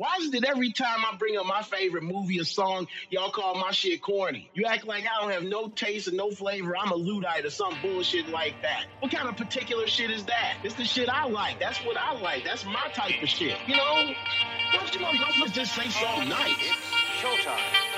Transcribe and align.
Why 0.00 0.16
is 0.22 0.32
it 0.32 0.44
every 0.46 0.72
time 0.72 1.00
I 1.00 1.14
bring 1.18 1.36
up 1.36 1.44
my 1.44 1.60
favorite 1.60 2.04
movie 2.04 2.40
or 2.40 2.44
song, 2.44 2.86
y'all 3.10 3.30
call 3.30 3.56
my 3.56 3.70
shit 3.70 4.00
corny? 4.00 4.50
You 4.54 4.64
act 4.64 4.86
like 4.86 5.04
I 5.04 5.20
don't 5.20 5.30
have 5.30 5.42
no 5.42 5.68
taste 5.68 6.08
and 6.08 6.16
no 6.16 6.30
flavor. 6.30 6.74
I'm 6.74 6.90
a 6.90 6.94
Luddite 6.94 7.44
or 7.44 7.50
some 7.50 7.74
bullshit 7.82 8.30
like 8.30 8.54
that. 8.62 8.86
What 9.00 9.12
kind 9.12 9.28
of 9.28 9.36
particular 9.36 9.86
shit 9.86 10.10
is 10.10 10.24
that? 10.24 10.56
It's 10.64 10.74
the 10.74 10.86
shit 10.86 11.10
I 11.10 11.26
like. 11.26 11.60
That's 11.60 11.84
what 11.84 11.98
I 11.98 12.18
like. 12.18 12.44
That's 12.44 12.64
my 12.64 12.88
type 12.94 13.22
of 13.22 13.28
shit. 13.28 13.58
You 13.66 13.76
know? 13.76 14.14
Don't 14.72 14.94
you 14.94 15.00
know, 15.02 15.12
y'all 15.12 15.48
just 15.48 15.74
say 15.74 15.90
something 15.90 16.30
nice. 16.30 16.56
It's 16.60 16.78
showtime. 17.20 17.90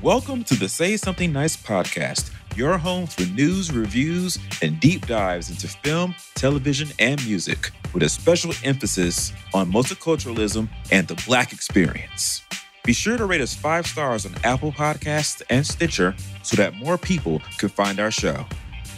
Welcome 0.00 0.44
to 0.44 0.54
the 0.54 0.68
Say 0.68 0.96
Something 0.96 1.32
Nice 1.32 1.56
podcast, 1.56 2.30
your 2.56 2.78
home 2.78 3.06
for 3.06 3.22
news, 3.26 3.72
reviews, 3.72 4.38
and 4.62 4.78
deep 4.80 5.06
dives 5.06 5.50
into 5.50 5.68
film, 5.68 6.14
television, 6.34 6.88
and 6.98 7.24
music, 7.26 7.70
with 7.92 8.02
a 8.02 8.08
special 8.08 8.52
emphasis 8.64 9.32
on 9.52 9.70
multiculturalism 9.70 10.68
and 10.90 11.08
the 11.08 11.22
Black 11.26 11.52
experience. 11.52 12.42
Be 12.84 12.92
sure 12.92 13.16
to 13.16 13.24
rate 13.24 13.40
us 13.40 13.54
five 13.54 13.86
stars 13.86 14.26
on 14.26 14.34
Apple 14.44 14.72
Podcasts 14.72 15.42
and 15.48 15.66
Stitcher 15.66 16.14
so 16.42 16.56
that 16.56 16.74
more 16.74 16.98
people 16.98 17.40
can 17.58 17.70
find 17.70 17.98
our 17.98 18.10
show. 18.10 18.44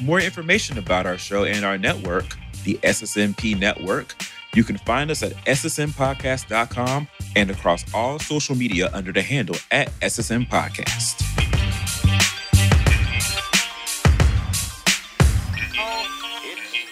More 0.02 0.20
information 0.20 0.78
about 0.78 1.06
our 1.06 1.18
show 1.18 1.44
and 1.44 1.64
our 1.64 1.78
network, 1.78 2.24
the 2.64 2.74
SSNP 2.82 3.58
Network, 3.58 4.14
you 4.54 4.64
can 4.64 4.78
find 4.78 5.10
us 5.10 5.22
at 5.22 5.32
ssnpodcast.com 5.44 7.08
and 7.36 7.50
across 7.50 7.84
all 7.94 8.18
social 8.18 8.56
media 8.56 8.90
under 8.94 9.12
the 9.12 9.22
handle 9.22 9.56
at 9.70 9.88
SSN 10.00 10.48
Podcast. 10.48 11.35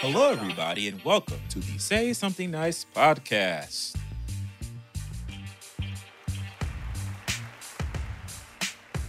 Hello, 0.07 0.31
everybody, 0.31 0.89
and 0.89 1.03
welcome 1.03 1.39
to 1.49 1.61
the 1.61 1.79
Say 1.79 2.13
Something 2.13 2.51
Nice 2.51 2.85
podcast. 2.95 3.97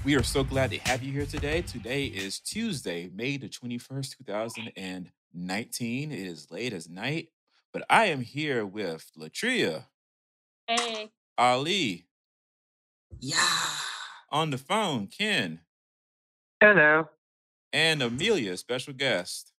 We 0.05 0.15
are 0.15 0.23
so 0.23 0.43
glad 0.45 0.69
to 0.71 0.77
have 0.79 1.03
you 1.03 1.11
here 1.11 1.25
today. 1.25 1.63
Today 1.63 2.05
is 2.05 2.39
Tuesday, 2.39 3.09
May 3.13 3.35
the 3.35 3.49
21st, 3.49 4.17
2019. 4.25 6.11
It 6.13 6.17
is 6.19 6.49
late 6.49 6.71
as 6.71 6.87
night, 6.87 7.29
but 7.73 7.83
I 7.89 8.05
am 8.05 8.21
here 8.21 8.65
with 8.65 9.11
Latria, 9.17 9.87
Hey. 10.67 11.11
Ali, 11.37 12.05
Yeah. 13.19 13.69
on 14.29 14.51
the 14.51 14.57
phone, 14.57 15.07
Ken, 15.07 15.59
Hello. 16.61 17.09
and 17.73 18.01
Amelia, 18.01 18.55
special 18.55 18.93
guest. 18.93 19.51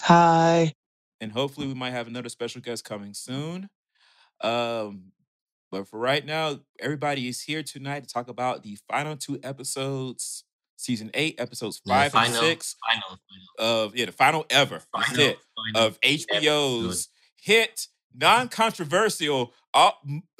Hi. 0.00 0.72
and 1.20 1.32
hopefully 1.32 1.66
we 1.66 1.74
might 1.74 1.90
have 1.92 2.06
another 2.06 2.28
special 2.28 2.60
guest 2.60 2.84
coming 2.84 3.14
soon. 3.14 3.68
Um, 4.40 5.12
but 5.70 5.88
for 5.88 5.98
right 5.98 6.24
now, 6.24 6.60
everybody 6.78 7.28
is 7.28 7.40
here 7.42 7.62
tonight 7.62 8.04
to 8.04 8.12
talk 8.12 8.28
about 8.28 8.62
the 8.62 8.78
final 8.88 9.16
two 9.16 9.40
episodes, 9.42 10.44
season 10.76 11.10
eight, 11.14 11.40
episodes 11.40 11.80
Yeah, 11.84 11.94
five 11.94 12.12
final, 12.12 12.36
and 12.36 12.40
six 12.44 12.76
Final. 12.86 13.18
final, 13.58 13.84
of 13.86 13.96
yeah, 13.96 14.06
the 14.06 14.12
final 14.12 14.46
ever. 14.50 14.80
Final. 14.92 15.20
it 15.20 15.38
final. 15.74 15.88
of 15.88 16.00
HBO's 16.02 17.08
hit, 17.40 17.88
non-controversial, 18.14 19.52
uh, 19.74 19.90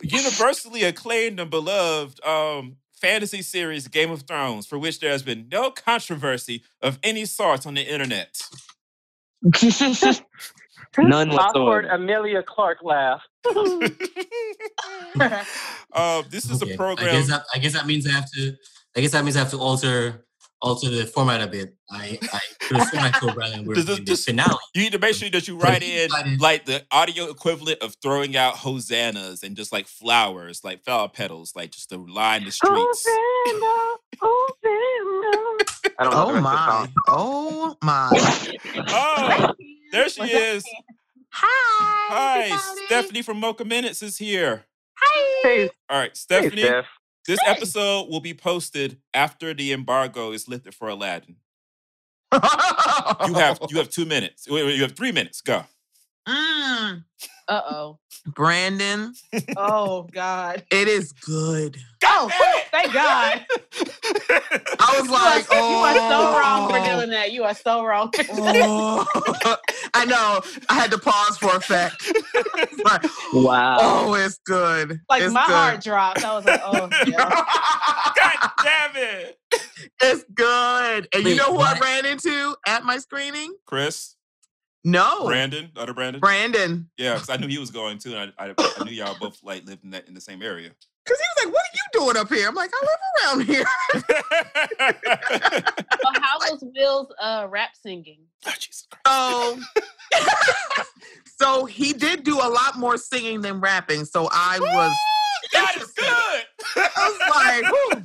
universally 0.02 0.82
acclaimed 0.84 1.40
and 1.40 1.50
beloved 1.50 2.22
um, 2.24 2.76
fantasy 3.00 3.42
series 3.42 3.88
Game 3.88 4.10
of 4.10 4.22
Thrones, 4.22 4.66
for 4.66 4.78
which 4.78 5.00
there 5.00 5.10
has 5.10 5.22
been 5.22 5.48
no 5.50 5.70
controversy 5.70 6.62
of 6.82 6.98
any 7.02 7.24
sort 7.24 7.66
on 7.66 7.74
the 7.74 7.82
internet. 7.92 8.38
None 10.98 11.30
Awkward 11.30 11.32
whatsoever. 11.32 11.82
Emilia 11.86 12.42
Clarke 12.42 12.82
laugh. 12.82 13.22
uh, 13.46 13.50
this 16.30 16.50
is 16.50 16.62
Okay, 16.62 16.62
a 16.62 16.76
program. 16.76 17.08
I 17.08 17.12
guess 17.12 17.28
that 17.28 17.44
I 17.54 17.58
guess 17.58 17.72
that 17.74 17.86
means 17.86 18.06
I 18.06 18.12
have 18.12 18.30
to. 18.32 18.52
I 18.96 19.00
guess 19.00 19.12
that 19.12 19.24
means 19.24 19.36
I 19.36 19.40
have 19.40 19.50
to 19.50 19.58
alter 19.58 20.25
alter 20.66 20.90
the 20.90 21.06
format 21.06 21.40
a 21.40 21.46
bit. 21.46 21.74
I 21.90 22.18
I 22.32 22.40
put 22.60 22.76
a 22.78 22.84
format 22.86 23.14
code 23.14 23.36
rather 23.36 23.62
we're 23.62 23.74
Does 23.74 23.84
this- 23.86 23.96
doing 23.96 24.04
the 24.04 24.10
this- 24.12 24.24
finale. 24.24 24.58
You 24.74 24.82
need 24.82 24.92
to 24.92 24.98
make 24.98 25.14
sure 25.14 25.30
that 25.30 25.46
you 25.48 25.56
write 25.56 25.82
in 25.82 26.08
decided- 26.08 26.40
like 26.40 26.64
the 26.66 26.84
audio 26.90 27.30
equivalent 27.30 27.80
of 27.80 27.94
throwing 28.02 28.36
out 28.36 28.56
hosannas 28.56 29.42
and 29.42 29.56
just 29.56 29.72
like 29.72 29.86
flowers, 29.86 30.62
like 30.64 30.84
flower 30.84 31.08
petals, 31.08 31.52
like 31.54 31.70
just 31.70 31.88
to 31.90 31.96
line 31.98 32.44
the 32.44 32.50
streets. 32.50 33.06
I 35.98 36.04
don't 36.04 36.12
know 36.12 36.32
the 36.32 36.38
Oh 36.38 36.40
my. 36.40 36.88
Oh 37.08 37.76
my. 37.82 38.10
Oh, 38.88 39.52
there 39.92 40.08
she 40.08 40.22
is. 40.22 40.64
Hi. 41.30 42.48
Hi, 42.48 42.56
Stephanie 42.86 43.22
from 43.22 43.38
Mocha 43.40 43.64
Minutes 43.64 44.02
is 44.02 44.18
here. 44.18 44.64
Hi. 44.98 45.40
Hey, 45.42 45.70
All 45.88 45.98
right, 45.98 46.10
hey, 46.10 46.14
Stephanie, 46.14 46.62
Steph. 46.62 46.86
This 47.26 47.40
episode 47.46 48.08
will 48.08 48.20
be 48.20 48.34
posted 48.34 48.98
after 49.14 49.54
the 49.54 49.72
embargo 49.72 50.32
is 50.32 50.48
lifted 50.48 50.74
for 50.74 50.88
Aladdin. 50.88 51.36
You 52.32 53.34
have 53.34 53.58
you 53.68 53.76
have 53.78 53.88
two 53.90 54.04
minutes. 54.06 54.48
Wait, 54.48 54.64
wait, 54.64 54.76
You 54.76 54.82
have 54.82 54.96
three 54.96 55.12
minutes. 55.12 55.40
Go. 55.40 55.64
Mm, 56.28 57.04
Uh 57.48 57.62
oh. 57.70 57.98
Brandon, 58.26 59.12
Oh 59.56 60.08
God. 60.12 60.64
it 60.72 60.88
is 60.88 61.12
good. 61.12 61.76
Oh, 62.04 62.28
thank 62.72 62.92
God. 62.92 63.46
I 64.80 64.96
was 64.98 65.06
You 65.06 65.12
like, 65.12 65.44
are, 65.50 65.56
oh. 65.58 65.70
you 65.70 65.76
are 65.76 66.10
so 66.10 66.38
wrong 66.40 66.68
for 66.70 66.84
doing 66.84 67.10
that. 67.10 67.30
You 67.32 67.44
are 67.44 67.54
so 67.54 67.84
wrong. 67.84 68.10
For. 68.12 68.24
Oh. 68.28 69.06
I 69.94 70.04
know. 70.04 70.40
I 70.68 70.74
had 70.74 70.90
to 70.90 70.98
pause 70.98 71.38
for 71.38 71.54
effect. 71.54 72.12
Like, 72.84 73.04
Wow. 73.32 73.78
oh, 73.80 74.14
it's 74.14 74.38
good. 74.44 75.00
Like 75.08 75.22
it's 75.22 75.32
my 75.32 75.46
good. 75.46 75.52
heart 75.54 75.82
dropped. 75.84 76.24
I 76.24 76.34
was 76.34 76.44
like, 76.44 76.60
oh 76.64 76.88
yeah. 77.06 77.44
God 78.16 78.50
damn 78.64 78.96
it, 78.96 79.38
It's 80.00 80.24
good. 80.34 81.08
And 81.12 81.24
you 81.24 81.36
know 81.36 81.52
who 81.52 81.56
what? 81.58 81.76
I 81.76 81.80
ran 81.80 82.06
into 82.06 82.56
at 82.66 82.84
my 82.84 82.98
screening? 82.98 83.54
Chris, 83.66 84.15
No. 84.86 85.26
Brandon, 85.26 85.70
other 85.76 85.92
Brandon. 85.92 86.20
Brandon. 86.20 86.88
Yeah, 86.96 87.14
because 87.14 87.28
I 87.28 87.36
knew 87.38 87.48
he 87.48 87.58
was 87.58 87.72
going 87.72 87.98
too, 87.98 88.14
and 88.14 88.32
I, 88.38 88.50
I, 88.50 88.54
I 88.56 88.84
knew 88.84 88.92
y'all 88.92 89.16
both 89.18 89.42
like 89.42 89.66
lived 89.66 89.82
in 89.82 89.90
that 89.90 90.06
in 90.06 90.14
the 90.14 90.20
same 90.20 90.42
area. 90.42 90.70
Because 91.04 91.18
he 91.20 91.24
was 91.34 91.44
like, 91.44 91.52
what 91.54 91.64
are 91.64 91.74
you 91.74 91.82
doing 92.00 92.16
up 92.16 92.28
here? 92.28 92.46
I'm 92.46 92.54
like, 92.54 92.70
I 92.72 92.86
live 92.86 93.00
around 93.20 93.42
here. 93.46 93.66
So 96.06 96.12
how 96.22 96.38
was 96.38 96.62
Will's 96.76 97.12
uh, 97.20 97.48
rap 97.50 97.70
singing? 97.74 98.20
Oh, 98.46 98.52
Jesus 98.60 98.86
Christ. 98.88 99.04
So, 100.14 100.22
so 101.40 101.64
he 101.64 101.92
did 101.92 102.22
do 102.22 102.36
a 102.36 102.46
lot 102.48 102.78
more 102.78 102.96
singing 102.96 103.40
than 103.40 103.60
rapping. 103.60 104.04
So 104.04 104.28
I 104.30 104.60
was, 104.60 104.94
That 105.52 105.76
is 105.78 105.90
good. 105.92 106.44
I 106.76 107.10
was 107.10 107.18
like, 107.34 107.64
whew. 107.72 108.04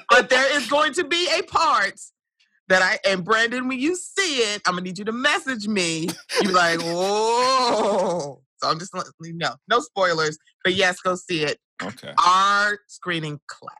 but 0.10 0.28
there 0.28 0.54
is 0.54 0.68
going 0.68 0.92
to 0.94 1.04
be 1.04 1.28
a 1.38 1.42
part 1.44 1.98
that 2.72 2.82
I 2.82 2.98
and 3.08 3.24
Brandon, 3.24 3.68
when 3.68 3.78
you 3.78 3.94
see 3.96 4.38
it, 4.38 4.62
I'm 4.66 4.72
gonna 4.74 4.82
need 4.82 4.98
you 4.98 5.04
to 5.04 5.12
message 5.12 5.68
me. 5.68 6.08
You're 6.42 6.52
like, 6.52 6.80
oh. 6.82 8.40
So 8.56 8.68
I'm 8.68 8.78
just 8.78 8.94
letting 8.94 9.12
you 9.22 9.34
know, 9.34 9.54
no 9.68 9.80
spoilers. 9.80 10.38
But 10.64 10.74
yes, 10.74 11.00
go 11.00 11.14
see 11.16 11.42
it. 11.42 11.58
okay. 11.82 12.12
Our 12.26 12.78
screening 12.86 13.40
clapped. 13.48 13.78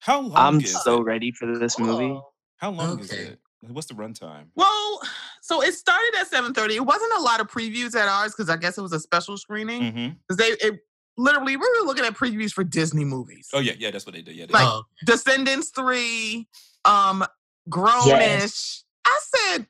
How 0.00 0.20
long 0.20 0.36
I'm 0.36 0.60
is 0.60 0.82
so 0.82 1.00
it? 1.00 1.04
ready 1.04 1.32
for 1.32 1.56
this 1.58 1.78
movie. 1.78 2.18
How 2.56 2.70
long 2.70 2.98
is 3.00 3.12
it? 3.12 3.38
What's 3.68 3.86
the 3.86 3.94
runtime? 3.94 4.46
Well, 4.56 5.00
so 5.40 5.62
it 5.62 5.72
started 5.74 6.12
at 6.18 6.28
7:30. 6.30 6.74
It 6.74 6.80
wasn't 6.80 7.12
a 7.16 7.20
lot 7.22 7.40
of 7.40 7.46
previews 7.48 7.94
at 7.94 8.08
ours 8.08 8.34
because 8.36 8.50
I 8.50 8.56
guess 8.56 8.76
it 8.76 8.82
was 8.82 8.92
a 8.92 8.98
special 9.00 9.36
screening. 9.36 9.82
Mm-hmm. 9.82 10.08
Because 10.28 10.36
they 10.36 10.66
it 10.66 10.80
literally 11.16 11.56
we 11.56 11.80
were 11.80 11.86
looking 11.86 12.04
at 12.04 12.14
previews 12.14 12.50
for 12.52 12.64
Disney 12.64 13.04
movies. 13.04 13.48
Oh 13.52 13.60
yeah, 13.60 13.74
yeah, 13.78 13.92
that's 13.92 14.04
what 14.04 14.16
they 14.16 14.22
did. 14.22 14.34
Yeah, 14.34 14.46
they 14.46 14.52
Like- 14.54 14.66
Oh, 14.66 14.82
Descendants 15.06 15.70
3, 15.76 16.48
um, 16.84 17.24
Grownish. 17.70 18.82
I 19.06 19.20
said, 19.34 19.66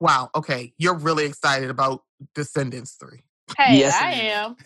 wow, 0.00 0.30
okay, 0.34 0.72
you're 0.78 0.94
really 0.96 1.24
excited 1.26 1.70
about 1.70 2.02
Descendants 2.34 2.96
3. 3.00 3.20
Hey, 3.58 3.78
Yes, 3.78 3.94
I 4.00 4.10
it 4.12 4.16
is. 4.16 4.32
am. 4.32 4.56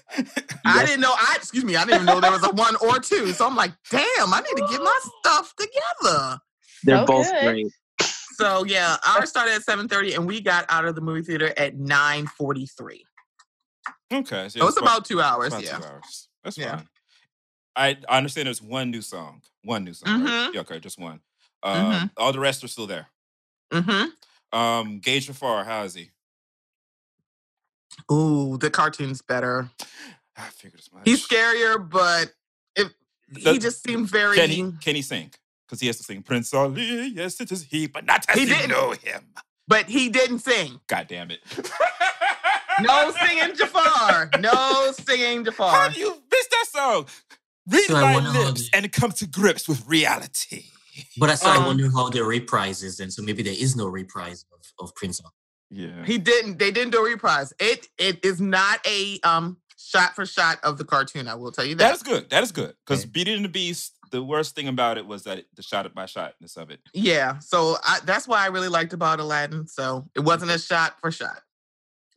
I 0.67 0.77
Yes. 0.81 0.89
didn't 0.89 1.01
know, 1.01 1.15
I 1.17 1.35
excuse 1.37 1.65
me, 1.65 1.77
I 1.77 1.85
didn't 1.85 1.95
even 2.03 2.07
know 2.07 2.21
there 2.21 2.31
was 2.31 2.45
a 2.45 2.51
one 2.51 2.77
or 2.77 2.99
two. 2.99 3.33
So 3.33 3.47
I'm 3.47 3.57
like, 3.57 3.73
damn, 3.91 4.33
I 4.35 4.41
need 4.41 4.57
to 4.61 4.67
get 4.71 4.83
my 4.83 4.99
stuff 5.21 5.55
together. 5.57 6.39
They're 6.83 6.99
So 6.99 7.07
both 7.07 7.31
good. 7.31 7.43
great. 7.45 7.67
So 8.37 8.65
yeah, 8.65 8.97
ours 9.09 9.31
started 9.31 9.55
at 9.55 9.63
7:30 9.63 10.17
and 10.17 10.27
we 10.27 10.41
got 10.41 10.67
out 10.69 10.85
of 10.85 10.95
the 10.97 11.01
movie 11.01 11.23
theater 11.23 11.55
at 11.57 11.77
9:43. 11.79 13.01
okay. 14.13 14.49
So 14.49 14.61
So 14.61 14.69
it's 14.69 14.77
about- 14.77 14.83
about 14.97 15.05
two 15.07 15.23
hours, 15.23 15.49
about 15.55 15.63
yeah. 15.63 15.79
two 15.79 15.85
hours. 15.85 16.29
That's 16.43 16.59
Yeah. 16.59 16.77
fine. 16.77 16.89
I, 17.77 17.97
I 18.09 18.19
understand 18.19 18.47
there's 18.47 18.61
one 18.63 18.91
new 18.91 19.03
song. 19.03 19.43
One 19.63 19.85
new 19.85 19.95
song. 19.95 20.23
right? 20.25 20.31
Mhm. 20.51 20.55
Yeah, 20.55 20.61
okay, 20.61 20.79
just 20.79 20.99
one. 20.99 21.21
Um, 21.65 21.93
Mhm. 21.93 22.11
All 22.19 22.33
the 22.33 22.39
rest 22.41 22.63
are 22.63 22.69
still 22.69 22.87
there. 22.87 23.09
Mm-hmm. 23.73 24.57
Um, 24.59 24.99
Gage 25.01 25.27
Jafar, 25.27 25.65
how 25.65 25.83
is 25.85 25.95
he? 25.95 26.11
Ooh, 28.13 28.57
the 28.59 28.71
cartoon's 28.71 29.23
better. 29.23 29.71
I 30.37 30.43
figured 30.49 30.81
as 30.81 30.93
much. 30.93 31.03
He's 31.05 31.27
scarier, 31.27 31.79
but 31.89 32.33
it, 32.77 32.89
he 33.37 33.59
just 33.59 33.83
seemed 33.85 34.09
very. 34.11 34.37
Can 34.37 34.51
he? 34.51 34.73
Can 34.81 34.95
he 34.97 35.03
sing? 35.03 35.31
Because 35.67 35.81
he 35.81 35.87
has 35.87 35.97
to 35.99 36.03
sing 36.03 36.23
Prince 36.23 36.53
Ali. 36.53 37.07
Yes, 37.15 37.41
it 37.41 37.51
is 37.53 37.63
he, 37.63 37.87
but 37.87 38.05
not 38.05 38.27
as 38.29 38.35
He 38.35 38.43
you 38.43 38.49
didn't. 38.49 38.71
know 38.71 38.91
him. 38.93 39.25
but 39.67 39.89
he 39.89 40.09
didn't 40.11 40.41
sing. 40.41 40.81
God 40.89 41.07
damn 41.09 41.31
it. 41.31 41.41
No 42.81 43.13
singing 43.25 43.55
Jafar. 43.57 44.31
No 44.41 44.93
singing 44.93 45.45
Jafar. 45.45 45.71
How 45.75 45.89
do 45.89 45.99
you 45.99 46.11
miss 46.31 46.47
that 46.49 46.67
song? 46.69 47.07
Read 47.69 47.85
So 47.85 47.95
my 47.95 48.19
lips 48.19 48.69
and 48.75 48.93
come 48.93 49.13
to 49.13 49.27
grips 49.27 49.67
with 49.69 49.87
reality. 49.87 50.65
But 51.19 51.31
I 51.31 51.35
started 51.35 51.61
Um, 51.61 51.67
wondering 51.67 51.91
how 51.93 52.09
the 52.11 52.23
reprise 52.25 52.83
is, 52.83 53.01
and 53.01 53.13
so 53.13 53.23
maybe 53.23 53.43
there 53.43 53.55
is 53.57 53.75
no 53.77 53.87
reprise 53.87 54.45
of, 54.53 54.61
of 54.87 54.95
Prince. 54.95 55.19
song. 55.19 55.31
Yeah. 55.71 56.05
He 56.05 56.19
didn't. 56.19 56.59
They 56.59 56.71
didn't 56.71 56.91
do 56.93 56.99
a 56.99 57.05
reprise. 57.11 57.53
It 57.59 57.89
it 57.99 58.25
is 58.25 58.41
not 58.41 58.81
a 58.87 59.19
um 59.25 59.57
shot 59.77 60.15
for 60.15 60.25
shot 60.27 60.59
of 60.63 60.79
the 60.79 60.85
cartoon. 60.85 61.27
I 61.29 61.35
will 61.35 61.51
tell 61.53 61.65
you 61.65 61.75
That 61.75 61.89
that. 61.89 61.95
is 61.97 62.03
good. 62.03 62.31
That 62.31 62.43
is 62.43 62.53
good. 62.53 62.75
Because 62.87 63.03
Okay. 63.03 63.11
Beauty 63.11 63.35
and 63.35 63.45
the 63.45 63.49
Beast, 63.49 63.93
the 64.13 64.23
worst 64.23 64.55
thing 64.55 64.69
about 64.69 64.99
it 64.99 65.07
was 65.07 65.25
that 65.25 65.39
it- 65.39 65.49
the 65.57 65.63
shot 65.63 65.93
by 65.95 66.07
shotness 66.07 66.57
of 66.57 66.71
it. 66.71 66.81
yeah. 66.93 67.39
So 67.41 67.77
I, 67.85 67.99
that's 68.05 68.27
why 68.29 68.45
I 68.45 68.47
really 68.47 68.69
liked 68.69 68.93
about 68.93 69.19
Aladdin. 69.21 69.67
So 69.67 70.09
it 70.15 70.21
wasn't 70.21 70.53
a 70.53 70.59
shot 70.59 71.01
for 71.01 71.11
shot, 71.11 71.41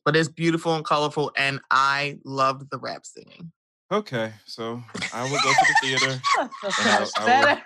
but 0.06 0.16
it's 0.16 0.30
beautiful 0.30 0.76
and 0.76 0.86
colorful, 0.86 1.32
and 1.36 1.60
I 1.72 2.20
loved 2.24 2.70
the 2.70 2.78
rap 2.78 3.06
singing. 3.06 3.52
Okay, 3.92 4.34
so 4.46 4.84
I 5.14 5.24
will 5.24 5.40
go 5.42 5.52
to 5.52 5.66
the 5.68 5.76
theater. 5.82 6.22
Okay, 6.64 6.90
I- 6.90 6.98
I 6.98 7.00
will- 7.20 7.26
better. 7.26 7.62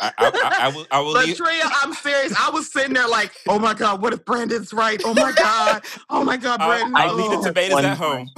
I, 0.00 0.12
I, 0.18 0.30
I, 0.34 0.56
I 0.60 0.68
will. 0.74 0.86
I 0.90 1.00
will 1.00 1.12
But 1.14 1.26
leave. 1.26 1.36
Tria, 1.36 1.62
I'm 1.64 1.92
serious. 1.92 2.34
I 2.38 2.50
was 2.50 2.72
sitting 2.72 2.94
there 2.94 3.08
like, 3.08 3.32
oh 3.48 3.58
my 3.58 3.74
god, 3.74 4.00
what 4.00 4.12
if 4.12 4.24
Brandon's 4.24 4.72
right? 4.72 5.00
Oh 5.04 5.12
my 5.14 5.32
god, 5.32 5.84
oh 6.08 6.24
my 6.24 6.36
god, 6.36 6.60
I, 6.62 6.66
Brandon. 6.66 6.96
I 6.96 7.10
leave 7.12 7.30
the 7.30 7.36
oh. 7.38 7.42
tomatoes 7.44 7.72
One 7.74 7.84
at 7.84 7.98
home. 7.98 8.28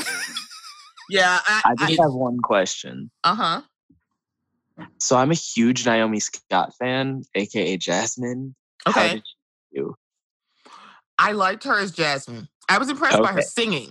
Yeah. 1.09 1.39
I 1.47 1.61
I, 1.79 1.87
just 1.87 2.01
have 2.01 2.13
one 2.13 2.39
question. 2.41 3.11
uh 3.25 3.35
huh. 3.35 3.63
So 4.99 5.17
I'm 5.17 5.31
a 5.31 5.35
huge 5.35 5.85
Naomi 5.87 6.19
Scott 6.19 6.73
fan, 6.79 7.23
aka 7.35 7.77
Jasmine. 7.77 8.55
How 8.87 8.91
Okay. 8.91 9.15
did 9.15 9.23
you? 9.71 9.95
I 11.19 11.33
liked 11.33 11.65
her 11.65 11.79
as 11.79 11.93
Jasmine. 11.93 12.49
I 12.69 12.79
was 12.79 12.89
impressed 12.89 13.19
by 13.23 13.33
her 13.33 13.43
singing. 13.43 13.91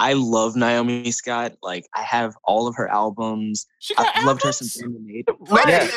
I 0.00 0.14
love 0.14 0.56
Naomi 0.56 1.10
Scott. 1.10 1.52
Like 1.62 1.86
I 1.94 2.02
have 2.02 2.34
all 2.44 2.66
of 2.66 2.74
her 2.76 2.88
albums. 2.88 3.66
She 3.80 3.94
got 3.94 4.06
I've 4.16 4.24
loved 4.24 4.42
her 4.44 4.52
since 4.52 4.80
Lemonade. 4.80 5.26
Wait, 5.38 5.64
Yeah. 5.68 5.84
a 5.84 5.90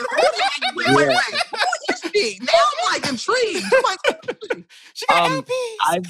wait, 0.75 0.87
wait, 0.87 0.95
wait, 0.95 1.07
wait. 1.07 1.17
Who 1.51 1.93
is 1.93 2.11
she? 2.13 2.39
Now 2.41 2.53
I'm 2.53 2.93
like 2.93 3.09
intrigued. 3.09 3.65
Like, 3.83 4.65
She 4.93 5.05
got 5.07 5.31
Um, 5.31 5.41
LPs. 5.41 5.75
I've 5.87 6.05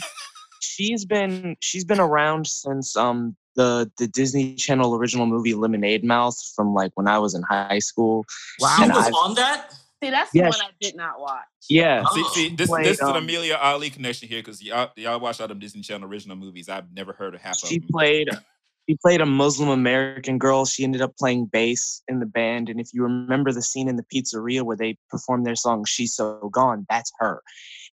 she's 0.62 1.06
been 1.06 1.56
she's 1.60 1.84
been 1.86 2.00
around 2.00 2.48
since 2.48 2.95
um 2.98 3.36
the 3.56 3.92
the 4.00 4.07
Disney 4.07 4.56
Channel 4.56 4.96
original 4.96 5.25
movie 5.28 5.54
Lemonade 5.54 6.04
Mouth 6.04 6.36
from 6.56 6.74
like 6.74 6.92
when 6.96 7.07
I 7.07 7.19
was 7.19 7.36
in 7.36 7.44
high 7.44 7.80
school. 7.80 8.25
wow. 8.60 8.75
She 8.78 8.84
And 8.86 8.94
was 8.94 9.06
I've- 9.06 9.16
on 9.16 9.36
that. 9.36 9.74
See, 10.04 10.10
that's 10.10 10.32
the 10.32 10.40
Yeah, 10.40 10.50
one 10.50 10.62
I 10.62 10.70
did 10.82 10.96
not 10.96 11.20
watch. 11.20 11.46
Yeah. 11.70 12.04
See, 12.08 12.24
see, 12.26 12.56
this, 12.56 12.68
played, 12.68 12.86
this 12.86 12.98
is 13.00 13.08
an 13.08 13.16
um, 13.16 13.24
Amelia 13.24 13.56
Ali 13.56 13.90
connection 13.90 14.28
here 14.28 14.40
because 14.40 14.62
y'all, 14.62 14.90
y'all 14.98 15.20
watch 15.20 15.40
all 15.40 15.48
them 15.48 15.60
Disney 15.60 15.82
Channel 15.82 16.10
original 16.10 16.36
movies. 16.36 16.68
I've 16.68 16.92
never 16.92 17.14
heard 17.14 17.36
of 17.36 17.42
half 17.42 17.64
She 17.64 17.78
of 17.78 17.82
them. 17.82 17.90
played 17.90 18.30
she 18.90 18.98
played 19.02 19.22
a 19.22 19.26
Muslim 19.26 19.70
American 19.70 20.38
girl. 20.38 20.66
She 20.66 20.84
ended 20.84 21.02
up 21.02 21.16
playing 21.18 21.46
bass 21.46 22.04
in 22.10 22.20
the 22.20 22.26
band. 22.26 22.68
And 22.68 22.82
if 22.82 22.90
you 22.94 23.04
remember 23.04 23.54
the 23.54 23.62
scene 23.62 23.88
in 23.88 23.96
the 23.96 24.04
pizzeria 24.04 24.64
where 24.64 24.76
they 24.76 24.98
performed 25.10 25.46
their 25.46 25.56
song 25.56 25.86
She's 25.86 26.14
So 26.14 26.50
Gone, 26.52 26.86
that's 26.90 27.12
her. 27.20 27.42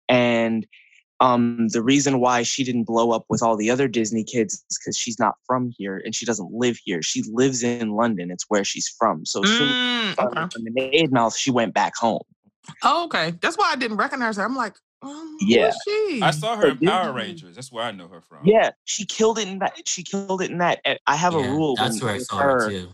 And 0.08 0.66
um 1.20 1.68
the 1.68 1.82
reason 1.82 2.20
why 2.20 2.42
she 2.42 2.62
didn't 2.64 2.84
blow 2.84 3.10
up 3.10 3.24
with 3.28 3.42
all 3.42 3.56
the 3.56 3.70
other 3.70 3.88
Disney 3.88 4.22
kids 4.24 4.64
is 4.70 4.78
because 4.78 4.96
she's 4.96 5.18
not 5.18 5.34
from 5.46 5.72
here 5.76 6.00
and 6.04 6.14
she 6.14 6.24
doesn't 6.24 6.52
live 6.52 6.78
here. 6.84 7.02
She 7.02 7.22
lives 7.32 7.62
in 7.62 7.90
London. 7.92 8.30
It's 8.30 8.44
where 8.48 8.64
she's 8.64 8.88
from. 8.88 9.24
So 9.26 9.42
soon 9.44 9.68
Mm, 9.68 10.10
as 10.12 10.18
okay. 10.18 10.46
the 10.54 10.62
Lemonade 10.64 11.12
Mouth, 11.12 11.36
she 11.36 11.50
went 11.50 11.74
back 11.74 11.96
home. 11.96 12.22
Oh, 12.82 13.04
okay. 13.06 13.32
That's 13.40 13.56
why 13.56 13.70
I 13.72 13.76
didn't 13.76 13.96
recognize 13.96 14.36
her. 14.36 14.44
I'm 14.44 14.54
like, 14.56 14.74
um, 15.02 15.36
Yeah. 15.40 15.66
who's 15.66 15.76
she? 15.84 16.20
I 16.22 16.30
saw 16.30 16.56
her 16.56 16.68
in 16.68 16.78
Power 16.78 17.12
Rangers. 17.12 17.54
That's 17.54 17.72
where 17.72 17.84
I 17.84 17.90
know 17.92 18.08
her 18.08 18.20
from. 18.20 18.38
Yeah, 18.44 18.70
she 18.84 19.04
killed 19.06 19.38
it 19.38 19.48
in 19.48 19.58
that. 19.60 19.88
She 19.88 20.02
killed 20.02 20.42
it 20.42 20.50
in 20.50 20.58
that. 20.58 20.80
I 21.06 21.16
have 21.16 21.34
a 21.34 21.38
rule. 21.38 21.76
That's 21.76 22.00
when- 22.00 22.06
where 22.06 22.14
I 22.16 22.18
saw 22.18 22.36
her, 22.38 22.60
her 22.64 22.70
too. 22.70 22.88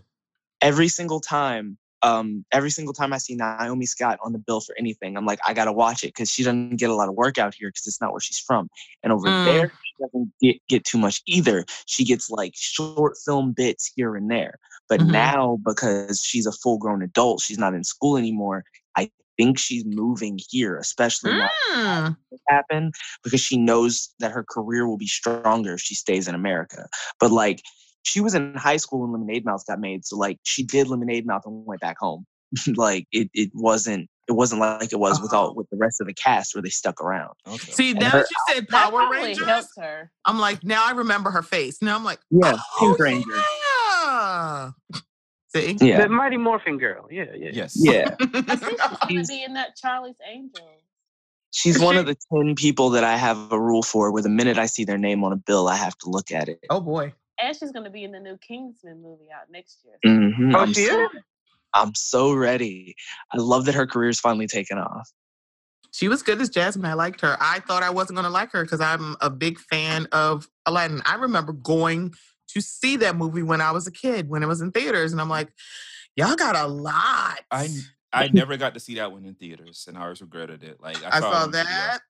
every 0.60 0.88
single 0.88 1.20
time 1.20 1.76
um 2.04 2.44
every 2.52 2.70
single 2.70 2.92
time 2.94 3.12
i 3.12 3.18
see 3.18 3.34
naomi 3.34 3.86
scott 3.86 4.18
on 4.22 4.32
the 4.32 4.38
bill 4.38 4.60
for 4.60 4.74
anything 4.78 5.16
i'm 5.16 5.26
like 5.26 5.40
i 5.46 5.52
gotta 5.54 5.72
watch 5.72 6.04
it 6.04 6.08
because 6.08 6.30
she 6.30 6.44
doesn't 6.44 6.76
get 6.76 6.90
a 6.90 6.94
lot 6.94 7.08
of 7.08 7.14
work 7.14 7.38
out 7.38 7.54
here 7.54 7.68
because 7.68 7.86
it's 7.86 8.00
not 8.00 8.12
where 8.12 8.20
she's 8.20 8.38
from 8.38 8.68
and 9.02 9.12
over 9.12 9.28
Mm. 9.30 9.44
there 9.44 9.72
she 9.82 9.94
doesn't 10.04 10.32
get, 10.40 10.56
get 10.68 10.84
too 10.84 10.98
much 10.98 11.22
either 11.26 11.64
she 11.86 12.04
gets 12.04 12.30
like 12.30 12.52
short 12.54 13.14
film 13.24 13.52
bits 13.52 13.90
here 13.96 14.14
and 14.16 14.30
there 14.30 14.58
but 14.88 15.00
Mhm. 15.00 15.10
now 15.10 15.58
because 15.64 16.22
she's 16.22 16.46
a 16.46 16.52
full 16.52 16.78
grown 16.78 17.02
adult 17.02 17.40
she's 17.40 17.58
not 17.58 17.74
in 17.74 17.82
school 17.84 18.16
anymore 18.16 18.64
i 18.96 19.10
think 19.38 19.58
she's 19.58 19.84
moving 19.84 20.38
here 20.50 20.76
especially 20.76 21.32
Mm. 21.32 22.16
this 22.30 22.40
happen 22.48 22.90
because 23.22 23.40
she 23.40 23.56
knows 23.56 24.12
that 24.18 24.32
her 24.32 24.44
career 24.48 24.86
will 24.86 24.96
be 24.96 25.06
stronger 25.06 25.74
if 25.74 25.80
she 25.80 25.94
stays 25.94 26.26
in 26.28 26.34
America. 26.34 26.88
But 27.20 27.30
like 27.30 27.62
she 28.04 28.20
was 28.20 28.34
in 28.34 28.54
high 28.54 28.76
school 28.76 29.00
when 29.00 29.10
Lemonade 29.12 29.44
Mouth 29.44 29.66
got 29.66 29.80
made, 29.80 30.04
so 30.04 30.16
like 30.16 30.38
she 30.44 30.62
did 30.62 30.86
Lemonade 30.88 31.26
Mouth 31.26 31.42
and 31.46 31.66
went 31.66 31.80
back 31.80 31.98
home. 31.98 32.24
like 32.76 33.08
it, 33.10 33.28
it 33.34 33.50
wasn't 33.52 34.08
it 34.28 34.32
wasn't 34.32 34.60
like 34.60 34.92
it 34.92 34.98
was 34.98 35.20
with 35.20 35.32
Oh. 35.34 35.38
all 35.38 35.54
with 35.54 35.68
the 35.70 35.76
rest 35.76 36.00
of 36.00 36.06
the 36.06 36.14
cast 36.14 36.54
where 36.54 36.62
they 36.62 36.68
stuck 36.70 37.00
around. 37.02 37.32
Okay. 37.46 37.72
See, 37.72 37.92
now 37.94 38.10
her- 38.10 38.18
that 38.20 38.54
said 38.54 38.68
Power 38.68 38.90
probably 38.92 39.18
Rangers, 39.18 39.46
helped 39.46 39.68
her. 39.78 40.10
I'm 40.24 40.38
like, 40.38 40.62
now 40.62 40.86
I 40.86 40.92
remember 40.92 41.30
her 41.32 41.42
face. 41.42 41.82
Now 41.82 41.96
I'm 41.96 42.04
like, 42.04 42.20
Yeah, 42.30 42.54
oh, 42.56 42.78
Pink 42.78 42.98
Ranger. 43.00 43.28
yeah. 43.34 44.70
See? 45.54 45.76
Yeah, 45.80 46.02
The 46.02 46.08
Mighty 46.08 46.36
Morphin 46.36 46.78
Girl. 46.78 47.06
Yeah, 47.10 47.26
yeah. 47.36 47.50
Yes. 47.52 47.74
yeah. 47.76 48.14
I 48.20 48.56
think 48.56 48.80
she's 49.08 49.28
gonna 49.28 49.38
be 49.38 49.44
in 49.44 49.54
that 49.54 49.76
Charlie's 49.76 50.16
Angels. 50.26 50.80
She's 51.52 51.78
one 51.78 51.96
of 51.96 52.06
the 52.06 52.16
ten 52.32 52.54
people 52.56 52.90
that 52.90 53.04
I 53.04 53.16
have 53.16 53.52
a 53.52 53.60
rule 53.60 53.82
for 53.82 54.10
where 54.10 54.22
the 54.22 54.28
minute 54.28 54.58
I 54.58 54.66
see 54.66 54.84
their 54.84 54.98
name 54.98 55.22
on 55.22 55.32
a 55.32 55.36
bill, 55.36 55.68
I 55.68 55.76
have 55.76 55.96
to 55.98 56.08
look 56.10 56.32
at 56.32 56.48
it. 56.48 56.58
Oh 56.70 56.80
boy. 56.80 57.12
And 57.40 57.56
she's 57.56 57.72
gonna 57.72 57.90
be 57.90 58.04
in 58.04 58.12
the 58.12 58.20
new 58.20 58.38
Kingsman 58.38 59.02
movie 59.02 59.28
out 59.34 59.50
next 59.50 59.84
year. 59.84 59.98
Mhm, 60.04 60.54
Oh, 60.54 60.60
I'm 60.60 60.75
she 60.75 60.86
so, 60.86 61.00
is? 61.00 61.08
I'm 61.75 61.94
so 61.94 62.32
ready. 62.32 62.94
I 63.32 63.38
love 63.38 63.64
that 63.64 63.75
her 63.75 63.86
career's 63.86 64.20
finally 64.20 64.46
taken 64.46 64.78
off. 64.78 65.10
She 65.92 66.08
was 66.08 66.22
good 66.22 66.40
as 66.40 66.48
Jasmine. 66.48 66.86
I 66.86 66.94
liked 66.94 67.20
her. 67.20 67.36
I 67.40 67.60
thought 67.60 67.84
I 67.84 67.90
wasn't 67.90 68.16
going 68.16 68.25
to 68.25 68.31
like 68.31 68.50
her 68.50 68.64
because 68.64 68.81
I'm 68.81 69.16
a 69.20 69.31
big 69.31 69.60
fan 69.60 70.08
of 70.10 70.48
Aladdin. 70.66 71.02
I 71.06 71.14
remember 71.14 71.52
going 71.52 72.14
to 72.48 72.60
see 72.60 72.96
that 72.96 73.14
movie 73.16 73.42
when 73.42 73.60
I 73.60 73.70
was 73.70 73.86
a 73.86 73.92
kid, 73.92 74.28
when 74.28 74.42
it 74.42 74.46
was 74.46 74.60
in 74.60 74.72
theaters, 74.72 75.12
and 75.12 75.20
I'm 75.20 75.28
like, 75.28 75.52
y'all 76.16 76.34
got 76.34 76.56
a 76.56 76.66
lot. 76.66 77.40
I 77.50 77.69
I 78.12 78.28
never 78.28 78.56
got 78.56 78.75
to 78.75 78.81
see 78.81 78.94
that 78.96 79.10
one 79.10 79.25
in 79.25 79.34
theaters, 79.34 79.86
and 79.88 79.98
I 79.98 80.02
always 80.02 80.20
regretted 80.20 80.62
it. 80.62 80.81
Like 80.81 81.02
I, 81.04 81.08
I 81.08 81.10
saw, 81.10 81.16
it 81.16 81.20
saw 81.20 81.42
on 81.42 81.50
that 81.52 82.00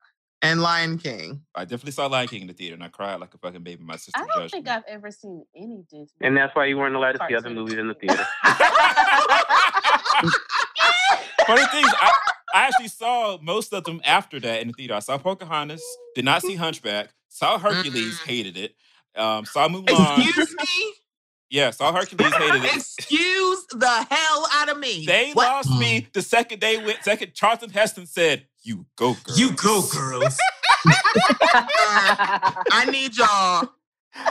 and 0.44 0.62
Lion 0.62 0.98
King. 0.98 1.42
I 1.54 1.64
definitely 1.64 1.92
saw 1.92 2.06
Lion 2.06 2.28
King 2.28 2.42
in 2.42 2.46
the 2.48 2.52
theater, 2.52 2.74
and 2.74 2.82
I 2.84 2.88
cried 2.88 3.16
like 3.20 3.34
a 3.34 3.38
fucking 3.38 3.62
baby. 3.62 3.82
My 3.82 3.96
sister 3.96 4.12
I 4.16 4.20
don't 4.26 4.38
judged 4.42 4.52
think 4.52 4.66
me. 4.66 4.70
I've 4.72 4.82
ever 4.88 5.10
seen 5.10 5.44
any 5.56 5.82
Disney. 5.90 6.08
And 6.20 6.36
that's 6.36 6.54
why 6.54 6.66
you 6.66 6.76
weren't 6.78 6.94
allowed 6.94 7.12
to 7.12 7.26
see 7.28 7.34
other 7.34 7.50
movies 7.50 7.78
in 7.78 7.88
the 7.88 7.94
theater. 8.00 8.24
Funny 11.46 11.66
things, 11.66 11.88
I, 12.00 12.12
I 12.54 12.62
actually 12.66 12.88
saw 12.88 13.38
most 13.42 13.72
of 13.74 13.84
them 13.84 14.00
after 14.04 14.40
that 14.40 14.62
in 14.62 14.68
the 14.68 14.74
theater. 14.74 14.94
I 14.94 15.00
saw 15.00 15.18
Pocahontas, 15.18 15.82
did 16.14 16.24
not 16.24 16.42
see 16.42 16.54
Hunchback, 16.54 17.10
saw 17.28 17.58
Hercules, 17.58 18.18
Mm. 18.20 18.26
hated 18.26 18.56
it. 18.56 18.74
Um, 19.16 19.44
saw 19.44 19.68
Mulan. 19.68 20.18
Excuse 20.26 20.54
me? 20.58 20.92
Yeah, 21.50 21.70
saw 21.70 21.92
Hercules, 21.92 22.32
hated 22.34 22.64
it. 22.64 22.74
Excuse 22.76 23.66
the 23.70 24.06
hell 24.10 24.48
out 24.54 24.70
of 24.70 24.78
me. 24.78 25.04
They 25.06 25.32
What? 25.32 25.46
lost 25.46 25.70
me 25.78 26.08
the 26.12 26.22
second 26.22 26.60
they 26.60 26.78
went. 26.78 27.04
Second, 27.04 27.34
Charlton 27.34 27.70
Heston 27.70 28.06
said, 28.06 28.46
"You 28.64 28.86
go, 28.96 29.14
girl. 29.24 29.36
You 29.36 29.52
go, 29.52 29.82
girls. 29.92 30.36
I 31.56 32.86
need 32.90 33.16
y'all. 33.16 33.70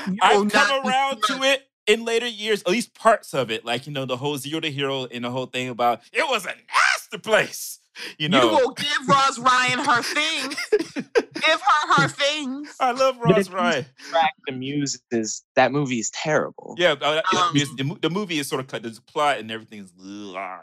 You 0.08 0.18
I've 0.22 0.52
come 0.52 0.86
around 0.86 1.24
to 1.24 1.44
it 1.44 1.68
in 1.88 2.06
later 2.06 2.28
years, 2.28 2.62
at 2.62 2.70
least 2.70 2.94
parts 2.94 3.34
of 3.34 3.52
it. 3.52 3.66
Like 3.66 3.88
you 3.88 3.94
know, 3.94 4.06
the 4.06 4.18
whole 4.18 4.38
zero 4.38 4.60
to 4.62 4.72
hero 4.72 5.06
and 5.06 5.24
the 5.26 5.32
whole 5.32 5.46
thing 5.48 5.70
about 5.70 6.02
it 6.12 6.24
was 6.30 6.46
a 6.46 6.50
nasty 6.50 7.18
place. 7.18 7.80
You 8.18 8.28
know, 8.28 8.42
You 8.42 8.50
will 8.58 8.72
give 8.74 9.08
Roz 9.08 9.38
Ryan 9.38 9.80
her 9.80 10.02
things. 10.02 10.56
give 10.72 11.62
her 11.62 11.94
her 11.96 12.08
things. 12.10 12.76
I 12.80 12.92
love 12.92 13.18
But 13.22 13.36
Roz 13.36 13.48
if 13.48 13.50
you 13.52 13.56
Ryan. 13.56 13.86
Track 14.10 14.32
the 14.48 14.54
muses. 14.54 15.44
That 15.56 15.72
movie 15.72 16.00
is 16.00 16.10
terrible. 16.10 16.74
Yeah, 16.80 16.94
uh, 17.00 17.22
Um, 17.38 17.54
the, 17.54 17.98
the 18.02 18.10
movie 18.10 18.40
is 18.40 18.48
sort 18.48 18.62
of 18.62 18.68
cut. 18.68 18.82
The 18.82 18.98
plot 19.06 19.38
and 19.38 19.52
everything 19.52 19.80
is. 19.80 19.94
ugh, 20.00 20.62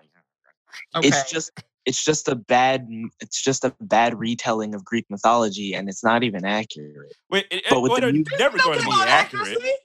Okay. 0.96 1.08
It's 1.08 1.30
just 1.30 1.50
it's 1.90 2.04
just 2.04 2.28
a 2.28 2.34
bad 2.36 2.88
it's 3.20 3.42
just 3.42 3.64
a 3.64 3.74
bad 3.80 4.18
retelling 4.18 4.74
of 4.74 4.84
Greek 4.84 5.06
mythology, 5.10 5.74
and 5.74 5.88
it's 5.88 6.04
not 6.04 6.22
even 6.22 6.44
accurate. 6.44 7.12
Wait, 7.30 7.46
it, 7.50 7.64
But 7.68 7.80
with 7.80 7.90
well, 7.90 8.00
the 8.00 8.24
they're 8.28 8.38
never 8.38 8.56
going 8.58 8.78
to 8.78 8.84
be 8.84 8.92
accurate. 9.02 9.48
accuracy. 9.48 9.72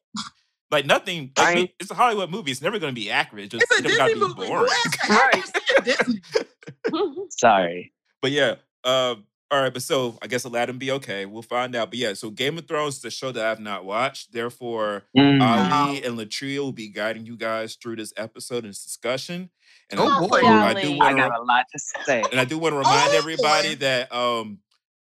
Like 0.71 0.87
nothing. 0.87 1.31
I 1.37 1.43
Like, 1.43 1.57
ain't- 1.57 1.71
it's 1.79 1.91
a 1.91 1.93
Hollywood 1.93 2.31
movie. 2.31 2.51
It's 2.51 2.61
never 2.61 2.79
going 2.79 2.93
to 2.93 2.99
be 2.99 3.09
accurate. 3.11 3.45
It's 3.45 3.51
just 3.53 3.65
It's 3.71 3.79
a 3.79 3.83
never 3.83 3.87
Disney 3.87 3.97
gotta 3.97 4.13
be 4.15 4.19
movie. 4.41 4.47
boring. 4.49 4.65
Who 4.65 4.71
asked 4.71 5.05
for 5.05 5.13
Right. 5.13 5.85
Disney? 5.85 6.21
Sorry. 7.29 7.93
But 8.21 8.31
yeah, 8.31 8.55
uh, 8.83 9.15
all 9.51 9.61
right. 9.61 9.71
But 9.71 9.83
so 9.83 10.17
I 10.23 10.27
guess 10.27 10.43
Aladdin 10.43 10.77
be 10.79 10.91
okay. 10.91 11.25
We'll 11.27 11.43
find 11.43 11.75
out. 11.75 11.91
But 11.91 11.99
yeah, 11.99 12.13
so 12.13 12.29
Game 12.31 12.57
of 12.57 12.67
Thrones 12.67 12.97
is 12.97 13.05
a 13.05 13.11
show 13.11 13.31
that 13.31 13.45
I've 13.45 13.59
not 13.59 13.85
watched. 13.85 14.33
Therefore, 14.33 15.03
Mm. 15.15 15.39
Ali 15.41 16.03
and 16.03 16.17
Latria 16.17 16.59
will 16.59 16.71
be 16.71 16.89
guiding 16.89 17.25
you 17.27 17.37
guys 17.37 17.75
through 17.75 17.97
this 17.97 18.11
episode 18.17 18.63
and 18.63 18.69
this 18.71 18.83
discussion. 18.83 19.51
And 19.91 19.99
Oh, 19.99 20.07
I, 20.07 20.27
boy. 20.27 20.41
I 20.47 20.69
Ali. 20.69 20.81
do 20.81 20.93
I 20.99 21.05
want 21.13 21.17
got 21.17 21.27
to, 21.29 21.41
a 21.41 21.43
lot 21.43 21.65
to 21.71 21.79
say. 21.79 22.23
and 22.31 22.39
I 22.39 22.45
do 22.45 22.57
want 22.57 22.73
to 22.73 22.77
remind 22.79 23.11
Oh, 23.13 23.17
everybody 23.17 23.75
boy. 23.75 23.79
that 23.79 24.11
um, 24.13 24.59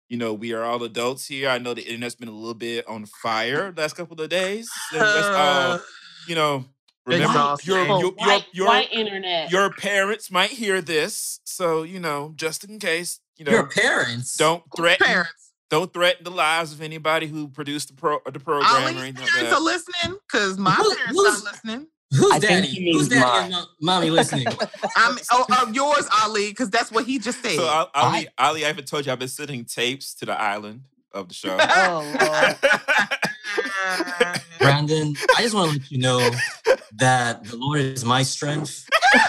you 0.09 0.17
know, 0.17 0.33
we 0.33 0.53
are 0.53 0.63
all 0.63 0.83
adults 0.83 1.25
here. 1.27 1.49
I 1.49 1.57
know 1.57 1.73
the 1.73 1.81
internet's 1.81 2.15
been 2.15 2.27
a 2.27 2.31
little 2.31 2.53
bit 2.53 2.87
on 2.87 3.05
fire 3.05 3.71
the 3.71 3.81
last 3.81 3.95
couple 3.95 4.19
of 4.21 4.29
days. 4.29 4.69
So 4.91 5.79
you 6.27 6.35
know, 6.35 6.65
remember 7.05 7.25
Exhausting. 7.31 7.73
your 7.75 7.85
your 7.85 7.99
your 8.01 8.11
white, 8.13 8.45
your, 8.53 8.67
white 8.67 8.91
internet. 8.93 9.51
your 9.51 9.69
parents 9.71 10.29
might 10.31 10.51
hear 10.51 10.81
this. 10.81 11.39
So, 11.43 11.83
you 11.83 11.99
know, 11.99 12.33
just 12.35 12.63
in 12.63 12.79
case, 12.79 13.19
you 13.37 13.45
know, 13.45 13.51
Your 13.51 13.67
parents. 13.67 14.37
don't 14.37 14.63
threaten 14.75 15.05
Parents. 15.07 15.51
don't 15.69 15.91
threaten 15.93 16.23
the 16.23 16.31
lives 16.31 16.71
of 16.73 16.81
anybody 16.81 17.27
who 17.27 17.47
produced 17.47 17.87
the 17.89 17.93
pro 17.95 18.19
the 18.31 18.39
program 18.39 18.69
or 18.71 18.75
Ali's 18.77 18.97
anything 19.01 19.15
like 19.21 19.29
parents 19.31 19.49
that. 19.51 19.53
are 19.53 19.61
listening 19.63 20.17
because 20.31 20.57
my 20.57 20.75
parents 20.75 20.99
who's- 21.09 21.43
not 21.43 21.53
listening. 21.53 21.87
Who's 22.15 22.31
I 22.31 22.39
think 22.39 22.65
daddy? 22.65 22.67
he 22.67 22.91
Who's 22.93 23.07
daddy 23.09 23.45
and 23.45 23.51
mine. 23.53 23.63
mommy 23.81 24.09
listening? 24.11 24.47
I'm 24.95 25.17
oh, 25.31 25.45
oh 25.49 25.71
yours, 25.73 26.07
Ali, 26.23 26.49
because 26.49 26.69
that's 26.69 26.91
what 26.91 27.05
he 27.05 27.17
just 27.17 27.41
said. 27.41 27.55
So 27.55 27.65
Ali, 27.65 27.87
Ali, 27.95 28.27
Ali, 28.37 28.63
I 28.65 28.67
haven't 28.67 28.87
told 28.87 29.05
you 29.05 29.11
I've 29.11 29.19
been 29.19 29.27
sending 29.27 29.65
tapes 29.65 30.13
to 30.15 30.25
the 30.25 30.39
island 30.39 30.81
of 31.11 31.27
the 31.27 31.33
show. 31.33 31.57
oh 31.59 32.15
Lord. 32.21 32.55
Brandon, 34.59 35.15
I 35.37 35.41
just 35.41 35.55
want 35.55 35.71
to 35.71 35.77
let 35.79 35.91
you 35.91 35.97
know 35.97 36.29
that 36.93 37.43
the 37.45 37.57
Lord 37.57 37.79
is 37.81 38.05
my 38.05 38.23
strength. 38.23 38.87
yeah, 39.13 39.23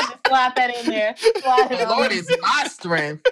just 0.00 0.26
slide 0.26 0.52
that 0.56 0.76
in 0.76 0.86
there. 0.86 1.14
Slide 1.16 1.68
it 1.70 1.78
the. 1.78 1.88
Lord 1.88 2.12
is 2.12 2.28
my 2.42 2.64
strength. 2.68 3.24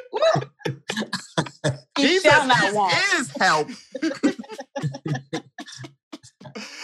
He 1.96 2.02
Jesus 2.06 2.30
shall 2.30 2.46
not 2.46 2.64
is 2.68 2.74
want. 2.74 2.94
his 2.94 3.30
help. 3.38 3.68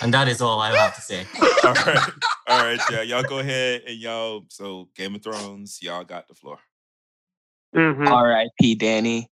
And 0.04 0.12
that 0.12 0.28
is 0.28 0.42
all 0.42 0.60
I 0.60 0.70
have 0.76 0.94
to 0.96 1.00
say. 1.00 1.26
all 1.64 1.72
right, 1.72 2.10
all 2.46 2.62
right, 2.62 2.80
yeah, 2.90 3.00
y'all 3.00 3.22
go 3.22 3.38
ahead 3.38 3.84
and 3.86 3.96
y'all. 3.96 4.44
So 4.50 4.90
Game 4.94 5.14
of 5.14 5.22
Thrones, 5.22 5.78
y'all 5.80 6.04
got 6.04 6.28
the 6.28 6.34
floor. 6.34 6.58
Mm-hmm. 7.74 8.06
R.I.P. 8.06 8.74
Danny. 8.74 9.30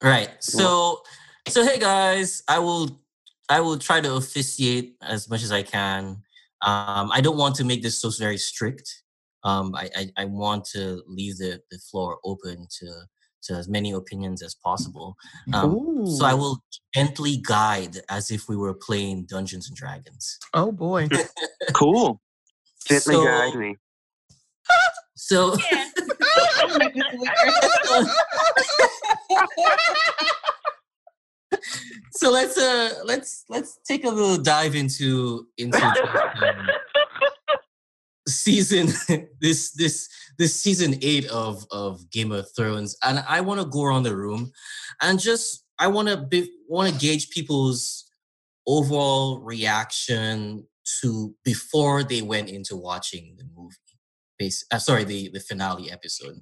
Right. 0.00 0.30
So 0.38 1.02
so 1.48 1.66
hey 1.66 1.80
guys, 1.80 2.44
I 2.46 2.60
will 2.60 3.00
I 3.48 3.58
will 3.58 3.76
try 3.76 4.00
to 4.00 4.14
officiate 4.14 4.94
as 5.02 5.28
much 5.28 5.42
as 5.42 5.50
I 5.50 5.64
can. 5.64 6.22
Um, 6.62 7.10
I 7.10 7.20
don't 7.20 7.36
want 7.36 7.56
to 7.56 7.64
make 7.64 7.82
this 7.82 7.98
so 7.98 8.10
very 8.16 8.38
strict. 8.38 9.02
Um, 9.42 9.74
I, 9.74 9.90
I, 9.96 10.10
I 10.18 10.24
want 10.26 10.66
to 10.66 11.02
leave 11.08 11.38
the, 11.38 11.60
the 11.72 11.78
floor 11.78 12.18
open 12.24 12.68
to 12.78 12.94
to 13.44 13.54
as 13.54 13.68
many 13.68 13.92
opinions 13.92 14.42
as 14.42 14.54
possible. 14.54 15.16
Um, 15.52 16.06
so 16.06 16.24
I 16.24 16.34
will 16.34 16.62
gently 16.94 17.36
guide 17.46 17.98
as 18.08 18.30
if 18.30 18.48
we 18.48 18.56
were 18.56 18.74
playing 18.74 19.24
Dungeons 19.26 19.68
and 19.68 19.76
Dragons. 19.76 20.38
Oh 20.54 20.72
boy. 20.72 21.08
Cool. 21.74 22.20
Gently 22.88 23.14
So- 23.14 23.24
guide 23.24 23.54
me. 23.54 23.76
So 25.16 25.56
Yeah. 25.70 25.88
Don't 26.60 26.78
make 26.78 26.94
this 26.94 27.04
weird. 27.14 28.08
so 32.12 32.30
let's 32.30 32.58
uh 32.58 32.90
let's 33.04 33.44
let's 33.48 33.78
take 33.86 34.04
a 34.04 34.08
little 34.08 34.36
dive 34.36 34.74
into 34.74 35.46
into 35.58 35.78
um, 35.86 36.68
season 38.28 38.88
this 39.40 39.72
this 39.72 40.08
this 40.38 40.60
season 40.60 40.98
eight 41.02 41.26
of 41.30 41.64
of 41.70 42.10
Game 42.10 42.32
of 42.32 42.48
Thrones, 42.56 42.96
and 43.02 43.24
I 43.28 43.40
want 43.40 43.60
to 43.60 43.66
go 43.66 43.84
around 43.84 44.04
the 44.04 44.16
room 44.16 44.52
and 45.00 45.18
just 45.20 45.64
I 45.78 45.88
want 45.88 46.08
to 46.08 46.48
want 46.68 46.92
to 46.92 46.98
gauge 46.98 47.30
people's 47.30 48.04
overall 48.66 49.40
reaction 49.40 50.66
to 51.00 51.34
before 51.44 52.02
they 52.02 52.22
went 52.22 52.48
into 52.48 52.76
watching 52.76 53.36
the 53.38 53.44
movie. 53.54 53.76
Base, 54.36 54.64
uh, 54.72 54.78
sorry, 54.78 55.04
the 55.04 55.30
the 55.32 55.38
finale 55.38 55.92
episode, 55.92 56.40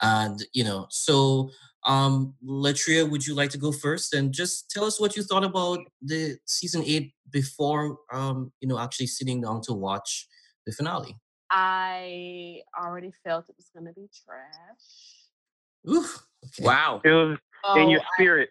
and 0.00 0.44
you 0.52 0.62
know, 0.62 0.86
so 0.90 1.50
um, 1.84 2.34
Latria, 2.46 3.08
would 3.08 3.26
you 3.26 3.34
like 3.34 3.50
to 3.50 3.58
go 3.58 3.72
first 3.72 4.14
and 4.14 4.32
just 4.32 4.70
tell 4.70 4.84
us 4.84 5.00
what 5.00 5.16
you 5.16 5.24
thought 5.24 5.42
about 5.42 5.80
the 6.00 6.38
season 6.46 6.84
eight 6.86 7.12
before 7.30 7.98
um, 8.12 8.52
you 8.60 8.68
know, 8.68 8.78
actually 8.78 9.08
sitting 9.08 9.40
down 9.40 9.60
to 9.62 9.72
watch 9.72 10.28
the 10.66 10.72
finale? 10.72 11.16
I 11.50 12.60
already 12.78 13.12
felt 13.24 13.48
it 13.48 13.54
was 13.56 13.70
gonna 13.74 13.92
be 13.92 14.08
trash. 14.24 15.88
Oof. 15.88 16.26
Okay. 16.44 16.64
Wow. 16.64 17.00
It 17.04 17.10
was 17.10 17.38
in 17.76 17.88
your 17.90 18.00
So 18.00 18.06
I- 18.06 18.14
spirit. 18.16 18.48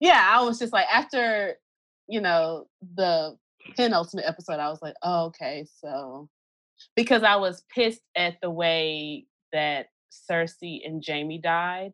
yeah, 0.00 0.28
I 0.30 0.42
was 0.42 0.58
just 0.58 0.72
like 0.72 0.86
after 0.92 1.56
you 2.08 2.20
know 2.20 2.66
the 2.96 3.36
penultimate 3.76 4.26
episode, 4.26 4.58
I 4.60 4.68
was 4.68 4.82
like, 4.82 4.94
oh, 5.02 5.26
okay, 5.26 5.64
so 5.80 6.28
because 6.96 7.22
I 7.22 7.36
was 7.36 7.64
pissed 7.74 8.02
at 8.14 8.36
the 8.42 8.50
way 8.50 9.26
that 9.52 9.86
Cersei 10.12 10.80
and 10.86 11.02
Jamie 11.02 11.38
died. 11.38 11.92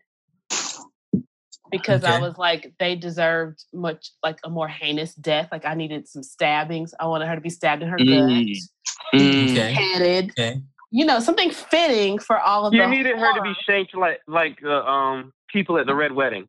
Because 1.71 2.03
I 2.03 2.19
was 2.19 2.37
like, 2.37 2.73
they 2.81 2.97
deserved 2.97 3.63
much 3.73 4.11
like 4.25 4.41
a 4.43 4.51
more 4.51 4.67
heinous 4.67 5.15
death. 5.15 5.49
Like 5.53 5.65
I 5.65 5.75
needed 5.75 6.09
some 6.09 6.25
stabbings. 6.25 6.93
I 6.99 7.07
wanted 7.07 7.29
her 7.29 7.37
to 7.37 7.41
be 7.41 7.49
stabbed 7.51 7.83
in 7.83 7.89
her 7.89 7.97
Mm. 7.97 8.47
gut, 8.47 8.57
Mm. 9.15 9.51
Okay. 9.51 9.73
headed. 9.73 10.31
Okay. 10.31 10.61
You 10.91 11.05
know, 11.05 11.21
something 11.21 11.51
fitting 11.51 12.19
for 12.19 12.39
all 12.41 12.67
of 12.67 12.75
You 12.75 12.83
the 12.83 12.89
needed 12.89 13.17
her 13.19 13.33
to 13.35 13.41
be 13.43 13.49
horror. 13.49 13.55
shanked 13.69 13.95
like 13.97 14.21
like 14.27 14.59
the 14.61 14.85
um 14.87 15.33
people 15.49 15.79
at 15.79 15.87
the 15.87 15.95
red 15.95 16.13
wedding. 16.13 16.47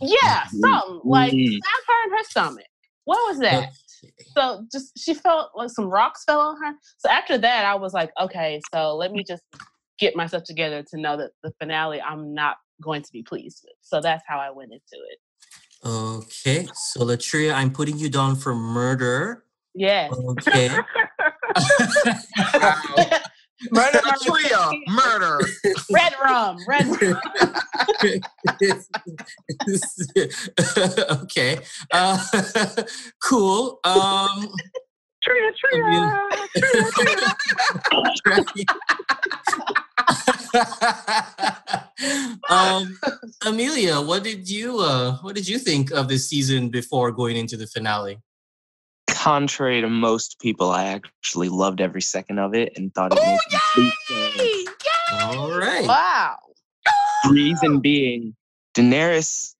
Yeah, 0.00 0.44
something 0.48 1.00
like 1.04 1.32
Mm. 1.32 1.48
stab 1.58 1.82
her 1.88 2.04
in 2.06 2.10
her 2.18 2.24
stomach. 2.24 2.66
What 3.04 3.18
was 3.28 3.38
that? 3.40 3.54
Okay. 3.58 4.12
So 4.36 4.64
just 4.72 4.98
she 4.98 5.14
felt 5.14 5.50
like 5.54 5.70
some 5.70 5.86
rocks 5.86 6.24
fell 6.24 6.40
on 6.40 6.56
her. 6.62 6.72
So 6.98 7.08
after 7.08 7.38
that, 7.38 7.64
I 7.64 7.74
was 7.76 7.92
like, 7.92 8.10
okay, 8.20 8.60
so 8.72 8.96
let 8.96 9.12
me 9.12 9.22
just 9.26 9.42
get 9.98 10.16
myself 10.16 10.42
together 10.44 10.82
to 10.90 11.00
know 11.00 11.16
that 11.16 11.30
the 11.44 11.52
finale 11.60 12.00
I'm 12.00 12.34
not 12.34 12.56
going 12.82 13.02
to 13.02 13.12
be 13.12 13.22
pleased 13.22 13.60
with. 13.64 13.74
So 13.80 14.00
that's 14.00 14.24
how 14.26 14.38
I 14.40 14.50
went 14.50 14.72
into 14.72 14.82
it. 15.10 15.18
Okay. 15.84 16.66
So 16.74 17.00
Latria, 17.04 17.54
I'm 17.54 17.70
putting 17.72 17.98
you 17.98 18.08
down 18.08 18.34
for 18.36 18.54
murder. 18.54 19.44
Yes. 19.74 20.12
Okay. 20.12 20.68
murder, 23.70 24.00
Tria, 24.22 24.70
murder. 24.88 25.38
red 25.90 26.14
rum, 26.22 26.58
red 26.66 26.86
rum. 27.02 27.20
okay. 31.22 31.58
Uh, 31.92 32.18
cool. 33.22 33.78
Um, 33.84 34.48
Tria, 35.22 35.52
tria, 35.56 36.12
tria, 36.56 36.90
tria. 38.26 38.44
um, 42.50 42.98
Amelia, 43.46 44.00
what 44.00 44.24
did 44.24 44.50
you 44.50 44.80
uh, 44.80 45.16
what 45.18 45.36
did 45.36 45.46
you 45.46 45.58
think 45.58 45.92
of 45.92 46.08
this 46.08 46.28
season 46.28 46.70
before 46.70 47.12
going 47.12 47.36
into 47.36 47.56
the 47.56 47.68
finale? 47.68 48.18
Contrary 49.22 49.80
to 49.80 49.88
most 49.88 50.40
people, 50.40 50.72
I 50.72 50.86
actually 50.86 51.48
loved 51.48 51.80
every 51.80 52.02
second 52.02 52.40
of 52.40 52.54
it 52.54 52.72
and 52.74 52.92
thought 52.92 53.12
it 53.12 53.20
Oh, 53.22 53.30
made 53.30 53.38
complete 53.50 53.92
sense. 54.08 54.68
All 55.12 55.48
right. 55.60 55.86
Wow. 55.86 56.38
Oh! 56.88 57.30
Reason 57.30 57.78
being, 57.78 58.34
Daenerys, 58.74 59.54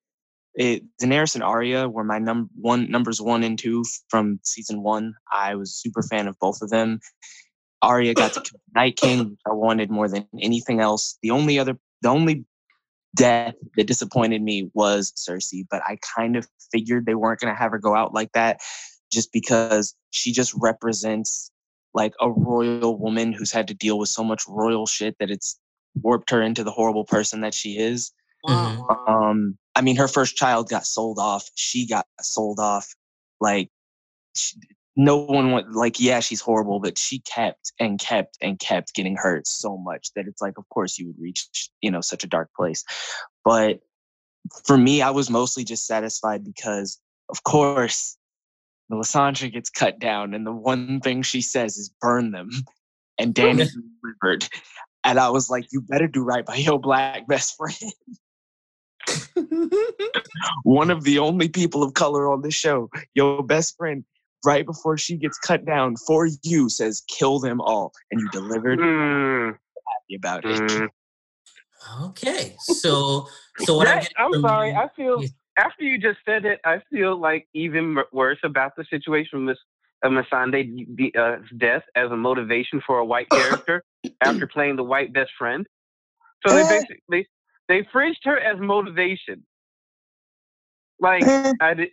it, 0.56 0.82
Daenerys 1.00 1.36
and 1.36 1.44
Arya 1.44 1.88
were 1.88 2.02
my 2.02 2.18
num- 2.18 2.50
one 2.56 2.90
numbers 2.90 3.22
one 3.22 3.44
and 3.44 3.56
two 3.56 3.84
from 4.08 4.40
season 4.42 4.82
one. 4.82 5.14
I 5.30 5.54
was 5.54 5.70
a 5.70 5.74
super 5.74 6.02
fan 6.02 6.26
of 6.26 6.36
both 6.40 6.60
of 6.60 6.70
them. 6.70 6.98
Arya 7.82 8.14
got 8.14 8.32
to 8.32 8.40
kill 8.40 8.58
the 8.66 8.80
Night 8.80 8.96
King, 8.96 9.30
which 9.30 9.40
I 9.46 9.52
wanted 9.52 9.90
more 9.90 10.08
than 10.08 10.26
anything 10.40 10.80
else. 10.80 11.18
The 11.22 11.30
only 11.30 11.60
other, 11.60 11.78
the 12.00 12.08
only 12.08 12.44
death 13.14 13.54
that 13.76 13.86
disappointed 13.86 14.42
me 14.42 14.72
was 14.74 15.12
Cersei, 15.12 15.64
but 15.70 15.82
I 15.86 15.98
kind 16.16 16.34
of 16.34 16.48
figured 16.72 17.06
they 17.06 17.14
weren't 17.14 17.38
going 17.38 17.54
to 17.54 17.58
have 17.58 17.70
her 17.70 17.78
go 17.78 17.94
out 17.94 18.12
like 18.12 18.32
that, 18.32 18.58
just 19.12 19.32
because 19.32 19.94
she 20.10 20.32
just 20.32 20.54
represents 20.54 21.50
like 21.94 22.14
a 22.20 22.30
royal 22.30 22.98
woman 22.98 23.32
who's 23.32 23.52
had 23.52 23.68
to 23.68 23.74
deal 23.74 23.98
with 23.98 24.08
so 24.08 24.24
much 24.24 24.42
royal 24.48 24.86
shit 24.86 25.16
that 25.20 25.30
it's 25.30 25.58
warped 26.00 26.30
her 26.30 26.40
into 26.40 26.64
the 26.64 26.70
horrible 26.70 27.04
person 27.04 27.42
that 27.42 27.54
she 27.54 27.78
is. 27.78 28.12
Mhm. 28.46 29.08
Um, 29.08 29.58
I 29.76 29.82
mean, 29.82 29.96
her 29.96 30.08
first 30.08 30.36
child 30.36 30.68
got 30.68 30.86
sold 30.86 31.18
off. 31.18 31.50
She 31.54 31.86
got 31.86 32.06
sold 32.20 32.58
off. 32.58 32.94
Like, 33.40 33.70
she, 34.34 34.56
no 34.96 35.18
one 35.18 35.52
went 35.52 35.72
like, 35.72 36.00
yeah, 36.00 36.20
she's 36.20 36.40
horrible, 36.40 36.80
but 36.80 36.98
she 36.98 37.20
kept 37.20 37.72
and 37.78 37.98
kept 37.98 38.38
and 38.40 38.58
kept 38.58 38.94
getting 38.94 39.16
hurt 39.16 39.46
so 39.46 39.76
much 39.76 40.12
that 40.14 40.26
it's 40.26 40.42
like, 40.42 40.58
of 40.58 40.68
course, 40.70 40.98
you 40.98 41.06
would 41.06 41.20
reach, 41.20 41.70
you 41.80 41.90
know, 41.90 42.00
such 42.00 42.24
a 42.24 42.26
dark 42.28 42.50
place. 42.54 42.84
But 43.44 43.80
for 44.64 44.76
me, 44.76 45.02
I 45.02 45.10
was 45.10 45.30
mostly 45.30 45.64
just 45.64 45.86
satisfied 45.86 46.44
because, 46.44 46.98
of 47.28 47.42
course, 47.44 48.16
Missandei 48.96 49.52
gets 49.52 49.70
cut 49.70 49.98
down, 49.98 50.34
and 50.34 50.46
the 50.46 50.52
one 50.52 51.00
thing 51.00 51.22
she 51.22 51.40
says 51.40 51.76
is 51.76 51.90
burn 52.00 52.30
them. 52.32 52.50
And 53.18 53.34
Danny 53.34 53.66
delivered. 54.02 54.48
And 55.04 55.20
I 55.20 55.28
was 55.28 55.50
like, 55.50 55.66
you 55.70 55.82
better 55.82 56.08
do 56.08 56.24
right 56.24 56.44
by 56.44 56.56
your 56.56 56.80
black 56.80 57.28
best 57.28 57.56
friend. 57.58 57.92
one 60.64 60.90
of 60.90 61.04
the 61.04 61.18
only 61.18 61.48
people 61.48 61.82
of 61.82 61.94
color 61.94 62.32
on 62.32 62.40
this 62.42 62.54
show, 62.54 62.88
your 63.14 63.42
best 63.44 63.76
friend, 63.76 64.04
right 64.44 64.64
before 64.66 64.96
she 64.96 65.16
gets 65.16 65.38
cut 65.38 65.64
down 65.64 65.96
for 66.06 66.26
you, 66.42 66.68
says, 66.68 67.02
kill 67.06 67.38
them 67.38 67.60
all. 67.60 67.92
And 68.10 68.20
you 68.20 68.28
delivered 68.30 68.78
Mm, 68.80 69.48
happy 69.52 70.14
about 70.16 70.44
it. 70.44 70.56
mm. 70.60 70.88
Okay, 72.04 72.56
so 72.58 73.28
so 73.58 73.74
what 73.76 73.88
I'm, 73.88 74.00
getting 74.00 74.16
I'm 74.18 74.32
from 74.32 74.40
sorry. 74.42 74.70
you- 74.70 74.76
I 74.76 74.88
feel 74.88 75.22
Yeah. 75.22 75.28
After 75.58 75.84
you 75.84 75.98
just 75.98 76.18
said 76.24 76.44
it, 76.44 76.60
I 76.64 76.80
feel 76.90 77.18
like 77.20 77.46
even 77.54 77.96
worse 78.12 78.38
about 78.42 78.72
the 78.76 78.84
situation 78.90 79.46
with 79.46 79.58
of 80.04 80.10
Missandei 80.10 81.16
uh, 81.16 81.36
death 81.58 81.82
as 81.94 82.10
a 82.10 82.16
motivation 82.16 82.80
for 82.86 82.98
a 82.98 83.04
white 83.04 83.28
character 83.30 83.84
after 84.22 84.46
playing 84.48 84.74
the 84.76 84.82
white 84.82 85.12
best 85.12 85.30
friend. 85.38 85.64
So 86.44 86.54
they 86.54 86.62
Eh. 86.62 86.68
basically 86.80 87.28
they 87.68 87.86
fringed 87.92 88.20
her 88.24 88.38
as 88.38 88.58
motivation. 88.60 89.44
Like 90.98 91.22
Eh. 91.24 91.52
I 91.60 91.74
did, 91.74 91.88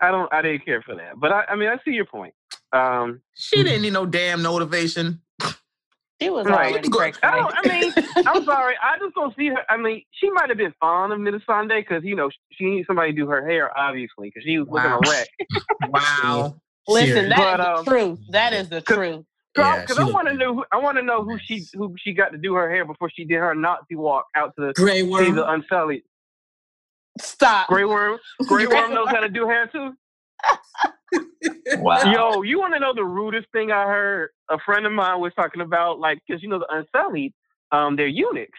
I 0.00 0.10
don't, 0.10 0.32
I 0.34 0.42
didn't 0.42 0.64
care 0.66 0.82
for 0.82 0.94
that. 0.96 1.18
But 1.18 1.32
I, 1.32 1.44
I 1.50 1.56
mean, 1.56 1.68
I 1.68 1.76
see 1.84 1.92
your 1.92 2.04
point. 2.04 2.34
Um, 2.72 3.22
She 3.34 3.62
didn't 3.62 3.82
need 3.82 3.92
no 3.94 4.04
damn 4.04 4.42
motivation. 4.42 5.22
She 6.20 6.30
was 6.30 6.46
Right. 6.46 6.72
already 6.72 6.88
Go- 6.88 6.98
crazy. 6.98 7.18
I 7.22 7.36
don't. 7.36 7.52
I 7.54 7.80
mean, 7.80 7.92
I'm 8.26 8.44
sorry. 8.44 8.74
I 8.82 8.98
just 8.98 9.14
don't 9.14 9.36
see 9.36 9.48
her. 9.48 9.62
I 9.68 9.76
mean, 9.76 10.02
she 10.12 10.30
might 10.30 10.48
have 10.48 10.56
been 10.56 10.72
fond 10.80 11.12
of 11.12 11.18
Missandei 11.18 11.80
because 11.86 12.04
you 12.04 12.16
know 12.16 12.30
she 12.52 12.64
needs 12.64 12.86
somebody 12.86 13.12
to 13.12 13.16
do 13.16 13.26
her 13.28 13.46
hair, 13.46 13.76
obviously, 13.78 14.28
because 14.28 14.42
she 14.44 14.58
was 14.58 14.66
looking 14.70 14.90
Wow. 14.90 15.00
a 15.04 15.10
wreck. 15.10 15.28
Wow. 15.90 16.56
Listen, 16.88 17.08
Serious. 17.14 17.34
that 17.36 17.38
is 17.38 17.56
But, 17.56 17.56
the 17.56 17.74
um, 17.78 17.84
truth. 17.84 18.18
That 18.30 18.52
is 18.54 18.68
the 18.70 18.80
truth. 18.80 19.24
Yeah, 19.58 19.80
Because 19.80 19.96
she 19.96 20.02
I 20.02 20.06
want 20.10 20.28
to 20.28 20.34
know. 20.34 20.54
Who, 20.54 20.64
I 20.72 20.76
want 20.78 20.96
to 20.98 21.02
know 21.02 21.22
who 21.24 21.38
she 21.38 21.64
who 21.74 21.94
she 21.98 22.12
got 22.12 22.30
to 22.32 22.38
do 22.38 22.54
her 22.54 22.70
hair 22.70 22.84
before 22.84 23.10
she 23.10 23.24
did 23.24 23.36
her 23.36 23.54
Nazi 23.54 23.94
walk 23.96 24.24
out 24.36 24.52
to 24.58 24.66
the 24.68 24.72
Grey 24.74 25.00
see 25.02 25.02
Worm. 25.02 25.34
the 25.34 25.50
Unsullied. 25.50 26.02
Stop. 27.20 27.68
Grey 27.68 27.84
Worm. 27.84 28.18
Grey 28.46 28.66
Worm 28.66 28.90
knows 28.94 29.08
how 29.08 29.20
to 29.20 29.28
do 29.28 29.46
hair 29.48 29.66
too. 29.66 29.94
Wow. 31.78 32.12
Yo, 32.12 32.42
you 32.42 32.58
want 32.58 32.74
to 32.74 32.80
know 32.80 32.94
the 32.94 33.04
rudest 33.04 33.46
thing 33.52 33.70
I 33.70 33.84
heard? 33.84 34.30
A 34.50 34.58
friend 34.64 34.86
of 34.86 34.92
mine 34.92 35.20
was 35.20 35.32
talking 35.34 35.60
about, 35.60 35.98
like, 35.98 36.18
because 36.26 36.42
you 36.42 36.48
know 36.48 36.58
the 36.58 36.66
Unsullied, 36.70 37.32
um, 37.72 37.96
they're 37.96 38.06
eunuchs, 38.06 38.58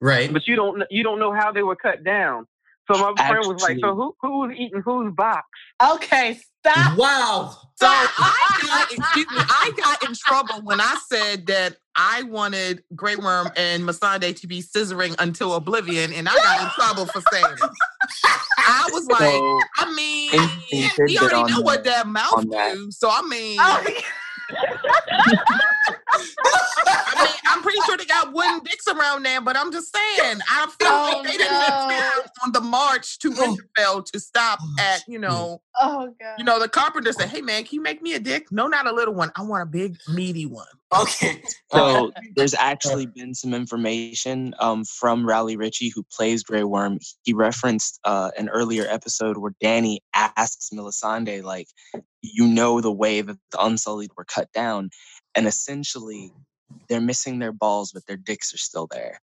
Right. 0.00 0.32
but 0.32 0.46
you 0.46 0.56
don't 0.56 0.76
kn- 0.76 0.86
you 0.90 1.02
don't 1.02 1.18
know 1.18 1.32
how 1.32 1.52
they 1.52 1.62
were 1.62 1.76
cut 1.76 2.02
down. 2.04 2.46
So 2.90 2.98
my 2.98 3.12
friend 3.28 3.46
was 3.46 3.62
like, 3.62 3.78
"So 3.80 3.94
who 3.94 4.16
who's 4.20 4.56
eating 4.56 4.80
whose 4.82 5.12
box?" 5.14 5.46
Okay, 5.94 6.38
stop. 6.70 6.98
Wow. 6.98 7.56
So 7.78 7.86
I 7.88 8.58
got, 8.62 8.90
excuse 8.92 9.26
me, 9.30 9.36
I 9.38 9.70
got 9.76 10.02
in 10.08 10.14
trouble 10.14 10.62
when 10.62 10.80
I 10.80 10.96
said 11.12 11.46
that 11.48 11.76
I 11.94 12.22
wanted 12.22 12.82
Grey 12.94 13.16
Worm 13.16 13.50
and 13.56 13.82
Missandei 13.82 14.34
to 14.40 14.46
be 14.46 14.62
scissoring 14.62 15.14
until 15.18 15.52
oblivion, 15.54 16.10
and 16.14 16.26
I 16.28 16.34
got 16.36 16.62
in 16.62 16.70
trouble 16.70 17.04
for 17.06 17.20
saying 17.30 17.44
it. 17.44 17.60
I 18.58 18.88
was 18.92 19.06
like, 19.08 19.20
So, 19.20 19.60
I 19.76 19.92
mean, 19.94 20.32
Interesting 20.72 21.04
we 21.06 21.18
already 21.18 21.34
on 21.36 21.50
know 21.50 21.60
what 21.60 21.84
that- 21.84 22.04
that 22.04 22.06
mouth 22.06 22.32
on 22.34 22.48
that. 22.48 22.74
do. 22.74 22.90
So 22.90 23.10
I 23.10 23.20
mean, 23.28 23.58
Oh, 23.60 23.84
I 27.16 27.24
mean, 27.24 27.34
I'm 27.48 27.62
pretty 27.62 27.78
sure 27.86 27.96
they 27.96 28.04
got 28.04 28.32
wooden 28.32 28.60
dicks 28.60 28.86
around 28.88 29.22
there, 29.24 29.40
but 29.40 29.56
I'm 29.56 29.72
just 29.72 29.94
saying, 29.94 30.38
I 30.50 30.66
feel 30.78 30.88
Oh, 30.88 31.10
like 31.14 31.24
they 31.30 31.36
didn't 31.36 31.52
no. 31.52 31.88
interfere 31.88 32.30
on 32.44 32.52
the 32.52 32.60
march 32.60 33.18
to 33.20 33.32
Oh. 33.36 33.56
Winterfell 33.78 34.04
to 34.12 34.20
stop 34.20 34.58
at, 34.78 35.02
you 35.08 35.18
know, 35.18 35.60
oh 35.80 36.14
god. 36.20 36.34
you 36.38 36.44
know, 36.44 36.58
the 36.60 36.68
carpenter 36.68 37.12
said, 37.12 37.28
"Hey 37.28 37.40
man, 37.40 37.64
can 37.64 37.76
you 37.76 37.80
make 37.82 38.02
me 38.02 38.14
a 38.14 38.20
dick? 38.20 38.50
No, 38.52 38.66
not 38.66 38.86
a 38.86 38.92
little 38.92 39.14
one. 39.14 39.30
I 39.36 39.42
want 39.42 39.62
a 39.62 39.66
big, 39.66 39.96
meaty 40.12 40.46
one." 40.46 40.66
Okay. 40.96 41.42
So 41.72 42.12
there's 42.36 42.54
actually 42.54 43.06
been 43.06 43.34
some 43.34 43.52
information 43.52 44.54
um, 44.60 44.84
from 44.84 45.26
Raleigh 45.26 45.56
Ritchie, 45.56 45.90
who 45.90 46.02
plays 46.04 46.42
Grey 46.44 46.62
Worm. 46.64 46.98
He 47.24 47.32
referenced 47.34 47.98
uh, 48.04 48.30
an 48.38 48.48
earlier 48.48 48.86
episode 48.88 49.36
where 49.36 49.52
Danny 49.60 50.00
asks 50.14 50.70
Missandei, 50.72 51.42
like, 51.42 51.66
you 52.22 52.46
know 52.46 52.80
the 52.80 52.92
way 52.92 53.20
that 53.20 53.36
the 53.50 53.62
Unsullied 53.62 54.12
were 54.16 54.24
cut 54.24 54.50
down, 54.52 54.90
and 55.34 55.46
essentially 55.46 56.32
they're 56.88 57.00
missing 57.00 57.38
their 57.38 57.52
balls, 57.52 57.92
but 57.92 58.06
their 58.06 58.16
dicks 58.16 58.52
are 58.54 58.58
still 58.58 58.86
there. 58.90 59.20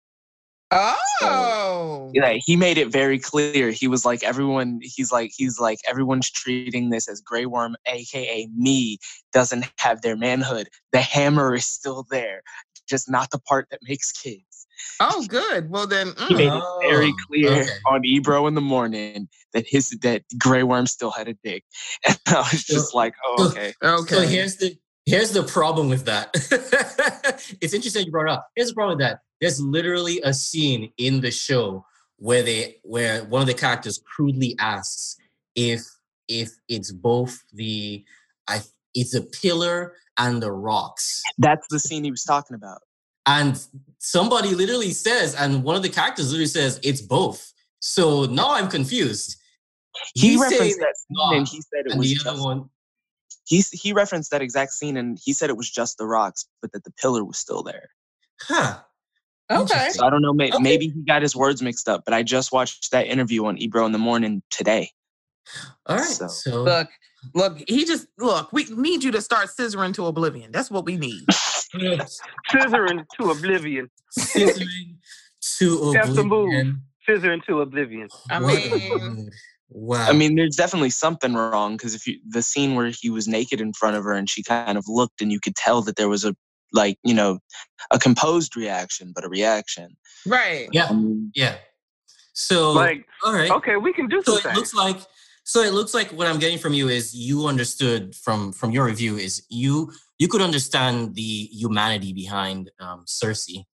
Oh, 0.72 2.10
Yeah, 2.12 2.34
he 2.44 2.56
made 2.56 2.78
it 2.78 2.88
very 2.88 3.18
clear. 3.18 3.70
He 3.70 3.88
was 3.88 4.04
like, 4.04 4.22
everyone. 4.22 4.80
He's 4.82 5.12
like, 5.12 5.30
he's 5.34 5.58
like, 5.58 5.78
everyone's 5.88 6.30
treating 6.30 6.90
this 6.90 7.08
as 7.08 7.20
Grey 7.20 7.46
Worm, 7.46 7.76
aka 7.86 8.48
me, 8.56 8.98
doesn't 9.32 9.66
have 9.78 10.02
their 10.02 10.16
manhood. 10.16 10.68
The 10.92 11.00
hammer 11.00 11.54
is 11.54 11.66
still 11.66 12.06
there, 12.10 12.42
just 12.88 13.10
not 13.10 13.30
the 13.30 13.38
part 13.38 13.68
that 13.70 13.80
makes 13.82 14.12
kids. 14.12 14.66
oh, 15.00 15.24
good. 15.28 15.70
Well 15.70 15.86
then, 15.86 16.08
He 16.12 16.34
mm. 16.34 16.38
made 16.38 16.52
it 16.52 16.62
very 16.80 17.10
Oh, 17.10 17.16
clear 17.28 17.62
okay. 17.62 17.70
on 17.86 18.04
Ebro 18.04 18.46
in 18.46 18.54
the 18.54 18.60
morning 18.60 19.28
that 19.52 19.66
his 19.68 19.90
that 20.02 20.22
Grey 20.38 20.62
Worm 20.64 20.86
still 20.86 21.10
had 21.10 21.28
a 21.28 21.34
dick, 21.44 21.64
and 22.06 22.18
I 22.26 22.38
was 22.52 22.64
just 22.64 22.94
like, 22.94 23.14
oh, 23.24 23.36
so- 23.44 23.50
okay. 23.50 23.74
okay. 23.82 24.14
So 24.14 24.20
here's 24.22 24.56
the 24.56 24.76
here's 25.06 25.30
the 25.30 25.44
problem 25.44 25.88
with 25.88 26.04
that. 26.04 26.30
it's 27.60 27.72
interesting 27.72 28.06
you 28.06 28.12
brought 28.12 28.26
it 28.26 28.32
up. 28.32 28.48
Here's 28.54 28.68
the 28.68 28.74
problem 28.74 28.98
with 28.98 29.06
that. 29.06 29.20
There's 29.40 29.60
literally 29.60 30.20
a 30.22 30.34
scene 30.34 30.92
in 30.98 31.20
the 31.20 31.30
show 31.30 31.86
where 32.18 32.42
they 32.42 32.78
where 32.82 33.24
one 33.24 33.42
of 33.42 33.46
the 33.46 33.54
characters 33.54 34.02
crudely 34.04 34.56
asks 34.58 35.16
if 35.54 35.82
if 36.28 36.50
it's 36.68 36.92
both 36.92 37.42
the 37.52 38.04
I 38.48 38.60
it's 38.94 39.14
a 39.14 39.22
pillar 39.22 39.94
and 40.18 40.42
the 40.42 40.50
rocks. 40.50 41.22
That's 41.38 41.66
the 41.68 41.78
scene 41.78 42.04
he 42.04 42.10
was 42.10 42.24
talking 42.24 42.54
about. 42.54 42.78
And 43.26 43.60
somebody 43.98 44.54
literally 44.54 44.92
says, 44.92 45.34
and 45.34 45.62
one 45.64 45.76
of 45.76 45.82
the 45.82 45.88
characters 45.88 46.30
literally 46.30 46.46
says, 46.46 46.80
it's 46.82 47.02
both. 47.02 47.52
So 47.80 48.24
now 48.24 48.52
I'm 48.54 48.68
confused. 48.68 49.36
He 50.14 50.36
say 50.38 50.42
referenced 50.42 50.78
that 50.78 50.94
scene, 50.96 51.38
and 51.38 51.48
he 51.48 51.60
said 51.60 51.86
it 51.86 51.92
and 51.92 51.98
was 51.98 52.08
the 52.08 52.14
just 52.14 52.26
other 52.26 52.42
one, 52.42 52.70
he 53.46 53.62
he 53.72 53.92
referenced 53.92 54.30
that 54.32 54.42
exact 54.42 54.72
scene, 54.72 54.96
and 54.96 55.18
he 55.22 55.32
said 55.32 55.48
it 55.50 55.56
was 55.56 55.70
just 55.70 55.96
the 55.98 56.06
rocks, 56.06 56.46
but 56.60 56.72
that 56.72 56.84
the 56.84 56.90
pillar 56.92 57.24
was 57.24 57.38
still 57.38 57.62
there. 57.62 57.88
huh. 58.42 58.78
Okay. 59.48 59.90
So 59.92 60.04
I 60.04 60.10
don't 60.10 60.22
know. 60.22 60.32
May, 60.32 60.48
Okay. 60.48 60.58
Maybe 60.60 60.88
he 60.88 61.02
got 61.06 61.22
his 61.22 61.36
words 61.36 61.62
mixed 61.62 61.88
up, 61.88 62.04
but 62.04 62.12
I 62.12 62.24
just 62.24 62.50
watched 62.50 62.90
that 62.90 63.06
interview 63.06 63.44
on 63.46 63.56
Ebro 63.58 63.86
in 63.86 63.92
the 63.92 63.98
morning 63.98 64.42
today. 64.50 64.90
All 65.86 65.96
right. 65.98 66.04
So- 66.04 66.26
So, 66.26 66.62
Look, 66.64 66.88
look. 67.32 67.62
He 67.68 67.84
just 67.84 68.08
look. 68.18 68.52
We 68.52 68.64
need 68.64 69.04
you 69.04 69.12
to 69.12 69.20
start 69.22 69.46
scissoring 69.56 69.94
to 69.94 70.06
oblivion. 70.06 70.50
That's 70.50 70.68
what 70.70 70.84
we 70.84 70.96
need. 70.96 71.26
Scissoring 72.50 73.04
to 73.20 73.30
oblivion. 73.30 73.88
scissoring 74.18 74.96
to 75.58 75.92
That's 75.92 76.14
the 76.14 76.24
move. 76.24 76.48
oblivion. 76.48 76.82
Scissoring 77.08 77.44
to 77.46 77.60
oblivion. 77.60 78.08
I 78.30 78.38
mean- 78.40 78.90
word. 78.90 79.30
Wow. 79.68 80.06
I 80.08 80.12
mean, 80.12 80.36
there's 80.36 80.56
definitely 80.56 80.90
something 80.90 81.34
wrong 81.34 81.76
because 81.76 81.94
if 81.94 82.06
you 82.06 82.18
the 82.28 82.42
scene 82.42 82.74
where 82.74 82.90
he 82.90 83.10
was 83.10 83.26
naked 83.28 83.60
in 83.60 83.72
front 83.72 83.96
of 83.96 84.04
her 84.04 84.12
and 84.12 84.28
she 84.28 84.42
kind 84.42 84.76
of 84.78 84.84
looked 84.88 85.20
and 85.20 85.30
you 85.32 85.40
could 85.40 85.56
tell 85.56 85.82
that 85.82 85.96
there 85.96 86.08
was 86.08 86.24
a 86.24 86.34
like 86.72 86.98
you 87.04 87.14
know 87.14 87.38
a 87.90 87.98
composed 87.98 88.56
reaction, 88.56 89.12
but 89.14 89.24
a 89.24 89.28
reaction. 89.28 89.96
Right. 90.26 90.68
yeah, 90.72 90.86
I 90.90 90.92
mean, 90.92 91.30
yeah. 91.34 91.56
So, 92.32 92.72
Like, 92.72 93.06
all 93.24 93.32
right. 93.32 93.50
okay, 93.50 93.76
we 93.76 93.92
can 93.92 94.08
do 94.08 94.22
So 94.22 94.32
something. 94.34 94.50
it 94.52 94.56
looks 94.56 94.74
like 94.74 94.98
so 95.44 95.62
it 95.62 95.72
looks 95.72 95.94
like 95.94 96.10
what 96.12 96.26
I'm 96.26 96.38
getting 96.40 96.58
from 96.58 96.74
you 96.74 96.88
is 96.88 97.14
you 97.14 97.46
understood 97.46 98.14
from 98.16 98.52
from 98.52 98.72
your 98.72 98.84
review 98.84 99.16
is 99.16 99.44
you 99.48 99.92
you 100.18 100.28
could 100.28 100.40
understand 100.42 101.14
the 101.14 101.48
humanity 101.52 102.12
behind 102.12 102.70
um, 102.80 103.04
Cersei, 103.06 103.64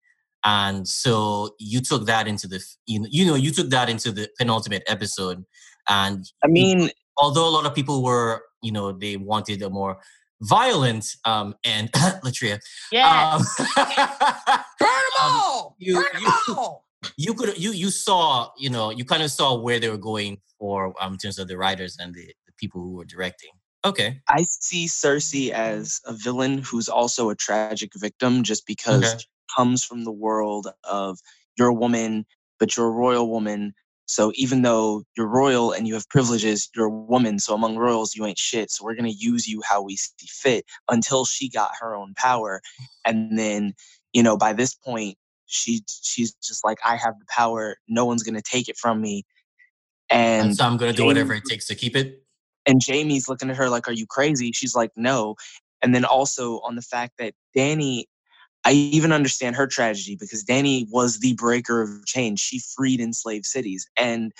and 0.44 0.86
so 0.86 1.54
you 1.58 1.80
took 1.80 2.04
that 2.06 2.28
into 2.28 2.46
the 2.46 2.60
you 2.86 3.06
you 3.10 3.24
know 3.26 3.34
you 3.36 3.50
took 3.50 3.70
that 3.70 3.88
into 3.88 4.12
the 4.12 4.28
penultimate 4.38 4.82
episode, 4.86 5.44
and 5.88 6.24
I 6.44 6.48
mean, 6.48 6.90
although 7.16 7.48
a 7.48 7.50
lot 7.50 7.66
of 7.66 7.74
people 7.74 8.02
were 8.02 8.42
you 8.62 8.72
know 8.72 8.92
they 8.92 9.16
wanted 9.16 9.62
a 9.62 9.70
more 9.70 9.98
violent 10.42 11.06
um 11.24 11.54
and 11.64 11.90
Latria 12.24 12.58
Yeah. 12.90 13.34
um, 13.36 13.42
Burn 13.76 14.88
them 15.16 15.22
Um, 15.22 15.40
all. 15.44 15.76
you- 15.78 15.94
Burn 15.94 16.04
them 16.12 16.22
you- 16.48 16.54
all. 16.58 16.86
you 17.16 17.34
could 17.34 17.58
you 17.58 17.72
you 17.72 17.90
saw 17.90 18.50
you 18.58 18.70
know 18.70 18.90
you 18.90 19.04
kind 19.04 19.22
of 19.22 19.30
saw 19.30 19.54
where 19.54 19.78
they 19.80 19.88
were 19.90 19.98
going 20.12 20.40
for 20.58 20.94
um 21.00 21.12
in 21.14 21.18
terms 21.18 21.38
of 21.38 21.48
the 21.48 21.56
writers 21.56 21.96
and 22.00 22.14
the, 22.14 22.26
the 22.46 22.52
people 22.56 22.80
who 22.80 22.92
were 22.92 23.04
directing 23.04 23.50
okay 23.84 24.20
I 24.28 24.42
see 24.42 24.86
Cersei 24.86 25.50
as 25.50 26.00
a 26.06 26.12
villain 26.12 26.58
who's 26.58 26.88
also 26.88 27.30
a 27.30 27.34
tragic 27.34 27.90
victim, 27.96 28.42
just 28.44 28.66
because 28.66 29.04
Okay. 29.04 29.18
she 29.18 29.26
comes 29.56 29.84
from 29.84 30.04
the 30.04 30.12
world 30.12 30.68
of 30.84 31.18
you're 31.58 31.68
a 31.68 31.74
woman, 31.74 32.24
but 32.60 32.76
you're 32.76 32.86
a 32.86 32.90
royal 33.04 33.28
woman. 33.28 33.74
So 34.12 34.30
even 34.34 34.60
though 34.60 35.04
you're 35.16 35.26
royal 35.26 35.72
and 35.72 35.88
you 35.88 35.94
have 35.94 36.06
privileges, 36.10 36.68
you're 36.76 36.84
a 36.84 36.90
woman. 36.90 37.38
So 37.38 37.54
among 37.54 37.78
royals, 37.78 38.14
you 38.14 38.26
ain't 38.26 38.36
shit. 38.36 38.70
So 38.70 38.84
we're 38.84 38.94
gonna 38.94 39.08
use 39.08 39.48
you 39.48 39.62
how 39.64 39.80
we 39.80 39.96
see 39.96 40.26
fit 40.28 40.66
until 40.90 41.24
she 41.24 41.48
got 41.48 41.70
her 41.80 41.94
own 41.94 42.12
power, 42.14 42.60
and 43.06 43.38
then 43.38 43.72
you 44.12 44.22
know 44.22 44.36
by 44.36 44.52
this 44.52 44.74
point 44.74 45.16
she 45.46 45.80
she's 45.88 46.34
just 46.34 46.62
like 46.62 46.76
I 46.84 46.96
have 46.96 47.18
the 47.18 47.24
power. 47.30 47.78
No 47.88 48.04
one's 48.04 48.22
gonna 48.22 48.42
take 48.42 48.68
it 48.68 48.76
from 48.76 49.00
me. 49.00 49.24
and, 50.10 50.48
And 50.48 50.56
so 50.56 50.66
i'm 50.66 50.76
gonna 50.76 50.92
do 50.92 51.06
whatever 51.06 51.32
it 51.32 51.46
takes 51.46 51.66
to 51.68 51.74
keep 51.74 51.96
it 51.96 52.22
and 52.66 52.80
Jamie's 52.80 53.28
looking 53.28 53.50
at 53.50 53.56
her 53.56 53.68
like, 53.68 53.88
"Are 53.88 53.92
you 53.92 54.06
crazy?" 54.06 54.52
She's 54.52 54.74
like, 54.74 54.90
"No." 54.94 55.36
And 55.80 55.94
then 55.94 56.04
also 56.04 56.60
on 56.60 56.76
the 56.76 56.82
fact 56.82 57.14
that 57.18 57.34
Danny, 57.56 58.06
I 58.64 58.72
even 58.72 59.12
understand 59.12 59.56
her 59.56 59.66
tragedy 59.66 60.16
because 60.16 60.42
Danny 60.42 60.86
was 60.90 61.18
the 61.18 61.34
breaker 61.34 61.82
of 61.82 62.06
chains. 62.06 62.40
She 62.40 62.60
freed 62.60 63.00
enslaved 63.00 63.46
cities, 63.46 63.88
and 63.96 64.32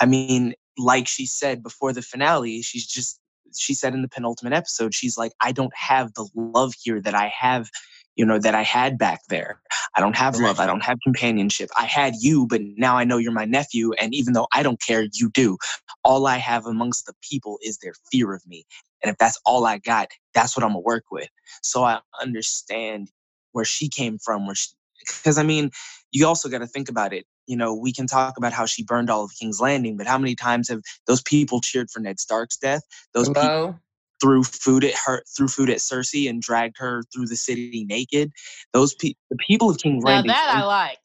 I 0.00 0.06
mean, 0.06 0.54
like 0.78 1.08
she 1.08 1.26
said 1.26 1.62
before 1.62 1.92
the 1.92 2.02
finale, 2.02 2.62
she's 2.62 2.86
just 2.86 3.20
she 3.54 3.74
said 3.74 3.94
in 3.94 4.02
the 4.02 4.08
penultimate 4.08 4.52
episode, 4.52 4.94
she's 4.94 5.18
like, 5.18 5.32
"I 5.40 5.52
don't 5.52 5.74
have 5.74 6.14
the 6.14 6.28
love 6.34 6.74
here 6.82 7.00
that 7.00 7.14
I 7.14 7.28
have." 7.28 7.70
you 8.16 8.24
know, 8.24 8.38
that 8.38 8.54
I 8.54 8.62
had 8.62 8.98
back 8.98 9.20
there. 9.28 9.60
I 9.94 10.00
don't 10.00 10.16
have 10.16 10.36
love. 10.36 10.58
I 10.58 10.66
don't 10.66 10.82
have 10.82 10.98
companionship. 11.04 11.70
I 11.76 11.84
had 11.84 12.14
you, 12.18 12.46
but 12.46 12.62
now 12.62 12.96
I 12.96 13.04
know 13.04 13.18
you're 13.18 13.30
my 13.30 13.44
nephew. 13.44 13.92
And 13.92 14.14
even 14.14 14.32
though 14.32 14.48
I 14.52 14.62
don't 14.62 14.80
care, 14.80 15.06
you 15.12 15.30
do. 15.30 15.58
All 16.02 16.26
I 16.26 16.38
have 16.38 16.66
amongst 16.66 17.06
the 17.06 17.14
people 17.22 17.58
is 17.62 17.78
their 17.78 17.92
fear 18.10 18.32
of 18.32 18.46
me. 18.46 18.64
And 19.02 19.10
if 19.10 19.18
that's 19.18 19.38
all 19.44 19.66
I 19.66 19.78
got, 19.78 20.08
that's 20.32 20.56
what 20.56 20.64
I'm 20.64 20.70
gonna 20.70 20.80
work 20.80 21.04
with. 21.10 21.28
So 21.62 21.84
I 21.84 22.00
understand 22.20 23.10
where 23.56 23.64
she 23.64 23.88
came 23.88 24.18
from, 24.18 24.44
where 24.44 24.54
she, 24.54 24.68
because 25.00 25.38
I 25.38 25.42
mean, 25.42 25.70
you 26.12 26.26
also 26.26 26.48
got 26.50 26.58
to 26.58 26.66
think 26.66 26.90
about 26.90 27.14
it. 27.14 27.24
You 27.46 27.56
know, 27.56 27.74
we 27.74 27.90
can 27.90 28.06
talk 28.06 28.36
about 28.36 28.52
how 28.52 28.66
she 28.66 28.82
burned 28.84 29.08
all 29.08 29.24
of 29.24 29.30
King's 29.34 29.60
Landing, 29.62 29.96
but 29.96 30.06
how 30.06 30.18
many 30.18 30.34
times 30.34 30.68
have 30.68 30.82
those 31.06 31.22
people 31.22 31.62
cheered 31.62 31.90
for 31.90 32.00
Ned 32.00 32.20
Stark's 32.20 32.58
death? 32.58 32.82
Those 33.14 33.28
people 33.28 33.42
Hello? 33.42 33.78
threw 34.20 34.44
food 34.44 34.84
at 34.84 34.92
her, 35.06 35.22
threw 35.34 35.48
food 35.48 35.70
at 35.70 35.78
Cersei, 35.78 36.28
and 36.28 36.42
dragged 36.42 36.76
her 36.78 37.02
through 37.14 37.26
the 37.28 37.36
city 37.36 37.86
naked. 37.88 38.30
Those 38.74 38.94
people, 38.94 39.18
the 39.30 39.38
people 39.48 39.70
of 39.70 39.78
King's 39.78 40.04
Now 40.04 40.10
Landing. 40.10 40.28
that 40.32 40.52
I 40.54 40.64
liked. 40.64 41.00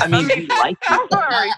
I 0.00 0.06
mean, 0.06 0.28
you 0.28 0.46
like 0.46 0.76
I'm 0.88 1.00
it. 1.06 1.10
sorry. 1.12 1.50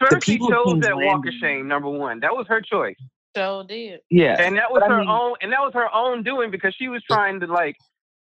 The 0.00 0.06
Cersei 0.16 0.22
people 0.22 0.48
of 0.48 0.52
chose 0.54 0.64
King's 0.66 0.84
that 0.86 0.96
walk 0.96 1.04
of 1.20 1.24
Landing- 1.24 1.40
shame. 1.40 1.68
Number 1.68 1.88
one, 1.88 2.20
that 2.20 2.32
was 2.34 2.46
her 2.48 2.60
choice, 2.60 2.96
So 3.34 3.62
did. 3.66 4.00
Yeah, 4.10 4.36
and 4.38 4.56
that 4.58 4.70
was 4.70 4.82
but 4.82 4.90
I 4.90 4.94
her 4.96 5.00
mean- 5.00 5.08
own, 5.08 5.34
and 5.40 5.50
that 5.52 5.60
was 5.60 5.72
her 5.74 5.88
own 5.94 6.22
doing 6.24 6.50
because 6.50 6.74
she 6.78 6.88
was 6.88 7.02
trying 7.08 7.40
to 7.40 7.46
like 7.46 7.76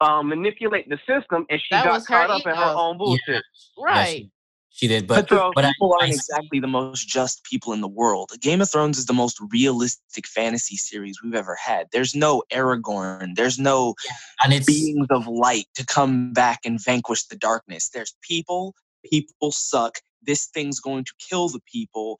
um, 0.02 0.28
manipulate 0.30 0.90
the 0.90 0.98
system, 1.08 1.46
and 1.50 1.60
she 1.60 1.68
That 1.72 1.86
got 1.86 1.94
was 1.94 2.08
her 2.08 2.16
caught 2.28 2.30
up 2.30 2.46
in 2.46 2.56
her 2.56 2.74
own 2.76 2.98
bullshit. 2.98 3.22
Yeah, 3.78 3.84
Right. 3.84 4.08
she, 4.08 4.32
she 4.70 4.88
did, 4.88 5.08
But, 5.08 5.30
but 5.30 5.30
the 5.30 5.52
but 5.56 5.66
I- 5.66 5.70
people 5.70 5.94
aren't 5.94 6.12
I 6.12 6.16
exactly 6.16 6.60
the 6.60 6.68
most 6.68 7.08
just 7.08 7.44
people 7.46 7.72
in 7.74 7.80
the 7.82 7.88
world. 7.88 8.32
Game 8.42 8.60
of 8.62 8.70
Thrones 8.70 8.98
is 8.98 9.06
the 9.06 9.14
most 9.14 9.40
realistic 9.52 10.28
fantasy 10.28 10.76
series 10.76 11.22
we've 11.24 11.34
ever 11.36 11.56
had. 11.56 11.88
There's 11.94 12.14
no 12.14 12.44
Aragorn. 12.52 13.36
There's 13.36 13.58
no 13.58 13.96
and 14.44 14.54
it's 14.54 14.66
beings 14.66 15.08
of 15.10 15.28
light 15.28 15.68
to 15.76 15.86
come 15.86 16.34
back 16.34 16.60
and 16.66 16.82
vanquish 16.84 17.24
the 17.26 17.38
darkness. 17.38 17.90
There's 17.90 18.16
people. 18.22 18.76
People 19.10 19.52
suck. 19.52 20.00
This 20.26 20.48
thing's 20.48 20.80
going 20.80 21.04
to 21.06 21.14
kill 21.30 21.50
the 21.50 21.60
people. 21.72 22.20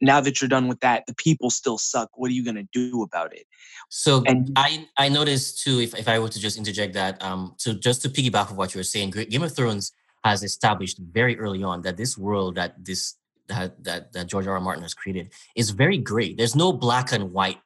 Now 0.00 0.20
that 0.22 0.40
you're 0.40 0.48
done 0.48 0.66
with 0.68 0.80
that, 0.80 1.04
the 1.06 1.14
people 1.14 1.50
still 1.50 1.76
suck. 1.76 2.08
What 2.14 2.30
are 2.30 2.34
you 2.34 2.42
going 2.44 2.56
to 2.56 2.68
do 2.72 3.02
about 3.02 3.34
it? 3.34 3.46
So 3.90 4.22
And- 4.26 4.50
I 4.56 4.86
I 4.96 5.08
noticed 5.08 5.62
too, 5.62 5.80
if, 5.80 5.94
if 5.94 6.08
I 6.08 6.18
were 6.18 6.28
to 6.30 6.40
just 6.40 6.56
interject 6.56 6.94
that, 6.94 7.22
um, 7.22 7.54
so 7.58 7.72
just 7.74 8.02
to 8.02 8.08
piggyback 8.08 8.50
of 8.50 8.56
what 8.56 8.74
you 8.74 8.78
were 8.78 8.84
saying, 8.84 9.10
Game 9.10 9.42
of 9.42 9.54
Thrones 9.54 9.92
has 10.24 10.42
established 10.42 10.98
very 10.98 11.38
early 11.38 11.62
on 11.62 11.82
that 11.82 11.96
this 11.96 12.16
world 12.16 12.54
that 12.54 12.82
this 12.84 13.16
that 13.48 13.82
that, 13.84 14.12
that 14.12 14.26
George 14.26 14.46
R. 14.46 14.54
R. 14.54 14.60
Martin 14.60 14.82
has 14.82 14.94
created 14.94 15.32
is 15.56 15.70
very 15.70 15.98
gray. 15.98 16.34
There's 16.34 16.54
no 16.56 16.72
black 16.72 17.12
and 17.12 17.32
white 17.32 17.58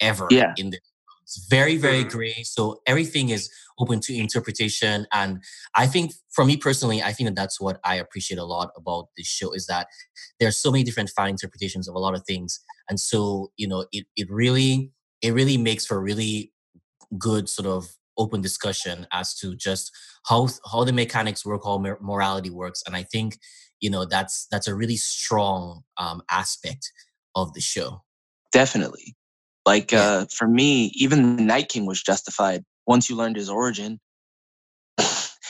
ever 0.00 0.28
Yeah. 0.30 0.52
in 0.58 0.70
this. 0.70 0.80
It's 1.26 1.46
very 1.48 1.76
very 1.76 2.04
Mhm. 2.04 2.10
gray. 2.10 2.42
So 2.44 2.80
everything 2.86 3.30
is 3.30 3.50
open 3.78 3.98
to 4.00 4.14
interpretation, 4.16 5.06
and 5.12 5.42
I 5.74 5.86
think 5.88 6.12
for 6.30 6.44
me 6.44 6.56
personally, 6.56 7.02
I 7.02 7.12
think 7.12 7.26
that 7.28 7.34
that's 7.34 7.60
what 7.60 7.80
I 7.84 7.96
appreciate 7.96 8.38
a 8.38 8.44
lot 8.44 8.70
about 8.76 9.08
this 9.16 9.26
show 9.26 9.50
is 9.52 9.66
that 9.66 9.88
there's 10.38 10.56
so 10.56 10.70
many 10.70 10.84
different 10.84 11.10
fan 11.10 11.28
interpretations 11.28 11.88
of 11.88 11.94
a 11.96 11.98
lot 11.98 12.14
of 12.14 12.22
things, 12.24 12.60
and 12.88 13.00
so 13.00 13.50
you 13.56 13.66
know 13.68 13.86
it 13.92 14.06
it 14.16 14.28
really 14.30 14.92
it 15.20 15.32
really 15.34 15.56
makes 15.58 15.84
for 15.86 16.00
really 16.00 16.52
good 17.18 17.48
sort 17.48 17.66
of 17.66 17.96
open 18.18 18.40
discussion 18.40 19.06
as 19.12 19.34
to 19.34 19.54
just 19.56 19.90
how 20.28 20.48
how 20.72 20.84
the 20.84 20.92
mechanics 20.92 21.44
work, 21.44 21.62
how 21.64 21.78
mor- 21.78 21.98
morality 22.00 22.50
works, 22.50 22.82
and 22.86 22.96
I 22.96 23.02
think 23.02 23.38
you 23.80 23.90
know 23.90 24.04
that's 24.04 24.46
that's 24.50 24.68
a 24.68 24.74
really 24.74 24.96
strong 24.96 25.82
um, 25.98 26.22
aspect 26.30 26.92
of 27.34 27.52
the 27.54 27.60
show. 27.60 28.02
Definitely. 28.52 29.16
Like 29.66 29.92
Yeah. 29.92 30.00
uh, 30.00 30.26
for 30.32 30.46
me, 30.46 30.92
even 30.94 31.36
the 31.36 31.42
Night 31.42 31.68
King 31.68 31.84
was 31.84 32.02
justified 32.02 32.64
once 32.86 33.10
you 33.10 33.16
learned 33.16 33.36
his 33.36 33.50
origin. 33.50 33.98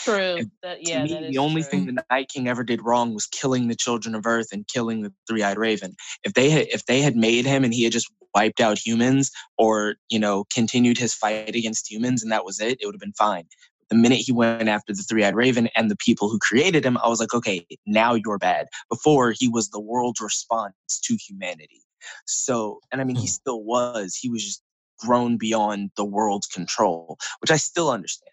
True. 0.05 0.46
That, 0.62 0.85
to 0.85 0.98
me, 1.00 1.29
the 1.31 1.38
only 1.38 1.62
true. 1.62 1.70
thing 1.70 1.87
the 1.87 2.02
Night 2.11 2.29
King 2.29 2.48
ever 2.48 2.62
did 2.62 2.81
wrong 2.83 3.12
was 3.12 3.26
killing 3.26 3.68
the 3.68 3.74
children 3.74 4.14
of 4.14 4.24
Earth 4.24 4.48
and 4.52 4.66
killing 4.68 5.02
the 5.02 5.12
three-eyed 5.29 5.59
raven. 5.59 5.96
If 6.22 6.35
they 6.35 6.48
had 6.48 6.68
if 6.68 6.87
they 6.87 7.02
had 7.02 7.16
made 7.16 7.44
him 7.44 7.64
and 7.64 7.74
he 7.74 7.83
had 7.85 7.92
just 7.92 8.11
wiped 8.35 8.61
out 8.61 8.79
humans 8.79 9.31
or, 9.59 9.96
you 10.09 10.18
know, 10.18 10.44
continued 10.52 10.96
his 10.96 11.12
fight 11.12 11.55
against 11.57 11.90
humans 11.90 12.22
and 12.22 12.31
that 12.31 12.44
was 12.44 12.61
it, 12.61 12.79
it 12.81 12.87
would 12.87 12.94
have 12.94 13.00
been 13.00 13.12
fine. 13.14 13.44
The 13.88 13.96
minute 13.96 14.18
he 14.18 14.33
went 14.33 14.68
after 14.68 14.92
the 14.92 15.02
three-eyed 15.02 15.35
raven 15.35 15.68
and 15.76 15.90
the 15.90 15.96
people 15.96 16.29
who 16.29 16.38
created 16.38 16.85
him, 16.85 16.98
I 16.98 17.09
was 17.09 17.20
like, 17.20 17.35
okay, 17.35 17.66
now 17.87 18.14
you're 18.14 18.38
bad. 18.38 18.66
Before 18.88 19.33
he 19.37 19.48
was 19.48 19.70
the 19.70 19.81
world's 19.81 20.20
response 20.20 20.74
to 21.02 21.16
humanity. 21.16 21.83
So, 22.27 22.81
and 22.92 23.01
I 23.01 23.05
mean, 23.05 23.16
he 23.16 23.27
Hmm. 23.27 23.31
still 23.33 23.62
was. 23.62 24.14
He 24.14 24.29
was 24.29 24.45
just 24.45 24.62
grown 24.99 25.37
beyond 25.37 25.90
the 25.97 26.05
world's 26.05 26.47
control, 26.47 27.19
which 27.40 27.51
I 27.51 27.57
still 27.57 27.90
understand 27.90 28.33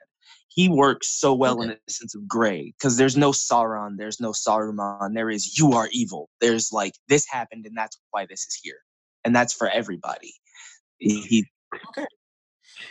he 0.55 0.69
works 0.69 1.07
so 1.07 1.33
well 1.33 1.61
in 1.61 1.71
a 1.71 1.77
sense 1.89 2.13
of 2.13 2.27
gray 2.27 2.73
because 2.77 2.97
there's 2.97 3.17
no 3.17 3.31
Sauron, 3.31 3.97
there's 3.97 4.19
no 4.19 4.31
Saruman, 4.31 5.13
there 5.13 5.29
is 5.29 5.57
you 5.57 5.73
are 5.73 5.89
evil. 5.91 6.29
There's 6.41 6.71
like 6.71 6.93
this 7.07 7.27
happened 7.27 7.65
and 7.65 7.75
that's 7.75 7.97
why 8.11 8.25
this 8.27 8.41
is 8.41 8.59
here, 8.61 8.77
and 9.23 9.35
that's 9.35 9.53
for 9.53 9.67
everybody. 9.67 10.33
He, 10.99 11.21
he- 11.21 11.47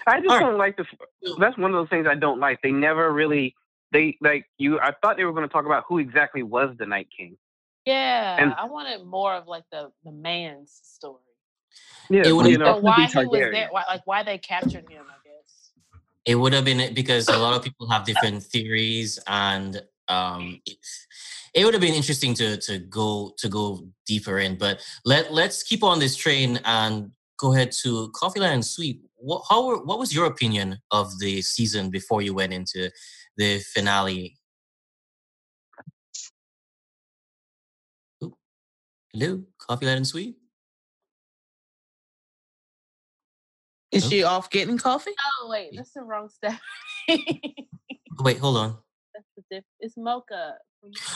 I 0.07 0.19
just 0.21 0.31
All 0.31 0.39
right. 0.39 0.47
don't 0.47 0.59
like 0.59 0.77
this. 0.77 0.87
That's 1.39 1.57
one 1.57 1.71
of 1.73 1.77
those 1.77 1.89
things 1.89 2.07
I 2.09 2.17
don't 2.17 2.41
like. 2.41 2.61
They 2.63 2.73
never 2.73 3.13
really. 3.13 3.55
They 3.93 4.17
like 4.21 4.47
you. 4.59 4.81
I 4.81 4.93
thought 5.03 5.17
they 5.17 5.25
were 5.25 5.33
going 5.33 5.47
to 5.47 5.53
talk 5.53 5.67
about 5.67 5.85
who 5.87 5.99
exactly 5.99 6.43
was 6.43 6.75
the 6.79 6.87
Night 6.87 7.09
King. 7.17 7.37
Yeah, 7.85 8.37
And- 8.39 8.55
I 8.55 8.65
wanted 8.65 9.05
more 9.05 9.35
of 9.35 9.47
like 9.47 9.65
the 9.71 9.91
the 10.05 10.13
man's 10.13 10.81
story. 10.83 11.21
Yeah, 12.11 12.23
It 12.27 12.33
would've 12.33 12.53
you 12.53 12.59
been 12.59 12.67
know, 12.67 12.77
why 12.79 13.07
he 13.07 13.19
was 13.19 13.31
there? 13.31 13.69
Why, 13.71 13.85
like 13.89 14.03
why 14.05 14.23
they 14.23 14.39
captured 14.39 14.89
him? 14.91 15.05
I 15.09 15.17
guess. 15.25 15.71
It 16.25 16.35
would 16.35 16.53
have 16.53 16.65
been 16.65 16.81
it 16.81 16.95
because 16.95 17.29
a 17.29 17.39
lot 17.39 17.55
of 17.55 17.63
people 17.63 17.89
have 17.89 18.05
different 18.11 18.43
theories, 18.43 19.19
and 19.27 19.83
um, 20.09 20.61
it, 20.67 20.77
it 21.55 21.65
would 21.65 21.75
have 21.75 21.81
been 21.81 21.95
interesting 21.95 22.35
to 22.35 22.57
to 22.59 22.79
go 22.79 23.33
to 23.39 23.49
go 23.49 23.89
deeper 24.07 24.39
in. 24.39 24.57
But 24.59 24.85
let 25.05 25.33
let's 25.33 25.63
keep 25.63 25.83
on 25.83 25.99
this 25.99 26.15
train 26.17 26.61
and 26.65 27.11
go 27.39 27.53
ahead 27.55 27.73
to 27.83 28.11
Coffee 28.11 28.41
Light 28.41 28.53
and 28.53 28.65
Sweet. 28.65 29.01
What 29.17 29.43
how 29.49 29.67
were, 29.67 29.83
what 29.83 29.99
was 29.99 30.15
your 30.15 30.27
opinion 30.27 30.79
of 30.91 31.19
the 31.19 31.43
season 31.43 31.91
before 31.91 32.23
you 32.23 32.35
went 32.35 32.53
into 32.53 32.91
the 33.37 33.61
finale? 33.61 34.37
Hello, 39.13 39.43
Coffee 39.59 39.87
Light 39.87 39.97
and 39.99 40.07
Sweet. 40.07 40.37
Is 43.91 44.05
Nope. 44.05 44.11
she 44.11 44.23
off 44.23 44.51
getting 44.51 44.79
coffee? 44.79 45.11
Oh 45.43 45.49
wait, 45.51 45.73
that's 45.77 45.93
the 45.93 46.01
wrong 46.03 46.29
step. 46.31 46.59
Wait, 48.21 48.39
hold 48.39 48.57
on. 48.57 48.79
that's 49.15 49.27
the 49.37 49.43
diff. 49.51 49.65
It's 49.81 49.97
mocha. 49.97 50.55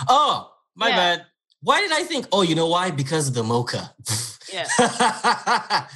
Oh, 0.08 0.52
my 0.74 0.88
Yeah. 0.88 0.96
bad. 0.96 1.26
Why 1.62 1.80
did 1.80 1.92
I 1.92 2.02
think? 2.04 2.26
Oh, 2.32 2.42
you 2.42 2.54
know 2.54 2.66
why? 2.66 2.90
Because 2.90 3.28
of 3.28 3.34
the 3.34 3.42
mocha. 3.42 3.94
Yeah. 4.52 4.66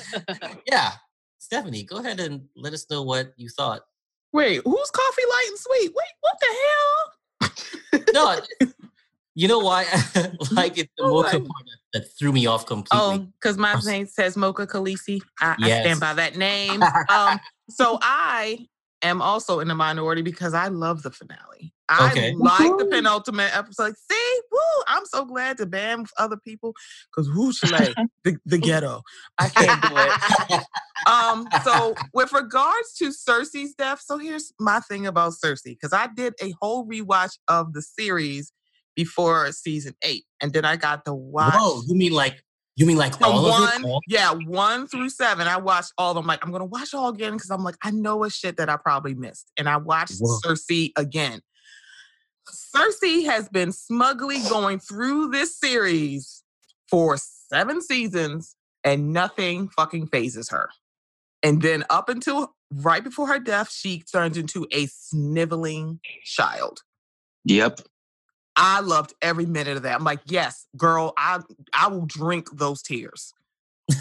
yeah. 0.66 0.92
Stephanie, 1.38 1.82
go 1.84 1.96
ahead 1.98 2.20
and 2.20 2.46
let 2.54 2.72
us 2.74 2.88
know 2.90 3.02
what 3.02 3.32
you 3.36 3.48
thought. 3.48 3.82
Wait, 4.32 4.62
who's 4.64 4.90
coffee 4.90 5.22
light 5.28 5.46
and 5.48 5.58
sweet? 5.58 5.92
Wait, 5.94 6.14
what 6.20 6.36
the 6.40 6.54
hell? 6.62 8.04
No, 8.12 8.40
you 9.34 9.48
know 9.48 9.58
why? 9.60 9.84
like 10.52 10.78
it's 10.78 10.92
the 10.96 11.04
Oh, 11.04 11.22
mocha 11.22 11.38
my- 11.38 11.46
part 11.46 11.64
that, 11.92 12.00
that 12.00 12.18
threw 12.18 12.32
me 12.32 12.46
off 12.46 12.66
completely. 12.66 12.98
Oh, 13.00 13.26
because 13.40 13.56
my 13.58 13.74
name 13.84 14.06
says 14.06 14.36
Mocha 14.36 14.66
Khaleesi. 14.66 15.20
I, 15.40 15.56
I 15.60 15.66
stand 15.80 16.00
by 16.00 16.14
that 16.14 16.36
name. 16.36 16.82
Um, 17.08 17.38
so 17.68 17.98
I 18.02 18.66
am 19.02 19.22
also 19.22 19.60
in 19.60 19.68
the 19.68 19.74
minority 19.74 20.22
because 20.22 20.52
I 20.54 20.68
love 20.68 21.02
the 21.02 21.10
finale. 21.10 21.72
I 21.88 22.10
Okay. 22.10 22.34
like 22.38 22.76
the 22.78 22.84
penultimate 22.84 23.56
episode. 23.56 23.94
See, 24.10 24.40
woo! 24.52 24.58
I'm 24.86 25.04
so 25.06 25.24
glad 25.24 25.56
to 25.56 25.66
ban 25.66 26.04
other 26.18 26.36
people 26.36 26.72
because 27.10 27.28
who's 27.32 27.60
like 27.72 27.94
the, 28.24 28.36
the 28.46 28.58
ghetto. 28.58 29.02
I 29.38 29.48
can't 29.48 29.82
do 29.82 29.88
it. 29.96 30.62
Um, 31.08 31.48
so 31.64 31.94
with 32.14 32.32
regards 32.32 32.92
to 32.98 33.08
Cersei's 33.08 33.74
death, 33.74 34.02
so 34.04 34.18
here's 34.18 34.52
my 34.60 34.78
thing 34.80 35.06
about 35.06 35.32
Cersei, 35.32 35.64
because 35.80 35.92
I 35.92 36.08
did 36.14 36.34
a 36.42 36.52
whole 36.60 36.86
rewatch 36.86 37.38
of 37.48 37.72
the 37.72 37.82
series 37.82 38.52
before 38.96 39.50
season 39.52 39.94
eight, 40.02 40.24
and 40.42 40.52
then 40.52 40.64
I 40.64 40.76
got 40.76 41.04
the 41.04 41.14
watch 41.14 41.54
Whoa, 41.54 41.82
you 41.86 41.94
mean 41.94 42.12
like 42.12 42.42
you 42.76 42.86
mean 42.86 42.96
like 42.96 43.18
the 43.18 43.26
all 43.26 43.44
of 43.46 43.60
one, 43.60 43.82
it? 43.82 43.84
All- 43.84 44.00
yeah, 44.08 44.32
one 44.32 44.86
through 44.86 45.10
seven. 45.10 45.46
I 45.46 45.58
watched 45.58 45.92
all 45.98 46.12
of 46.12 46.16
them. 46.16 46.26
Like, 46.26 46.44
I'm 46.44 46.50
gonna 46.52 46.64
watch 46.64 46.94
all 46.94 47.08
again 47.08 47.34
because 47.34 47.50
I'm 47.50 47.62
like, 47.62 47.76
I 47.82 47.90
know 47.90 48.24
a 48.24 48.30
shit 48.30 48.56
that 48.56 48.68
I 48.70 48.76
probably 48.76 49.14
missed. 49.14 49.50
And 49.56 49.68
I 49.68 49.76
watched 49.76 50.18
Whoa. 50.18 50.38
Cersei 50.44 50.92
again. 50.96 51.40
Cersei 52.74 53.26
has 53.26 53.48
been 53.48 53.72
smugly 53.72 54.38
going 54.48 54.78
through 54.80 55.28
this 55.28 55.58
series 55.58 56.42
for 56.88 57.16
seven 57.18 57.80
seasons 57.82 58.56
and 58.82 59.12
nothing 59.12 59.68
fucking 59.68 60.06
phases 60.08 60.48
her. 60.50 60.70
And 61.42 61.62
then 61.62 61.84
up 61.90 62.08
until 62.08 62.54
right 62.72 63.04
before 63.04 63.26
her 63.28 63.38
death, 63.38 63.70
she 63.70 64.02
turns 64.02 64.36
into 64.36 64.66
a 64.72 64.86
sniveling 64.86 66.00
child. 66.24 66.80
yep. 67.44 67.80
I 68.56 68.80
loved 68.80 69.14
every 69.22 69.46
minute 69.46 69.76
of 69.76 69.82
that. 69.84 69.94
I'm 69.96 70.04
like, 70.04 70.20
yes, 70.26 70.66
girl, 70.76 71.12
I 71.16 71.40
I 71.74 71.88
will 71.88 72.06
drink 72.06 72.48
those 72.52 72.82
tears. 72.82 73.32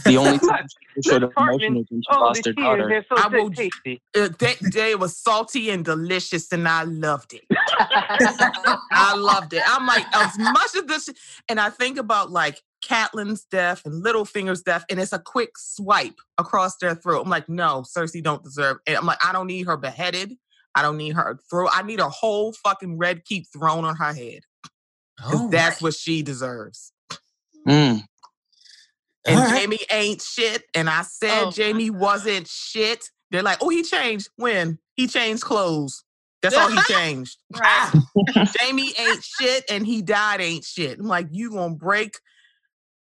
The 0.06 0.18
only 0.18 0.38
time 0.48 0.68
she 0.96 1.10
showed 1.10 1.22
Miss 1.24 1.32
emotion 1.36 1.36
Hartman. 1.38 1.78
is 1.78 1.86
when 1.90 2.02
she 2.02 2.08
Oh, 2.12 2.20
lost 2.22 2.44
the 2.44 2.50
her 2.50 2.54
cheese, 2.54 2.64
daughter. 2.64 2.88
they're 2.90 3.06
so 3.10 3.16
I 3.24 3.28
will- 3.28 3.50
tasty. 3.52 4.02
Uh, 4.16 4.30
that 4.40 4.58
day 4.72 4.96
was 4.96 5.18
salty 5.18 5.70
and 5.70 5.84
delicious, 5.86 6.52
and 6.52 6.68
I 6.68 6.84
loved 6.84 7.34
it. 7.34 7.44
I 7.80 9.16
loved 9.16 9.54
it. 9.54 9.64
I'm 9.66 9.86
like, 9.88 10.06
as 10.16 10.38
much 10.38 10.76
as 10.76 10.84
this, 10.86 11.10
and 11.48 11.60
I 11.60 11.70
think 11.70 11.98
about 11.98 12.32
like 12.32 12.62
Catelyn's 12.86 13.46
death 13.46 13.82
and 13.86 14.04
Littlefinger's 14.04 14.62
death, 14.62 14.86
and 14.90 15.00
it's 15.00 15.14
a 15.14 15.20
quick 15.20 15.58
swipe 15.58 16.20
across 16.38 16.78
their 16.78 16.96
throat. 16.96 17.22
I'm 17.24 17.30
like, 17.30 17.50
no, 17.50 17.84
Cersei 17.88 18.22
don't 18.24 18.44
deserve. 18.44 18.78
And 18.88 18.98
I'm 18.98 19.06
like, 19.06 19.24
I 19.26 19.32
don't 19.32 19.48
need 19.48 19.66
her 19.68 19.78
beheaded. 19.78 20.36
I 20.80 20.82
don't 20.82 20.98
need 20.98 21.14
her 21.16 21.38
throat. 21.50 21.70
I 21.74 21.84
need 21.84 22.00
a 22.00 22.10
whole 22.10 22.54
fucking 22.54 22.98
red 22.98 23.26
keep 23.26 23.46
thrown 23.52 23.86
on 23.86 23.98
her 23.98 24.14
head. 24.14 24.42
'cause 25.20 25.42
All 25.42 25.50
that's 25.50 25.82
what 25.82 25.94
she 25.94 26.22
deserves. 26.22 26.94
Mm. 27.68 28.04
And 29.26 29.38
All 29.38 29.44
right. 29.44 29.62
Jamie 29.62 29.80
ain't 29.92 30.22
shit. 30.22 30.64
And 30.74 30.90
I 30.90 31.02
said 31.04 31.48
Oh, 31.48 31.52
Jamie 31.52 31.90
wasn't 31.90 32.48
shit. 32.48 33.06
They're 33.32 33.44
like, 33.44 33.58
oh, 33.62 33.70
he 33.70 33.84
changed. 33.84 34.30
When? 34.38 34.80
He 34.96 35.08
changed 35.08 35.44
clothes. 35.44 36.04
That's 36.42 36.58
all 36.58 36.70
he 36.70 36.82
changed. 36.82 37.38
Jamie 38.60 38.94
ain't 38.98 39.24
shit 39.24 39.66
and 39.70 39.86
he 39.86 40.02
died 40.02 40.42
ain't 40.42 40.64
shit. 40.64 41.00
I'm 41.00 41.08
like, 41.08 41.28
you 41.32 41.52
gonna 41.52 41.76
break 41.76 42.16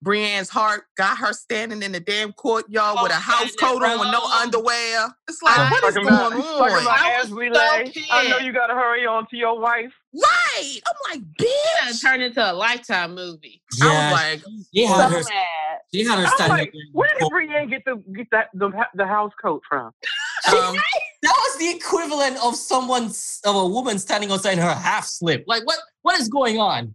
Brienne's 0.04 0.48
heart, 0.48 0.84
got 0.96 1.18
her 1.18 1.32
standing 1.32 1.82
in 1.82 1.90
the 1.90 1.98
damn 2.00 2.32
courtyard 2.32 2.98
with 3.02 3.11
a 3.11 3.16
Oh, 3.16 3.18
house 3.18 3.54
coat 3.56 3.82
on 3.82 3.98
with 3.98 4.08
no 4.12 4.20
underwear. 4.24 5.08
It's 5.26 5.42
like, 5.42 5.58
I- 5.58 5.70
what 5.70 5.84
is 5.84 5.94
going 5.96 6.06
about- 6.08 6.30
Talking 6.32 6.44
on? 6.44 6.82
about 6.82 6.98
I 7.00 7.11
ass 7.14 7.24
was 7.24 7.32
relay. 7.32 7.92
so 7.92 8.00
I 8.11 8.28
know 8.28 8.38
you 8.38 8.52
gotta 8.52 8.74
hurry 8.74 9.06
on 9.06 9.26
to 9.30 9.37
your 9.37 9.58
wife. 9.61 9.92
Right. 10.14 10.80
I'm 10.87 10.94
like, 11.12 11.22
That 11.38 11.88
bitch. 11.90 12.00
turned 12.00 12.22
into 12.22 12.52
a 12.52 12.52
lifetime 12.52 13.14
movie. 13.14 13.61
I 13.82 13.87
Yeah, 13.87 14.11
was 14.12 14.20
like, 14.20 14.42
she 14.74 14.87
So 14.87 14.92
her. 14.94 15.11
mad. 15.11 15.78
She 15.92 16.04
had 16.04 16.18
her 16.18 16.24
I'm 16.26 16.30
standing. 16.32 16.58
like, 16.58 16.72
where 16.92 17.11
did 17.18 17.28
Brienne 17.30 17.68
get 17.68 17.82
the 17.84 17.96
get 18.14 18.26
that 18.30 18.48
the, 18.54 18.70
the 18.94 19.06
house 19.06 19.32
coat 19.42 19.62
from? 19.68 19.87
um, 20.48 20.76
That 21.22 21.34
was 21.37 21.58
the 21.58 21.70
equivalent 21.70 22.37
of 22.44 22.54
someone's 22.54 23.40
of 23.44 23.56
a 23.56 23.66
woman 23.66 23.98
standing 23.98 24.30
outside 24.30 24.52
in 24.52 24.58
her 24.61 24.74
half 24.74 25.06
slip. 25.06 25.42
Like 25.48 25.66
what? 25.66 25.78
What 26.02 26.20
is 26.20 26.28
going 26.28 26.58
on? 26.61 26.94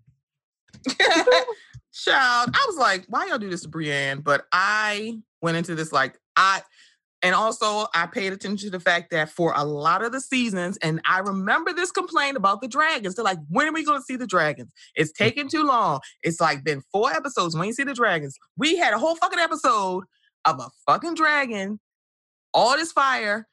child, 1.94 2.50
I 2.54 2.66
was 2.68 2.78
like, 2.78 3.06
why 3.08 3.28
y'all 3.28 3.38
do 3.38 3.50
this 3.50 3.62
to 3.62 3.70
Brienne? 3.70 4.22
But 4.22 4.46
I 4.52 5.20
went 5.42 5.58
into 5.58 5.76
this 5.76 5.92
like 5.92 6.20
I 6.36 6.62
and 7.22 7.34
also 7.34 7.88
I 7.96 8.06
paid 8.08 8.34
attention 8.34 8.68
to 8.68 8.78
the 8.78 8.84
fact 8.84 9.12
that 9.12 9.30
for 9.30 9.54
a 9.56 9.64
lot 9.64 10.04
of 10.04 10.12
the 10.12 10.20
seasons, 10.20 10.78
and 10.82 11.00
I 11.06 11.20
remember 11.20 11.72
this 11.72 11.90
complaint 11.90 12.36
about 12.36 12.62
the 12.62 12.68
dragons. 12.68 13.16
They're 13.16 13.24
like, 13.24 13.40
when 13.50 13.68
are 13.68 13.74
we 13.74 13.86
gonna 13.86 14.02
see 14.02 14.18
the 14.18 14.28
dragons? 14.28 14.74
It's 14.96 15.12
mm. 15.12 15.16
taking 15.16 15.48
too 15.48 15.64
long. 15.64 16.02
It's 16.22 16.42
like 16.42 16.64
been 16.64 16.82
four 16.92 17.12
episodes 17.12 17.56
when 17.56 17.68
you 17.68 17.74
see 17.74 17.84
the 17.84 17.94
dragons. 17.94 18.38
We 18.58 18.76
had 18.76 18.94
a 18.94 19.00
whole 19.00 19.16
fucking 19.16 19.40
episode 19.40 20.04
of 20.46 20.60
a 20.60 20.70
fucking 20.86 21.16
dragon, 21.16 21.80
all 22.54 22.76
this 22.76 22.92
fire, 22.92 23.48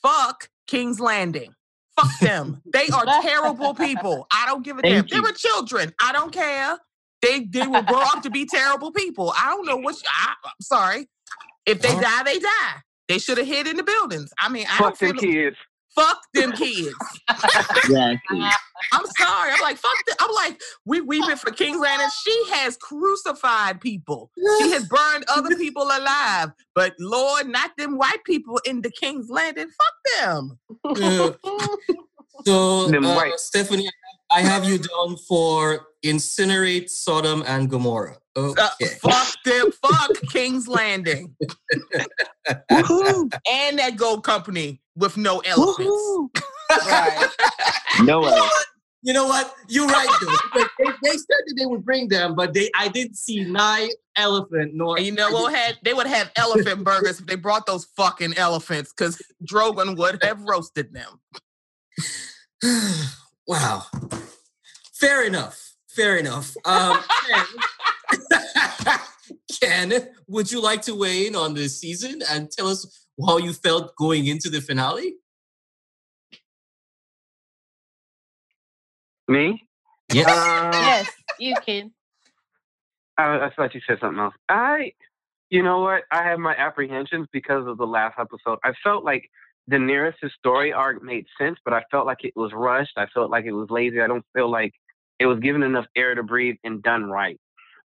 fuck 0.00 0.48
King's 0.66 1.00
Landing. 1.00 1.52
Fuck 2.00 2.18
them. 2.20 2.62
they 2.72 2.88
are 2.88 3.04
terrible 3.22 3.74
people. 3.74 4.26
I 4.30 4.46
don't 4.46 4.62
give 4.62 4.78
a 4.78 4.82
damn. 4.82 4.92
Thank 4.92 5.10
They 5.10 5.20
were 5.20 5.32
children. 5.32 5.94
I 6.00 6.12
don't 6.12 6.30
care. 6.30 6.78
They 7.22 7.40
they 7.40 7.66
will 7.66 7.82
grow 7.82 8.00
up 8.02 8.22
to 8.22 8.30
be 8.30 8.46
terrible 8.50 8.92
people. 8.92 9.32
I 9.36 9.46
don't 9.50 9.66
know 9.66 9.76
what. 9.76 9.96
I, 10.08 10.34
I'm 10.44 10.50
sorry. 10.60 11.08
If 11.64 11.80
they 11.82 11.98
die, 11.98 12.22
they 12.24 12.38
die. 12.38 12.74
They 13.08 13.18
should 13.18 13.38
have 13.38 13.46
hid 13.46 13.66
in 13.66 13.76
the 13.76 13.82
buildings. 13.82 14.30
I 14.38 14.48
mean, 14.48 14.66
I 14.68 14.76
Fuck 14.78 14.98
don't 14.98 15.10
them 15.10 15.18
feel. 15.18 15.32
kids. 15.32 15.56
Fuck 15.94 16.20
them 16.34 16.52
kids. 16.52 16.94
Exactly. 17.76 18.40
I'm 18.92 19.06
sorry. 19.18 19.52
I'm 19.52 19.60
like, 19.62 19.78
fuck. 19.78 19.94
The, 20.06 20.16
I'm 20.20 20.34
like, 20.34 20.60
we 20.84 21.00
weeping 21.00 21.36
for 21.36 21.50
King's 21.52 21.78
Landing. 21.80 22.08
She 22.22 22.42
has 22.50 22.76
crucified 22.76 23.80
people. 23.80 24.30
She 24.58 24.70
has 24.72 24.86
burned 24.86 25.24
other 25.28 25.56
people 25.56 25.84
alive. 25.84 26.50
But 26.74 26.94
Lord, 26.98 27.48
not 27.48 27.70
them 27.78 27.96
white 27.96 28.22
people 28.24 28.60
in 28.66 28.82
the 28.82 28.90
King's 28.90 29.30
Landing. 29.30 29.68
Fuck 29.68 30.20
them. 30.20 30.58
Uh, 30.84 31.32
so, 32.44 32.88
Them 32.88 33.06
uh. 33.06 33.24
Stephanie, 33.36 33.88
I 34.30 34.40
have 34.42 34.64
you 34.64 34.78
down 34.78 35.16
for 35.28 35.86
incinerate 36.04 36.90
Sodom 36.90 37.42
and 37.46 37.70
Gomorrah. 37.70 38.18
Uh, 38.34 38.52
Okay. 38.80 38.94
fuck 39.00 39.28
them. 39.44 39.70
Fuck 39.72 40.20
King's 40.30 40.68
Landing. 40.68 41.34
And 42.48 43.78
that 43.78 43.94
gold 43.96 44.24
company 44.24 44.80
with 44.96 45.16
no 45.16 45.38
elephants. 45.40 46.02
Right. 46.70 47.28
No 48.04 48.20
way. 48.20 48.38
You 49.02 49.12
know 49.12 49.26
what? 49.26 49.54
You're 49.68 49.86
right, 49.86 50.08
though. 50.20 50.60
they, 50.80 50.90
they 51.02 51.10
said 51.16 51.26
that 51.28 51.54
they 51.56 51.64
would 51.66 51.84
bring 51.84 52.08
them, 52.08 52.34
but 52.34 52.52
they 52.52 52.68
I 52.76 52.88
didn't 52.88 53.16
see 53.16 53.44
nine 53.44 53.88
elephant 54.16 54.72
nor. 54.74 54.96
And 54.96 55.06
you 55.06 55.12
know 55.12 55.30
what 55.30 55.54
had 55.54 55.78
they 55.84 55.94
would 55.94 56.08
have 56.08 56.32
elephant 56.36 56.82
burgers 56.82 57.20
if 57.20 57.26
they 57.26 57.36
brought 57.36 57.66
those 57.66 57.84
fucking 57.96 58.36
elephants 58.36 58.92
because 58.92 59.22
Drogon 59.48 59.96
would 59.96 60.22
have 60.24 60.42
roasted 60.42 60.92
them. 60.92 61.20
Wow. 63.46 63.82
Fair 64.94 65.24
enough. 65.24 65.74
Fair 65.88 66.16
enough. 66.16 66.54
Um, 66.64 66.98
Ken, 67.28 68.98
Ken, 69.62 70.08
would 70.28 70.50
you 70.50 70.62
like 70.62 70.82
to 70.82 70.94
weigh 70.94 71.26
in 71.26 71.36
on 71.36 71.54
this 71.54 71.80
season 71.80 72.22
and 72.30 72.50
tell 72.50 72.68
us 72.68 73.06
how 73.26 73.38
you 73.38 73.52
felt 73.52 73.96
going 73.96 74.26
into 74.26 74.50
the 74.50 74.60
finale? 74.60 75.14
Me? 79.28 79.62
Yeah. 80.12 80.24
Uh, 80.28 80.70
yes, 80.72 81.10
you 81.38 81.54
can. 81.64 81.92
I, 83.18 83.46
I 83.46 83.50
thought 83.56 83.74
you 83.74 83.80
said 83.86 83.98
something 84.00 84.20
else. 84.20 84.34
I, 84.48 84.92
you 85.50 85.62
know 85.62 85.80
what? 85.80 86.02
I 86.12 86.22
have 86.22 86.38
my 86.38 86.54
apprehensions 86.56 87.26
because 87.32 87.66
of 87.66 87.78
the 87.78 87.86
last 87.86 88.18
episode. 88.18 88.58
I 88.64 88.72
felt 88.84 89.04
like 89.04 89.28
Daenerys' 89.70 90.30
story 90.38 90.72
arc 90.72 91.02
made 91.02 91.26
sense, 91.38 91.58
but 91.64 91.74
I 91.74 91.82
felt 91.90 92.06
like 92.06 92.24
it 92.24 92.32
was 92.36 92.52
rushed. 92.54 92.96
I 92.96 93.06
felt 93.12 93.30
like 93.30 93.44
it 93.46 93.52
was 93.52 93.68
lazy. 93.70 94.00
I 94.00 94.06
don't 94.06 94.24
feel 94.34 94.50
like 94.50 94.72
it 95.18 95.26
was 95.26 95.40
given 95.40 95.62
enough 95.62 95.86
air 95.96 96.14
to 96.14 96.22
breathe 96.22 96.56
and 96.64 96.82
done 96.82 97.06
right. 97.06 97.38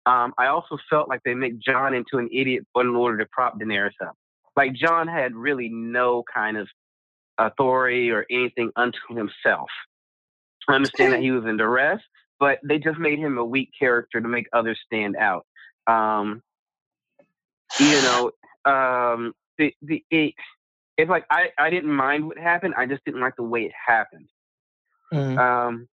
Um, 0.06 0.34
I 0.38 0.48
also 0.48 0.78
felt 0.90 1.10
like 1.10 1.22
they 1.24 1.34
make 1.34 1.60
Jon 1.60 1.94
into 1.94 2.18
an 2.18 2.30
idiot 2.32 2.66
in 2.76 2.88
order 2.90 3.18
to 3.18 3.26
prop 3.32 3.60
Daenerys 3.60 3.92
up. 4.04 4.16
Like 4.56 4.74
Jon 4.74 5.08
had 5.08 5.36
really 5.36 5.70
no 5.70 6.24
kind 6.34 6.58
of 6.58 6.68
authority 7.38 8.12
or 8.12 8.26
anything 8.30 8.72
unto 8.76 8.98
himself. 9.10 9.70
I 10.68 10.76
understand 10.76 11.14
that 11.14 11.22
he 11.22 11.32
was 11.32 11.46
in 11.46 11.58
duress, 11.58 12.02
but 12.40 12.60
they 12.64 12.78
just 12.78 13.00
made 13.00 13.20
him 13.20 13.38
a 13.38 13.46
weak 13.46 13.70
character 13.78 14.22
to 14.22 14.28
make 14.28 14.48
others 14.54 14.80
stand 14.86 15.16
out. 15.16 15.46
Um, 15.88 16.42
you 17.80 18.02
know, 18.02 18.32
um, 18.66 19.34
the 19.58 19.74
the 19.82 20.04
it, 20.12 20.34
it's 21.02 21.10
like 21.10 21.26
I 21.30 21.50
I 21.58 21.70
didn't 21.70 21.92
mind 21.94 22.28
what 22.28 22.38
happened. 22.38 22.74
I 22.78 22.86
just 22.86 23.04
didn't 23.06 23.22
like 23.22 23.36
the 23.36 23.44
way 23.44 23.62
it 23.64 23.72
happened. 23.88 24.28
Um, 25.38 25.88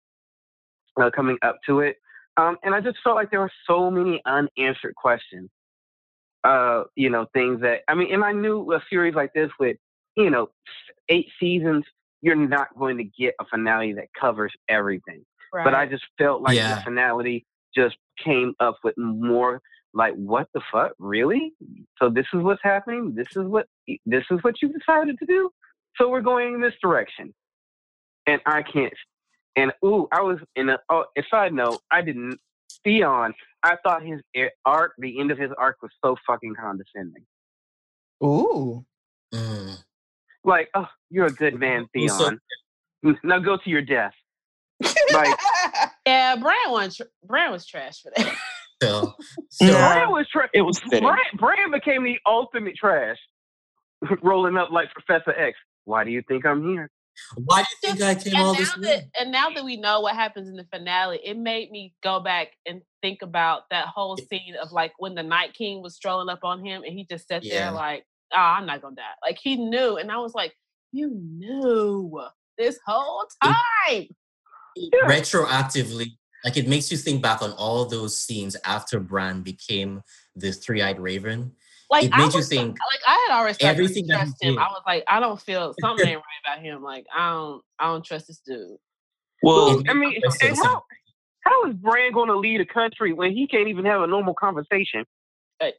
uh, 1.00 1.10
coming 1.14 1.38
up 1.42 1.56
to 1.66 1.80
it, 1.80 1.96
um, 2.36 2.56
and 2.62 2.74
I 2.74 2.80
just 2.80 2.98
felt 3.02 3.16
like 3.16 3.30
there 3.30 3.40
were 3.40 3.50
so 3.66 3.90
many 3.90 4.20
unanswered 4.26 4.94
questions. 4.94 5.50
Uh, 6.44 6.84
you 6.94 7.10
know, 7.10 7.26
things 7.34 7.60
that 7.62 7.80
I 7.88 7.94
mean, 7.94 8.12
and 8.14 8.22
I 8.24 8.32
knew 8.32 8.72
a 8.72 8.80
series 8.88 9.14
like 9.14 9.32
this 9.34 9.50
with 9.58 9.76
you 10.16 10.30
know 10.30 10.48
eight 11.08 11.26
seasons, 11.40 11.84
you're 12.22 12.36
not 12.36 12.68
going 12.78 12.96
to 12.98 13.04
get 13.04 13.34
a 13.40 13.44
finale 13.46 13.92
that 13.94 14.06
covers 14.18 14.52
everything 14.68 15.24
Right. 15.52 15.64
but 15.64 15.74
I 15.74 15.86
just 15.86 16.04
felt 16.18 16.42
like 16.42 16.56
Yeah. 16.56 16.76
the 16.76 16.82
finality 16.82 17.46
just 17.74 17.96
came 18.22 18.54
up 18.60 18.76
with 18.84 18.94
more 18.98 19.60
like 19.98 20.14
what 20.14 20.46
the 20.54 20.60
fuck? 20.72 20.92
Really? 21.00 21.52
So 22.00 22.08
this 22.08 22.24
is 22.32 22.40
what's 22.42 22.62
happening? 22.62 23.14
This 23.16 23.26
is 23.36 23.44
what 23.44 23.66
this 24.06 24.24
is 24.30 24.38
what 24.42 24.54
you 24.62 24.72
decided 24.72 25.18
to 25.18 25.26
do? 25.26 25.50
So 25.96 26.08
we're 26.08 26.20
going 26.22 26.54
in 26.54 26.60
this 26.60 26.74
direction. 26.80 27.34
And 28.26 28.40
I 28.46 28.62
can't 28.62 28.92
and 29.56 29.72
ooh 29.84 30.06
I 30.12 30.20
was 30.22 30.38
in 30.54 30.68
a 30.68 30.78
oh 30.88 31.04
a 31.16 31.22
side 31.30 31.52
note 31.52 31.80
I 31.90 32.00
didn't 32.00 32.38
Theon 32.84 33.34
I 33.64 33.74
thought 33.82 34.04
his 34.04 34.20
arc 34.64 34.92
the 34.98 35.18
end 35.18 35.32
of 35.32 35.38
his 35.38 35.50
arc 35.58 35.76
was 35.82 35.90
so 36.04 36.14
fucking 36.26 36.54
condescending. 36.54 37.24
Ooh. 38.22 38.84
Mm. 39.34 39.76
like 40.44 40.68
oh 40.74 40.86
you're 41.10 41.26
a 41.26 41.32
good 41.32 41.58
man 41.58 41.86
Well, 41.94 42.08
so- 42.08 42.24
Theon. 43.02 43.18
Now 43.24 43.38
go 43.40 43.56
to 43.56 43.68
your 43.70 43.82
death. 43.82 44.14
Like 45.12 45.36
yeah, 46.06 46.36
Bran 46.36 46.54
was 46.68 46.96
tr- 46.96 47.02
Bran 47.24 47.50
was 47.50 47.66
trash 47.66 48.02
for 48.02 48.12
that. 48.14 48.36
So, 48.82 49.14
so 49.50 49.66
Yeah. 49.66 49.94
Bran 49.94 50.10
was 50.10 50.26
tra- 50.30 50.50
It 50.54 50.62
was 50.62 50.78
fitting. 50.80 51.02
Bran, 51.04 51.18
Bran 51.36 51.70
became 51.70 52.04
the 52.04 52.18
ultimate 52.26 52.76
trash, 52.76 53.16
rolling 54.22 54.56
up 54.56 54.70
like 54.70 54.88
Professor 54.92 55.30
X. 55.38 55.56
Why 55.84 56.04
do 56.04 56.10
you 56.10 56.22
think 56.28 56.44
I'm 56.46 56.62
here? 56.68 56.90
why 57.46 57.62
do 57.64 57.68
you 57.88 57.94
think 57.96 58.02
I 58.02 58.14
came 58.14 58.36
all 58.36 58.54
this 58.54 58.76
now 58.76 58.88
way? 58.88 59.10
and 59.18 59.32
now 59.32 59.50
that 59.50 59.64
we 59.64 59.76
know 59.76 59.98
what 60.02 60.14
happens 60.14 60.48
in 60.48 60.54
the 60.54 60.64
finale, 60.72 61.18
it 61.24 61.36
made 61.36 61.68
me 61.72 61.92
go 62.00 62.20
back 62.20 62.48
and 62.64 62.80
think 63.02 63.22
about 63.22 63.62
that 63.72 63.88
whole 63.88 64.16
scene 64.16 64.54
of 64.62 64.70
like 64.70 64.92
when 64.98 65.16
the 65.16 65.22
Night 65.24 65.52
King 65.52 65.82
was 65.82 65.96
strolling 65.96 66.28
up 66.28 66.38
on 66.44 66.64
him 66.64 66.84
and 66.84 66.92
he 66.96 67.04
just 67.10 67.26
sat 67.26 67.42
Yeah. 67.42 67.64
there 67.64 67.72
like, 67.72 68.04
"Oh, 68.32 68.36
I'm 68.36 68.66
not 68.66 68.82
gonna 68.82 68.94
die." 68.94 69.02
Like 69.26 69.38
he 69.42 69.56
knew, 69.56 69.96
and 69.96 70.12
I 70.12 70.18
was 70.18 70.32
like, 70.34 70.54
"You 70.92 71.10
knew 71.12 72.20
this 72.56 72.78
whole 72.86 73.26
time." 73.42 74.06
retroactively, 75.06 76.12
like 76.44 76.56
it 76.56 76.68
makes 76.68 76.90
you 76.90 76.96
think 76.96 77.22
back 77.22 77.42
on 77.42 77.52
all 77.52 77.84
those 77.84 78.18
scenes 78.18 78.56
after 78.64 79.00
Bran 79.00 79.42
became 79.42 80.02
the 80.36 80.52
three-eyed 80.52 81.00
raven. 81.00 81.52
like 81.90 82.04
it 82.04 82.10
I 82.14 82.18
made 82.24 82.34
you 82.34 82.42
think 82.42 82.76
like 82.90 83.00
I 83.06 83.26
had 83.28 83.38
already 83.38 83.54
started 83.54 83.70
everything 83.74 84.04
to 84.04 84.12
that 84.12 84.18
he 84.18 84.24
trust 84.26 84.42
him. 84.44 84.58
I 84.58 84.68
was 84.68 84.82
like, 84.86 85.04
I 85.08 85.20
don't 85.20 85.40
feel 85.40 85.74
something 85.80 86.06
ain't 86.06 86.16
right 86.18 86.54
about 86.54 86.64
him. 86.64 86.82
Like 86.82 87.06
I 87.14 87.30
don't, 87.30 87.62
I 87.78 87.86
don't 87.86 88.04
trust 88.04 88.28
this 88.28 88.40
dude. 88.46 88.76
Well, 89.42 89.82
I 89.88 89.94
mean, 89.94 90.20
and 90.42 90.56
how 90.56 90.82
how 91.40 91.64
is 91.70 91.74
Bran 91.76 92.12
going 92.12 92.28
to 92.28 92.36
lead 92.36 92.60
a 92.60 92.66
country 92.66 93.12
when 93.12 93.32
he 93.32 93.46
can't 93.46 93.68
even 93.68 93.84
have 93.84 94.02
a 94.02 94.06
normal 94.06 94.34
conversation? 94.34 95.04
But 95.58 95.74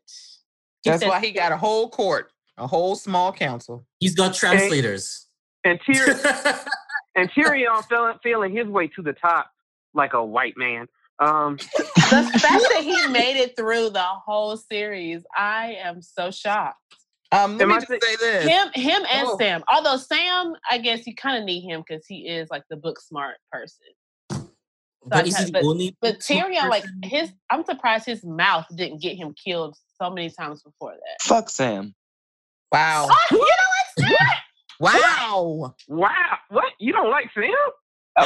he 0.83 0.89
That's 0.89 1.01
said- 1.01 1.09
why 1.09 1.19
he 1.19 1.31
got 1.31 1.51
a 1.51 1.57
whole 1.57 1.89
court, 1.89 2.31
a 2.57 2.67
whole 2.67 2.95
small 2.95 3.31
council. 3.31 3.85
He's 3.99 4.15
got 4.15 4.33
translators. 4.33 5.27
And 5.65 5.77
Tyr- 5.85 6.17
and 7.15 7.29
Tyrion 7.31 7.85
feeling 7.89 8.15
feeling 8.23 8.55
his 8.55 8.67
way 8.67 8.87
to 8.95 9.01
the 9.01 9.13
top 9.13 9.51
like 9.93 10.13
a 10.13 10.23
white 10.23 10.53
man. 10.57 10.87
Um, 11.19 11.57
the 11.77 11.83
fact 12.39 12.41
that 12.71 12.81
he 12.81 13.07
made 13.07 13.37
it 13.37 13.55
through 13.57 13.89
the 13.89 13.99
whole 14.01 14.55
series, 14.55 15.23
I 15.35 15.77
am 15.83 16.01
so 16.01 16.31
shocked. 16.31 16.77
Um, 17.31 17.53
let 17.57 17.63
Am 17.63 17.67
me 17.69 17.75
I 17.75 17.79
just 17.79 17.91
thi- 17.91 17.99
say 18.01 18.15
this. 18.15 18.45
Him, 18.47 18.67
him, 18.73 19.01
and 19.11 19.27
Oh. 19.27 19.37
Sam. 19.37 19.63
Although 19.71 19.97
Sam, 19.97 20.53
I 20.71 20.77
guess 20.79 21.05
you 21.05 21.13
kind 21.13 21.37
of 21.37 21.43
need 21.43 21.61
him 21.61 21.83
because 21.87 22.05
he 22.07 22.27
is 22.27 22.49
like 22.49 22.63
the 22.69 22.77
book 22.77 22.99
smart 22.99 23.35
person. 23.51 23.85
but 25.05 25.27
is 25.27 25.37
he 25.37 25.45
the 25.45 25.51
but- 25.51 25.63
only 25.63 25.95
But 26.01 26.23
smart 26.23 26.47
Tyrion, 26.51 26.69
like 26.69 26.85
his, 27.03 27.31
I'm 27.49 27.63
surprised 27.65 28.05
his 28.05 28.23
mouth 28.23 28.65
didn't 28.75 29.01
get 29.01 29.15
him 29.17 29.33
killed 29.43 29.75
so 30.01 30.09
many 30.09 30.29
times 30.29 30.63
before 30.63 30.93
that. 30.93 31.21
fuck 31.21 31.49
Sam. 31.49 31.93
Wow. 32.71 33.07
Oh, 33.11 33.17
you 33.31 33.37
know 33.37 34.07
what? 34.09 34.37
Wow. 34.81 35.75
wow, 35.89 36.37
what 36.49 36.71
you 36.79 36.93
don't 36.93 37.09
like 37.09 37.29
Sam? 37.33 37.49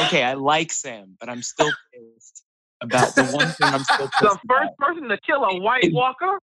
Okay, 0.06 0.24
I 0.24 0.34
like 0.34 0.72
Sam, 0.72 1.16
but 1.20 1.30
I'm 1.30 1.42
still 1.42 1.72
pissed 1.94 2.44
about 2.82 3.16
the 3.16 3.24
one 3.26 3.48
thing 3.50 3.74
I'm 3.74 3.84
still 3.84 4.08
pissed 4.08 4.22
The 4.22 4.28
about. 4.32 4.40
first 4.50 4.72
person 4.80 5.10
to 5.10 5.18
kill 5.26 5.44
a 5.44 5.60
White 5.60 5.86
It- 5.86 5.94
Walker. 5.94 6.40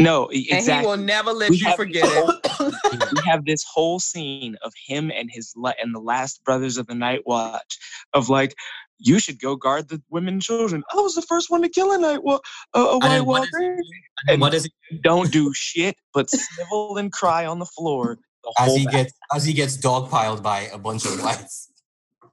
No, 0.00 0.28
e- 0.32 0.48
And 0.50 0.58
exactly. 0.58 0.82
he 0.82 0.86
will 0.90 1.04
never 1.04 1.32
let 1.32 1.50
We 1.50 1.58
you 1.58 1.72
forget 1.76 2.02
this 2.02 2.40
it. 2.60 3.12
we 3.12 3.22
have 3.26 3.44
this 3.44 3.62
whole 3.72 4.00
scene 4.00 4.56
of 4.62 4.72
him 4.88 5.12
and 5.14 5.30
his 5.32 5.54
and 5.80 5.94
the 5.94 6.00
last 6.00 6.42
brothers 6.44 6.78
of 6.78 6.88
the 6.88 6.96
Night 6.96 7.20
Watch 7.26 7.78
of 8.12 8.28
like, 8.28 8.56
you 8.98 9.20
should 9.20 9.40
go 9.40 9.54
guard 9.54 9.88
the 9.88 10.02
women 10.10 10.34
and 10.34 10.42
children. 10.42 10.82
I 10.92 10.96
was 10.96 11.14
the 11.14 11.22
first 11.22 11.48
one 11.48 11.62
to 11.62 11.68
kill 11.68 11.92
a 11.92 11.98
night 11.98 12.24
wa- 12.24 12.40
a, 12.74 12.80
a 12.80 12.98
White 12.98 13.08
then 13.08 13.24
what 13.24 13.42
is 13.44 13.48
Walker. 13.52 13.62
he? 13.62 13.68
And 13.68 13.84
then 14.26 14.40
what 14.40 14.52
is 14.54 14.64
he 14.90 14.98
Don't 14.98 15.30
do 15.30 15.52
shit, 15.54 15.94
but 16.12 16.28
snivel 16.28 16.96
and 16.96 17.12
cry 17.12 17.46
on 17.46 17.60
the 17.60 17.66
floor. 17.66 18.18
The 18.42 18.52
as 18.58 18.74
he 18.74 18.84
battle. 18.86 19.00
gets 19.04 19.12
as 19.32 19.44
he 19.44 19.52
gets 19.52 19.76
dogpiled 19.76 20.42
by 20.42 20.62
a 20.72 20.78
bunch 20.78 21.04
of 21.06 21.22
whites? 21.22 21.70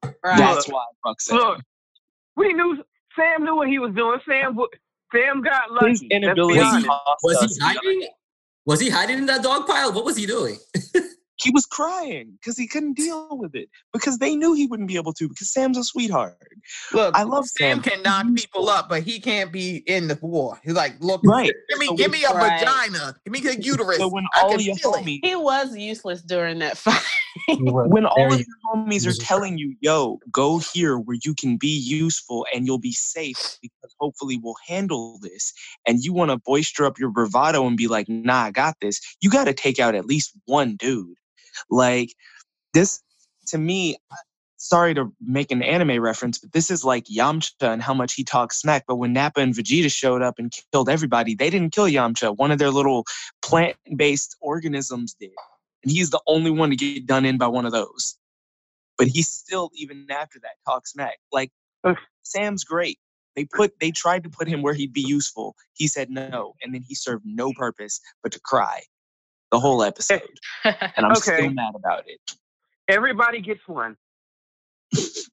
Right. 0.04 0.14
That's 0.38 0.68
why 0.68 0.84
fuck 1.04 1.22
Sam. 1.22 1.38
Look, 1.38 1.60
we 2.36 2.54
knew 2.54 2.84
Sam 3.16 3.44
knew 3.44 3.56
what 3.56 3.68
he 3.68 3.80
was 3.80 3.94
doing. 3.96 4.20
Sam, 4.28 4.58
Sam 5.14 5.42
got 5.42 5.72
lucky. 5.72 5.90
His 5.92 6.04
inability 6.10 6.60
honest. 6.60 6.86
cost 6.88 7.24
Was 7.24 7.56
he 7.56 7.60
hiding? 7.62 8.08
Was 8.66 8.80
he 8.80 8.90
hiding 8.90 9.18
in 9.20 9.26
that 9.28 9.44
dog 9.44 9.68
pile? 9.68 9.92
What 9.92 10.06
was 10.06 10.16
he 10.18 10.26
doing? 10.26 10.58
he 11.38 11.50
was 11.52 11.66
crying 11.66 12.38
because 12.40 12.58
he 12.58 12.68
couldn't 12.68 12.94
deal 12.94 13.28
with 13.38 13.56
it 13.56 13.68
because 13.94 14.20
they 14.20 14.36
knew 14.36 14.54
he 14.54 14.68
wouldn't 14.68 14.88
be 14.88 14.96
able 14.96 15.14
to 15.14 15.28
because 15.28 15.52
Sam's 15.52 15.78
a 15.78 15.84
sweetheart. 15.84 16.38
Look, 16.94 17.18
I 17.18 17.24
love 17.24 17.48
Sam 17.48 17.82
Sam. 17.82 17.92
can 17.92 18.04
knock 18.04 18.26
people 18.36 18.70
up, 18.70 18.88
but 18.90 19.02
he 19.04 19.20
can't 19.20 19.52
be 19.52 19.78
in 19.88 20.08
the 20.08 20.18
war. 20.22 20.60
He's 20.64 20.74
like, 20.76 20.94
look, 21.00 21.22
Right. 21.26 21.52
give 21.70 21.80
me, 21.80 21.88
So 21.88 21.96
give 21.96 22.12
me 22.12 22.24
a 22.24 22.34
Right. 22.34 22.60
vagina, 22.60 23.16
give 23.26 23.34
me 23.34 23.50
a 23.50 23.54
uterus. 23.56 23.98
So 23.98 24.08
when 24.08 24.26
I 24.36 24.42
all 24.44 24.52
can 24.52 24.60
your 24.62 24.76
feel 24.76 24.94
it. 24.96 25.04
homies, 25.04 25.20
He 25.24 25.36
was 25.36 25.76
useless 25.76 26.22
during 26.22 26.60
that 26.60 26.78
fight. 26.78 27.02
when 27.60 28.06
all 28.06 28.16
Very 28.30 28.42
of 28.42 28.48
your 28.48 28.76
homies 28.76 29.08
are 29.08 29.20
telling 29.20 29.58
you, 29.58 29.76
"Yo, 29.82 30.20
go 30.32 30.60
here 30.60 30.98
where 30.98 31.18
you 31.24 31.34
can 31.34 31.58
be 31.58 31.78
useful 31.78 32.46
and 32.54 32.66
you'll 32.66 32.80
be 32.80 32.92
safe 32.92 33.58
because 33.62 33.96
hopefully 34.00 34.40
we'll 34.42 34.56
handle 34.68 35.20
this," 35.22 35.54
and 35.86 36.04
you 36.04 36.14
want 36.14 36.32
to 36.32 36.38
boister 36.38 36.86
up 36.86 37.00
your 37.00 37.10
bravado 37.10 37.66
and 37.66 37.78
be 37.78 37.88
like, 37.88 38.08
"Nah, 38.10 38.44
I 38.44 38.52
got 38.52 38.76
this," 38.82 39.00
you 39.22 39.30
got 39.30 39.46
to 39.46 39.54
take 39.54 39.80
out 39.80 39.96
at 39.96 40.06
least 40.06 40.34
one 40.46 40.76
dude. 40.76 41.18
Like 41.70 42.14
this, 42.74 43.02
to 43.48 43.58
me. 43.58 43.98
Sorry 44.64 44.94
to 44.94 45.12
make 45.20 45.50
an 45.50 45.64
anime 45.64 46.00
reference, 46.00 46.38
but 46.38 46.52
this 46.52 46.70
is 46.70 46.86
like 46.86 47.06
Yamcha 47.06 47.52
and 47.62 47.82
how 47.82 47.96
much 47.96 48.14
he 48.14 48.24
talks 48.24 48.62
smack. 48.62 48.84
But 48.88 48.98
when 48.98 49.12
Nappa 49.12 49.40
and 49.42 49.56
Vegeta 49.56 49.92
showed 49.92 50.22
up 50.22 50.38
and 50.38 50.56
killed 50.72 50.88
everybody, 50.88 51.34
they 51.34 51.50
didn't 51.50 51.74
kill 51.74 51.88
Yamcha. 51.88 52.38
One 52.38 52.52
of 52.52 52.60
their 52.60 52.70
little 52.70 53.06
plant-based 53.42 54.36
organisms 54.40 55.16
did 55.16 55.32
and 55.84 55.92
he's 55.92 56.10
the 56.10 56.22
only 56.28 56.52
one 56.52 56.70
to 56.70 56.76
get 56.76 57.06
done 57.06 57.26
in 57.26 57.38
by 57.38 57.48
one 57.48 57.66
of 57.66 57.72
those. 57.72 58.18
But 58.98 59.08
he's 59.08 59.28
still, 59.30 59.70
even 59.76 60.06
after 60.10 60.40
that, 60.42 60.52
talk 60.66 60.86
smack. 60.88 61.18
Like 61.32 61.52
Sam's 62.24 62.64
great. 62.64 63.00
They 63.36 63.46
put 63.46 63.80
they 63.80 63.92
tried 63.92 64.24
to 64.24 64.30
put 64.30 64.48
him 64.48 64.62
where 64.62 64.74
he'd 64.74 64.94
be 64.94 65.02
useful. 65.02 65.56
He 65.74 65.88
said 65.88 66.10
no, 66.10 66.54
and 66.62 66.74
then 66.74 66.82
he 66.88 66.94
served 66.96 67.24
no 67.26 67.52
purpose 67.54 68.00
but 68.22 68.32
to 68.34 68.40
cry 68.42 68.82
the 69.52 69.60
whole 69.60 69.84
episode. 69.84 70.22
And 70.64 71.06
I'm 71.06 71.12
Okay. 71.18 71.22
still 71.38 71.50
mad 71.52 71.74
about 71.76 72.04
it. 72.08 72.20
Everybody 72.88 73.42
gets 73.42 73.62
one. 73.68 73.96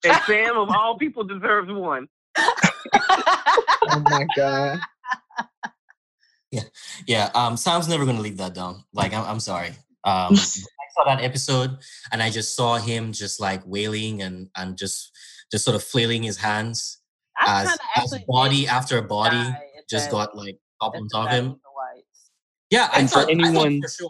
and 0.04 0.20
Sam, 0.26 0.56
of 0.56 0.68
all 0.70 0.96
people, 0.96 1.24
deserves 1.24 1.70
one. 1.70 2.08
Oh 3.90 4.00
my 4.00 4.24
god. 4.36 4.80
Yeah, 6.50 6.62
yeah, 7.06 7.30
um, 7.34 7.56
Sam's 7.56 7.88
never 7.88 8.04
gonna 8.06 8.20
leave 8.20 8.36
that 8.38 8.54
down. 8.54 8.84
Like, 8.92 9.12
I'm, 9.14 9.24
I'm 9.24 9.40
sorry. 9.40 9.70
Um, 10.04 10.32
I 10.34 10.34
saw 10.34 11.04
that 11.06 11.20
episode 11.22 11.76
and 12.12 12.22
I 12.22 12.30
just 12.30 12.54
saw 12.56 12.76
him 12.78 13.12
just 13.12 13.40
like 13.40 13.62
wailing 13.66 14.22
and 14.22 14.48
and 14.56 14.76
just 14.76 15.10
just 15.50 15.64
sort 15.64 15.74
of 15.76 15.82
flailing 15.82 16.22
his 16.22 16.36
hands 16.36 16.98
I 17.38 17.62
as 17.96 18.12
as 18.14 18.20
body 18.28 18.60
did 18.62 18.68
after 18.68 19.00
body 19.02 19.54
just 19.88 20.06
that- 20.06 20.12
got 20.12 20.36
like 20.36 20.58
up 20.80 20.94
on 20.94 21.08
top 21.08 21.26
of 21.28 21.32
him. 21.34 21.46
of 21.46 21.52
the 21.52 21.70
Whites. 21.74 22.30
Yeah, 22.70 22.88
I 22.92 23.00
And 23.00 23.10
for 23.10 23.18
I 23.18 23.22
thought 23.22 23.30
anyone- 23.30 23.80
for 23.82 23.88
sure 23.88 24.08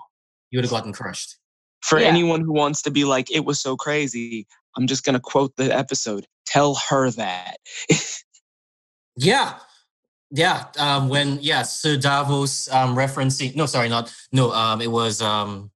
you 0.51 0.59
would 0.59 0.65
have 0.65 0.71
gotten 0.73 0.93
crushed. 0.93 1.37
For 1.83 1.99
Yeah. 2.01 2.07
anyone 2.09 2.41
who 2.41 2.53
wants 2.53 2.83
to 2.83 2.91
be 2.91 3.05
like, 3.05 3.31
it 3.31 3.45
was 3.45 3.61
so 3.61 3.77
crazy, 3.77 4.47
I'm 4.77 4.87
just 4.87 5.05
gonna 5.05 5.21
quote 5.21 5.55
the 5.57 5.75
episode. 5.75 6.27
Tell 6.47 6.75
her 6.89 7.11
that. 7.13 7.57
Yeah. 9.21 9.59
Yeah. 10.31 10.65
Um, 10.79 11.09
when 11.09 11.39
yeah, 11.41 11.63
Sir 11.63 11.97
Davos 11.97 12.71
um 12.71 12.95
referencing 12.97 13.57
no, 13.57 13.67
sorry, 13.67 13.89
not 13.89 14.13
no, 14.33 14.53
um 14.53 14.81
it 14.81 14.91
was 14.91 15.23
um 15.23 15.71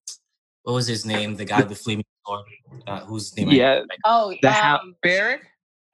what 0.64 0.74
was 0.74 0.86
his 0.86 1.04
name? 1.06 1.34
The 1.36 1.44
guy 1.44 1.62
with 1.62 1.78
flaming 1.78 2.04
sword, 2.26 2.44
uh, 2.86 3.00
whose 3.00 3.36
name 3.36 3.48
I- 3.48 3.52
yeah, 3.54 3.80
Oh, 4.04 4.34
The 4.42 4.52
ha- 4.52 4.78
um, 4.82 4.94
Beric? 5.02 5.40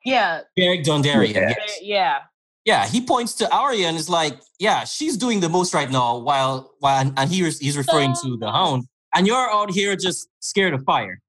yeah, 0.04 0.42
Beric 0.56 0.84
Dondarrion. 0.84 1.34
Yeah. 1.34 1.54
yes. 1.56 1.78
yeah. 1.82 2.18
Yeah, 2.64 2.86
he 2.86 3.00
points 3.00 3.32
to 3.36 3.50
Arya 3.50 3.86
and 3.88 3.96
is 3.96 4.10
like, 4.10 4.34
"Yeah, 4.58 4.84
she's 4.84 5.16
doing 5.16 5.40
the 5.40 5.48
most 5.48 5.72
right 5.72 5.90
now." 5.90 6.18
While 6.18 6.74
while 6.80 7.00
and, 7.00 7.14
and 7.16 7.30
he 7.30 7.42
was, 7.42 7.58
he's 7.58 7.78
referring 7.78 8.12
to 8.22 8.36
the 8.36 8.50
Hound, 8.52 8.84
and 9.14 9.26
you're 9.26 9.50
out 9.50 9.70
here 9.70 9.96
just 9.96 10.28
scared 10.40 10.74
of 10.74 10.82
fire. 10.84 11.22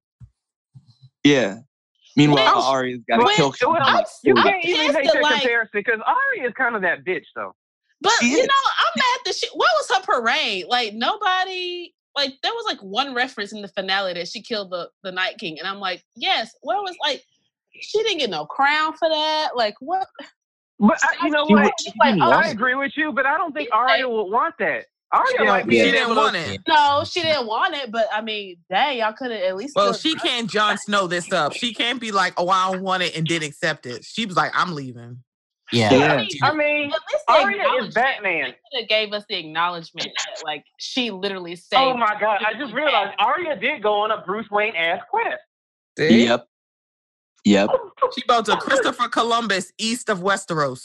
yeah. 1.24 1.60
Meanwhile, 2.19 2.55
Well, 2.58 2.62
Arya's 2.63 2.99
got 3.10 3.17
to 3.17 3.34
kill. 3.36 3.45
Well, 3.47 3.53
Kingdom 3.53 3.93
like 3.93 4.05
you 4.23 4.34
I'm 4.38 4.43
can't 4.43 4.65
even 4.65 4.86
pissed 4.86 4.95
take 4.97 5.05
that, 5.05 5.13
that 5.13 5.21
like- 5.23 5.41
comparison 5.41 5.69
because 5.73 5.99
Arya 6.05 6.47
is 6.47 6.53
kind 6.55 6.75
of 6.75 6.82
that 6.84 7.03
bitch, 7.05 7.25
though. 7.36 7.53
But 8.01 8.13
She 8.19 8.32
you 8.32 8.38
is. 8.39 8.47
know, 8.47 8.53
I'm 8.77 8.93
mad 8.95 9.19
that 9.25 9.36
she. 9.36 9.47
What 9.53 9.69
was 9.77 9.89
her 9.97 10.01
parade? 10.03 10.65
Like 10.69 10.93
nobody. 10.93 11.93
Like 12.15 12.34
there 12.43 12.51
was 12.53 12.65
like 12.65 12.79
one 12.79 13.13
reference 13.13 13.51
in 13.53 13.62
the 13.62 13.67
finale 13.69 14.13
that 14.13 14.27
she 14.27 14.41
killed 14.41 14.71
the 14.71 14.89
the 15.03 15.12
Night 15.12 15.38
King, 15.38 15.60
and 15.60 15.67
I'm 15.67 15.79
like, 15.79 16.03
yes. 16.15 16.51
Where 16.62 16.77
was 16.77 16.95
like, 17.05 17.23
she 17.73 18.01
didn't 18.03 18.19
get 18.19 18.29
no 18.29 18.45
crown 18.45 18.93
for 18.97 19.10
that. 19.10 19.49
Like 19.55 19.75
what? 19.79 20.08
But 20.79 20.97
I, 21.03 21.25
you 21.25 21.32
know 21.32 21.45
She 21.47 21.53
what? 21.55 21.63
wa- 21.63 22.05
like, 22.05 22.15
oh, 22.21 22.32
I 22.32 22.49
agree 22.51 22.75
with 22.75 22.93
you, 22.95 23.12
but 23.12 23.25
I 23.25 23.38
don't 23.38 23.51
think 23.53 23.65
She's 23.67 23.71
like- 23.73 23.89
Arya 24.01 24.08
would 24.10 24.32
want 24.32 24.55
that. 24.60 24.86
Arya 25.12 25.26
She, 25.38 25.43
might 25.45 25.60
don't- 25.60 25.69
be 25.69 25.80
she 25.80 25.86
Yeah. 25.86 25.91
didn't 25.91 26.15
want 26.15 26.36
it. 26.36 26.62
No, 26.67 27.04
she 27.04 27.22
didn't 27.22 27.48
want 27.48 27.76
it, 27.76 27.91
but 27.91 28.08
I 28.13 28.22
mean, 28.22 28.58
dang, 28.69 29.00
y'all 29.00 29.13
could 29.13 29.32
have 29.32 29.41
at 29.41 29.56
least. 29.56 29.76
Well, 29.76 29.93
she 29.93 30.13
done 30.13 30.19
can't 30.28 30.50
Jon 30.50 30.78
Snow 30.78 31.08
this 31.08 31.32
up. 31.34 31.54
She 31.54 31.74
can't 31.74 32.00
be 32.00 32.12
like, 32.12 32.34
oh, 32.38 32.50
I 32.50 32.72
don't 32.72 32.84
want 32.84 33.02
it 33.04 33.15
and 33.15 33.26
didn't 33.26 33.48
accept 33.50 33.86
it. 33.88 34.06
She 34.06 34.26
was 34.26 34.36
like, 34.36 34.52
I'm 34.56 34.74
leaving. 34.76 35.24
Yeah, 35.72 35.93
Yeah. 35.93 36.13
I 36.13 36.17
mean, 36.17 36.30
I 36.41 36.54
mean, 36.56 36.91
At 36.91 37.00
least 37.12 37.24
the 37.28 37.34
Arya 37.34 37.84
is. 37.88 37.93
Batman. 37.93 38.41
They 38.45 38.52
could 38.52 38.82
have 38.82 38.89
gave 38.89 39.13
us 39.13 39.24
the 39.30 39.36
acknowledgement 39.38 40.10
that 40.17 40.43
like 40.43 40.63
she 40.80 41.12
literally 41.12 41.56
saved. 41.56 41.82
Oh 41.82 41.95
my 41.95 42.15
god! 42.19 42.39
I 42.45 42.54
just 42.60 42.74
realized 42.74 43.15
Arya 43.19 43.56
did 43.60 43.84
go 43.84 43.93
on 44.02 44.10
a 44.12 44.22
Bruce 44.22 44.50
Wayne 44.50 44.76
ass 44.76 45.00
quest. 45.10 45.38
Yep. 45.98 46.48
Yep. 47.45 47.69
She 48.15 48.24
built 48.28 48.48
a 48.50 48.58
Christopher 48.58 49.08
Columbus 49.10 49.71
east 49.77 50.10
of 50.10 50.21
Westeros. 50.21 50.81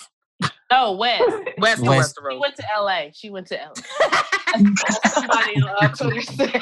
No, 0.71 0.93
West. 0.93 1.23
West, 1.59 1.83
of 1.83 1.87
West. 1.89 2.17
She 2.19 2.39
went 2.39 2.57
to 2.57 2.65
L.A. 2.75 3.13
She 3.15 3.31
went 3.31 3.47
to 3.49 3.63
L.A. 3.63 5.09
Somebody 5.09 5.63
on 5.63 5.93
Twitter 5.95 6.21
said 6.23 6.61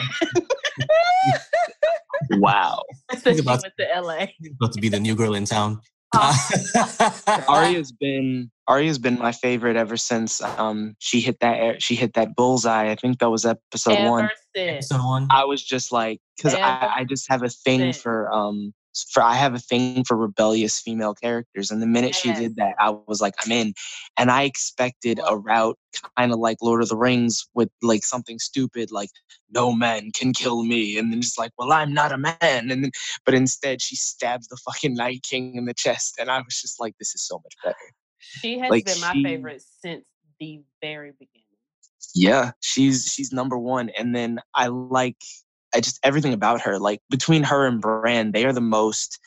Wow. 2.32 2.82
said 3.18 3.34
she 3.36 3.40
about- 3.40 3.62
went 3.62 3.74
to 3.78 3.94
L.A. 3.96 4.34
about 4.60 4.72
to 4.72 4.80
be 4.80 4.88
the 4.88 5.00
new 5.00 5.14
girl 5.14 5.34
in 5.34 5.44
town. 5.44 5.80
Arya's 7.48 7.90
been 7.90 8.50
Arya's 8.68 8.98
been 8.98 9.18
my 9.18 9.32
favorite 9.32 9.76
ever 9.76 9.96
since 9.96 10.42
um 10.42 10.94
she 10.98 11.20
hit 11.22 11.40
that 11.40 11.56
air, 11.58 11.80
she 11.80 11.94
hit 11.94 12.12
that 12.14 12.36
bullseye. 12.36 12.90
I 12.90 12.96
think 12.96 13.18
that 13.20 13.30
was 13.30 13.46
episode 13.46 14.06
one. 14.06 14.28
Since. 14.54 14.90
Episode 14.92 15.06
one. 15.06 15.26
I 15.30 15.44
was 15.44 15.62
just 15.62 15.90
like, 15.90 16.20
because 16.36 16.54
I, 16.54 16.96
I 16.98 17.04
just 17.08 17.30
have 17.30 17.42
a 17.42 17.48
thing 17.48 17.80
since. 17.80 17.96
for 18.02 18.30
um 18.30 18.74
for 19.10 19.22
I 19.22 19.34
have 19.34 19.54
a 19.54 19.58
thing 19.58 20.04
for 20.04 20.16
rebellious 20.16 20.80
female 20.80 21.14
characters. 21.14 21.70
And 21.70 21.80
the 21.80 21.86
minute 21.86 22.14
she 22.14 22.32
did 22.32 22.56
that, 22.56 22.74
I 22.78 22.90
was 22.90 23.20
like, 23.20 23.34
I'm 23.44 23.52
in. 23.52 23.74
And 24.18 24.30
I 24.30 24.42
expected 24.42 25.20
a 25.26 25.36
route 25.36 25.78
kind 26.16 26.32
of 26.32 26.38
like 26.38 26.58
Lord 26.62 26.82
of 26.82 26.88
the 26.88 26.96
Rings 26.96 27.46
with 27.54 27.68
like 27.82 28.04
something 28.04 28.38
stupid 28.38 28.90
like 28.90 29.10
no 29.50 29.72
man 29.72 30.10
can 30.14 30.32
kill 30.32 30.62
me. 30.64 30.98
And 30.98 31.12
then 31.12 31.18
it's 31.20 31.38
like, 31.38 31.52
well, 31.58 31.72
I'm 31.72 31.92
not 31.94 32.12
a 32.12 32.18
man. 32.18 32.36
And 32.42 32.70
then 32.70 32.90
but 33.24 33.34
instead 33.34 33.80
she 33.82 33.96
stabs 33.96 34.48
the 34.48 34.56
fucking 34.64 34.94
Night 34.94 35.22
King 35.22 35.56
in 35.56 35.64
the 35.66 35.74
chest. 35.74 36.16
And 36.18 36.30
I 36.30 36.38
was 36.38 36.60
just 36.60 36.80
like, 36.80 36.94
this 36.98 37.14
is 37.14 37.26
so 37.26 37.36
much 37.36 37.54
better. 37.64 37.76
She 38.18 38.58
has 38.58 38.70
Like, 38.70 38.84
been 38.86 39.00
my 39.00 39.12
she- 39.12 39.22
favorite 39.24 39.62
since 39.82 40.04
the 40.40 40.60
very 40.80 41.12
beginning. 41.12 41.38
Yeah, 42.14 42.50
she's 42.60 43.06
she's 43.06 43.32
number 43.32 43.56
one. 43.58 43.88
And 43.90 44.14
then 44.14 44.40
I 44.54 44.66
like 44.66 45.16
I 45.74 45.80
just 45.80 45.98
everything 46.02 46.32
about 46.32 46.60
her. 46.62 46.78
Like 46.78 47.00
between 47.10 47.42
her 47.44 47.66
and 47.66 47.80
Bran, 47.80 48.32
they 48.32 48.44
are 48.44 48.52
the 48.52 48.60
most 48.60 49.18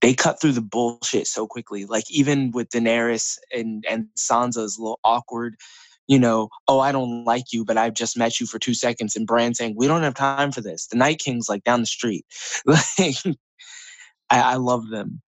they 0.00 0.14
cut 0.14 0.40
through 0.40 0.52
the 0.52 0.60
bullshit 0.60 1.26
so 1.26 1.46
quickly. 1.46 1.84
Like 1.84 2.04
even 2.10 2.50
with 2.52 2.70
Daenerys 2.70 3.38
and 3.52 3.84
and 3.88 4.06
Sansa's 4.18 4.78
a 4.78 4.82
little 4.82 5.00
awkward, 5.04 5.56
you 6.06 6.18
know, 6.18 6.48
oh 6.68 6.80
I 6.80 6.92
don't 6.92 7.24
like 7.24 7.52
you, 7.52 7.64
but 7.64 7.76
I've 7.76 7.94
just 7.94 8.16
met 8.16 8.40
you 8.40 8.46
for 8.46 8.58
two 8.58 8.74
seconds, 8.74 9.16
and 9.16 9.26
Bran 9.26 9.54
saying 9.54 9.74
we 9.76 9.86
don't 9.86 10.02
have 10.02 10.14
time 10.14 10.52
for 10.52 10.60
this. 10.60 10.86
The 10.86 10.96
Night 10.96 11.18
King's 11.18 11.48
like 11.48 11.64
down 11.64 11.80
the 11.80 11.86
street. 11.86 12.24
Like 12.66 13.16
I, 14.30 14.52
I 14.52 14.54
love 14.56 14.88
them. 14.90 15.20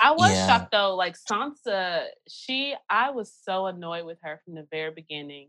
I 0.00 0.10
was 0.10 0.32
Yeah. 0.32 0.46
shocked 0.46 0.72
though, 0.72 0.94
like 0.94 1.16
Sansa, 1.16 2.06
she 2.28 2.74
I 2.90 3.10
was 3.10 3.32
so 3.46 3.66
annoyed 3.66 4.04
with 4.04 4.18
her 4.22 4.40
from 4.44 4.56
the 4.56 4.66
very 4.70 4.90
beginning. 4.90 5.48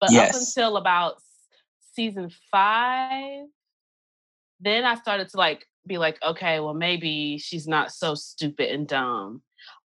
But 0.00 0.14
up 0.14 0.34
until 0.34 0.76
about 0.78 1.16
s- 1.16 1.29
season 1.92 2.30
five, 2.50 3.44
then 4.60 4.84
I 4.84 4.94
started 4.94 5.28
to 5.30 5.36
like 5.36 5.66
be 5.86 5.98
like, 5.98 6.18
okay, 6.22 6.60
well 6.60 6.74
maybe 6.74 7.38
she's 7.38 7.66
not 7.66 7.92
so 7.92 8.14
stupid 8.14 8.70
and 8.70 8.86
dumb. 8.86 9.42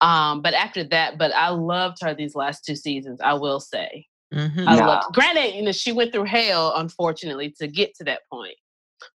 Um, 0.01 0.41
but 0.41 0.53
after 0.53 0.83
that, 0.85 1.17
but 1.17 1.33
I 1.33 1.49
loved 1.49 1.97
her 2.01 2.13
these 2.13 2.35
last 2.35 2.63
two 2.65 2.75
seasons, 2.75 3.19
I 3.21 3.33
will 3.33 3.59
say. 3.59 4.07
Mhm. 4.33 4.67
I 4.67 4.75
Nah. 4.75 4.85
loved 4.87 5.13
granted, 5.13 5.55
you 5.55 5.63
know, 5.63 5.71
she 5.71 5.91
went 5.91 6.13
through 6.13 6.25
hell, 6.25 6.73
unfortunately, 6.75 7.53
to 7.59 7.67
get 7.67 7.95
to 7.95 8.03
that 8.05 8.21
point. 8.31 8.55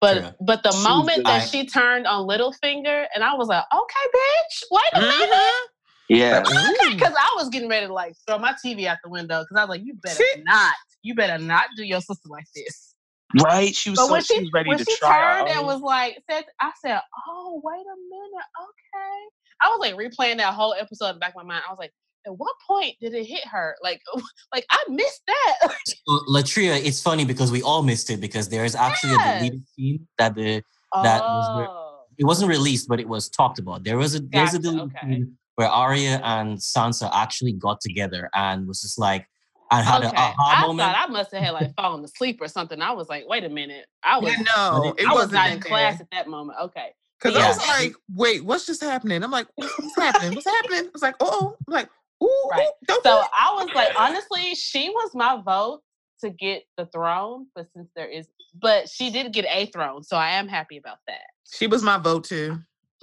But 0.01 0.21
True. 0.21 0.31
but 0.41 0.63
the 0.63 0.73
She 0.73 0.83
moment 0.83 1.17
good. 1.19 1.27
that 1.27 1.49
she 1.49 1.67
turned 1.67 2.07
on 2.07 2.27
Littlefinger, 2.27 3.07
and 3.15 3.25
I 3.25 3.35
was 3.35 3.49
like, 3.49 3.65
okay, 3.75 4.09
bitch, 4.15 4.63
wait 4.71 4.83
a 4.95 5.01
minute. 5.01 5.69
Yeah. 6.09 6.43
Ooh. 6.47 6.91
Because 6.93 7.15
I 7.19 7.35
was 7.37 7.49
getting 7.49 7.69
ready 7.69 7.87
to 7.87 7.93
like 7.93 8.15
throw 8.27 8.39
my 8.39 8.55
TV 8.65 8.87
out 8.87 8.99
the 9.03 9.11
window 9.11 9.43
because 9.43 9.57
I 9.57 9.65
was 9.65 9.71
like, 9.71 9.85
you 9.85 9.95
better 9.95 10.17
See? 10.17 10.43
not, 10.45 10.75
you 11.03 11.15
better 11.15 11.43
not 11.43 11.65
do 11.77 11.85
your 11.85 12.01
sister 12.01 12.29
like 12.29 12.45
this. 12.55 12.95
Right? 13.43 13.75
She 13.75 13.91
was 13.91 13.99
But 13.99 14.07
so 14.07 14.13
when 14.13 14.23
she 14.23 14.35
she, 14.35 14.41
was 14.41 14.51
ready 14.53 14.69
when 14.69 14.79
to 14.79 14.85
she 14.85 14.97
try. 14.99 15.39
turned 15.39 15.49
and 15.57 15.67
was 15.67 15.81
like, 15.81 16.19
said, 16.31 16.45
I 16.61 16.71
said, 16.85 17.01
oh, 17.29 17.61
wait 17.65 17.75
a 17.75 17.97
minute, 18.11 18.47
okay. 18.61 19.19
I 19.63 19.69
was 19.69 19.79
like 19.81 19.95
replaying 19.95 20.37
that 20.39 20.53
whole 20.55 20.75
episode 20.79 21.09
in 21.11 21.15
the 21.17 21.21
back 21.21 21.31
of 21.31 21.37
my 21.37 21.43
mind. 21.45 21.65
I 21.67 21.73
was 21.73 21.79
like, 21.79 21.93
at 22.27 22.37
what 22.37 22.55
point 22.67 22.95
did 23.01 23.15
it 23.15 23.25
hit 23.25 23.47
her? 23.47 23.75
Like, 23.83 24.01
like 24.55 24.67
I 24.71 24.83
missed 24.89 25.23
that. 25.27 25.75
Well, 26.07 26.25
LaTria, 26.29 26.85
it's 26.85 27.01
funny 27.01 27.25
because 27.25 27.53
we 27.53 27.63
all 27.63 27.83
missed 27.83 28.11
it 28.11 28.21
because 28.21 28.49
there 28.49 28.65
is 28.65 28.75
actually 28.75 29.15
a 29.15 29.39
deleted 29.39 29.63
scene 29.69 30.07
that 30.19 30.35
the 30.35 30.63
That 30.95 31.23
was 31.23 31.57
where- 31.57 31.69
oh, 31.69 32.01
it 32.19 32.25
wasn't 32.25 32.51
released, 32.51 32.89
but 32.89 33.01
it 33.01 33.09
was 33.09 33.29
talked 33.31 33.59
about. 33.59 33.85
There 33.85 33.97
was 33.97 34.15
a 34.17 34.21
there's 34.21 34.53
a 34.55 34.59
deleted 34.59 34.93
okay. 34.97 35.07
scene 35.07 35.39
where 35.57 35.69
Arya 35.69 36.21
and 36.25 36.59
Sansa 36.59 37.11
actually 37.13 37.53
got 37.53 37.81
together 37.81 38.31
and 38.35 38.67
was 38.67 38.81
just 38.81 38.99
like 38.99 39.27
and 39.71 39.85
had 39.87 39.99
okay. 40.05 40.09
an 40.09 40.15
aha 40.17 40.55
I 40.59 40.67
moment. 40.67 40.81
thought 40.81 41.09
I 41.09 41.11
must 41.11 41.33
have 41.33 41.43
had 41.43 41.51
like 41.53 41.75
fallen 41.77 42.05
asleep 42.05 42.39
or 42.41 42.49
something. 42.49 42.81
I 42.83 42.93
was 42.93 43.09
like, 43.09 43.25
wait 43.29 43.45
a 43.45 43.49
minute. 43.49 43.87
I 44.03 44.19
was, 44.19 44.33
Yeah, 44.33 44.43
no, 44.57 44.95
it- 44.97 45.03
it 45.03 45.07
I 45.09 45.13
was 45.13 45.27
wasn't 45.33 45.47
in 45.47 45.53
in 45.55 45.61
there. 45.61 45.69
class 45.69 46.01
at 46.01 46.09
that 46.13 46.29
moment. 46.29 46.59
Okay. 46.63 46.91
Cause 47.21 47.35
Yeah. 47.35 47.45
I 47.45 47.49
was 47.49 47.69
like, 47.69 47.93
wait, 48.15 48.45
what's 48.45 48.67
just 48.67 48.83
happening? 48.83 49.23
I'm 49.23 49.31
like, 49.31 49.47
what's 49.55 49.79
what's 49.79 49.97
happening? 49.97 50.35
What's 50.35 50.47
happening? 50.47 50.87
I 50.87 50.91
was 50.93 51.03
like, 51.03 51.15
oh, 51.21 51.57
I'm 51.69 51.73
like, 51.73 51.89
ooh, 52.23 52.49
Right. 52.51 52.67
ooh, 52.67 52.73
don't 52.87 53.03
So. 53.05 53.23
I 53.33 53.55
was 53.55 53.71
like, 53.75 53.93
honestly, 53.99 54.55
she 54.55 54.91
was 54.91 55.11
my 55.15 55.41
vote 55.41 55.81
to 56.21 56.31
get 56.31 56.65
the 56.77 56.87
throne, 56.87 57.47
but 57.55 57.67
since 57.75 57.89
there 57.97 58.09
is, 58.09 58.27
but 58.61 58.89
she 58.89 59.11
did 59.11 59.33
get 59.33 59.45
a 59.49 59.67
throne, 59.67 60.03
so 60.03 60.17
I 60.17 60.31
am 60.33 60.49
happy 60.49 60.77
about 60.77 60.99
that. 61.07 61.21
She 61.51 61.67
was 61.67 61.83
my 61.83 61.97
vote 61.99 62.25
too. 62.25 62.59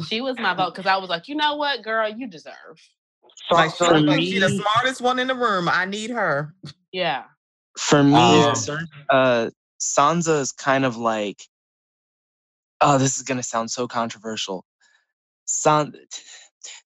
She 0.07 0.21
was 0.21 0.37
my 0.37 0.53
vote 0.53 0.73
because 0.73 0.85
I 0.85 0.97
was 0.97 1.09
like, 1.09 1.27
you 1.27 1.35
know 1.35 1.55
what, 1.55 1.83
girl, 1.83 2.09
you 2.09 2.27
deserve. 2.27 2.55
Like, 3.51 3.71
she 3.71 3.85
for 3.85 3.93
looked 3.99 4.07
like 4.07 4.21
she 4.21 4.39
the 4.39 4.49
smartest 4.49 5.01
one 5.01 5.19
in 5.19 5.27
the 5.27 5.35
room. 5.35 5.67
I 5.69 5.85
need 5.85 6.11
her. 6.11 6.53
Yeah. 6.91 7.23
For 7.77 8.03
me, 8.03 8.41
Um, 8.43 8.53
uh, 9.09 9.49
Sansa 9.81 10.39
is 10.41 10.51
kind 10.51 10.85
of 10.85 10.97
like, 10.97 11.41
oh, 12.81 12.97
this 12.97 13.17
is 13.17 13.23
gonna 13.23 13.43
sound 13.43 13.71
so 13.71 13.87
controversial. 13.87 14.65
San- 15.45 15.93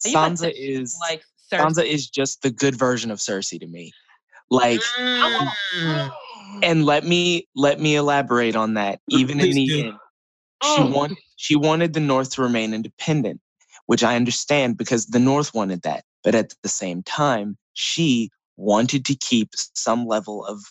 Sansa 0.06 0.52
is 0.56 0.98
like 1.02 1.24
Sansa 1.52 1.86
is 1.86 2.10
just 2.10 2.42
the 2.42 2.52
good 2.52 2.76
version 2.76 3.12
of 3.12 3.20
Cersei 3.20 3.60
to 3.60 3.68
me. 3.68 3.92
Like, 4.50 4.82
Mm. 4.82 6.12
and 6.64 6.86
let 6.86 7.04
me 7.04 7.48
let 7.56 7.80
me 7.80 7.96
elaborate 7.96 8.56
on 8.56 8.76
that. 8.76 9.00
Even 9.10 9.40
in 9.40 9.50
the 9.52 9.68
do. 9.68 9.80
end, 9.88 10.00
she 10.64 10.82
Mm. 10.82 10.94
wanted 10.94 11.18
she 11.44 11.58
wanted 11.58 11.92
the 11.92 12.00
North 12.00 12.30
to 12.36 12.42
remain 12.42 12.74
independent, 12.74 13.42
which 13.88 14.02
I 14.02 14.16
understand 14.16 14.78
because 14.78 15.08
the 15.08 15.20
North 15.20 15.54
wanted 15.54 15.82
that. 15.82 16.06
But 16.24 16.36
at 16.36 16.54
the 16.64 16.70
same 16.70 17.04
time, 17.04 17.58
she 17.74 18.30
wanted 18.56 19.04
to 19.08 19.16
keep 19.16 19.50
some 19.76 20.08
level 20.08 20.46
of 20.46 20.62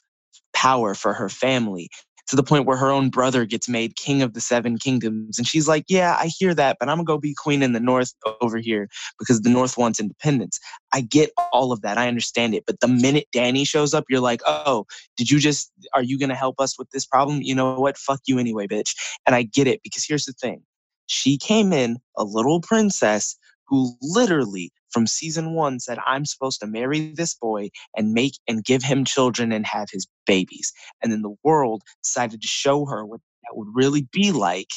power 0.54 0.94
for 0.94 1.12
her 1.12 1.28
family 1.28 1.90
to 2.28 2.36
the 2.36 2.42
point 2.42 2.66
where 2.66 2.76
her 2.76 2.90
own 2.90 3.10
brother 3.10 3.44
gets 3.44 3.68
made 3.68 3.96
king 3.96 4.22
of 4.22 4.34
the 4.34 4.40
seven 4.40 4.78
kingdoms. 4.78 5.38
And 5.38 5.46
she's 5.46 5.68
like, 5.68 5.84
Yeah, 5.88 6.16
I 6.18 6.26
hear 6.26 6.54
that, 6.54 6.76
but 6.78 6.88
I'm 6.88 6.96
gonna 6.98 7.04
go 7.04 7.18
be 7.18 7.34
queen 7.34 7.62
in 7.62 7.72
the 7.72 7.80
North 7.80 8.14
over 8.40 8.58
here 8.58 8.88
because 9.18 9.42
the 9.42 9.50
North 9.50 9.76
wants 9.76 10.00
independence. 10.00 10.58
I 10.92 11.00
get 11.02 11.30
all 11.52 11.72
of 11.72 11.82
that. 11.82 11.98
I 11.98 12.08
understand 12.08 12.54
it. 12.54 12.64
But 12.66 12.80
the 12.80 12.88
minute 12.88 13.26
Danny 13.32 13.64
shows 13.64 13.94
up, 13.94 14.04
you're 14.08 14.20
like, 14.20 14.42
Oh, 14.46 14.86
did 15.16 15.30
you 15.30 15.38
just, 15.38 15.72
are 15.94 16.02
you 16.02 16.18
gonna 16.18 16.34
help 16.34 16.60
us 16.60 16.78
with 16.78 16.90
this 16.90 17.06
problem? 17.06 17.42
You 17.42 17.54
know 17.54 17.78
what? 17.78 17.98
Fuck 17.98 18.20
you 18.26 18.38
anyway, 18.38 18.66
bitch. 18.66 18.94
And 19.26 19.34
I 19.34 19.42
get 19.42 19.66
it 19.66 19.82
because 19.82 20.04
here's 20.06 20.24
the 20.24 20.32
thing 20.32 20.62
she 21.06 21.36
came 21.36 21.72
in 21.72 21.98
a 22.16 22.24
little 22.24 22.60
princess 22.60 23.36
who 23.66 23.94
literally 24.00 24.72
from 24.92 25.06
season 25.06 25.54
one 25.54 25.80
said 25.80 25.98
i'm 26.06 26.24
supposed 26.24 26.60
to 26.60 26.66
marry 26.66 27.12
this 27.12 27.34
boy 27.34 27.68
and 27.96 28.12
make 28.12 28.34
and 28.48 28.64
give 28.64 28.82
him 28.82 29.04
children 29.04 29.52
and 29.52 29.66
have 29.66 29.88
his 29.90 30.06
babies. 30.26 30.72
And 31.02 31.12
then 31.12 31.22
the 31.22 31.34
world 31.42 31.82
decided 32.02 32.42
to 32.42 32.48
show 32.48 32.86
her 32.86 33.04
what 33.04 33.20
that 33.42 33.56
would 33.56 33.68
really 33.72 34.06
be 34.12 34.32
like. 34.32 34.70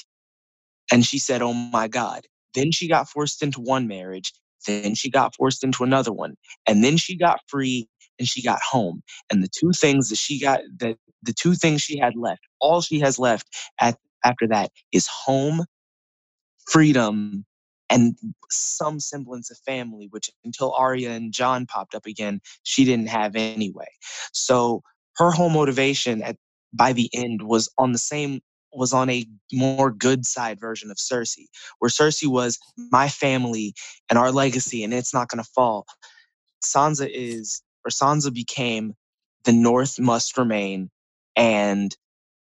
And 0.91 1.05
she 1.05 1.19
said 1.19 1.41
oh 1.41 1.53
my 1.53 1.87
god. 1.87 2.25
Then 2.53 2.71
she 2.71 2.87
got 2.87 3.09
forced 3.09 3.43
into 3.43 3.61
one 3.61 3.87
marriage. 3.87 4.33
Then 4.65 4.95
she 4.95 5.09
got 5.09 5.35
forced 5.35 5.63
into 5.63 5.83
another 5.83 6.11
one. 6.11 6.35
And 6.67 6.83
then 6.83 6.97
she 6.97 7.17
got 7.17 7.41
free 7.47 7.87
and 8.17 8.27
she 8.27 8.41
got 8.41 8.61
home. 8.61 9.01
And 9.31 9.43
the 9.43 9.49
two 9.49 9.71
things 9.71 10.09
that 10.09 10.17
she 10.17 10.39
got 10.39 10.61
that 10.79 10.97
the 11.23 11.33
two 11.33 11.55
things 11.55 11.81
she 11.81 11.97
had 11.97 12.15
left 12.15 12.41
all 12.59 12.81
she 12.81 12.99
has 12.99 13.19
left 13.19 13.47
at 13.79 13.97
after 14.23 14.47
that 14.47 14.71
is 14.91 15.07
home 15.07 15.65
freedom 16.67 17.45
and 17.89 18.17
some 18.49 18.99
semblance 18.99 19.51
of 19.51 19.57
family 19.59 20.07
which 20.11 20.29
until 20.43 20.71
Arya 20.73 21.11
and 21.11 21.33
Jon 21.33 21.65
popped 21.65 21.95
up 21.95 22.05
again 22.05 22.41
she 22.63 22.85
didn't 22.85 23.09
have 23.09 23.35
anyway. 23.35 23.87
So 24.33 24.81
her 25.17 25.31
whole 25.31 25.49
motivation 25.49 26.21
at 26.21 26.37
by 26.73 26.93
the 26.93 27.09
end 27.13 27.41
was 27.43 27.69
on 27.77 27.91
the 27.91 27.97
same 27.97 28.41
was 28.73 28.91
on 28.91 29.09
a 29.09 29.25
more 29.53 29.89
good 29.89 30.25
side 30.25 30.59
version 30.59 30.91
of 30.91 30.97
Cersei 30.97 31.45
where 31.79 31.89
Cersei 31.89 32.27
was 32.27 32.59
my 32.91 33.07
family 33.07 33.73
and 34.09 34.19
our 34.19 34.31
legacy 34.31 34.83
and 34.83 34.93
it's 34.93 35.13
not 35.13 35.29
going 35.29 35.43
to 35.43 35.49
fall. 35.55 35.85
Sansa 36.63 37.09
is 37.11 37.61
or 37.85 37.91
Sansa 37.91 38.33
became 38.33 38.93
the 39.45 39.53
North 39.53 39.99
must 39.99 40.37
remain 40.37 40.89
and 41.35 41.95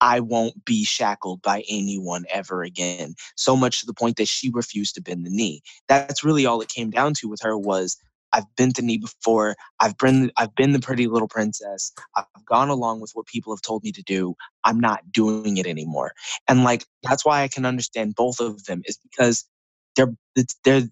I 0.05 0.21
won't 0.21 0.67
be 0.67 0.85
shackled 0.85 1.41
by 1.41 1.65
anyone 1.67 2.27
ever 2.31 2.63
again. 2.63 3.15
So 3.37 3.57
much 3.57 3.81
to 3.81 3.87
the 3.87 3.95
point 3.95 4.19
that 4.19 4.29
she 4.29 4.51
refused 4.51 4.97
to 4.97 5.03
bend 5.03 5.25
the 5.25 5.31
knee. 5.31 5.63
That's 5.89 6.23
really 6.23 6.45
all 6.45 6.61
it 6.61 6.69
came 6.69 6.91
down 6.91 7.15
to 7.15 7.29
with 7.29 7.41
her 7.41 7.57
was 7.57 7.97
I've 8.31 8.45
bent 8.55 8.77
the 8.77 8.83
knee 8.83 8.99
before. 8.99 9.57
I've 9.81 9.97
been 9.97 10.31
I've 10.37 10.55
been 10.55 10.73
the 10.73 10.79
pretty 10.79 11.07
little 11.07 11.27
princess. 11.27 11.91
I've 12.15 12.27
gone 12.45 12.69
along 12.69 13.01
with 13.01 13.13
what 13.15 13.25
people 13.25 13.55
have 13.55 13.63
told 13.63 13.83
me 13.83 13.93
to 13.93 14.03
do. 14.03 14.35
I'm 14.63 14.79
not 14.79 15.11
doing 15.11 15.57
it 15.57 15.67
anymore. 15.67 16.13
And 16.47 16.65
like 16.65 16.85
that's 17.03 17.25
why 17.25 17.43
I 17.43 17.49
can 17.49 17.65
understand 17.65 18.15
both 18.15 18.41
of 18.41 18.65
them 18.65 18.83
is 18.85 18.99
because 18.99 19.47
they're 19.97 20.13
they're 20.65 20.83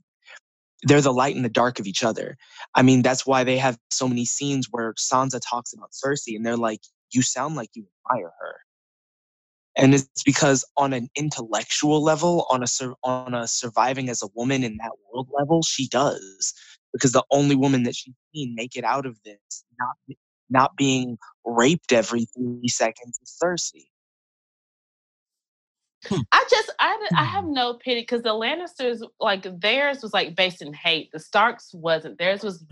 they're 0.85 1.03
the 1.03 1.13
light 1.13 1.37
and 1.37 1.45
the 1.45 1.51
dark 1.51 1.79
of 1.79 1.87
each 1.87 2.03
other. 2.03 2.39
I 2.75 2.81
mean, 2.81 3.03
that's 3.03 3.27
why 3.27 3.45
they 3.45 3.59
have 3.59 3.79
so 3.91 4.09
many 4.09 4.25
scenes 4.25 4.69
where 4.71 4.95
Sansa 4.95 5.39
talks 5.47 5.75
about 5.75 5.93
Cersei 5.93 6.35
and 6.35 6.47
they're 6.47 6.57
like, 6.57 6.81
you 7.13 7.21
sound 7.21 7.57
like 7.57 7.69
you 7.75 7.87
admire 8.11 8.33
her. 8.41 8.52
And 9.77 9.95
it's 9.95 10.23
because 10.25 10.65
on 10.77 10.93
an 10.93 11.09
intellectual 11.17 12.03
level, 12.03 12.47
on 12.51 12.63
a 12.63 12.67
sur- 12.67 12.95
on 13.03 13.35
a 13.35 13.47
surviving 13.47 14.11
as 14.11 14.23
a 14.23 14.29
woman 14.35 14.63
in 14.63 14.77
that 14.79 14.93
world 15.11 15.29
level, 15.33 15.63
she 15.63 15.89
does. 15.89 16.53
Because 16.93 17.13
the 17.13 17.25
only 17.31 17.57
woman 17.57 17.85
that 17.85 17.97
she's 17.97 18.15
seen 18.35 18.55
make 18.55 18.77
it 18.77 18.85
out 18.85 19.07
of 19.07 19.19
this, 19.25 19.39
not 19.79 20.17
not 20.51 20.77
being 20.77 21.17
raped 21.47 21.93
every 21.93 22.27
three 22.37 22.69
seconds, 22.69 23.19
is 23.23 23.39
Cersei. 23.43 23.87
I 26.33 26.45
just 26.51 26.71
I 26.79 27.09
I 27.17 27.25
have 27.25 27.45
hmm. 27.45 27.53
no 27.53 27.75
pity 27.75 28.03
because 28.03 28.23
the 28.23 28.31
Lannisters 28.31 29.03
like 29.21 29.47
theirs 29.61 30.03
was 30.03 30.13
like 30.13 30.35
based 30.35 30.61
in 30.61 30.73
hate. 30.75 31.11
The 31.13 31.21
Starks 31.21 31.73
wasn't. 31.73 32.19
Theirs 32.19 32.43
was 32.43 32.65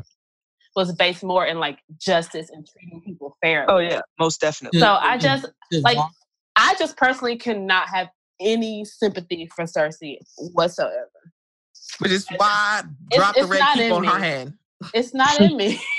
was 0.76 0.92
based 0.92 1.22
more 1.22 1.46
in 1.46 1.58
like 1.58 1.78
justice 1.98 2.50
and 2.50 2.66
treating 2.66 3.00
people 3.02 3.30
oh, 3.32 3.36
fairly. 3.42 3.66
Oh 3.68 3.78
yeah, 3.78 4.00
most 4.18 4.40
definitely. 4.40 4.80
So 4.80 4.96
I 5.00 5.16
just 5.16 5.46
like 5.72 5.96
Vaughn- 5.96 6.10
I 6.56 6.74
just 6.78 6.96
personally 6.96 7.36
cannot 7.36 7.88
have 7.88 8.08
any 8.40 8.84
sympathy 8.84 9.48
for 9.54 9.64
Cersei 9.64 10.18
whatsoever. 10.52 11.10
Which 11.98 12.12
is 12.12 12.26
why 12.36 12.82
It's- 13.10 13.18
drop 13.18 13.34
the 13.34 13.46
red 13.46 13.58
not 13.60 13.74
keep 13.76 13.84
in 13.86 13.92
on 13.92 14.04
her 14.04 14.18
hand. 14.18 14.54
It's 14.94 15.12
not 15.14 15.40
in 15.40 15.56
me. 15.56 15.80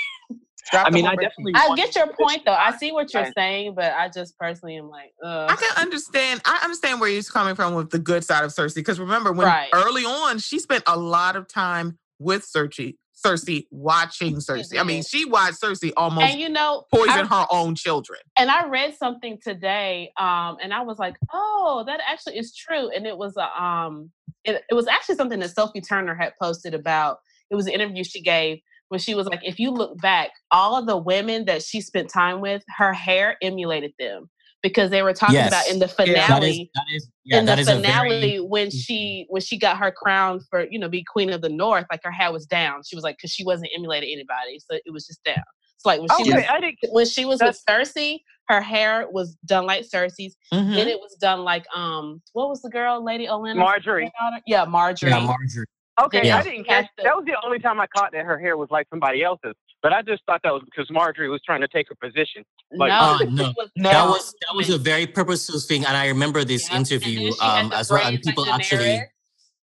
Drop 0.70 0.86
I 0.86 0.90
mean, 0.90 1.06
I 1.06 1.16
definitely. 1.16 1.52
I 1.56 1.74
get 1.74 1.94
your 1.96 2.06
point 2.14 2.44
though. 2.46 2.54
I 2.54 2.74
see 2.76 2.92
what 2.92 3.12
you're 3.12 3.24
Right. 3.24 3.32
saying, 3.36 3.74
but 3.74 3.92
I 3.94 4.08
just 4.08 4.38
personally 4.38 4.76
am 4.76 4.88
like, 4.88 5.12
I 5.22 5.54
can 5.56 5.76
understand. 5.82 6.40
I 6.44 6.60
understand 6.62 7.00
where 7.00 7.10
you're 7.10 7.22
coming 7.24 7.56
from 7.56 7.74
with 7.74 7.90
the 7.90 7.98
good 7.98 8.24
side 8.24 8.44
of 8.44 8.52
Cersei. 8.52 8.76
Because 8.76 8.98
remember, 9.00 9.32
when 9.32 9.48
Right. 9.48 9.68
early 9.74 10.04
on, 10.04 10.38
she 10.38 10.60
spent 10.60 10.84
a 10.86 10.96
lot 10.96 11.34
of 11.36 11.46
time 11.48 11.98
with 12.20 12.46
Cersei. 12.46 12.96
Cersei 13.24 13.66
watching 13.70 14.36
Cersei. 14.36 14.78
I 14.78 14.82
mean, 14.82 15.02
she 15.02 15.24
watched 15.24 15.60
Cersei 15.60 15.92
almost 15.96 16.26
And 16.26 16.40
you 16.40 16.48
know, 16.48 16.84
poison 16.92 17.10
I, 17.10 17.24
her 17.26 17.46
own 17.50 17.74
children. 17.74 18.20
and 18.38 18.50
I 18.50 18.66
read 18.68 18.94
something 18.96 19.38
today, 19.42 20.12
um, 20.18 20.56
and 20.62 20.72
I 20.72 20.82
was 20.82 20.98
like, 20.98 21.16
oh, 21.32 21.84
that 21.86 22.00
actually 22.08 22.38
is 22.38 22.54
true. 22.54 22.90
And 22.90 23.06
it 23.06 23.16
was 23.16 23.36
a 23.36 23.62
um, 23.62 24.10
it, 24.44 24.62
it 24.68 24.74
was 24.74 24.86
actually 24.88 25.16
something 25.16 25.40
that 25.40 25.54
Sophie 25.54 25.80
Turner 25.80 26.14
had 26.14 26.32
posted 26.40 26.74
about. 26.74 27.18
It 27.50 27.54
was 27.54 27.66
an 27.66 27.72
interview 27.72 28.02
she 28.02 28.22
gave 28.22 28.58
when 28.88 29.00
she 29.00 29.14
was 29.14 29.26
like, 29.26 29.40
if 29.42 29.58
you 29.58 29.70
look 29.70 29.98
back, 29.98 30.30
all 30.50 30.76
of 30.76 30.86
the 30.86 30.96
women 30.96 31.46
that 31.46 31.62
she 31.62 31.80
spent 31.80 32.10
time 32.10 32.40
with, 32.40 32.62
her 32.76 32.92
hair 32.92 33.36
emulated 33.42 33.92
them 33.98 34.28
because 34.62 34.90
they 34.90 35.02
were 35.02 35.12
talking 35.12 35.36
about 35.48 35.66
in 35.68 35.78
the 35.78 35.86
Yeah. 35.86 36.26
finale. 36.26 36.26
that 36.28 36.42
is 36.44 36.58
that 36.74 36.84
is 36.94 37.08
yeah, 37.24 37.38
in 37.38 37.44
the 37.44 37.52
that 37.52 37.58
is 37.58 37.68
finale 37.68 38.20
very 38.20 38.36
when 38.40 38.70
she 38.70 39.26
when 39.28 39.42
she 39.42 39.58
got 39.58 39.76
her 39.78 39.90
crown 39.90 40.40
for 40.50 40.66
you 40.70 40.78
know 40.78 40.88
be 40.88 41.04
queen 41.04 41.30
of 41.30 41.40
the 41.42 41.48
north 41.48 41.84
like 41.90 42.00
her 42.04 42.10
hair 42.10 42.32
was 42.32 42.46
down 42.46 42.82
she 42.84 42.94
was 42.96 43.02
like 43.04 43.16
because 43.16 43.30
she 43.32 43.44
wasn't 43.44 43.68
emulating 43.76 44.10
anybody 44.12 44.58
so 44.58 44.78
it 44.84 44.92
was 44.92 45.06
just 45.06 45.22
down 45.24 45.42
so 45.78 45.88
like 45.88 46.00
when 46.00 46.08
she 46.16 46.22
Okay, 46.32 46.34
was 46.34 46.44
I 46.48 46.74
when 46.90 47.06
she 47.06 47.24
was 47.24 47.40
with 47.42 47.60
cersei 47.68 48.18
her 48.48 48.60
hair 48.60 49.06
was 49.10 49.36
done 49.46 49.66
like 49.66 49.84
cersei's 49.84 50.36
Mhm. 50.52 50.74
then 50.74 50.88
it 50.88 50.98
was 51.00 51.14
done 51.20 51.40
like 51.44 51.64
um 51.76 52.22
what 52.32 52.48
was 52.48 52.62
the 52.62 52.70
girl 52.70 53.02
lady 53.04 53.26
Olenna 53.26 53.56
Margaery. 53.62 54.10
yeah 54.46 54.64
margaery 54.64 55.10
yeah, 55.10 55.20
Margaery. 55.26 55.64
Okay, 56.02 56.26
Yeah. 56.26 56.38
I 56.38 56.42
didn't 56.42 56.64
catch. 56.64 56.86
the- 56.96 57.02
That 57.02 57.14
was 57.14 57.26
the 57.26 57.34
only 57.44 57.58
time 57.58 57.78
I 57.78 57.86
caught 57.86 58.12
that 58.12 58.24
her 58.24 58.38
hair 58.38 58.56
was 58.56 58.70
like 58.70 58.86
somebody 58.88 59.22
else's. 59.22 59.52
But 59.82 59.92
I 59.92 60.02
just 60.02 60.22
thought 60.26 60.40
that 60.44 60.52
was 60.52 60.62
because 60.64 60.88
Margaery 60.90 61.28
was 61.30 61.40
trying 61.44 61.60
to 61.60 61.68
take 61.68 61.88
her 61.88 61.96
position. 61.96 62.44
Like- 62.76 62.90
no, 62.90 63.18
it 63.20 63.32
no. 63.40 63.52
No. 63.76 63.90
That 63.90 64.06
was 64.08 64.32
that 64.42 64.54
was 64.56 64.70
a 64.70 64.78
very 64.78 65.06
purposeful 65.06 65.58
thing, 65.60 65.84
and 65.84 65.96
I 65.96 66.06
remember 66.08 66.44
this 66.44 66.70
Yeah. 66.70 66.76
Interview 66.78 67.32
um, 67.40 67.72
as 67.72 67.90
well. 67.90 68.06
And 68.06 68.20
people 68.22 68.46
actually, 68.46 68.84
Daenerys. 68.84 69.06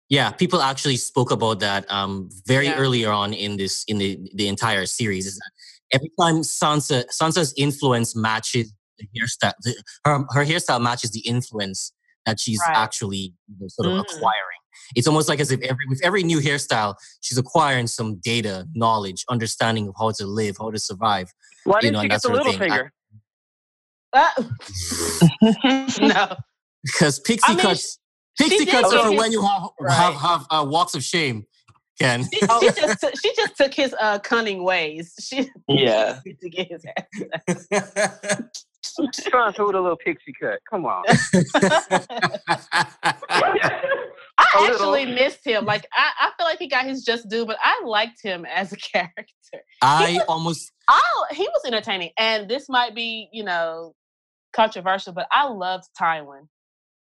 yeah, 0.09 0.31
people 0.31 0.61
actually 0.61 0.97
spoke 0.97 1.31
about 1.31 1.59
that 1.61 1.89
um, 1.91 2.29
very 2.45 2.65
Yeah. 2.65 2.75
earlier 2.77 3.11
on 3.11 3.33
in 3.33 3.55
this 3.57 3.85
in 3.87 3.97
the 3.99 4.19
the 4.35 4.47
entire 4.49 4.85
series. 4.85 5.25
Is 5.27 5.35
that 5.35 5.51
every 5.93 6.11
time 6.19 6.41
Sansa 6.41 7.05
Sansa's 7.09 7.53
influence 7.57 8.13
matches 8.15 8.73
the 8.99 9.07
hairstyle, 9.15 9.53
the, 9.61 9.81
her 10.05 10.25
her 10.35 10.45
hairstyle 10.45 10.81
matches 10.81 11.11
the 11.11 11.21
influence 11.21 11.93
that 12.25 12.39
she's 12.39 12.59
Right. 12.67 12.75
actually 12.75 13.33
you 13.47 13.55
know, 13.59 13.67
sort 13.69 13.87
of 13.87 13.93
Mhm. 13.93 14.01
acquiring. 14.17 14.60
It's 14.95 15.07
almost 15.07 15.29
like 15.29 15.39
as 15.39 15.51
if 15.51 15.61
every 15.61 15.85
with 15.87 16.01
every 16.03 16.23
new 16.23 16.39
hairstyle, 16.39 16.95
she's 17.21 17.37
acquiring 17.37 17.87
some 17.87 18.15
data, 18.15 18.67
knowledge, 18.73 19.25
understanding 19.29 19.87
of 19.87 19.95
how 19.97 20.11
to 20.11 20.25
live, 20.25 20.57
how 20.59 20.71
to 20.71 20.79
survive. 20.79 21.31
Why 21.63 21.77
You 21.77 21.81
didn't 21.81 21.93
know, 21.93 21.99
she 21.99 22.03
and 22.05 22.11
get 22.11 22.21
the 22.21 22.29
little 22.29 22.51
thing. 22.53 22.61
I- 22.61 22.75
finger? 22.75 22.93
Ah, 24.13 24.33
no 26.01 26.35
Because 26.83 27.19
pixie 27.19 27.43
I 27.47 27.55
mean, 27.55 27.59
cuts, 27.61 27.99
pixie 28.37 28.57
did 28.65 28.69
cuts 28.69 28.91
are 28.93 29.03
for 29.11 29.17
when 29.17 29.31
you 29.31 29.41
have 29.41 29.61
have, 29.61 29.69
Right. 29.79 30.13
have 30.15 30.45
uh, 30.49 30.65
walks 30.67 30.95
of 30.95 31.03
shame. 31.03 31.45
Ken. 31.99 32.23
she, 32.33 32.39
she 32.39 32.45
just 32.81 32.99
took, 33.01 33.13
she 33.21 33.33
just 33.35 33.55
took 33.57 33.73
his 33.73 33.93
uh 33.99 34.17
cunning 34.19 34.63
ways 34.63 35.13
she 35.21 35.49
Yeah. 35.69 36.19
to 36.41 36.49
get 36.49 36.69
his 36.71 36.83
ass 36.97 38.65
Trying 39.29 39.53
to 39.53 39.65
with 39.65 39.75
a 39.75 39.79
little 39.81 39.95
pixie 39.97 40.33
cut. 40.39 40.59
Come 40.69 40.85
on. 40.85 41.03
I 44.37 44.45
A 44.55 44.61
little. 44.61 44.95
actually 44.95 45.05
missed 45.13 45.45
him. 45.45 45.65
Like 45.65 45.85
I, 45.93 46.11
I 46.21 46.31
feel 46.37 46.45
like 46.45 46.57
he 46.59 46.67
got 46.67 46.85
his 46.85 47.03
just 47.03 47.29
due, 47.29 47.45
but 47.45 47.57
I 47.61 47.81
liked 47.85 48.21
him 48.23 48.45
as 48.45 48.73
a 48.73 48.77
character. 48.93 49.25
I 49.81 50.19
almost 50.27 50.71
Oh, 50.89 51.25
he 51.31 51.43
was 51.43 51.61
entertaining, 51.65 52.09
and 52.17 52.49
this 52.49 52.67
might 52.67 52.95
be, 52.95 53.29
you 53.31 53.43
know, 53.43 53.93
controversial, 54.53 55.13
but 55.13 55.27
I 55.31 55.47
loved 55.47 55.85
Tywin. 55.99 56.47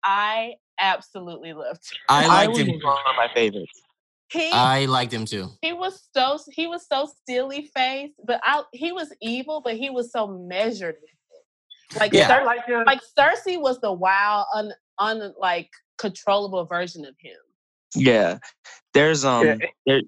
I 0.05 0.55
absolutely 0.81 1.53
loved. 1.53 1.81
Him. 1.91 1.99
I 2.09 2.25
I 2.25 2.47
liked 2.47 2.59
him. 2.59 2.69
one 2.83 2.97
of 2.99 3.17
my 3.17 3.29
favorites. 3.35 3.83
He 4.33 4.51
I 4.53 4.87
liked 4.87 5.13
him 5.13 5.25
too. 5.25 5.49
he 5.63 5.73
was 5.73 6.09
so 6.15 6.39
he 6.53 6.67
was 6.67 6.87
so 6.91 7.09
steely 7.23 7.71
faced, 7.75 8.15
but 8.27 8.41
I 8.45 8.63
he 8.73 8.93
was 8.93 9.13
evil, 9.21 9.61
but 9.65 9.77
he 9.77 9.91
was 9.91 10.11
so 10.13 10.27
measured. 10.27 10.97
With 11.89 11.97
it. 11.97 12.01
Like 12.01 12.13
Yeah. 12.13 12.29
Cer- 12.29 12.45
like 12.45 12.67
him. 12.67 12.85
like 12.87 13.01
Cersei 13.19 13.61
was 13.61 13.81
the 13.81 13.93
wild, 13.93 14.47
un, 14.55 14.73
un 14.99 15.35
like 15.39 15.71
controllable 15.99 16.65
version 16.65 17.05
of 17.05 17.15
him. 17.19 17.37
Yeah. 17.95 18.39
There's 18.95 19.25
um 19.25 19.47
Yeah. 19.47 19.57
there 19.87 20.01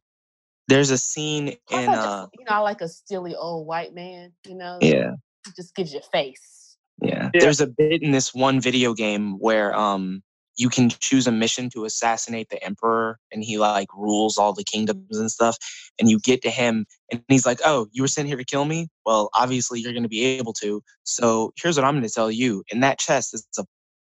there's 0.68 0.91
a 0.91 0.99
scene 0.99 1.57
Plus, 1.68 1.83
in 1.85 1.89
I 1.89 1.95
just, 1.95 2.09
uh 2.09 2.26
you 2.39 2.45
know, 2.45 2.57
I 2.57 2.59
like 2.59 2.81
a 2.81 2.89
steely 2.89 3.35
old 3.35 3.66
white 3.66 3.95
man. 3.95 4.33
You 4.47 4.57
know, 4.57 4.79
yeah. 4.81 5.12
He 5.47 5.53
just 5.57 5.74
gives 5.74 5.93
you 5.93 6.01
face. 6.12 6.76
Yeah. 7.03 7.31
Yeah. 7.33 7.41
There's 7.41 7.61
a 7.61 7.66
bit 7.66 8.03
in 8.03 8.11
this 8.11 8.35
one 8.35 8.61
video 8.61 8.93
game 8.93 9.39
where 9.39 9.74
um 9.74 10.22
you 10.59 10.69
can 10.69 10.91
choose 10.91 11.27
a 11.27 11.33
mission 11.33 11.71
to 11.71 11.85
assassinate 11.85 12.51
the 12.51 12.63
emperor 12.63 13.19
and 13.33 13.45
he 13.45 13.59
like 13.59 13.89
rules 13.95 14.37
all 14.37 14.53
the 14.53 14.65
kingdoms 14.65 15.17
and 15.17 15.31
stuff 15.31 15.57
and 15.99 16.11
you 16.11 16.19
get 16.19 16.43
to 16.43 16.51
him 16.51 16.85
and 17.11 17.23
he's 17.29 17.47
like, 17.47 17.61
"Oh, 17.65 17.87
you 17.93 18.03
were 18.03 18.09
sent 18.09 18.27
here 18.29 18.37
to 18.37 18.45
kill 18.45 18.65
me? 18.65 18.89
Well, 19.07 19.31
obviously 19.35 19.81
you're 19.81 19.93
going 19.93 20.03
to 20.03 20.09
be 20.09 20.25
able 20.25 20.53
to. 20.55 20.83
So, 21.05 21.53
here's 21.57 21.77
what 21.77 21.85
I'm 21.85 21.95
going 21.95 22.07
to 22.07 22.13
tell 22.13 22.31
you. 22.31 22.65
In 22.71 22.81
that 22.81 22.99
chest 22.99 23.33
is 23.35 23.47
a 23.57 23.65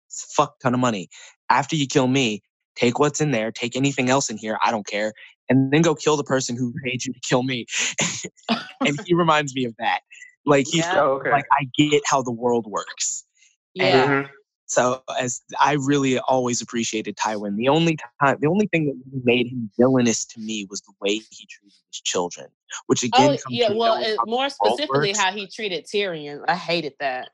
fuck 0.10 0.60
ton 0.60 0.74
of 0.76 0.80
money. 0.80 1.10
After 1.50 1.76
you 1.76 1.88
kill 1.88 2.08
me, 2.08 2.42
take 2.76 3.00
what's 3.00 3.20
in 3.20 3.32
there, 3.32 3.52
take 3.52 3.76
anything 3.76 4.10
else 4.10 4.30
in 4.30 4.38
here, 4.38 4.58
I 4.64 4.72
don't 4.72 4.86
care, 4.86 5.14
and 5.50 5.74
then 5.74 5.82
go 5.82 5.96
kill 5.96 6.18
the 6.18 6.24
person 6.24 6.56
who 6.56 6.72
paid 6.84 7.04
you 7.04 7.14
to 7.14 7.20
kill 7.20 7.44
me." 7.44 7.66
and 8.86 9.00
he 9.06 9.16
reminds 9.16 9.56
me 9.56 9.66
of 9.66 9.74
that. 9.80 10.02
Like 10.46 10.68
he's 10.68 10.86
Yeah. 10.86 11.02
Oh, 11.02 11.12
okay. 11.14 11.32
like 11.32 11.46
I 11.52 11.68
get 11.78 12.04
how 12.06 12.22
the 12.22 12.32
world 12.32 12.68
works. 12.68 13.26
Yeah. 13.74 14.08
Mhm. 14.08 14.30
So 14.74 15.04
as 15.20 15.42
I 15.60 15.74
really 15.74 16.18
always 16.20 16.62
appreciated 16.62 17.16
Tywin. 17.16 17.56
The 17.58 17.70
only 17.70 17.98
time, 18.22 18.38
the 18.42 18.48
only 18.48 18.68
thing 18.68 18.86
that 18.88 18.96
really 19.12 19.22
made 19.24 19.48
him 19.48 19.70
villainous 19.78 20.26
to 20.26 20.40
me 20.40 20.66
was 20.70 20.82
the 20.82 20.94
way 21.00 21.14
he 21.14 21.46
treated 21.48 21.74
his 21.92 22.02
children, 22.02 22.48
which 22.88 23.04
again 23.04 23.32
Oh 23.32 23.38
comes 23.38 23.42
yeah, 23.50 23.72
well, 23.72 24.02
it, 24.02 24.18
more 24.26 24.50
specifically 24.50 25.10
works. 25.10 25.20
how 25.20 25.32
he 25.32 25.48
treated 25.48 25.86
Tyrion. 25.86 26.44
I 26.48 26.56
hated 26.56 26.94
that. 27.00 27.30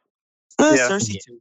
Uh, 0.59 0.73
Yeah. 0.75 0.89
Cersei 0.89 1.17
too. 1.25 1.39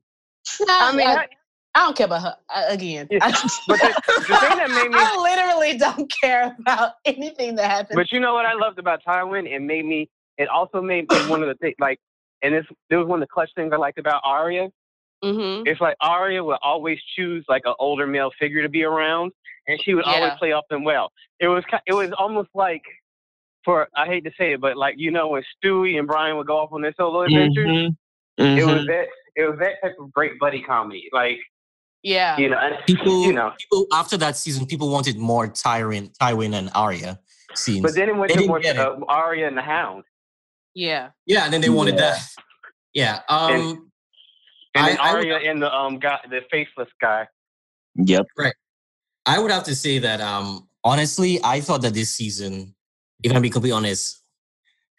Nah, 0.61 0.66
I 0.88 0.92
mean, 0.96 1.07
I, 1.07 1.14
I- 1.14 1.28
I 1.74 1.80
don't 1.84 1.96
care 1.96 2.07
about 2.07 2.22
her 2.22 2.36
uh, 2.53 2.64
again. 2.68 3.07
Yeah, 3.11 3.18
but 3.68 3.78
the- 3.80 4.03
the 4.07 4.36
thing 4.36 4.57
that 4.57 4.70
made 4.70 4.88
me- 4.90 4.96
I 4.99 5.16
literally 5.20 5.76
don't 5.78 6.11
care 6.11 6.57
about 6.59 6.92
anything 7.05 7.55
that 7.57 7.70
happens. 7.70 7.94
But 7.94 8.11
you 8.11 8.18
know 8.20 8.34
what 8.34 8.46
I 8.46 8.55
loved 8.55 8.78
about 8.78 9.01
Tywin? 9.07 9.46
It 9.46 9.61
made 9.61 9.84
me. 9.84 10.09
It 10.38 10.49
also 10.49 10.80
made 10.80 11.09
me 11.11 11.28
one 11.28 11.42
of 11.42 11.49
the 11.49 11.55
things 11.57 11.74
like, 11.78 11.99
and 12.42 12.55
this 12.55 12.64
there 12.88 12.99
was 12.99 13.07
one 13.07 13.22
of 13.22 13.28
the 13.28 13.32
clutch 13.32 13.51
things 13.55 13.72
I 13.72 13.76
liked 13.76 13.99
about 13.99 14.22
Arya. 14.24 14.70
Hmm 15.23 15.62
It's 15.66 15.81
like 15.81 15.97
Arya 16.01 16.43
would 16.45 16.59
always 16.62 16.99
choose 17.16 17.45
like 17.49 17.62
an 17.64 17.75
older 17.79 18.07
male 18.07 18.31
figure 18.39 18.62
to 18.62 18.69
be 18.69 18.85
around, 18.85 19.33
and 19.66 19.81
she 19.83 19.95
would 19.95 20.05
always 20.05 20.33
play 20.39 20.53
off 20.53 20.64
them 20.71 20.85
well. 20.85 21.11
It 21.41 21.49
was 21.49 21.64
it 21.87 21.93
was 21.93 22.11
almost 22.19 22.51
like, 22.55 22.83
for 23.64 23.89
I 23.97 24.07
hate 24.07 24.25
to 24.25 24.31
say 24.39 24.53
it, 24.53 24.61
but 24.61 24.77
like 24.77 24.95
you 24.99 25.11
know 25.11 25.29
when 25.29 25.43
Stewie 25.64 25.99
and 25.99 26.07
Brian 26.07 26.37
would 26.37 26.47
go 26.47 26.57
off 26.59 26.71
on 26.73 26.83
their 26.83 26.95
solo 26.97 27.23
adventures, 27.23 27.66
Mhm. 27.69 27.97
it 28.39 28.64
was 28.64 28.81
Mhm. 28.83 28.87
that 28.87 29.07
it 29.37 29.49
was 29.49 29.59
that 29.59 29.75
type 29.83 29.97
of 29.99 30.12
great 30.12 30.39
buddy 30.39 30.62
comedy. 30.62 31.09
Like 31.12 31.39
Yeah. 32.03 32.37
you 32.39 32.49
know, 32.49 32.59
and, 32.59 32.77
People, 32.87 33.23
you 33.25 33.33
know. 33.33 33.53
people 33.59 33.87
after 33.93 34.16
that 34.19 34.37
season, 34.37 34.66
people 34.66 34.89
wanted 34.91 35.16
more 35.19 35.49
Tywin, 35.49 36.16
Tywin 36.19 36.55
and 36.55 36.71
Arya 36.75 37.19
scenes. 37.55 37.83
But 37.83 37.95
then 37.95 38.09
it 38.09 38.16
went 38.16 38.29
They 38.29 38.35
to 38.35 38.41
didn't 38.47 38.49
more 39.01 39.09
uh, 39.09 39.12
Arya 39.12 39.49
and 39.49 39.57
the 39.57 39.62
Hound, 39.62 40.05
Yeah. 40.75 41.11
yeah, 41.27 41.45
and 41.45 41.53
then 41.53 41.61
they 41.61 41.69
wanted 41.71 41.95
Yeah. 41.97 42.01
that. 42.01 42.21
Yeah. 42.95 43.21
Um, 43.29 43.53
and 43.53 43.79
then 44.87 44.99
I- 45.01 45.11
I 45.11 45.14
would- 45.14 45.31
Arya 45.31 45.51
and 45.51 45.62
the 45.62 45.72
um 45.74 45.99
guy, 45.99 46.18
the 46.31 46.41
faceless 46.51 46.89
guy. 47.01 47.26
Yep. 47.97 48.26
Right. 48.37 48.55
I 49.26 49.39
would 49.39 49.51
have 49.51 49.64
to 49.64 49.74
say 49.74 49.99
that 49.99 50.20
um 50.20 50.68
honestly, 50.85 51.41
I 51.43 51.61
thought 51.61 51.83
that 51.83 51.95
this 51.95 52.11
season, 52.14 52.74
if 53.22 53.33
I'm 53.35 53.43
being 53.43 53.53
completely 53.53 53.76
honest, 53.76 54.20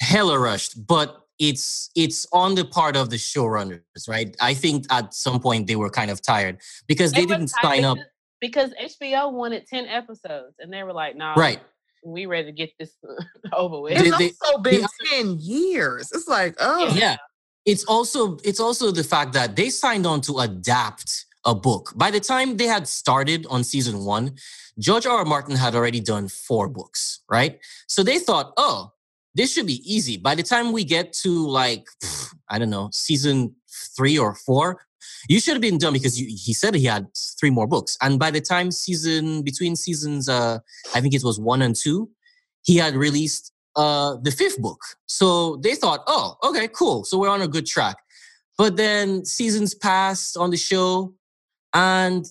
hella 0.02 0.38
rushed, 0.40 0.86
but 0.88 1.22
it's 1.40 1.90
it's 1.96 2.28
on 2.34 2.56
the 2.56 2.66
part 2.66 2.96
of 2.98 3.10
the 3.10 3.16
showrunners, 3.16 3.82
right? 4.08 4.36
I 4.42 4.54
think 4.54 4.86
at 4.92 5.14
some 5.14 5.40
point 5.40 5.68
they 5.68 5.76
were 5.78 5.90
kind 5.90 6.12
of 6.12 6.22
tired 6.22 6.60
because 6.88 7.12
they 7.14 7.22
were 7.22 7.28
didn't 7.36 7.48
tight 7.62 7.76
sign 7.78 7.86
up 7.86 7.98
because- 8.42 8.72
because 8.76 8.96
HBO 9.02 9.32
wanted 9.34 9.66
10 9.68 9.86
episodes 9.88 10.56
and 10.60 10.72
they 10.72 10.82
were 10.84 10.94
like, 10.94 11.16
nah, 11.18 11.34
right. 11.36 11.60
we 12.06 12.26
ready 12.26 12.46
to 12.46 12.52
get 12.54 12.70
this 12.80 12.92
over 13.54 13.82
with. 13.82 13.98
They- 13.98 14.08
It's 14.08 14.18
they- 14.18 14.32
also 14.46 14.58
been 14.60 14.82
the- 14.82 14.90
ten 15.12 15.38
years. 15.40 16.10
It's 16.14 16.28
like, 16.28 16.56
oh, 16.60 16.94
Yeah. 16.96 17.18
It's 17.66 17.84
also 17.84 18.38
it's 18.43 18.60
also 18.60 18.91
the 18.91 19.03
fact 19.03 19.34
that 19.34 19.55
they 19.55 19.70
signed 19.70 20.05
on 20.05 20.22
to 20.22 20.39
adapt 20.39 21.26
a 21.45 21.55
book. 21.55 21.93
By 21.95 22.12
the 22.12 22.20
time 22.20 22.57
they 22.57 22.68
had 22.68 22.88
started 22.88 23.45
on 23.49 23.64
season 23.64 24.05
one, 24.05 24.36
George 24.78 25.05
R. 25.05 25.20
R. 25.20 25.26
Martin 25.26 25.55
had 25.55 25.76
already 25.76 25.99
done 25.99 26.28
four 26.28 26.68
books, 26.70 27.22
right? 27.30 27.60
So 27.88 28.03
they 28.03 28.20
thought, 28.20 28.53
oh, 28.57 28.93
this 29.36 29.53
should 29.53 29.68
be 29.68 29.82
easy. 29.86 30.18
By 30.18 30.36
the 30.36 30.43
time 30.43 30.72
we 30.72 30.84
get 30.84 31.14
to 31.24 31.47
like, 31.47 31.86
I 32.49 32.60
don't 32.60 32.70
know, 32.70 32.89
season 32.91 33.55
three 33.95 34.18
or 34.18 34.36
four, 34.36 34.86
you 35.28 35.39
should 35.39 35.53
have 35.53 35.62
been 35.62 35.78
done 35.78 35.93
because 35.93 36.20
you, 36.20 36.28
he 36.28 36.53
said 36.53 36.76
he 36.76 36.86
had 36.86 37.07
three 37.39 37.49
more 37.49 37.68
books. 37.68 37.97
And 38.01 38.20
by 38.20 38.32
the 38.32 38.41
time 38.41 38.72
season, 38.72 39.43
between 39.43 39.76
seasons, 39.76 40.30
uh, 40.30 40.60
I 40.93 41.01
think 41.01 41.14
it 41.14 41.24
was 41.24 41.39
one 41.39 41.62
and 41.62 41.76
two, 41.76 42.10
he 42.64 42.78
had 42.78 42.95
released 42.95 43.51
uh, 43.76 44.18
the 44.22 44.32
fifth 44.32 44.60
book. 44.62 44.80
So 45.06 45.58
they 45.58 45.76
thought, 45.76 46.04
oh, 46.08 46.36
okay, 46.44 46.68
cool. 46.68 47.04
So 47.04 47.18
we're 47.18 47.30
on 47.30 47.42
a 47.42 47.48
good 47.48 47.66
track. 47.66 47.98
But 48.58 48.76
then 48.76 49.24
seasons 49.26 49.74
passed 49.74 50.36
on 50.36 50.50
the 50.50 50.58
show, 50.58 51.14
and 51.74 52.26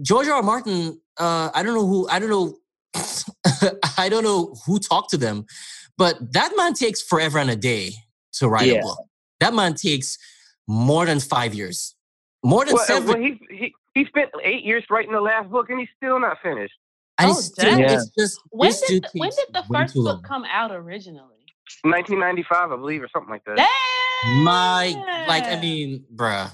George 0.00 0.26
R. 0.26 0.34
R. 0.34 0.42
Martin, 0.42 1.00
uh, 1.18 1.50
I 1.54 1.62
don't 1.62 1.74
know 1.74 1.86
who, 1.86 2.08
I 2.08 2.18
don't 2.18 2.30
know, 2.30 2.56
I 3.98 4.08
don't 4.08 4.24
know 4.24 4.54
who 4.64 4.78
talked 4.78 5.10
to 5.10 5.16
them, 5.18 5.44
but 5.98 6.32
that 6.32 6.52
man 6.56 6.72
takes 6.74 7.02
forever 7.02 7.38
and 7.38 7.50
a 7.50 7.56
day 7.56 7.92
to 8.34 8.48
write 8.48 8.68
Yeah. 8.68 8.78
a 8.80 8.82
book. 8.82 8.98
That 9.40 9.52
man 9.54 9.74
takes 9.74 10.16
more 10.66 11.04
than 11.04 11.20
five 11.20 11.54
years, 11.54 11.94
more 12.42 12.64
than 12.64 12.74
Well, 12.74 12.82
uh, 12.82 12.86
seven. 12.86 13.08
well, 13.08 13.18
he, 13.18 13.40
he 13.50 13.74
he 13.94 14.04
spent 14.06 14.30
eight 14.44 14.64
years 14.64 14.84
writing 14.90 15.12
the 15.12 15.20
last 15.20 15.50
book, 15.50 15.68
and 15.70 15.78
he's 15.78 15.88
still 15.96 16.18
not 16.20 16.38
finished. 16.42 16.74
And 17.18 17.30
Oh, 17.30 17.32
it's 17.32 17.46
still, 17.46 17.64
dang. 17.78 17.80
it's 17.90 18.10
just 18.18 18.40
When 18.50 18.68
this 18.70 18.80
did 18.88 19.02
the, 19.04 19.18
when 19.18 19.30
did 19.30 19.46
the 19.52 19.62
first 19.72 19.94
book 19.94 20.04
long. 20.04 20.22
come 20.22 20.44
out 20.44 20.70
originally? 20.72 21.32
1995, 21.82 22.72
I 22.72 22.76
believe, 22.76 23.02
or 23.02 23.08
something 23.12 23.30
like 23.30 23.44
that. 23.46 23.56
My, 24.42 25.24
like, 25.28 25.44
I 25.44 25.60
mean, 25.60 26.04
bruh, 26.14 26.50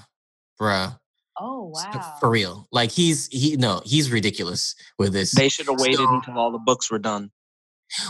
bruh. 0.59 0.97
Oh 1.39 1.73
uh, 1.75 1.89
wow. 1.93 2.15
For 2.19 2.29
real. 2.29 2.67
Like 2.71 2.91
he's 2.91 3.27
he 3.27 3.55
no, 3.57 3.81
he's 3.85 4.11
ridiculous 4.11 4.75
with 4.99 5.13
this. 5.13 5.31
They 5.31 5.49
should 5.49 5.65
have 5.65 5.79
waited 5.79 5.97
So- 5.97 6.13
until 6.13 6.37
all 6.37 6.51
the 6.51 6.59
books 6.59 6.91
were 6.91 6.99
done. 6.99 7.31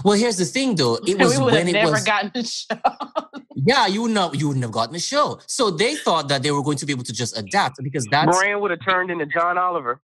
well, 0.03 0.17
here's 0.17 0.35
the 0.37 0.43
thing 0.45 0.75
though. 0.75 0.97
It 1.07 1.17
was 1.17 1.37
we 1.39 1.45
when 1.45 1.67
it 1.69 1.71
never 1.71 1.91
was 1.91 2.03
gotten 2.03 2.31
the 2.33 2.43
show. 2.43 2.75
yeah, 3.55 3.87
you 3.87 4.01
would 4.01 4.11
not 4.11 4.37
you 4.37 4.47
wouldn't 4.49 4.63
have 4.65 4.73
gotten 4.73 4.91
the 4.93 4.99
show. 4.99 5.39
So 5.47 5.71
they 5.71 5.95
thought 5.95 6.27
that 6.27 6.43
they 6.43 6.51
were 6.51 6.63
going 6.63 6.75
to 6.79 6.85
be 6.85 6.91
able 6.91 7.05
to 7.05 7.13
just 7.13 7.37
adapt 7.37 7.77
because 7.81 8.05
that 8.11 8.25
Moran 8.25 8.59
would 8.59 8.71
have 8.71 8.81
turned 8.85 9.09
into 9.09 9.25
John 9.27 9.57
Oliver. 9.57 10.01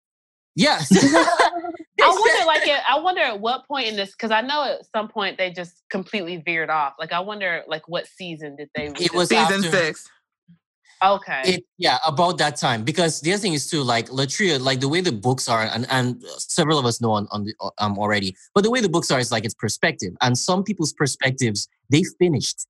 yeah. 0.54 0.80
I 2.00 2.08
wonder, 2.08 2.46
like, 2.46 2.68
at, 2.68 2.82
I 2.88 2.98
wonder 3.00 3.20
at 3.22 3.40
what 3.40 3.66
point 3.66 3.88
in 3.88 3.96
this, 3.96 4.12
because 4.12 4.30
I 4.30 4.40
know 4.40 4.64
at 4.64 4.86
some 4.94 5.08
point 5.08 5.38
they 5.38 5.50
just 5.50 5.82
completely 5.90 6.38
veered 6.38 6.70
off. 6.70 6.94
Like, 6.98 7.12
I 7.12 7.20
wonder, 7.20 7.62
like, 7.66 7.88
what 7.88 8.06
season 8.06 8.56
did 8.56 8.68
they? 8.74 8.86
It 9.00 9.14
was? 9.14 9.28
Season 9.28 9.64
after- 9.64 9.70
six. 9.70 10.08
okay. 11.02 11.42
It, 11.44 11.64
yeah, 11.78 11.98
about 12.06 12.38
that 12.38 12.56
time. 12.56 12.84
Because 12.84 13.20
the 13.20 13.32
other 13.32 13.40
thing 13.40 13.52
is 13.54 13.68
too, 13.70 13.82
like 13.82 14.08
LaTria, 14.08 14.60
like 14.60 14.80
the 14.80 14.88
way 14.88 15.00
the 15.00 15.12
books 15.12 15.48
are, 15.48 15.62
and, 15.62 15.86
and 15.90 16.22
several 16.38 16.78
of 16.78 16.86
us 16.86 17.00
know 17.00 17.12
on, 17.12 17.28
on 17.30 17.44
the 17.44 17.54
um 17.78 17.98
already, 17.98 18.34
but 18.54 18.64
the 18.64 18.70
way 18.70 18.80
the 18.80 18.88
books 18.88 19.10
are 19.10 19.18
is 19.20 19.30
like 19.30 19.44
it's 19.44 19.54
perspective. 19.54 20.14
And 20.22 20.36
some 20.38 20.64
people's 20.64 20.92
perspectives, 20.92 21.68
they 21.90 22.02
finished 22.18 22.66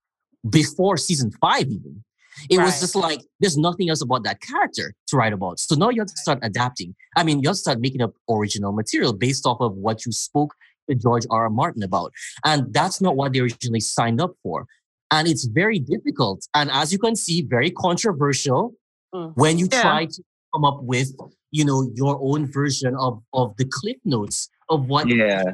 before 0.50 0.96
season 0.96 1.30
five, 1.40 1.66
even. 1.68 2.02
It 2.50 2.58
was 2.58 2.80
just 2.80 2.94
like 2.94 3.20
there's 3.40 3.56
nothing 3.56 3.88
else 3.90 4.02
about 4.02 4.24
that 4.24 4.40
character 4.40 4.94
to 5.08 5.16
write 5.16 5.32
about. 5.32 5.58
So 5.60 5.74
now 5.74 5.90
you 5.90 6.00
have 6.00 6.08
to 6.08 6.16
start 6.16 6.38
adapting. 6.42 6.94
I 7.16 7.22
mean, 7.24 7.40
you 7.40 7.48
have 7.48 7.56
to 7.56 7.60
start 7.60 7.80
making 7.80 8.02
up 8.02 8.14
original 8.30 8.72
material 8.72 9.12
based 9.12 9.46
off 9.46 9.58
of 9.60 9.74
what 9.76 10.04
you 10.06 10.12
spoke 10.12 10.54
to 10.88 10.94
George 10.94 11.26
R. 11.30 11.44
R. 11.44 11.50
Martin 11.50 11.82
about. 11.82 12.12
And 12.44 12.72
that's 12.72 13.00
not 13.00 13.16
what 13.16 13.32
they 13.32 13.40
originally 13.40 13.80
signed 13.80 14.20
up 14.20 14.32
for. 14.42 14.66
And 15.10 15.26
it's 15.28 15.44
very 15.46 15.78
difficult. 15.78 16.46
And 16.54 16.70
as 16.70 16.92
you 16.92 16.98
can 16.98 17.16
see, 17.16 17.42
very 17.42 17.70
controversial 17.70 18.74
Mm. 19.14 19.32
when 19.36 19.56
you 19.56 19.68
Yeah. 19.70 19.82
try 19.82 20.06
to 20.06 20.22
come 20.52 20.64
up 20.64 20.82
with, 20.82 21.12
you 21.52 21.64
know, 21.64 21.88
your 21.94 22.18
own 22.20 22.50
version 22.50 22.94
of, 22.98 23.22
of 23.32 23.56
the 23.56 23.64
cliff 23.64 23.96
notes 24.04 24.48
of 24.68 24.86
what 24.88 25.08
Yeah. 25.08 25.44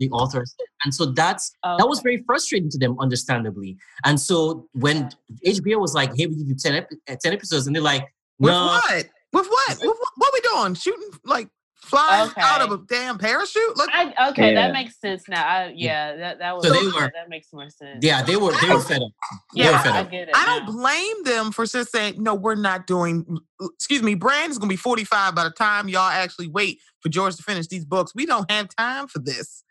The 0.00 0.10
authors. 0.10 0.54
And 0.84 0.92
so 0.94 1.06
that's 1.06 1.52
that 1.62 1.86
was 1.88 2.00
very 2.00 2.22
frustrating 2.26 2.68
to 2.70 2.78
them, 2.78 2.96
understandably. 2.98 3.76
And 4.04 4.20
so 4.20 4.68
when 4.72 5.10
HBO 5.46 5.78
was 5.80 5.94
like, 5.94 6.10
"Hey, 6.16 6.26
we 6.26 6.34
give 6.36 6.48
you 6.48 6.56
10, 6.56 6.74
ep- 6.74 6.90
uh, 7.08 7.16
10 7.22 7.32
episodes," 7.32 7.66
and 7.66 7.76
they're 7.76 7.82
like, 7.82 8.02
With 8.38 8.52
what? 8.52 9.08
With 9.32 9.46
what? 9.46 9.78
With 9.80 9.96
what? 9.98 10.10
What 10.16 10.30
we 10.32 10.40
doing? 10.40 10.74
Shooting 10.74 11.10
like 11.24 11.48
flying 11.76 12.30
out 12.38 12.60
of 12.62 12.72
a 12.72 12.78
damn 12.88 13.18
parachute? 13.18 13.76
Look, 13.76 13.88
I, 13.92 14.30
okay, 14.30 14.52
Yeah. 14.54 14.62
that 14.66 14.72
makes 14.72 14.98
sense 15.00 15.28
now. 15.28 15.46
I, 15.46 15.72
yeah, 15.76 16.16
that 16.16 16.38
that 16.38 16.56
was 16.56 16.64
So 16.66 16.72
they 16.72 16.84
were- 16.86 17.12
that 17.14 17.28
makes 17.28 17.52
more 17.52 17.68
sense. 17.70 17.98
yeah, 18.02 18.22
they 18.22 18.36
were 18.36 18.52
they 18.60 18.70
were 18.74 18.80
fed 18.80 19.02
up. 19.02 19.10
They 19.54 19.64
were 19.64 19.70
yeah, 19.70 19.82
fed 19.82 19.92
I 19.92 20.00
up. 20.00 20.10
get 20.10 20.28
it. 20.28 20.34
I 20.36 20.44
don't 20.46 20.66
now. 20.66 20.72
blame 20.72 21.24
them 21.24 21.52
for 21.52 21.66
just 21.66 21.92
saying, 21.92 22.20
no, 22.22 22.34
we're 22.34 22.54
not 22.56 22.86
doing. 22.86 23.38
Excuse 23.76 24.02
me, 24.02 24.14
Bran 24.14 24.50
is 24.50 24.58
going 24.58 24.68
to 24.68 24.72
be 24.72 24.76
45 24.76 25.34
by 25.34 25.44
the 25.44 25.50
time 25.50 25.88
y'all 25.88 26.08
actually 26.10 26.48
wait 26.48 26.80
for 27.00 27.10
George 27.10 27.36
to 27.36 27.42
finish 27.42 27.66
these 27.68 27.84
books. 27.84 28.12
We 28.14 28.24
don't 28.26 28.50
have 28.50 28.68
time 28.76 29.06
for 29.06 29.18
this. 29.20 29.62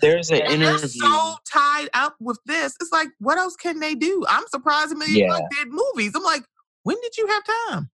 There's 0.00 0.30
an 0.30 0.38
Yeah. 0.38 0.48
They're 0.48 0.70
interview. 0.72 0.88
so 1.02 1.36
tied 1.52 1.88
up 1.94 2.16
with 2.20 2.38
this. 2.46 2.76
It's 2.80 2.92
like, 2.92 3.08
what 3.18 3.38
else 3.38 3.56
can 3.56 3.80
they 3.80 3.94
do? 3.94 4.24
I'm 4.28 4.44
surprised 4.48 4.92
Emilia 4.92 5.24
Yeah. 5.24 5.28
Clarke 5.28 5.50
did 5.58 5.68
movies. 5.70 6.12
I'm 6.16 6.22
like, 6.24 6.44
when 6.84 6.96
did 7.02 7.16
you 7.18 7.26
have 7.28 7.44
time? 7.44 7.90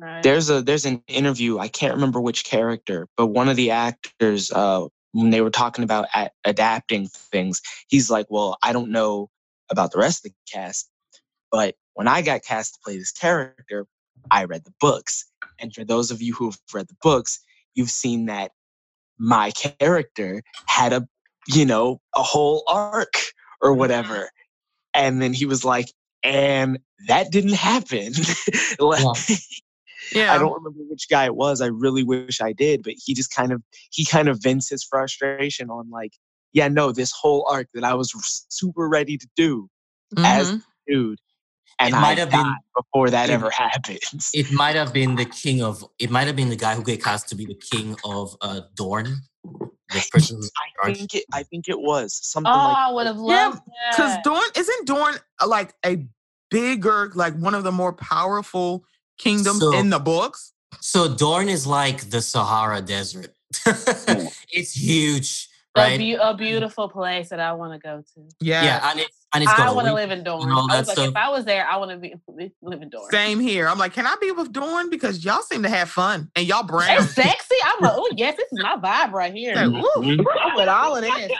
Right. 0.00 0.22
there's 0.22 0.50
a 0.50 0.62
there's 0.62 0.86
an 0.86 1.02
interview 1.08 1.58
i 1.58 1.68
can't 1.68 1.94
remember 1.94 2.20
which 2.20 2.44
character 2.44 3.06
but 3.16 3.28
one 3.28 3.48
of 3.48 3.56
the 3.56 3.70
actors 3.72 4.50
uh 4.52 4.86
when 5.12 5.30
they 5.30 5.40
were 5.42 5.50
talking 5.50 5.84
about 5.84 6.06
a- 6.14 6.30
adapting 6.44 7.08
things 7.08 7.62
he's 7.88 8.10
like 8.10 8.26
well 8.30 8.56
i 8.62 8.72
don't 8.72 8.90
know 8.90 9.28
about 9.70 9.92
the 9.92 9.98
rest 9.98 10.24
of 10.24 10.32
the 10.32 10.36
cast 10.52 10.88
but 11.52 11.74
when 11.94 12.08
i 12.08 12.22
got 12.22 12.42
cast 12.44 12.74
to 12.74 12.80
play 12.84 12.96
this 12.98 13.12
character 13.12 13.86
i 14.30 14.44
read 14.44 14.64
the 14.64 14.74
books 14.80 15.26
and 15.58 15.74
for 15.74 15.84
those 15.84 16.10
of 16.10 16.22
you 16.22 16.34
who 16.34 16.46
have 16.46 16.58
read 16.72 16.88
the 16.88 16.96
books 17.02 17.40
you've 17.74 17.90
seen 17.90 18.26
that 18.26 18.52
my 19.18 19.50
character 19.52 20.42
had 20.66 20.92
a 20.92 21.06
you 21.46 21.64
know 21.64 22.00
a 22.16 22.22
whole 22.22 22.62
arc 22.68 23.12
or 23.60 23.74
whatever 23.74 24.30
and 24.94 25.20
then 25.20 25.32
he 25.32 25.46
was 25.46 25.64
like 25.64 25.92
and 26.22 26.78
that 27.06 27.30
didn't 27.30 27.54
happen 27.54 28.12
like 28.78 29.04
Yeah. 30.12 30.32
I 30.32 30.38
don't 30.38 30.54
remember 30.54 30.80
which 30.88 31.08
guy 31.10 31.26
it 31.26 31.36
was. 31.36 31.60
I 31.60 31.66
really 31.66 32.02
wish 32.02 32.40
I 32.40 32.52
did, 32.52 32.82
but 32.82 32.94
he 32.96 33.12
just 33.14 33.30
kind 33.34 33.52
of 33.52 33.62
he 33.90 34.04
kind 34.04 34.28
of 34.28 34.42
vents 34.42 34.70
his 34.70 34.82
frustration 34.82 35.68
on 35.70 35.90
like, 35.90 36.12
yeah, 36.52 36.68
no, 36.68 36.92
this 36.92 37.12
whole 37.12 37.46
arc 37.50 37.68
that 37.74 37.84
I 37.84 37.94
was 37.94 38.12
super 38.48 38.88
ready 38.88 39.18
to 39.18 39.28
do 39.36 39.68
as 40.18 40.50
Mhm. 40.50 40.62
dude, 40.86 41.18
and 41.80 41.90
It 41.90 41.96
I 41.96 42.00
might 42.00 42.18
have 42.18 42.30
been- 42.30 42.54
before 42.76 43.10
that 43.10 43.28
it- 43.30 43.32
ever 43.32 43.50
happens. 43.64 44.30
It 44.34 44.50
might 44.52 44.76
have 44.76 44.92
been 44.92 45.14
the 45.16 45.24
king 45.24 45.62
of. 45.62 45.84
It 45.98 46.10
might 46.10 46.26
have 46.26 46.36
been 46.36 46.48
the 46.48 46.56
guy 46.56 46.74
who 46.74 46.82
got 46.82 47.00
cast 47.00 47.28
to 47.30 47.34
be 47.34 47.46
the 47.46 47.54
king 47.54 47.96
of 48.04 48.36
uh, 48.40 48.62
Dorne. 48.74 49.16
The 49.90 50.06
person 50.12 50.38
I 50.84 50.92
think 50.92 51.14
it. 51.14 51.24
I 51.32 51.42
think 51.44 51.68
it 51.68 51.78
was 51.80 52.12
something 52.12 52.52
Oh, 52.52 52.56
like. 52.56 52.76
I 52.76 52.90
would 52.92 53.06
have 53.06 53.16
Yeah, 53.16 53.22
loved 53.48 53.62
Because 53.90 54.14
that. 54.16 54.24
Dorne 54.24 54.50
isn't 54.56 54.86
Dorne 54.86 55.14
uh, 55.40 55.46
like 55.48 55.72
a 55.86 56.04
bigger, 56.50 57.10
like 57.14 57.34
one 57.38 57.54
of 57.54 57.64
the 57.64 57.72
more 57.72 57.92
powerful 57.94 58.84
kingdoms 59.18 59.60
So- 59.60 59.72
in 59.78 59.88
the 59.90 59.98
books? 59.98 60.52
So 60.80 61.08
Dorne 61.14 61.48
is 61.48 61.66
like 61.66 62.10
the 62.10 62.20
Sahara 62.20 62.82
Desert. 62.82 63.32
it's 64.52 64.72
huge, 64.72 65.48
A, 65.74 65.80
right? 65.80 65.98
beau- 65.98 66.30
a 66.30 66.36
beautiful 66.36 66.88
place 66.90 67.30
that 67.30 67.40
I 67.40 67.52
want 67.54 67.72
to 67.72 67.78
go 67.78 68.02
to. 68.14 68.20
Yeah. 68.40 68.62
yeah, 68.64 68.90
and 68.90 69.00
it's 69.00 69.17
and 69.34 69.44
it's 69.44 69.52
got 69.52 69.68
I 69.68 69.70
a 69.70 69.74
want 69.74 69.86
to 69.88 69.94
live 69.94 70.10
in 70.10 70.24
Dorne. 70.24 70.50
all 70.50 70.70
I 70.70 70.78
was 70.78 70.88
like, 70.88 70.96
stuff. 70.96 71.08
if 71.10 71.16
I 71.16 71.28
was 71.28 71.44
there, 71.44 71.66
I 71.66 71.76
want 71.76 71.90
to 71.90 71.96
be 71.98 72.14
live 72.62 72.80
in 72.82 72.88
Dorne. 72.88 73.10
Same 73.10 73.38
here. 73.40 73.68
I'm 73.68 73.78
like, 73.78 73.92
can 73.92 74.06
I 74.06 74.16
be 74.20 74.30
with 74.30 74.52
Dorne? 74.52 74.88
Because 74.90 75.24
y'all 75.24 75.42
seem 75.42 75.62
to 75.64 75.68
have 75.68 75.90
fun 75.90 76.30
and 76.34 76.46
y'all 76.46 76.62
brown. 76.62 77.02
It's 77.02 77.12
sexy. 77.14 77.56
I'm 77.64 77.82
like, 77.82 77.92
oh 77.94 78.08
yes, 78.16 78.36
this 78.36 78.46
is 78.50 78.62
my 78.62 78.76
vibe 78.76 79.12
right 79.12 79.32
here. 79.34 79.54
Like, 79.54 79.66
Ooh, 79.66 80.02
ooh. 80.02 80.24
I'm 80.40 80.54
with 80.56 80.68
all 80.68 80.96
of 80.96 81.02
this. 81.02 81.30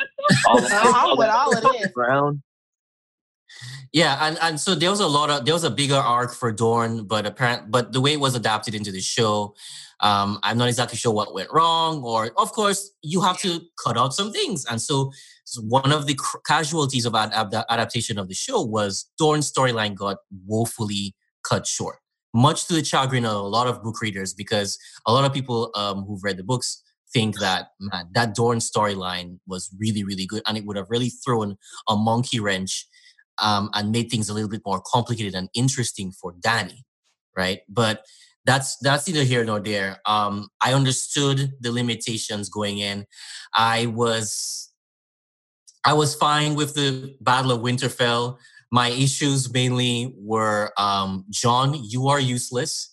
all 0.46 0.58
of 0.58 0.64
I'm 0.70 1.16
with 1.16 1.28
all 1.28 1.56
of 1.56 1.62
this. 1.72 1.88
Brown. 1.92 2.42
Yeah, 3.92 4.18
and, 4.20 4.38
and 4.42 4.60
so 4.60 4.74
there 4.74 4.90
was 4.90 5.00
a 5.00 5.06
lot 5.06 5.30
of 5.30 5.44
there 5.46 5.54
was 5.54 5.64
a 5.64 5.70
bigger 5.70 5.96
arc 5.96 6.34
for 6.34 6.52
Dorne, 6.52 7.04
but 7.04 7.24
apparent 7.26 7.70
but 7.70 7.92
the 7.92 8.00
way 8.02 8.12
it 8.12 8.20
was 8.20 8.34
adapted 8.34 8.74
into 8.74 8.92
the 8.92 9.00
show, 9.00 9.54
um, 10.00 10.38
I'm 10.42 10.58
not 10.58 10.68
exactly 10.68 10.98
sure 10.98 11.12
what 11.12 11.32
went 11.32 11.48
wrong. 11.52 12.02
Or 12.02 12.30
of 12.36 12.52
course, 12.52 12.90
you 13.02 13.22
have 13.22 13.38
to 13.40 13.62
cut 13.82 13.96
out 13.96 14.12
some 14.12 14.30
things, 14.30 14.66
and 14.66 14.80
so, 14.80 15.10
one 15.66 15.92
of 15.92 16.06
the 16.06 16.14
cr- 16.14 16.38
casualties 16.46 17.06
of 17.06 17.14
ad- 17.14 17.32
ad- 17.32 17.64
adaptation 17.68 18.18
of 18.18 18.28
the 18.28 18.34
show 18.34 18.62
was 18.62 19.10
Dorne's 19.18 19.50
storyline 19.50 19.94
got 19.94 20.18
woefully 20.46 21.14
cut 21.48 21.66
short, 21.66 21.96
much 22.34 22.66
to 22.66 22.74
the 22.74 22.84
chagrin 22.84 23.24
of 23.24 23.36
a 23.36 23.48
lot 23.48 23.66
of 23.66 23.82
book 23.82 24.00
readers, 24.00 24.34
because 24.34 24.78
a 25.06 25.12
lot 25.12 25.24
of 25.24 25.32
people 25.32 25.70
um, 25.74 26.04
who've 26.04 26.22
read 26.22 26.36
the 26.36 26.44
books 26.44 26.82
think 27.12 27.38
that 27.38 27.68
man 27.80 28.06
that 28.12 28.34
Dorne 28.34 28.58
storyline 28.58 29.38
was 29.46 29.70
really 29.78 30.04
really 30.04 30.26
good, 30.26 30.42
and 30.46 30.56
it 30.58 30.64
would 30.66 30.76
have 30.76 30.90
really 30.90 31.10
thrown 31.10 31.56
a 31.88 31.96
monkey 31.96 32.40
wrench 32.40 32.86
um, 33.38 33.70
and 33.74 33.92
made 33.92 34.10
things 34.10 34.28
a 34.28 34.34
little 34.34 34.48
bit 34.48 34.62
more 34.66 34.82
complicated 34.84 35.34
and 35.34 35.48
interesting 35.54 36.12
for 36.12 36.34
Danny, 36.40 36.84
right? 37.36 37.60
But 37.68 38.04
that's 38.44 38.76
that's 38.78 39.06
neither 39.06 39.24
here 39.24 39.44
nor 39.44 39.60
there. 39.60 39.98
Um, 40.06 40.48
I 40.60 40.72
understood 40.72 41.52
the 41.60 41.70
limitations 41.70 42.48
going 42.48 42.78
in. 42.78 43.06
I 43.54 43.86
was 43.86 44.67
I 45.84 45.92
was 45.94 46.14
fine 46.14 46.54
with 46.54 46.74
the 46.74 47.16
Battle 47.20 47.52
of 47.52 47.60
Winterfell. 47.60 48.38
My 48.70 48.88
issues 48.88 49.50
mainly 49.52 50.12
were 50.18 50.72
um, 50.76 51.24
Jon, 51.30 51.74
you 51.82 52.08
are 52.08 52.20
useless. 52.20 52.92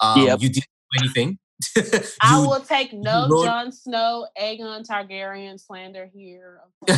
Um, 0.00 0.20
Yep. 0.22 0.40
You 0.42 0.48
didn't 0.50 0.66
do 0.92 0.98
anything. 1.04 1.38
I 2.20 2.38
will 2.38 2.60
take 2.60 2.92
no 2.92 3.26
wrote- 3.30 3.46
Jon 3.46 3.72
Snow, 3.72 4.28
Aegon 4.40 4.86
Targaryen 4.86 5.58
slander 5.58 6.08
here. 6.14 6.60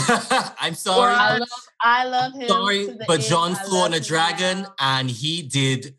I'm 0.60 0.74
sorry. 0.74 1.14
I 1.14 1.38
love, 1.38 1.48
I 1.80 2.04
love 2.06 2.32
him. 2.34 2.48
sorry, 2.48 2.86
to 2.86 2.92
the 2.94 3.04
but 3.06 3.20
end. 3.20 3.28
Jon 3.28 3.54
flew 3.54 3.78
on 3.78 3.94
a 3.94 4.00
dragon 4.00 4.62
now. 4.62 4.74
and 4.80 5.08
he 5.08 5.42
did 5.42 5.94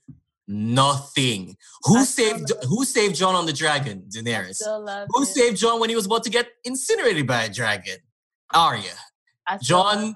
nothing. 0.47 1.55
Who 1.85 1.97
I 1.99 2.03
saved 2.03 2.51
who 2.67 2.83
saved 2.83 3.15
Jon 3.15 3.33
on 3.35 3.45
the 3.45 3.53
dragon? 3.53 4.03
Daenerys. 4.13 4.55
still 4.55 4.83
love 4.83 5.07
Who 5.13 5.21
him. 5.21 5.25
saved 5.25 5.57
Jon 5.57 5.79
when 5.79 5.89
he 5.89 5.95
was 5.95 6.05
about 6.05 6.23
to 6.25 6.29
get 6.29 6.47
incinerated 6.65 7.25
by 7.27 7.43
a 7.45 7.49
dragon? 7.53 7.97
Arya. 8.53 8.91
I 9.49 9.57
Jon- 9.61 10.15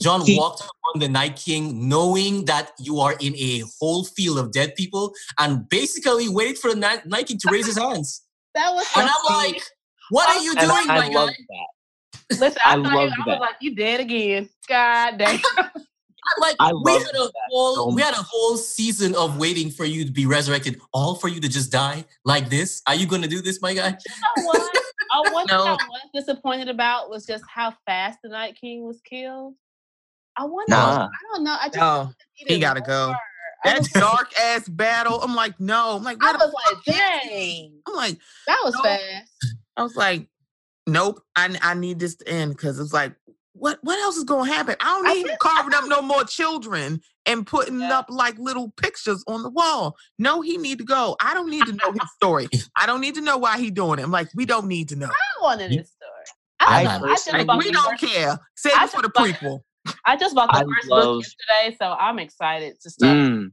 Jon 0.00 0.24
He- 0.24 0.36
walked 0.36 0.62
on 0.94 1.00
the 1.00 1.08
Night 1.08 1.36
King 1.36 1.88
knowing 1.88 2.44
that 2.46 2.72
you 2.78 2.98
are 3.00 3.14
in 3.20 3.34
a 3.36 3.62
whole 3.80 4.04
field 4.04 4.38
of 4.38 4.52
dead 4.52 4.74
people 4.74 5.12
and 5.38 5.68
basically 5.68 6.28
waited 6.28 6.58
for 6.58 6.70
the 6.70 6.76
Night, 6.76 7.06
Night 7.06 7.26
King 7.26 7.38
to 7.38 7.48
raise 7.50 7.66
his 7.66 7.78
hands. 7.84 8.22
That 8.54 8.72
was 8.74 8.86
so 8.88 9.00
And 9.00 9.08
I'm 9.08 9.16
sweet. 9.26 9.54
like, 9.54 9.62
what 10.10 10.28
are 10.28 10.42
you 10.42 10.50
And 10.52 10.60
doing, 10.60 10.90
I 10.90 10.98
my 10.98 11.08
love 11.08 11.28
guy? 11.28 11.36
that. 11.48 12.38
Listen, 12.38 12.58
I, 12.64 12.70
I 12.70 12.74
saw 12.74 12.78
you, 12.82 12.96
love 12.96 13.10
I 13.10 13.14
that. 13.26 13.26
was 13.26 13.40
like, 13.40 13.56
you 13.60 13.74
dead 13.74 14.00
again. 14.00 14.48
God 14.68 15.18
damn. 15.18 15.40
I'm 15.58 16.40
like, 16.40 16.56
I 16.60 16.72
we 16.72 16.92
had 16.92 17.02
a 17.16 17.28
whole 17.50 17.74
so 17.74 17.88
we 17.94 18.00
had 18.00 18.14
a 18.14 18.22
whole 18.22 18.56
season 18.56 19.14
of 19.16 19.38
waiting 19.38 19.70
for 19.70 19.84
you 19.84 20.04
to 20.04 20.12
be 20.12 20.24
resurrected, 20.24 20.80
all 20.94 21.16
for 21.16 21.26
you 21.28 21.40
to 21.40 21.48
just 21.48 21.72
die 21.72 22.04
like 22.24 22.48
this. 22.48 22.80
Are 22.86 22.94
you 22.94 23.06
gonna 23.06 23.26
do 23.26 23.42
this, 23.42 23.60
my 23.60 23.74
guy? 23.74 23.88
You 23.88 24.42
know 24.42 24.44
what? 24.46 24.81
Oh, 25.12 25.22
one 25.32 25.46
thing 25.46 25.56
I 25.56 25.76
was 25.88 26.10
disappointed 26.14 26.68
about 26.68 27.10
was 27.10 27.26
just 27.26 27.44
how 27.48 27.74
fast 27.86 28.18
the 28.22 28.28
Night 28.30 28.56
King 28.60 28.84
was 28.86 29.00
killed. 29.02 29.54
I 30.36 30.44
wonder. 30.44 30.70
Nah. 30.72 31.04
I 31.06 31.34
don't 31.34 31.44
know. 31.44 31.56
I 31.60 31.66
just 31.66 31.76
No, 31.76 31.82
felt 32.04 32.14
he 32.34 32.58
gotta 32.58 32.80
go. 32.80 33.08
more. 33.08 33.16
I 33.64 33.72
That 33.78 33.88
dark 33.94 34.32
ass 34.40 34.68
battle. 34.68 35.20
I'm 35.22 35.34
like, 35.34 35.60
no. 35.60 35.96
I'm 35.96 36.02
like, 36.02 36.18
I 36.22 36.32
the 36.32 36.38
was 36.38 36.54
like, 36.54 36.76
fuck 36.76 36.84
dang, 36.84 37.80
I'm 37.86 37.94
like, 37.94 38.18
that 38.46 38.58
was 38.64 38.74
No. 38.74 38.82
fast. 38.82 39.32
I 39.76 39.82
was 39.82 39.96
like, 39.96 40.26
nope. 40.86 41.22
I 41.36 41.56
I 41.62 41.74
need 41.74 41.98
this 41.98 42.16
to 42.16 42.28
end 42.28 42.52
because 42.56 42.78
it's 42.80 42.92
like, 42.92 43.14
what 43.54 43.78
what 43.82 43.98
else 43.98 44.16
is 44.16 44.24
gonna 44.24 44.50
happen? 44.50 44.76
I 44.80 44.84
don't 44.84 45.06
I 45.08 45.12
need 45.14 45.26
him 45.26 45.36
carving 45.40 45.74
up 45.74 45.84
no 45.86 46.00
more 46.02 46.24
children 46.24 47.00
and 47.26 47.46
putting 47.46 47.80
Yeah. 47.80 47.98
up 47.98 48.06
like 48.08 48.38
little 48.38 48.70
pictures 48.76 49.22
on 49.26 49.42
the 49.42 49.50
wall. 49.50 49.96
No, 50.18 50.40
he 50.40 50.56
need 50.56 50.78
to 50.78 50.84
go. 50.84 51.16
I 51.20 51.34
don't 51.34 51.50
need 51.50 51.64
to 51.66 51.72
know 51.72 51.92
his 51.92 52.10
story. 52.14 52.48
I 52.76 52.86
don't 52.86 53.00
need 53.00 53.14
to 53.16 53.20
know 53.20 53.36
why 53.38 53.58
he 53.58 53.70
doing 53.70 53.98
it. 53.98 54.02
I'm 54.02 54.10
like, 54.10 54.28
we 54.34 54.46
don't 54.46 54.66
need 54.68 54.88
to 54.90 54.96
know. 54.96 55.06
I 55.08 55.42
wanted 55.42 55.70
You- 55.72 55.78
this 55.80 55.90
story. 55.90 56.08
I 56.60 56.64
I, 56.64 56.84
just- 56.84 56.86
I 56.86 56.98
just 56.98 57.02
personally- 57.24 57.38
Like, 57.40 57.46
bought 57.46 57.58
we 57.64 57.72
don't 57.72 57.98
first- 58.00 58.14
care. 58.14 58.38
Save 58.56 58.72
I 58.74 58.84
it 58.84 58.90
for 58.90 59.02
the 59.02 59.08
just 59.08 59.14
bought- 59.14 59.28
prequel. 59.28 59.60
I 60.06 60.16
just 60.16 60.34
bought 60.34 60.50
the 60.52 60.58
I 60.58 60.62
first 60.62 60.88
love- 60.88 61.02
book 61.04 61.24
yesterday, 61.24 61.76
so 61.78 61.92
I'm 61.92 62.18
excited 62.20 62.80
to 62.80 62.90
start. 62.90 63.16
Mm, 63.16 63.48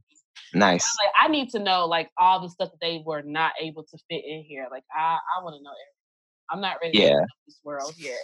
nice. 0.54 0.96
Like, 1.04 1.12
I 1.20 1.28
need 1.28 1.50
to 1.50 1.58
know 1.58 1.86
like 1.86 2.08
all 2.18 2.40
the 2.40 2.48
stuff 2.48 2.70
that 2.70 2.78
they 2.80 3.02
were 3.04 3.22
not 3.22 3.52
able 3.60 3.82
to 3.82 3.98
fit 4.08 4.22
in 4.24 4.44
here. 4.48 4.66
Like 4.70 4.84
I, 4.96 5.18
I 5.38 5.42
want 5.42 5.56
to 5.56 5.62
know 5.62 5.70
everything. 5.70 6.50
I'm 6.50 6.60
not 6.60 6.76
ready 6.80 6.98
to 6.98 7.02
Yeah. 7.04 7.10
know 7.14 7.26
this 7.46 7.58
world 7.64 7.94
yet. 7.98 8.16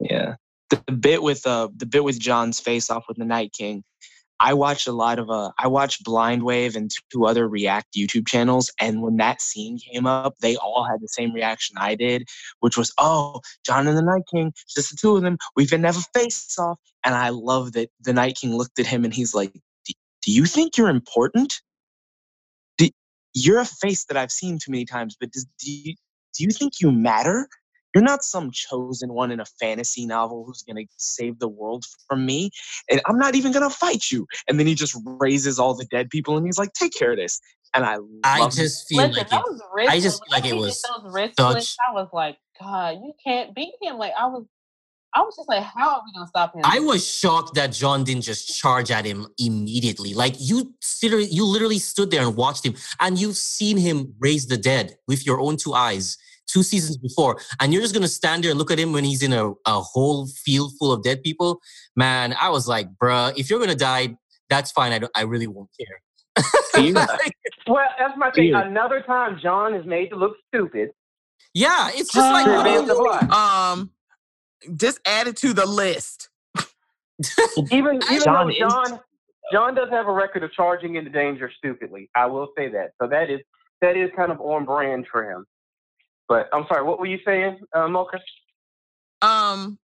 Yeah. 0.00 0.34
The, 0.72 0.92
bit 0.92 1.22
with 1.22 1.46
uh 1.46 1.68
the 1.76 1.84
bit 1.84 2.02
with 2.02 2.18
Jon's 2.18 2.58
face 2.58 2.88
off 2.88 3.04
with 3.06 3.18
the 3.18 3.26
Night 3.26 3.52
King. 3.52 3.84
I 4.40 4.54
watched 4.54 4.88
a 4.88 4.92
lot 4.92 5.18
of 5.18 5.28
uh 5.28 5.50
I 5.58 5.66
watched 5.68 6.02
Blind 6.02 6.44
Wave 6.44 6.76
and 6.76 6.90
two 7.12 7.26
other 7.26 7.46
React 7.46 7.92
YouTube 7.94 8.26
channels, 8.26 8.72
and 8.80 9.02
when 9.02 9.18
that 9.18 9.42
scene 9.42 9.78
came 9.78 10.06
up, 10.06 10.34
they 10.40 10.56
all 10.56 10.84
had 10.84 11.02
the 11.02 11.08
same 11.08 11.34
reaction 11.34 11.76
I 11.78 11.94
did, 11.94 12.26
which 12.60 12.78
was, 12.78 12.90
"Oh, 12.96 13.42
Jon 13.66 13.86
and 13.86 13.98
the 13.98 14.02
Night 14.02 14.22
King, 14.32 14.54
just 14.66 14.90
the 14.90 14.96
two 14.96 15.14
of 15.14 15.22
them. 15.22 15.36
We 15.56 15.66
can 15.66 15.82
never 15.82 16.00
face 16.14 16.58
off." 16.58 16.78
And 17.04 17.14
I 17.14 17.28
love 17.28 17.72
that 17.72 17.90
the 18.00 18.14
Night 18.14 18.36
King 18.36 18.56
looked 18.56 18.78
at 18.78 18.86
him 18.86 19.04
and 19.04 19.12
he's 19.12 19.34
like, 19.34 19.52
"Do 19.52 19.92
do 20.22 20.32
you 20.32 20.46
think 20.46 20.78
you're 20.78 20.88
important? 20.88 21.60
Do, 22.78 22.88
you're 23.34 23.60
a 23.60 23.66
face 23.66 24.06
that 24.06 24.16
I've 24.16 24.32
seen 24.32 24.58
too 24.58 24.70
many 24.70 24.86
times, 24.86 25.16
but 25.20 25.32
does, 25.32 25.44
do 25.60 25.70
you 25.70 25.94
do 26.34 26.44
you 26.44 26.50
think 26.50 26.80
you 26.80 26.90
matter?" 26.90 27.46
You're 27.94 28.04
not 28.04 28.24
some 28.24 28.50
chosen 28.50 29.12
one 29.12 29.30
in 29.30 29.40
a 29.40 29.44
fantasy 29.44 30.06
novel 30.06 30.44
who's 30.46 30.62
going 30.62 30.76
to 30.76 30.92
save 30.96 31.38
the 31.38 31.48
world 31.48 31.84
from 32.08 32.24
me. 32.24 32.50
And 32.90 33.00
I'm 33.06 33.18
not 33.18 33.34
even 33.34 33.52
going 33.52 33.68
to 33.68 33.74
fight 33.74 34.10
you. 34.10 34.26
And 34.48 34.58
then 34.58 34.66
he 34.66 34.74
just 34.74 34.96
raises 35.04 35.58
all 35.58 35.74
the 35.74 35.84
dead 35.86 36.08
people 36.10 36.36
and 36.36 36.46
he's 36.46 36.58
like, 36.58 36.72
take 36.72 36.92
care 36.94 37.12
of 37.12 37.18
this. 37.18 37.40
And 37.74 37.84
I 37.84 37.96
I 38.24 38.40
love 38.40 38.52
just 38.54 38.86
feel 38.88 38.98
Listen, 38.98 39.14
like 39.16 39.26
it, 39.32 39.42
those 39.46 39.60
wrist 39.74 39.90
I 39.90 40.00
just 40.00 40.22
feel 40.22 40.30
like 40.30 40.44
it 40.44 40.54
when 40.54 40.54
he 40.56 40.60
did 40.60 40.66
was 40.66 40.82
those 40.82 41.12
wrist 41.14 41.34
such- 41.38 41.76
I 41.88 41.92
was 41.92 42.08
like, 42.12 42.36
God, 42.60 42.96
you 43.02 43.12
can't 43.24 43.54
beat 43.54 43.72
him. 43.80 43.96
Like 43.96 44.12
I 44.18 44.26
was, 44.26 44.44
I 45.14 45.20
was 45.20 45.36
just 45.36 45.48
like, 45.48 45.62
how 45.62 45.90
are 45.96 46.02
we 46.04 46.12
gonna 46.12 46.26
stop 46.26 46.54
him? 46.54 46.62
I 46.64 46.80
was 46.80 47.06
shocked 47.06 47.54
that 47.54 47.72
Jon 47.72 48.04
didn't 48.04 48.22
just 48.22 48.58
charge 48.58 48.90
at 48.90 49.04
him 49.06 49.26
immediately. 49.38 50.12
Like 50.14 50.34
you, 50.38 50.74
literally- 51.02 51.26
you 51.26 51.44
literally 51.46 51.78
stood 51.78 52.10
there 52.10 52.22
and 52.22 52.36
watched 52.36 52.64
him, 52.64 52.74
and 53.00 53.18
you've 53.18 53.36
seen 53.36 53.76
him 53.78 54.14
raise 54.18 54.46
the 54.46 54.56
dead 54.58 54.96
with 55.08 55.24
your 55.26 55.40
own 55.40 55.56
two 55.56 55.72
eyes 55.74 56.16
two 56.46 56.62
seasons 56.62 56.96
before, 56.96 57.38
and 57.60 57.72
you're 57.72 57.82
just 57.82 57.94
gonna 57.94 58.08
stand 58.08 58.44
there 58.44 58.50
and 58.50 58.58
look 58.58 58.70
at 58.70 58.78
him 58.78 58.92
when 58.92 59.04
he's 59.04 59.22
in 59.22 59.32
a, 59.32 59.50
a 59.50 59.80
whole 59.80 60.26
field 60.26 60.72
full 60.78 60.92
of 60.92 61.02
dead 61.02 61.22
people. 61.22 61.60
Man, 61.96 62.34
I 62.40 62.50
was 62.50 62.68
like, 62.68 62.88
bruh, 63.02 63.32
if 63.38 63.48
you're 63.50 63.60
gonna 63.60 63.74
die, 63.74 64.16
that's 64.48 64.70
fine. 64.72 64.92
I 64.92 64.98
don't, 64.98 65.12
I 65.14 65.22
really 65.22 65.46
won't 65.46 65.70
care. 65.78 66.44
Fear. 66.72 67.06
Well, 67.68 67.84
that's 67.96 68.14
my 68.16 68.30
thing. 68.32 68.52
Weird. 68.52 68.66
Another 68.66 69.02
time, 69.02 69.38
Jon 69.40 69.72
is 69.72 69.86
made 69.86 70.08
to 70.08 70.16
look 70.16 70.32
stupid. 70.48 70.90
yeah, 71.54 71.90
it's 71.94 72.12
just 72.12 72.32
like 72.32 72.44
to 72.44 72.50
what 72.50 72.66
are 72.66 72.70
you 72.72 72.80
advance 72.80 72.88
the 72.88 72.94
doing? 72.94 73.18
plot. 73.28 73.72
Um, 73.78 73.90
just 74.76 75.00
add 75.06 75.28
it 75.28 75.36
to 75.38 75.52
the 75.52 75.64
list. 75.64 76.28
Even 77.70 78.00
even 78.10 78.24
Jon 78.24 78.48
though 78.48 78.68
Jon 78.68 79.00
Jon 79.52 79.74
does 79.74 79.88
have 79.90 80.08
a 80.08 80.12
record 80.12 80.42
of 80.42 80.52
charging 80.52 80.96
into 80.96 81.10
danger 81.10 81.50
stupidly. 81.56 82.10
I 82.16 82.26
will 82.26 82.48
say 82.56 82.68
that. 82.70 82.92
So 83.00 83.06
that 83.08 83.30
is 83.30 83.40
that 83.80 83.96
is 83.96 84.10
kind 84.16 84.32
of 84.32 84.40
on 84.40 84.64
brand 84.64 85.06
for 85.10 85.30
him. 85.30 85.46
But 86.32 86.48
I'm 86.54 86.64
sorry, 86.66 86.82
what 86.82 86.98
were 86.98 87.04
you 87.04 87.18
saying, 87.26 87.58
uh, 87.74 87.88
Mocha? 87.88 88.18
Um, 89.20 89.78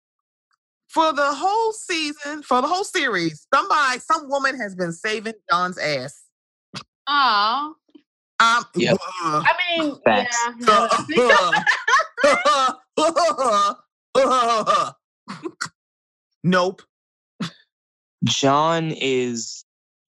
for 0.86 1.12
the 1.12 1.34
whole 1.34 1.72
season, 1.72 2.44
for 2.44 2.61
the 2.62 2.68
whole 2.68 2.84
series, 2.84 3.49
somebody, 3.53 3.99
some 3.99 4.28
woman 4.30 4.57
has 4.57 4.76
been 4.76 4.92
saving 4.92 5.32
Jon's 5.51 5.76
ass. 5.76 6.22
Aw. 7.09 7.72
Um, 8.38 8.64
Yep. 8.76 8.97
I 9.24 9.53
mean, 9.76 9.97
Facts. 10.05 10.38
yeah. 14.24 14.92
nope. 16.44 16.82
Jon 18.22 18.92
is, 18.92 19.64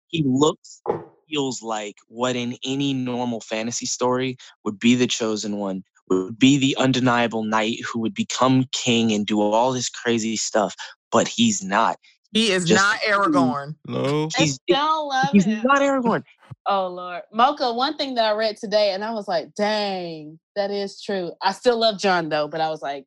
he 0.09 0.23
looks, 0.27 0.83
feels 1.31 1.63
like 1.63 1.97
what 2.09 2.37
in 2.37 2.55
any 2.67 2.93
normal 2.93 3.41
fantasy 3.41 3.87
story 3.87 4.37
would 4.67 4.79
be 4.79 4.95
the 4.95 5.07
chosen 5.07 5.57
one, 5.57 5.83
would 6.11 6.39
be 6.39 6.57
the 6.59 6.77
undeniable 6.79 7.43
knight 7.45 7.79
who 7.91 8.01
would 8.01 8.15
become 8.15 8.65
king 8.73 9.13
and 9.13 9.27
do 9.27 9.41
all 9.41 9.73
this 9.73 9.89
crazy 9.89 10.37
stuff. 10.37 10.75
But 11.11 11.29
he's 11.29 11.63
not. 11.63 11.97
He 12.33 12.51
is 12.53 12.67
Just- 12.67 12.83
not 12.83 12.99
Aragorn. 13.01 13.75
No. 13.87 14.29
I 14.39 14.43
He's, 14.43 14.59
don't 14.69 15.09
love 15.09 15.29
he's 15.33 15.47
him. 15.47 15.63
not 15.65 15.81
Aragorn. 15.81 16.23
Oh 16.67 16.89
Lord, 16.89 17.23
Mocha. 17.33 17.73
One 17.73 17.97
thing 17.97 18.15
that 18.17 18.27
I 18.27 18.33
read 18.37 18.59
today, 18.59 18.93
and 18.93 19.03
I 19.03 19.13
was 19.13 19.27
like, 19.27 19.55
"Dang, 19.55 20.39
that 20.55 20.71
is 20.71 21.01
true." 21.01 21.33
I 21.43 21.53
still 21.53 21.79
love 21.79 21.99
Jon 21.99 22.29
though, 22.29 22.47
but 22.47 22.61
I 22.61 22.69
was 22.69 22.83
like, 22.83 23.07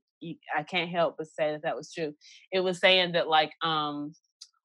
I 0.57 0.63
can't 0.63 0.89
help 0.89 1.15
but 1.19 1.27
say 1.27 1.51
that 1.51 1.61
that 1.63 1.75
was 1.75 1.93
true. 1.93 2.15
It 2.51 2.61
was 2.61 2.79
saying 2.79 3.11
that 3.11 3.27
like, 3.27 3.51
um, 3.61 4.13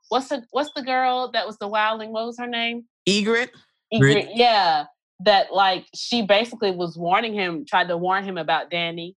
what's 0.09 0.29
the 0.29 0.43
what's 0.51 0.71
the 0.75 0.83
girl 0.83 1.31
that 1.33 1.47
was 1.47 1.59
the 1.59 1.69
wildling? 1.69 2.11
What 2.11 2.25
was 2.27 2.39
her 2.39 2.47
name? 2.47 2.85
Ygritte. 3.07 3.51
Ygritte. 3.93 4.31
Yeah, 4.35 4.85
that 5.21 5.53
like 5.53 5.87
she 5.95 6.23
basically 6.23 6.71
was 6.71 6.97
warning 6.97 7.35
him, 7.35 7.65
tried 7.65 7.89
to 7.89 7.97
warn 7.97 8.25
him 8.25 8.37
about 8.39 8.71
Danny, 8.71 9.17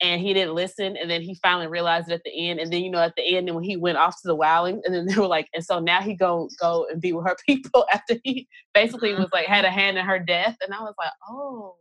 and 0.00 0.20
he 0.20 0.34
didn't 0.34 0.54
listen. 0.54 0.96
And 0.96 1.10
then 1.10 1.22
he 1.22 1.34
finally 1.42 1.66
realized 1.66 2.10
it 2.10 2.14
at 2.14 2.22
the 2.24 2.48
end. 2.48 2.60
And 2.60 2.72
then 2.72 2.82
you 2.82 2.90
know 2.90 2.98
at 3.00 3.14
the 3.16 3.36
end, 3.36 3.48
and 3.48 3.56
when 3.56 3.64
he 3.64 3.76
went 3.76 3.98
off 3.98 4.14
to 4.22 4.28
the 4.28 4.36
wildling, 4.36 4.80
and 4.84 4.94
then 4.94 5.06
they 5.06 5.16
were 5.16 5.26
like, 5.26 5.48
and 5.54 5.64
so 5.64 5.78
now 5.80 6.00
he 6.00 6.14
go 6.14 6.48
go 6.60 6.86
and 6.90 7.00
be 7.00 7.12
with 7.12 7.26
her 7.26 7.36
people 7.46 7.86
after 7.92 8.16
he 8.24 8.46
basically 8.74 9.14
was 9.14 9.28
like 9.32 9.46
had 9.46 9.64
a 9.64 9.70
hand 9.70 9.98
in 9.98 10.04
her 10.04 10.18
death. 10.18 10.56
And 10.64 10.74
I 10.74 10.80
was 10.80 10.94
like, 10.98 11.12
oh, 11.28 11.76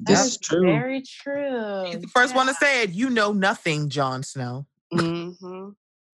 This 0.00 0.20
is 0.26 0.38
true. 0.38 0.66
very 0.66 1.02
true. 1.02 1.84
He's 1.86 2.00
the 2.00 2.08
first 2.08 2.34
one 2.34 2.46
to 2.46 2.54
say 2.54 2.82
it. 2.82 2.90
You 2.90 3.10
know 3.10 3.32
nothing, 3.32 3.88
Jon 3.88 4.22
Snow. 4.22 4.66
hmm 4.92 5.30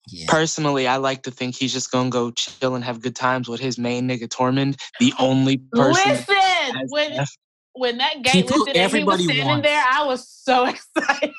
Yeah. 0.07 0.25
Personally, 0.27 0.87
I 0.87 0.97
like 0.97 1.23
to 1.23 1.31
think 1.31 1.55
he's 1.55 1.71
just 1.73 1.91
gonna 1.91 2.09
go 2.09 2.31
chill 2.31 2.75
and 2.75 2.83
have 2.83 3.01
good 3.01 3.15
times 3.15 3.47
with 3.47 3.59
his 3.59 3.77
main 3.77 4.07
nigga 4.09 4.27
Tormund, 4.27 4.79
the 4.99 5.13
only 5.19 5.57
person. 5.71 6.11
Listen, 6.11 6.81
when 6.89 7.15
left. 7.17 7.37
when 7.73 7.97
that 7.99 8.21
gate 8.23 8.33
People- 8.47 8.59
lifted 8.65 8.77
and 8.77 8.91
he 8.91 9.03
was 9.03 9.19
everybody 9.19 9.23
standing 9.25 9.45
wants- 9.45 9.67
there, 9.67 9.83
I 9.87 10.05
was 10.05 10.27
so 10.27 10.65
excited. 10.97 11.31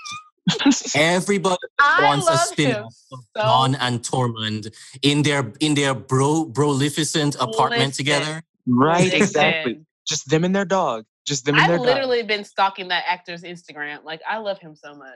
Everybody 0.94 1.56
I 1.80 2.04
wants 2.04 2.26
a 2.26 2.30
love 2.30 2.40
spin 2.40 2.70
him 2.70 2.84
off 2.84 2.94
so 3.10 3.16
Jon 3.36 3.74
and 3.76 4.00
Tormund 4.02 4.74
in 5.02 5.22
their 5.22 5.52
in 5.60 5.74
their 5.74 5.94
bro 5.94 6.46
brolificent 6.46 7.36
apartment 7.40 7.80
Listen. 7.80 7.92
together. 8.04 8.42
right, 8.66 9.12
exactly. 9.12 9.80
Just 10.06 10.28
them 10.30 10.44
and 10.44 10.54
their 10.54 10.64
dog. 10.64 11.04
Just 11.26 11.44
them 11.44 11.54
and 11.56 11.64
their 11.68 11.74
I've 11.74 11.78
dog. 11.78 11.86
literally 11.86 12.22
been 12.24 12.44
stalking 12.44 12.88
that 12.88 13.04
actor's 13.06 13.42
Instagram. 13.42 14.04
Like 14.04 14.20
I 14.28 14.38
love 14.38 14.58
him 14.58 14.74
so 14.74 14.94
much. 14.94 15.08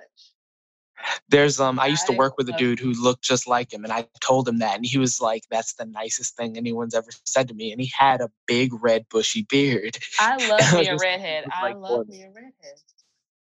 There's 1.28 1.60
um 1.60 1.78
I 1.78 1.86
used 1.86 2.06
to 2.06 2.12
work 2.12 2.34
with 2.38 2.48
a 2.48 2.52
dude 2.52 2.78
who 2.78 2.92
looked 2.92 3.22
just 3.22 3.46
like 3.46 3.72
him 3.72 3.84
and 3.84 3.92
I 3.92 4.06
told 4.20 4.48
him 4.48 4.58
that 4.58 4.76
and 4.76 4.86
he 4.86 4.98
was 4.98 5.20
like 5.20 5.44
that's 5.50 5.74
the 5.74 5.86
nicest 5.86 6.36
thing 6.36 6.56
anyone's 6.56 6.94
ever 6.94 7.10
said 7.10 7.48
to 7.48 7.54
me 7.54 7.72
and 7.72 7.80
he 7.80 7.90
had 7.96 8.20
a 8.20 8.30
big 8.46 8.70
red 8.72 9.06
bushy 9.10 9.42
beard. 9.48 9.98
I 10.18 10.36
love 10.36 10.72
I 10.72 10.76
me 10.76 10.88
a 10.88 10.96
redhead. 10.96 11.44
I 11.50 11.62
like 11.62 11.76
love 11.76 12.06
me 12.08 12.22
a 12.22 12.30
redhead. 12.30 12.78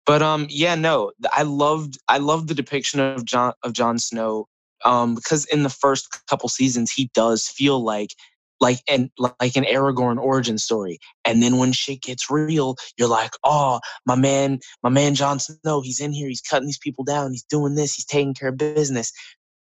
But 0.06 0.22
um 0.22 0.48
yeah 0.50 0.76
no 0.76 1.12
I 1.32 1.44
loved 1.44 1.98
I 2.08 2.18
loved 2.18 2.48
the 2.50 2.56
depiction 2.56 3.00
of 3.00 3.26
Jon 3.26 3.54
of 3.64 3.74
Jon 3.74 3.98
Snow 4.00 4.48
um 4.86 5.16
because 5.16 5.46
in 5.46 5.64
the 5.64 5.70
first 5.70 6.26
couple 6.28 6.50
seasons 6.50 6.92
he 6.92 7.10
does 7.14 7.48
feel 7.48 7.84
like 7.84 8.16
like 8.60 8.82
and 8.88 9.10
like 9.18 9.56
an 9.56 9.64
Aragorn 9.64 10.18
origin 10.18 10.58
story. 10.58 11.00
And 11.26 11.42
then 11.42 11.58
when 11.58 11.72
shit 11.72 12.02
gets 12.02 12.30
real 12.30 12.76
you're 12.98 13.08
like 13.08 13.34
oh 13.44 13.80
my 14.06 14.16
man 14.16 14.60
my 14.84 14.90
man 14.90 15.16
Jon 15.16 15.40
Snow 15.40 15.82
he's 15.82 16.00
in 16.00 16.12
here 16.12 16.28
he's 16.28 16.42
cutting 16.42 16.68
these 16.68 16.80
people 16.80 17.04
down 17.04 17.32
he's 17.32 17.44
doing 17.44 17.76
this 17.76 17.96
he's 17.96 18.06
taking 18.06 18.34
care 18.34 18.50
of 18.50 18.58
business. 18.58 19.12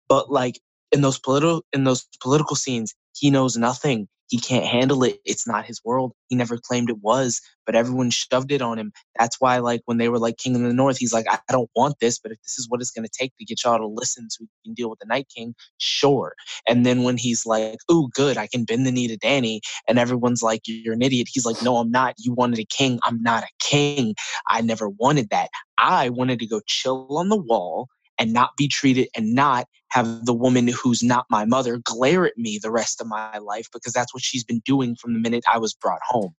But 0.08 0.30
like 0.30 0.60
in 0.92 1.00
those 1.00 1.18
political 1.18 1.64
in 1.72 1.84
those 1.84 2.06
political 2.20 2.56
scenes 2.56 2.94
he 3.16 3.30
knows 3.30 3.56
nothing 3.56 4.08
he 4.28 4.38
can't 4.38 4.64
handle 4.64 5.02
it 5.04 5.20
it's 5.24 5.46
not 5.46 5.64
his 5.64 5.80
world 5.84 6.12
he 6.28 6.36
never 6.36 6.56
claimed 6.56 6.90
it 6.90 6.98
was 7.02 7.40
but 7.66 7.74
everyone 7.74 8.10
shoved 8.10 8.52
it 8.52 8.60
on 8.60 8.78
him. 8.78 8.92
That's 9.18 9.40
why 9.40 9.56
like 9.56 9.80
when 9.86 9.96
they 9.96 10.10
were 10.10 10.18
like 10.18 10.36
king 10.36 10.54
of 10.54 10.62
the 10.62 10.72
north 10.72 10.98
he's 10.98 11.12
like 11.12 11.26
i, 11.30 11.38
don't 11.50 11.70
want 11.74 11.96
this 12.00 12.18
but 12.18 12.32
if 12.32 12.38
this 12.42 12.58
is 12.58 12.68
what 12.68 12.80
it's 12.80 12.90
going 12.90 13.06
to 13.06 13.12
take 13.12 13.36
to 13.36 13.44
get 13.44 13.64
y'all 13.64 13.78
to 13.78 13.86
listen 13.86 14.28
so 14.30 14.42
we 14.42 14.48
can 14.64 14.74
deal 14.74 14.90
with 14.90 14.98
the 14.98 15.06
night 15.06 15.28
king 15.34 15.54
sure. 15.78 16.34
And 16.68 16.84
then 16.84 17.02
when 17.02 17.16
he's 17.16 17.46
like 17.46 17.78
ooh 17.90 18.08
good 18.14 18.36
i 18.36 18.46
can 18.46 18.64
bend 18.64 18.86
the 18.86 18.92
knee 18.92 19.08
to 19.08 19.16
danny 19.16 19.60
and 19.88 19.98
everyone's 19.98 20.42
like 20.42 20.62
you're 20.66 20.94
an 20.94 21.02
idiot 21.02 21.28
he's 21.30 21.46
like 21.46 21.60
no 21.62 21.76
i'm 21.76 21.90
not 21.90 22.14
you 22.18 22.32
wanted 22.32 22.58
a 22.58 22.64
king 22.64 22.98
i'm 23.04 23.22
not 23.22 23.44
a 23.44 23.48
king 23.60 24.14
i 24.48 24.60
never 24.60 24.88
wanted 24.88 25.30
that. 25.30 25.48
I 25.78 26.08
wanted 26.08 26.38
to 26.38 26.46
go 26.46 26.60
chill 26.66 27.06
on 27.18 27.28
the 27.28 27.36
wall 27.36 27.88
and 28.18 28.32
not 28.32 28.56
be 28.56 28.68
treated 28.68 29.08
and 29.16 29.34
not 29.34 29.66
have 29.90 30.24
the 30.26 30.34
woman 30.34 30.68
who's 30.68 31.02
not 31.02 31.26
my 31.30 31.44
mother 31.44 31.80
glare 31.84 32.26
at 32.26 32.36
me 32.36 32.58
the 32.58 32.70
rest 32.70 33.00
of 33.00 33.06
my 33.06 33.38
life 33.38 33.68
because 33.72 33.92
that's 33.92 34.12
what 34.12 34.22
she's 34.22 34.44
been 34.44 34.60
doing 34.64 34.96
from 34.96 35.14
the 35.14 35.20
minute 35.20 35.44
I 35.52 35.58
was 35.58 35.74
brought 35.74 36.00
home. 36.04 36.34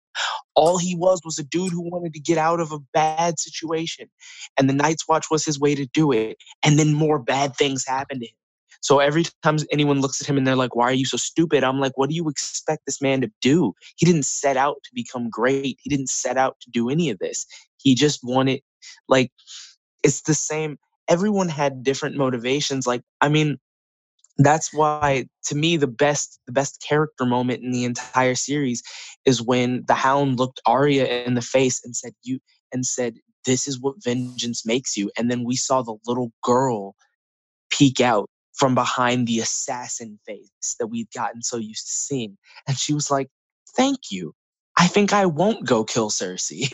All 0.56 0.78
he 0.78 0.96
was 0.96 1.22
was 1.24 1.40
a 1.40 1.44
dude 1.44 1.72
who 1.72 1.90
wanted 1.90 2.14
to 2.14 2.20
get 2.20 2.38
out 2.38 2.60
of 2.60 2.72
a 2.72 2.80
bad 2.94 3.40
situation. 3.40 4.10
And 4.58 4.70
the 4.70 4.74
Night's 4.74 5.08
Watch 5.08 5.28
was 5.30 5.46
his 5.46 5.60
way 5.60 5.76
to 5.76 5.86
do 5.88 6.12
it. 6.12 6.38
And 6.64 6.80
then 6.80 6.94
more 6.94 7.20
bad 7.20 7.56
things 7.56 7.86
happened 7.86 8.22
to 8.22 8.28
him. 8.28 8.36
So 8.82 9.00
every 9.00 9.24
time 9.42 9.58
anyone 9.72 10.00
looks 10.00 10.22
at 10.22 10.28
him 10.28 10.38
and 10.38 10.46
they're 10.46 10.56
like, 10.56 10.76
why 10.76 10.86
are 10.86 10.94
you 10.94 11.06
so 11.06 11.18
stupid? 11.18 11.64
I'm 11.64 11.80
like, 11.80 11.98
what 11.98 12.10
do 12.10 12.16
you 12.16 12.30
expect 12.30 12.86
this 12.86 13.02
man 13.02 13.22
to 13.22 13.32
do? 13.42 13.74
He 13.96 14.06
didn't 14.06 14.26
set 14.26 14.58
out 14.58 14.76
to 14.84 14.92
become 14.94 15.30
great. 15.30 15.80
He 15.82 15.90
didn't 15.90 16.10
set 16.10 16.38
out 16.38 16.58
to 16.62 16.70
do 16.70 16.90
any 16.90 17.10
of 17.10 17.18
this. 17.18 17.48
He 17.78 17.96
just 17.96 18.20
wanted, 18.24 18.62
like, 19.08 19.32
it's 20.04 20.22
the 20.22 20.36
same. 20.36 20.78
Everyone 21.08 21.50
had 21.50 21.84
different 21.84 22.16
motivations. 22.16 22.88
Like, 22.88 23.02
I 23.22 23.30
mean, 23.30 23.58
that's 24.38 24.74
why 24.74 25.28
to 25.46 25.56
me 25.56 25.78
the 25.78 25.88
best 25.88 26.40
the 26.46 26.52
best 26.52 26.84
character 26.88 27.26
moment 27.26 27.64
in 27.64 27.72
the 27.72 27.86
entire 27.86 28.36
series 28.36 28.84
is 29.26 29.42
when 29.42 29.84
the 29.88 29.94
hound 29.94 30.40
looked 30.40 30.62
Arya 30.66 31.06
in 31.26 31.36
the 31.36 31.42
face 31.42 31.82
and 31.86 31.96
said 31.96 32.14
you 32.24 32.40
and 32.74 32.86
said 32.86 33.16
this 33.46 33.68
is 33.68 33.80
what 33.80 34.04
vengeance 34.04 34.66
makes 34.66 34.98
you 34.98 35.10
and 35.18 35.32
then 35.32 35.44
we 35.46 35.56
saw 35.56 35.82
the 35.82 35.96
little 36.06 36.32
girl 36.44 36.96
peek 37.70 38.02
out 38.02 38.30
from 38.54 38.76
behind 38.76 39.28
the 39.28 39.40
assassin 39.40 40.20
face 40.26 40.76
that 40.80 40.88
we'd 40.88 41.12
gotten 41.12 41.42
so 41.42 41.58
used 41.58 41.88
to 41.88 41.94
seeing 41.94 42.38
and 42.68 42.78
she 42.78 42.94
was 42.94 43.10
like 43.10 43.30
thank 43.76 44.12
you 44.12 44.34
i 44.78 44.88
think 44.88 45.14
i 45.14 45.26
won't 45.26 45.66
go 45.66 45.84
kill 45.84 46.10
cersei 46.10 46.68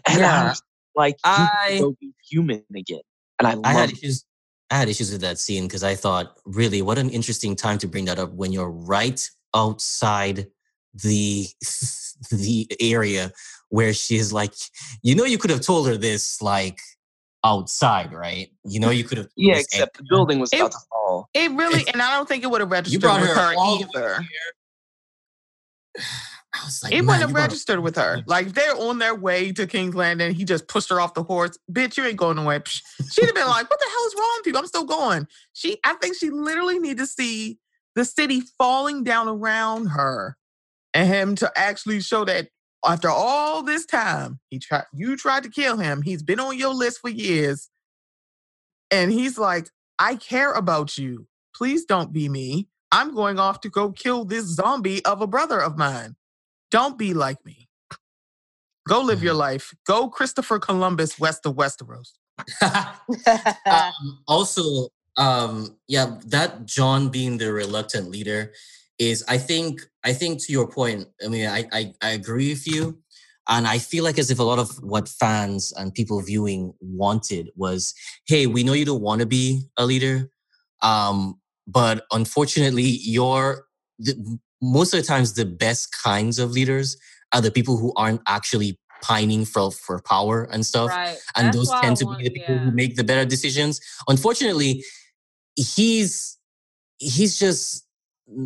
and 0.08 0.24
i 0.24 0.42
Yeah. 0.42 0.48
was 0.48 0.62
like 0.96 1.16
you 1.36 1.46
I- 1.68 1.78
go 1.78 1.94
be 2.00 2.12
human 2.28 2.64
again 2.74 3.00
and 3.38 3.48
i 3.48 3.54
love 3.54 3.64
I 3.64 3.72
had 3.72 3.90
it. 3.90 3.98
issues. 3.98 4.24
I 4.70 4.78
had 4.78 4.88
issues 4.88 5.12
with 5.12 5.20
that 5.20 5.38
scene 5.38 5.64
because 5.68 5.84
I 5.84 5.94
thought, 5.94 6.38
really, 6.44 6.82
what 6.82 6.98
an 6.98 7.08
interesting 7.10 7.54
time 7.54 7.78
to 7.78 7.86
bring 7.86 8.04
that 8.06 8.18
up 8.18 8.32
when 8.32 8.50
you're 8.50 8.70
right 8.70 9.20
outside 9.54 10.48
the 11.04 11.46
the 12.32 12.66
area 12.80 13.30
where 13.68 13.92
she's 13.92 14.32
like, 14.32 14.52
you 15.02 15.14
know, 15.14 15.24
you 15.24 15.38
could 15.38 15.50
have 15.50 15.60
told 15.60 15.86
her 15.86 15.96
this 15.96 16.42
like 16.42 16.78
outside, 17.44 18.12
right? 18.12 18.48
You 18.64 18.80
know, 18.80 18.90
you 18.90 19.04
could 19.04 19.18
have. 19.18 19.28
yeah 19.36 19.54
this 19.54 19.66
except 19.66 19.98
the 19.98 20.04
building 20.08 20.40
was 20.40 20.52
It- 20.52 20.58
about 20.60 20.72
to 20.72 20.78
fall 20.90 21.28
It 21.32 21.50
really, 21.52 21.82
It's- 21.82 21.86
and 21.92 22.02
I 22.02 22.16
don't 22.16 22.28
think 22.28 22.42
it 22.42 22.48
would 22.50 22.60
have 22.60 22.68
You 22.68 22.72
registered 22.72 23.00
brought 23.02 23.20
with 23.20 23.30
her 23.30 23.34
her 23.36 23.54
all 23.56 23.78
the 23.78 23.84
way 23.94 24.02
either. 24.02 24.26
I 26.60 26.64
was 26.64 26.82
like, 26.82 26.92
It 26.92 27.02
wouldn't 27.02 27.20
have 27.20 27.34
registered 27.34 27.80
with 27.80 27.96
her. 27.96 28.22
Like 28.26 28.54
they're 28.54 28.76
on 28.76 28.98
their 28.98 29.14
way 29.14 29.52
to 29.52 29.66
King's 29.66 29.94
Landing. 29.94 30.34
He 30.34 30.44
just 30.44 30.68
pushed 30.68 30.88
her 30.90 31.00
off 31.00 31.14
the 31.14 31.22
horse. 31.22 31.58
Bitch, 31.70 31.96
you 31.96 32.04
ain't 32.04 32.16
going 32.16 32.36
nowhere. 32.36 32.62
She'd 32.66 33.26
have 33.26 33.34
been 33.34 33.46
like, 33.46 33.70
"What 33.70 33.78
the 33.78 33.86
hell 33.86 34.06
is 34.06 34.14
wrong 34.18 34.34
with 34.38 34.46
you? 34.52 34.58
I'm 34.58 34.66
still 34.66 34.84
going." 34.84 35.26
She, 35.52 35.78
I 35.84 35.94
think 35.94 36.16
she 36.16 36.30
literally 36.30 36.78
need 36.78 36.98
to 36.98 37.06
see 37.06 37.58
the 37.94 38.04
city 38.04 38.42
falling 38.58 39.04
down 39.04 39.28
around 39.28 39.88
her, 39.88 40.36
and 40.92 41.08
him 41.08 41.34
to 41.36 41.50
actually 41.56 42.00
show 42.00 42.24
that 42.24 42.48
after 42.84 43.08
all 43.08 43.62
this 43.62 43.86
time, 43.86 44.40
he 44.50 44.58
tried. 44.58 44.84
You 44.92 45.16
tried 45.16 45.44
to 45.44 45.50
kill 45.50 45.78
him. 45.78 46.02
He's 46.02 46.22
been 46.22 46.40
on 46.40 46.58
your 46.58 46.74
list 46.74 47.00
for 47.00 47.10
years, 47.10 47.70
and 48.90 49.12
he's 49.12 49.38
like, 49.38 49.70
"I 49.98 50.16
care 50.16 50.52
about 50.52 50.98
you. 50.98 51.26
Please 51.54 51.84
don't 51.84 52.12
be 52.12 52.28
me. 52.28 52.68
I'm 52.92 53.14
going 53.14 53.38
off 53.38 53.60
to 53.62 53.68
go 53.68 53.92
kill 53.92 54.24
this 54.24 54.46
zombie 54.46 55.04
of 55.04 55.20
a 55.20 55.26
brother 55.26 55.60
of 55.60 55.76
mine." 55.76 56.16
Don't 56.70 56.98
be 56.98 57.14
like 57.14 57.44
me. 57.44 57.68
Go 58.88 59.00
live 59.00 59.22
your 59.22 59.34
life. 59.34 59.74
Go 59.86 60.08
Christopher 60.08 60.58
Columbus 60.58 61.18
west 61.18 61.44
of 61.44 61.56
Westeros. 61.56 62.12
um, 63.66 64.18
also, 64.28 64.88
um, 65.16 65.76
yeah, 65.88 66.18
that 66.26 66.66
Jon 66.66 67.08
being 67.08 67.38
the 67.38 67.52
reluctant 67.52 68.10
leader 68.10 68.52
is, 68.98 69.24
I 69.28 69.38
think, 69.38 69.80
I 70.04 70.12
think 70.12 70.44
to 70.44 70.52
your 70.52 70.68
point. 70.68 71.08
I 71.24 71.28
mean, 71.28 71.48
I, 71.48 71.64
I, 71.72 71.94
I 72.00 72.10
agree 72.10 72.50
with 72.50 72.66
you, 72.66 72.98
and 73.48 73.66
I 73.66 73.78
feel 73.78 74.04
like 74.04 74.18
as 74.18 74.30
if 74.30 74.38
a 74.38 74.44
lot 74.44 74.58
of 74.58 74.70
what 74.82 75.08
fans 75.08 75.72
and 75.76 75.94
people 75.94 76.20
viewing 76.22 76.72
wanted 76.80 77.50
was, 77.56 77.94
hey, 78.26 78.46
we 78.46 78.62
know 78.62 78.72
you 78.72 78.84
don't 78.84 79.02
want 79.02 79.20
to 79.20 79.26
be 79.26 79.62
a 79.76 79.84
leader, 79.84 80.30
um, 80.82 81.40
but 81.66 82.04
unfortunately, 82.12 82.84
you're 82.84 83.66
the, 83.98 84.38
most 84.62 84.94
of 84.94 85.00
the 85.00 85.06
times 85.06 85.34
the 85.34 85.44
best 85.44 85.94
kinds 86.02 86.38
of 86.38 86.50
leaders 86.52 86.96
are 87.32 87.40
the 87.40 87.50
people 87.50 87.76
who 87.76 87.92
aren't 87.96 88.20
actually 88.26 88.78
pining 89.02 89.44
for 89.44 89.70
for 89.70 90.00
power 90.02 90.48
and 90.50 90.64
stuff 90.64 90.88
right. 90.88 91.18
and 91.36 91.48
That's 91.48 91.56
those 91.56 91.80
tend 91.80 91.96
to 91.98 92.06
want- 92.06 92.18
be 92.18 92.24
the 92.24 92.30
people 92.30 92.54
yeah. 92.54 92.60
who 92.62 92.70
make 92.72 92.96
the 92.96 93.04
better 93.04 93.24
decisions. 93.24 93.80
Unfortunately, 94.08 94.82
he's 95.56 96.38
he's 96.98 97.38
just 97.38 97.86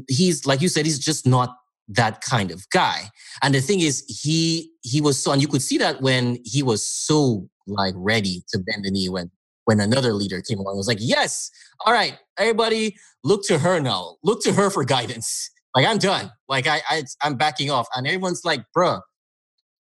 he's 0.09 0.47
like 0.47 0.61
you 0.61 0.69
said, 0.69 0.87
he's 0.87 0.99
just 0.99 1.27
not 1.27 1.57
that 1.89 2.21
kind 2.21 2.51
of 2.51 2.69
guy. 2.71 3.11
And 3.43 3.55
the 3.55 3.61
thing 3.61 3.81
is, 3.81 4.05
he 4.07 4.71
he 4.83 5.01
was 5.01 5.23
so, 5.23 5.33
and 5.33 5.43
you 5.43 5.49
could 5.49 5.63
see 5.63 5.79
that 5.79 6.01
when 6.01 6.39
he 6.45 6.63
was 6.63 6.85
so 6.85 7.49
like 7.67 7.95
ready 7.97 8.43
to 8.49 8.59
bend 8.59 8.85
the 8.85 8.91
knee 8.91 9.09
when 9.09 9.31
when 9.65 9.81
another 9.81 10.13
leader 10.13 10.43
came 10.43 10.59
along. 10.59 10.77
Was 10.77 10.89
like, 10.89 10.99
yes, 11.01 11.51
all 11.87 11.93
right, 11.93 12.19
everybody, 12.39 12.97
look 13.25 13.45
to 13.47 13.59
her 13.59 13.81
now. 13.81 14.17
Look 14.23 14.43
to 14.43 14.53
her 14.53 14.71
for 14.71 14.85
guidance. 14.85 15.51
Like 15.75 15.87
I'm 15.87 15.99
done. 15.99 16.31
Like 16.49 16.67
I, 16.67 16.81
I 16.89 17.03
I'm 17.23 17.37
backing 17.37 17.71
off, 17.71 17.87
and 17.95 18.07
everyone's 18.07 18.45
like, 18.45 18.65
bruh, 18.77 19.01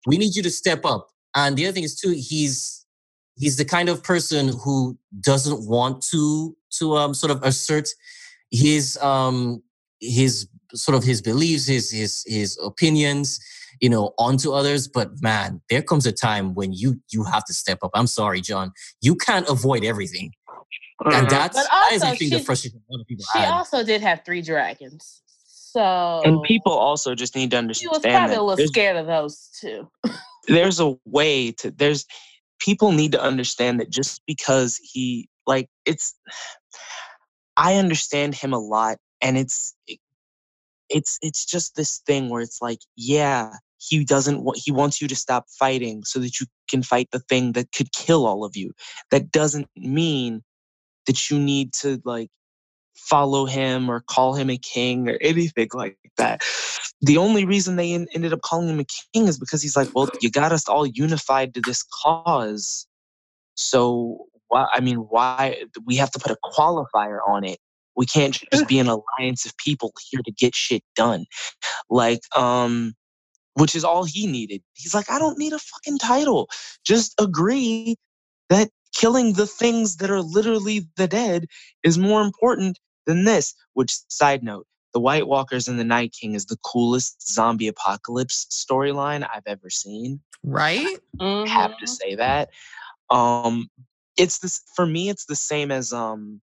we 0.07 0.17
need 0.17 0.35
you 0.35 0.43
to 0.43 0.49
step 0.51 0.85
up. 0.85 1.07
And 1.35 1.55
the 1.57 1.65
other 1.65 1.73
thing 1.73 1.83
is 1.83 1.95
too, 1.99 2.11
he's 2.11 2.85
he's 3.37 3.57
the 3.57 3.65
kind 3.65 3.89
of 3.89 4.03
person 4.03 4.49
who 4.63 4.97
doesn't 5.21 5.67
want 5.67 6.03
to 6.11 6.55
to 6.79 6.95
um 6.95 7.13
sort 7.13 7.31
of 7.31 7.41
assert 7.43 7.87
his 8.51 8.97
um 9.01 9.61
his 9.99 10.47
sort 10.73 10.95
of 10.97 11.03
his 11.03 11.21
beliefs, 11.21 11.65
his 11.67 11.89
his 11.91 12.23
his 12.27 12.57
opinions, 12.63 13.39
you 13.81 13.89
know, 13.89 14.13
onto 14.19 14.51
others. 14.51 14.87
But 14.87 15.09
man, 15.21 15.61
there 15.71 15.81
comes 15.81 16.05
a 16.05 16.11
time 16.11 16.53
when 16.53 16.71
you 16.73 16.99
you 17.11 17.23
have 17.23 17.45
to 17.45 17.53
step 17.53 17.79
up. 17.81 17.91
I'm 17.95 18.07
sorry, 18.07 18.41
Jon. 18.41 18.71
You 19.01 19.15
can't 19.15 19.47
avoid 19.49 19.83
everything. 19.83 20.33
And 21.05 21.27
Mhm. 21.27 21.29
that's 21.29 21.55
But 21.57 21.67
that 21.71 21.91
is 21.93 22.03
I 22.03 22.09
also, 22.09 22.19
the 22.19 22.37
she- 22.37 22.43
frustration 22.43 22.81
a 22.87 22.93
lot 22.93 23.01
of 23.01 23.07
people 23.07 23.25
She 23.33 23.39
had. 23.39 23.47
also 23.53 23.83
did 23.83 24.01
have 24.01 24.21
three 24.25 24.41
dragons. 24.41 25.21
So 25.71 26.21
and 26.25 26.41
people 26.41 26.71
also 26.71 27.13
just 27.13 27.35
need 27.35 27.51
to 27.51 27.57
understand. 27.57 27.93
she 27.93 27.95
was 27.95 28.01
probably 28.01 28.35
a 28.35 28.41
little 28.41 28.67
scared 28.67 28.97
of 28.97 29.05
those 29.05 29.49
two. 29.61 29.87
there's 30.47 30.79
a 30.79 30.97
way 31.05 31.51
to 31.51 31.69
there's 31.69 32.07
people 32.59 32.91
need 32.91 33.11
to 33.11 33.21
understand 33.21 33.79
that 33.79 33.91
just 33.91 34.23
because 34.25 34.77
he 34.81 35.29
like 35.45 35.67
it's 35.85 36.15
i 37.55 37.75
understand 37.75 38.33
him 38.33 38.51
a 38.51 38.57
lot 38.57 38.97
and 39.21 39.37
it's 39.37 39.75
it's 40.89 41.19
it's 41.21 41.45
just 41.45 41.75
this 41.75 41.99
thing 41.99 42.29
where 42.29 42.41
it's 42.41 42.63
like 42.63 42.79
yeah 42.95 43.51
he 43.77 44.03
doesn't 44.03 44.43
want 44.43 44.57
he 44.57 44.71
wants 44.71 44.99
you 44.99 45.07
to 45.07 45.15
stop 45.15 45.45
fighting 45.59 46.03
so 46.03 46.17
that 46.17 46.39
you 46.39 46.47
can 46.67 46.81
fight 46.81 47.09
the 47.11 47.19
thing 47.19 47.51
that 47.51 47.71
could 47.71 47.91
kill 47.91 48.25
all 48.25 48.43
of 48.43 48.57
you 48.57 48.71
that 49.11 49.31
doesn't 49.31 49.67
mean 49.77 50.41
that 51.05 51.29
you 51.29 51.37
need 51.37 51.71
to 51.73 52.01
like 52.05 52.29
follow 53.07 53.45
him 53.45 53.89
or 53.89 54.01
call 54.01 54.33
him 54.33 54.49
a 54.49 54.57
king 54.57 55.09
or 55.09 55.17
anything 55.21 55.69
like 55.73 55.97
that 56.17 56.41
the 57.01 57.17
only 57.17 57.45
reason 57.45 57.75
they 57.75 57.93
en- 57.93 58.07
ended 58.13 58.33
up 58.33 58.41
calling 58.41 58.67
him 58.67 58.79
a 58.79 58.85
king 59.13 59.27
is 59.27 59.39
because 59.39 59.61
he's 59.61 59.75
like 59.75 59.89
well 59.95 60.09
you 60.21 60.29
got 60.29 60.51
us 60.51 60.67
all 60.67 60.85
unified 60.85 61.53
to 61.53 61.61
this 61.61 61.83
cause 62.03 62.87
so 63.55 64.27
why? 64.49 64.67
I 64.73 64.81
mean, 64.81 64.97
why 64.97 65.63
we 65.85 65.95
have 65.95 66.11
to 66.11 66.19
put 66.19 66.31
a 66.31 66.37
qualifier 66.43 67.19
on 67.27 67.45
it? 67.45 67.59
We 67.95 68.05
can't 68.05 68.39
just 68.51 68.67
be 68.67 68.79
an 68.79 68.87
alliance 68.87 69.45
of 69.45 69.55
people 69.57 69.93
here 70.09 70.21
to 70.25 70.31
get 70.31 70.55
shit 70.55 70.83
done. 70.95 71.25
Like, 71.89 72.21
um, 72.35 72.93
which 73.53 73.75
is 73.75 73.83
all 73.83 74.03
he 74.03 74.27
needed. 74.27 74.61
He's 74.73 74.93
like, 74.93 75.09
I 75.09 75.19
don't 75.19 75.37
need 75.37 75.53
a 75.53 75.59
fucking 75.59 75.99
title. 75.99 76.49
Just 76.85 77.13
agree 77.19 77.95
that 78.49 78.69
killing 78.95 79.33
the 79.33 79.47
things 79.47 79.97
that 79.97 80.09
are 80.09 80.21
literally 80.21 80.87
the 80.95 81.07
dead 81.07 81.45
is 81.83 81.97
more 81.97 82.21
important 82.21 82.79
than 83.09 83.25
this. 83.25 83.53
Which, 83.73 83.97
side 84.07 84.43
note, 84.43 84.67
the 84.93 84.99
White 84.99 85.27
Walkers 85.27 85.67
and 85.67 85.79
the 85.79 85.83
Night 85.83 86.15
King 86.19 86.35
is 86.35 86.45
the 86.45 86.57
coolest 86.63 87.27
zombie 87.27 87.67
apocalypse 87.67 88.47
storyline 88.51 89.27
I've 89.33 89.43
ever 89.47 89.69
seen. 89.69 90.21
Right? 90.43 90.97
I 91.19 91.25
have 91.47 91.77
to 91.77 91.85
Mhm. 91.85 91.89
say 91.89 92.15
that. 92.15 92.49
Um, 93.09 93.69
it's 94.17 94.39
this 94.39 94.61
for 94.75 94.85
me. 94.85 95.09
It's 95.09 95.25
the 95.25 95.35
same 95.35 95.71
as 95.71 95.91
um, 95.93 96.41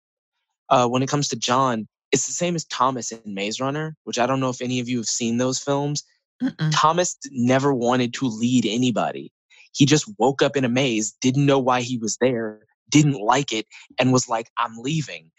uh, 0.69 0.89
when 0.89 1.03
it 1.03 1.09
comes 1.09 1.29
to 1.29 1.37
Jon. 1.37 1.87
It's 2.13 2.27
the 2.27 2.33
same 2.33 2.55
as 2.55 2.65
Thomas 2.67 3.13
in 3.13 3.21
Maze 3.35 3.61
Runner, 3.61 3.97
which 4.05 4.19
I 4.19 4.27
don't 4.27 4.41
know 4.41 4.49
if 4.51 4.63
any 4.63 4.81
of 4.81 4.89
you 4.89 4.99
have 4.99 5.07
seen 5.09 5.39
those 5.39 5.59
films. 5.59 6.05
Mm-mm. 6.43 6.71
Thomas 6.73 7.17
never 7.31 7.75
wanted 7.75 8.15
to 8.15 8.27
lead 8.27 8.65
anybody. 8.67 9.33
He 9.73 9.85
just 9.87 10.11
woke 10.19 10.41
up 10.43 10.57
in 10.57 10.65
a 10.65 10.69
maze, 10.69 11.13
didn't 11.21 11.45
know 11.47 11.59
why 11.59 11.83
he 11.83 11.99
was 11.99 12.17
there, 12.21 12.61
didn't 12.89 13.21
like 13.21 13.53
it, 13.53 13.67
and 13.99 14.13
was 14.13 14.29
like, 14.29 14.49
I'm 14.57 14.79
leaving. 14.79 15.31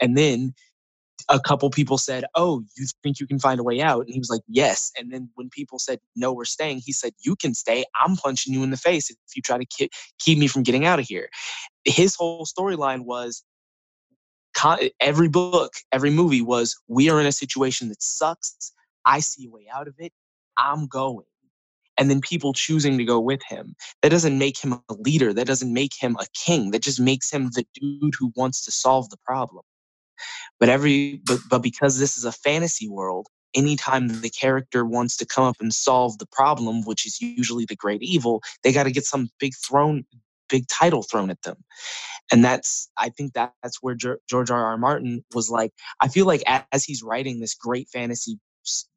And 0.00 0.16
then 0.16 0.54
a 1.28 1.40
couple 1.40 1.68
people 1.70 1.98
said, 1.98 2.24
Oh, 2.34 2.62
you 2.76 2.86
think 3.02 3.20
you 3.20 3.26
can 3.26 3.38
find 3.38 3.60
a 3.60 3.62
way 3.62 3.80
out? 3.80 4.04
And 4.04 4.12
he 4.12 4.18
was 4.18 4.30
like, 4.30 4.42
Yes. 4.48 4.92
And 4.98 5.12
then 5.12 5.30
when 5.34 5.48
people 5.50 5.78
said, 5.78 6.00
No, 6.16 6.32
we're 6.32 6.44
staying, 6.44 6.82
he 6.84 6.92
said, 6.92 7.12
You 7.24 7.36
can 7.36 7.54
stay. 7.54 7.84
I'm 8.00 8.16
punching 8.16 8.52
you 8.52 8.62
in 8.62 8.70
the 8.70 8.76
face 8.76 9.10
if 9.10 9.16
you 9.34 9.42
try 9.42 9.58
to 9.58 9.64
ki- 9.64 9.90
keep 10.18 10.38
me 10.38 10.46
from 10.46 10.62
getting 10.62 10.84
out 10.84 10.98
of 10.98 11.06
here. 11.06 11.28
His 11.84 12.14
whole 12.14 12.46
storyline 12.46 13.04
was 13.04 13.42
con- 14.56 14.78
every 15.00 15.28
book, 15.28 15.72
every 15.92 16.10
movie 16.10 16.42
was, 16.42 16.76
We 16.88 17.10
are 17.10 17.20
in 17.20 17.26
a 17.26 17.32
situation 17.32 17.88
that 17.88 18.02
sucks. 18.02 18.72
I 19.06 19.20
see 19.20 19.46
a 19.46 19.50
way 19.50 19.66
out 19.72 19.88
of 19.88 19.94
it. 19.98 20.12
I'm 20.56 20.86
going. 20.86 21.26
And 21.96 22.10
then 22.10 22.20
people 22.20 22.52
choosing 22.52 22.98
to 22.98 23.04
go 23.04 23.20
with 23.20 23.40
him. 23.48 23.76
That 24.02 24.08
doesn't 24.08 24.36
make 24.36 24.58
him 24.58 24.72
a 24.72 24.94
leader. 24.94 25.32
That 25.32 25.46
doesn't 25.46 25.72
make 25.72 25.92
him 25.94 26.16
a 26.18 26.26
king. 26.34 26.72
That 26.72 26.82
just 26.82 26.98
makes 26.98 27.30
him 27.30 27.50
the 27.54 27.64
dude 27.74 28.14
who 28.18 28.32
wants 28.34 28.64
to 28.64 28.72
solve 28.72 29.10
the 29.10 29.16
problem. 29.24 29.62
But 30.60 30.68
every 30.68 31.20
but, 31.26 31.40
but 31.48 31.62
because 31.62 31.98
this 31.98 32.16
is 32.16 32.24
a 32.24 32.32
fantasy 32.32 32.88
world, 32.88 33.28
anytime 33.54 34.08
the 34.08 34.30
character 34.30 34.84
wants 34.84 35.16
to 35.18 35.26
come 35.26 35.44
up 35.44 35.56
and 35.60 35.72
solve 35.72 36.18
the 36.18 36.26
problem, 36.26 36.82
which 36.82 37.06
is 37.06 37.20
usually 37.20 37.64
the 37.64 37.76
great 37.76 38.02
evil, 38.02 38.42
they 38.62 38.72
got 38.72 38.84
to 38.84 38.90
get 38.90 39.04
some 39.04 39.28
big 39.38 39.52
throne, 39.54 40.04
big 40.48 40.66
title 40.68 41.02
thrown 41.02 41.30
at 41.30 41.42
them. 41.42 41.56
And 42.32 42.44
that's 42.44 42.90
I 42.98 43.10
think 43.10 43.34
that 43.34 43.52
that's 43.62 43.82
where 43.82 43.94
George 43.94 44.50
R. 44.50 44.64
R. 44.66 44.78
Martin 44.78 45.24
was 45.34 45.50
like 45.50 45.72
I 46.00 46.08
feel 46.08 46.26
like 46.26 46.42
as 46.72 46.84
he's 46.84 47.02
writing 47.02 47.40
this 47.40 47.54
great 47.54 47.88
fantasy 47.88 48.38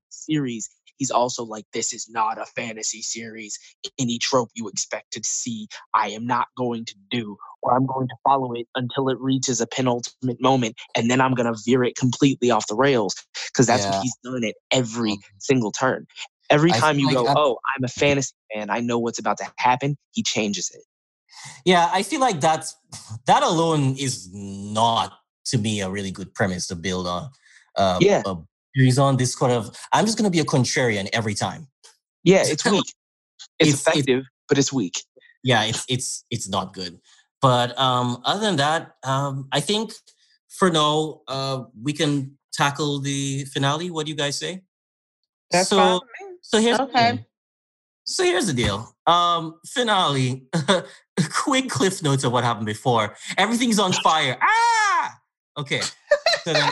series, 0.09 0.69
he's 0.97 1.11
also 1.11 1.43
like 1.43 1.65
this 1.73 1.93
is 1.93 2.09
not 2.09 2.37
a 2.37 2.45
fantasy 2.45 3.01
series. 3.01 3.57
Any 3.99 4.17
trope 4.19 4.49
you 4.53 4.67
expect 4.67 5.11
to 5.13 5.21
see, 5.23 5.67
I 5.93 6.09
am 6.09 6.25
not 6.25 6.47
going 6.57 6.85
to 6.85 6.95
do 7.09 7.37
or 7.63 7.75
I'm 7.75 7.85
going 7.85 8.07
to 8.07 8.15
follow 8.23 8.53
it 8.53 8.67
until 8.75 9.09
it 9.09 9.19
reaches 9.19 9.59
a 9.61 9.67
penultimate 9.67 10.41
moment, 10.41 10.75
and 10.95 11.09
then 11.09 11.19
I'm 11.21 11.33
going 11.33 11.51
to 11.51 11.59
veer 11.65 11.83
it 11.83 11.95
completely 11.95 12.51
off 12.51 12.67
the 12.67 12.75
rails 12.75 13.15
because 13.51 13.65
that's 13.67 13.83
Yeah. 13.83 13.91
what 13.91 14.01
he's 14.03 14.15
done 14.23 14.43
at 14.43 14.55
every 14.71 15.11
Um, 15.13 15.17
single 15.39 15.71
turn. 15.71 16.05
Every 16.49 16.71
I 16.71 16.79
time 16.79 16.99
you 16.99 17.07
like 17.07 17.15
go, 17.15 17.25
I'm- 17.27 17.35
oh, 17.37 17.57
I'm 17.75 17.83
a 17.83 17.87
fantasy 17.89 18.33
fan, 18.53 18.69
I 18.69 18.79
know 18.79 18.99
what's 18.99 19.19
about 19.19 19.37
to 19.39 19.51
happen. 19.57 19.97
He 20.11 20.23
changes 20.23 20.69
it. 20.73 20.83
Yeah, 21.65 21.89
I 21.91 22.03
feel 22.03 22.19
like 22.21 22.39
that's 22.39 22.75
that 23.25 23.43
alone 23.43 23.95
is 23.97 24.29
not 24.33 25.13
to 25.45 25.57
me 25.57 25.81
a 25.81 25.89
really 25.89 26.11
good 26.11 26.33
premise 26.33 26.67
to 26.67 26.75
build 26.75 27.07
on. 27.07 27.31
Uh, 27.75 27.99
Yeah. 28.01 28.21
a 28.25 28.35
series 28.77 28.99
on 28.99 29.17
this 29.17 29.35
kind 29.35 29.53
of. 29.53 29.75
I'm 29.93 30.05
just 30.05 30.17
gonna 30.17 30.29
be 30.29 30.39
a 30.39 30.45
contrarian 30.45 31.09
every 31.13 31.33
time. 31.33 31.67
Yeah, 32.23 32.43
it's 32.45 32.65
weak. 32.71 32.83
It's, 33.59 33.69
It's- 33.69 33.73
it's- 33.73 33.81
effective, 33.87 34.23
but 34.47 34.57
it's 34.57 34.71
weak. 34.71 35.01
Yeah, 35.43 35.63
it's 35.63 35.85
it's 35.89 36.25
it's 36.29 36.49
not 36.49 36.73
good. 36.73 36.99
But 37.41 37.77
um, 37.77 38.21
other 38.25 38.41
than 38.41 38.55
that, 38.57 38.95
um, 39.03 39.47
I 39.51 39.59
think 39.59 39.93
for 40.49 40.69
now 40.69 41.21
uh, 41.27 41.63
we 41.81 41.93
can 41.93 42.37
tackle 42.51 42.99
the 42.99 43.45
finale. 43.45 43.91
What 43.91 44.05
do 44.05 44.11
you 44.11 44.17
guys 44.17 44.37
say? 44.37 44.63
That's 45.51 45.69
so, 45.69 45.77
fine. 45.77 45.99
So 46.41 46.59
here's 46.59 46.77
the 46.77 46.83
Okay. 46.83 47.25
So 48.03 48.23
here's 48.23 48.47
the 48.47 48.53
deal. 48.53 48.91
Um, 49.05 49.59
finale. 49.65 50.47
quick 51.31 51.69
cliff 51.69 52.01
notes 52.03 52.23
of 52.23 52.31
what 52.31 52.43
happened 52.43 52.65
before. 52.65 53.15
Everything's 53.37 53.79
on 53.79 53.93
fire. 53.93 54.37
Ah. 54.41 55.17
Okay. 55.57 55.81
So 56.47 56.53
then, 56.53 56.69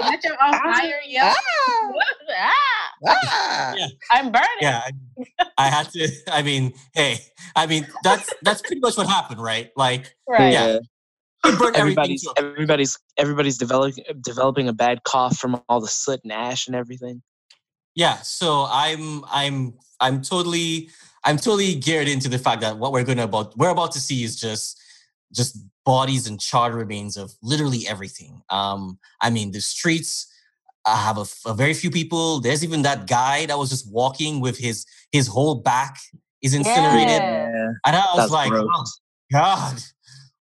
Let 0.00 0.24
your 0.24 0.42
on 0.42 0.52
fire, 0.54 1.00
yeah. 1.06 1.32
ah, 1.36 2.92
Ah. 3.06 3.74
Yeah. 3.76 3.86
I'm 4.10 4.32
burning. 4.32 4.48
yeah, 4.60 4.82
I, 5.38 5.46
I 5.58 5.68
had 5.68 5.88
to. 5.90 6.08
I 6.32 6.42
mean, 6.42 6.72
hey, 6.94 7.18
I 7.54 7.66
mean 7.66 7.86
that's 8.02 8.28
that's 8.42 8.60
pretty 8.60 8.80
much 8.80 8.96
what 8.96 9.06
happened, 9.06 9.40
right? 9.40 9.70
Like, 9.76 10.12
Right. 10.28 10.52
Yeah. 10.52 10.78
he 11.44 11.52
burned 11.56 11.76
everything. 11.76 12.16
Everybody's 12.16 12.26
everybody's 12.36 12.98
everybody's 13.16 13.58
developing 13.58 14.02
developing 14.20 14.68
a 14.68 14.72
bad 14.72 15.04
cough 15.04 15.36
from 15.36 15.62
all 15.68 15.80
the 15.80 15.86
soot 15.86 16.18
and 16.24 16.32
ash 16.32 16.66
and 16.66 16.74
everything. 16.74 17.22
Yeah, 17.94 18.16
so 18.22 18.66
I'm 18.68 19.22
I'm 19.30 19.74
I'm 20.00 20.22
totally 20.22 20.90
I'm 21.22 21.36
totally 21.36 21.76
geared 21.76 22.08
into 22.08 22.28
the 22.28 22.38
fact 22.38 22.62
that 22.62 22.78
what 22.78 22.90
we're 22.90 23.04
gonna 23.04 23.24
about 23.24 23.56
we're 23.56 23.70
about 23.70 23.92
to 23.92 24.00
see 24.00 24.24
is 24.24 24.34
just 24.34 24.80
just 25.32 25.58
bodies 25.84 26.26
and 26.26 26.40
charred 26.40 26.74
remains 26.74 27.16
of 27.16 27.32
literally 27.42 27.86
everything. 27.88 28.42
Um, 28.50 28.98
I 29.20 29.30
mean 29.30 29.52
the 29.52 29.60
streets 29.60 30.28
I 30.84 30.96
have 30.96 31.16
a 31.46 31.54
very 31.54 31.74
few 31.74 31.90
people. 31.92 32.40
There's 32.40 32.64
even 32.64 32.82
that 32.82 33.06
guy 33.06 33.46
that 33.46 33.56
was 33.56 33.70
just 33.70 33.90
walking 33.92 34.40
with 34.40 34.58
his 34.58 34.84
his 35.12 35.28
whole 35.28 35.54
back 35.54 35.96
is 36.42 36.54
incinerated, 36.54 37.22
Yeah. 37.22 37.68
and 37.86 37.94
I 37.96 38.04
was 38.14 38.16
That's 38.16 38.32
like, 38.32 38.50
gross. 38.50 38.66
oh 38.74 38.84
God, 39.32 39.80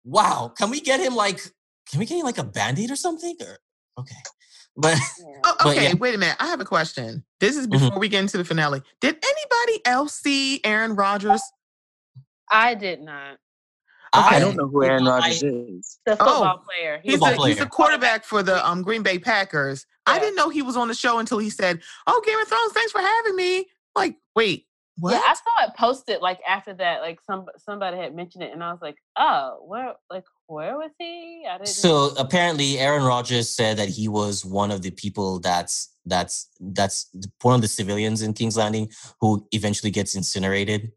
wow! 0.03 0.51
Can 0.57 0.71
we 0.71 0.82
get 0.82 0.99
him 0.99 1.15
like 1.15 1.39
can 1.89 1.99
we 1.99 2.07
get 2.07 2.17
him 2.17 2.26
like 2.26 2.39
a 2.39 2.43
band-aid 2.43 2.89
or 2.89 2.95
something? 2.95 3.36
Or 3.39 3.59
okay, 3.99 4.15
but 4.78 4.97
Oh, 5.43 5.55
But 5.59 5.78
okay, 5.78 5.89
yeah. 5.89 5.93
wait 5.93 6.15
a 6.15 6.17
minute. 6.17 6.38
I 6.39 6.47
have 6.47 6.59
a 6.59 6.65
question. 6.65 7.23
This 7.39 7.55
is 7.55 7.67
Mhm. 7.67 7.71
before 7.71 7.99
we 7.99 8.09
get 8.09 8.21
into 8.21 8.38
the 8.39 8.45
finale. 8.45 8.82
Did 9.01 9.17
anybody 9.23 9.86
else 9.86 10.15
see 10.15 10.59
Aaron 10.63 10.95
Rodgers? 10.95 11.41
I 12.49 12.73
did 12.73 13.01
not. 13.01 13.38
I 14.18 14.36
I- 14.36 14.39
don't 14.39 14.55
know 14.55 14.68
who 14.68 14.84
Aaron 14.84 15.07
I- 15.07 15.20
Rodgers 15.20 15.43
is. 15.43 15.99
The 16.05 16.13
Oh, 16.13 16.18
football 16.26 16.57
player. 16.68 16.99
He's 17.03 17.13
Football 17.13 17.30
the, 17.30 17.36
he's 17.47 17.55
player. 17.55 17.66
the 17.66 17.70
quarterback 17.70 18.24
for 18.26 18.43
the 18.43 18.66
um, 18.68 18.82
Green 18.82 19.03
Bay 19.03 19.20
Packers. 19.20 19.86
I 20.05 20.20
didn't 20.20 20.36
know 20.36 20.49
he 20.49 20.61
was 20.61 20.78
on 20.78 20.88
the 20.88 20.93
show 20.93 21.20
until 21.20 21.39
he 21.39 21.49
said, 21.49 21.82
"Oh, 22.07 22.22
Game 22.26 22.39
of 22.39 22.47
Thrones, 22.47 22.74
thanks 22.74 22.91
for 22.91 23.01
having 23.01 23.36
me." 23.36 23.66
Like, 23.95 24.18
wait, 24.36 24.68
what? 24.99 25.13
Yeah, 25.13 25.22
I 25.26 25.34
saw 25.34 25.68
it 25.68 25.76
posted 25.78 26.22
like 26.22 26.39
after 26.47 26.74
that. 26.76 27.01
Like 27.01 27.20
some 27.26 27.45
somebody 27.57 27.97
had 27.97 28.13
mentioned 28.16 28.43
it, 28.43 28.53
and 28.53 28.63
I 28.63 28.72
was 28.72 28.82
like, 28.82 28.97
"Oh, 29.18 29.63
where? 29.66 29.93
Like 30.11 30.26
where 30.47 30.78
was 30.78 30.91
he?" 30.99 31.45
I 31.49 31.57
didn't. 31.57 31.70
So 31.70 32.11
apparently, 32.20 32.78
Aaron 32.78 33.03
Rodgers 33.03 33.49
said 33.49 33.78
that 33.78 33.89
he 33.89 34.07
was 34.07 34.45
one 34.45 34.70
of 34.72 34.82
the 34.84 34.91
people 34.91 35.39
that's 35.39 35.91
that's 36.05 36.49
that's 36.59 37.09
one 37.41 37.55
of 37.55 37.61
the 37.61 37.68
civilians 37.68 38.22
in 38.22 38.34
King's 38.34 38.57
Landing 38.57 38.91
who 39.22 39.47
eventually 39.51 39.89
gets 39.91 40.13
incinerated. 40.16 40.91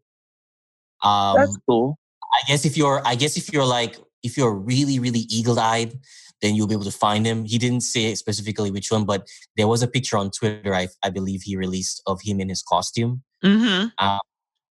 Um, 1.01 1.37
That's 1.37 1.57
cool. 1.67 1.97
I 2.39 2.47
guess 2.47 2.65
if 2.65 2.77
you're, 2.77 3.01
I 3.05 3.15
guess 3.15 3.37
if 3.37 3.51
you're 3.53 3.65
like, 3.65 3.97
if 4.23 4.37
you're 4.37 4.53
really, 4.53 4.99
really 4.99 5.25
eagle-eyed, 5.29 5.99
then 6.41 6.55
you'll 6.55 6.67
be 6.67 6.73
able 6.73 6.85
to 6.85 6.91
find 6.91 7.25
him. 7.25 7.43
He 7.45 7.57
didn't 7.57 7.81
say 7.81 8.15
specifically 8.15 8.71
which 8.71 8.91
one, 8.91 9.05
but 9.05 9.27
there 9.57 9.67
was 9.67 9.83
a 9.83 9.87
picture 9.87 10.17
on 10.17 10.31
Twitter, 10.31 10.73
I, 10.73 10.87
I 11.03 11.09
believe 11.09 11.41
he 11.43 11.57
released 11.57 12.01
of 12.07 12.21
him 12.21 12.39
in 12.39 12.49
his 12.49 12.63
costume. 12.63 13.23
mm-hmm. 13.43 13.87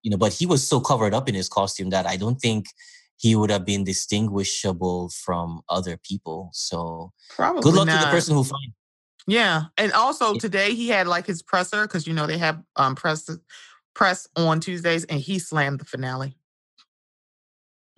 You 0.02 0.10
know, 0.12 0.16
but 0.16 0.32
he 0.32 0.46
was 0.46 0.66
so 0.66 0.80
covered 0.80 1.12
up 1.12 1.28
in 1.28 1.34
his 1.34 1.48
costume 1.48 1.90
that 1.90 2.06
I 2.06 2.16
don't 2.16 2.40
think 2.40 2.66
he 3.18 3.34
would 3.34 3.50
have 3.50 3.66
been 3.66 3.84
distinguishable 3.84 5.10
from 5.10 5.60
other 5.68 5.98
people. 5.98 6.50
So 6.52 7.12
Probably 7.30 7.62
good 7.62 7.74
luck 7.74 7.86
not. 7.88 8.00
to 8.00 8.06
the 8.06 8.10
person 8.12 8.34
who 8.34 8.44
finds. 8.44 8.74
Yeah, 9.26 9.64
and 9.76 9.92
also 9.92 10.34
Yeah. 10.34 10.38
today 10.38 10.74
he 10.74 10.88
had 10.88 11.06
like 11.06 11.26
his 11.26 11.42
presser 11.42 11.82
because 11.82 12.06
you 12.06 12.14
know 12.14 12.26
they 12.26 12.38
have 12.38 12.62
um 12.76 12.94
press 12.94 13.28
press 13.94 14.26
on 14.36 14.60
Tuesdays, 14.60 15.04
and 15.04 15.20
he 15.20 15.38
slammed 15.38 15.80
the 15.80 15.84
finale. 15.84 16.36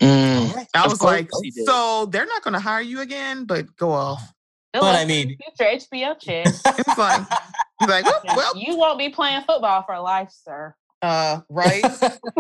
Mm. 0.01 0.67
I 0.75 0.87
was 0.87 0.99
course 0.99 1.03
like, 1.03 1.31
so 1.67 2.07
they're 2.07 2.27
not 2.27 2.43
going 2.43 2.55
to 2.55 2.61
hire 2.61 2.81
you 2.81 3.01
again, 3.01 3.45
but 3.45 3.77
go 3.77 3.91
off. 3.93 4.23
It 4.73 4.81
But 4.81 4.95
I 4.97 5.05
mean, 5.05 5.37
future 5.57 5.87
HBO 5.93 6.19
chick. 6.19 6.47
It's 6.47 6.99
like, 6.99 7.29
like, 7.87 8.05
well, 8.05 8.23
well, 8.37 8.53
you 8.57 8.77
won't 8.77 8.99
be 8.99 9.09
playing 9.09 9.43
football 9.43 9.83
for 9.83 9.99
life, 9.99 10.31
sir. 10.31 10.75
uh, 11.03 11.41
right? 11.49 11.83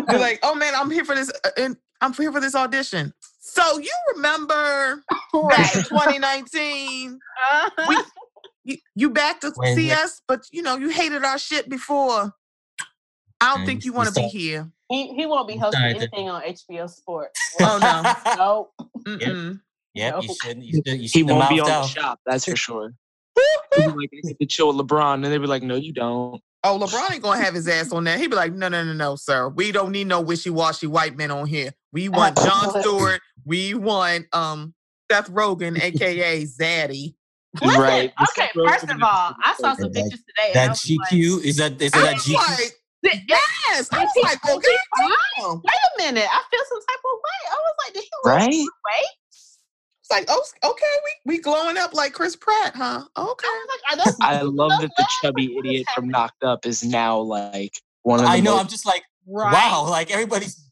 You're 0.08 0.20
like, 0.20 0.38
oh 0.42 0.54
man, 0.54 0.74
I'm 0.74 0.90
here 0.90 1.04
for 1.04 1.14
this, 1.14 1.30
uh, 1.44 1.50
and 1.56 1.76
I'm 2.00 2.12
here 2.12 2.32
for 2.32 2.40
this 2.40 2.54
audition. 2.54 3.12
So 3.40 3.78
you 3.78 3.92
remember 4.14 5.02
back 5.50 5.74
in 5.74 5.82
2019, 5.82 7.18
we, 7.88 7.96
you, 8.64 8.76
you 8.94 9.10
back 9.10 9.40
to 9.40 9.52
see 9.74 9.90
us, 9.90 10.22
but 10.28 10.40
you 10.52 10.62
know 10.62 10.76
you 10.76 10.88
hated 10.88 11.24
our 11.24 11.38
shit 11.38 11.68
before. 11.68 12.32
I 13.40 13.48
don't 13.48 13.60
And 13.60 13.66
think 13.66 13.84
you 13.84 13.92
want 13.92 14.08
to 14.08 14.14
be 14.14 14.28
here. 14.28 14.70
He 14.90 15.14
he 15.14 15.24
won't 15.24 15.46
be 15.48 15.56
hosting 15.56 15.80
Sorry, 15.80 15.92
the- 15.94 15.98
anything 16.00 16.28
on 16.28 16.42
HBO 16.42 16.90
Sports. 16.90 17.38
Oh, 17.60 17.78
no. 17.80 18.34
Nope. 18.36 18.90
Mm-mm. 19.06 19.60
Yep, 19.94 20.14
you 20.22 20.28
No. 20.28 20.34
should. 20.42 20.62
You 20.62 20.82
should. 20.86 21.00
You 21.00 21.08
He 21.12 21.22
won't 21.22 21.48
be 21.48 21.60
on 21.60 21.70
out. 21.70 21.82
the 21.82 21.88
shop, 21.88 22.20
that's 22.26 22.44
for 22.44 22.56
sure. 22.56 22.92
Like, 23.76 23.88
I 24.12 24.20
get 24.22 24.38
to 24.40 24.46
chill 24.46 24.74
with 24.74 24.86
LeBron, 24.86 25.14
and 25.14 25.24
they'd 25.24 25.38
be 25.38 25.46
like, 25.46 25.62
No, 25.62 25.76
you 25.76 25.92
don't. 25.92 26.40
Oh, 26.62 26.78
LeBron 26.78 27.12
ain't 27.12 27.22
gonna 27.22 27.40
have 27.42 27.54
his 27.54 27.66
ass 27.68 27.90
on 27.92 28.04
that. 28.04 28.18
He'd 28.20 28.28
be 28.28 28.36
like, 28.36 28.52
no, 28.52 28.68
no, 28.68 28.84
no, 28.84 28.92
no, 28.92 29.16
sir. 29.16 29.48
We 29.48 29.72
don't 29.72 29.92
need 29.92 30.06
no 30.08 30.20
wishy-washy 30.20 30.88
white 30.88 31.16
men 31.16 31.30
on 31.30 31.46
here. 31.46 31.72
We 31.92 32.08
want 32.10 32.36
Jon 32.36 32.82
Stewart. 32.82 33.20
We 33.46 33.72
want 33.74 34.26
um 34.34 34.74
Seth 35.10 35.30
Rogen, 35.30 35.80
aka 35.80 36.42
Zaddy. 36.44 37.14
Listen, 37.62 37.80
Right. 37.80 38.12
Okay, 38.38 38.50
first 38.54 38.84
of 38.84 39.02
all, 39.02 39.34
I 39.42 39.54
saw 39.58 39.74
some 39.74 39.90
pictures 39.90 40.20
today. 40.28 40.48
and 40.48 40.54
That 40.54 40.68
was 40.70 40.80
GQ 40.80 41.44
is 41.44 41.56
that 41.56 41.80
is 41.80 41.92
it 41.94 41.96
I 41.96 42.02
that 42.02 42.16
GQ? 42.16 42.34
like, 42.34 42.48
Like, 42.58 42.72
yes. 43.02 43.88
I 43.92 44.04
was 44.04 44.10
like, 44.22 44.38
okay, 44.48 44.76
damn. 45.38 45.54
Wait 45.54 45.62
a 45.64 46.02
minute. 46.02 46.28
I 46.30 46.42
feel 46.50 46.60
some 46.68 46.80
type 46.80 46.98
of 47.04 47.16
way. 47.16 47.50
I 47.50 47.54
was 47.54 47.74
like, 47.86 47.94
did 47.94 48.02
he 48.02 48.10
lose 48.24 48.36
Right? 48.36 48.48
weight? 48.50 49.16
It's 50.00 50.10
like, 50.10 50.24
oh, 50.28 50.42
okay, 50.64 50.86
we 51.26 51.36
we 51.36 51.40
glowing 51.40 51.76
up 51.78 51.94
like 51.94 52.12
Chris 52.12 52.34
Pratt, 52.36 52.74
huh? 52.74 53.04
Okay. 53.16 53.46
I 53.88 53.94
like, 53.94 54.14
I 54.20 54.40
love 54.42 54.72
that 54.80 54.90
the 54.96 55.06
chubby 55.22 55.54
What 55.54 55.66
is 55.66 55.70
idiot 55.70 55.86
from? 55.94 56.08
Knocked 56.08 56.42
Up 56.42 56.66
is 56.66 56.82
now 56.84 57.18
like 57.20 57.72
one 58.02 58.18
of 58.20 58.24
the 58.26 58.30
I 58.30 58.40
know. 58.40 58.52
most- 58.52 58.60
I'm 58.60 58.68
just 58.68 58.86
like, 58.86 59.02
Right. 59.26 59.52
wow. 59.52 59.86
Like 59.88 60.10
everybody's 60.10 60.64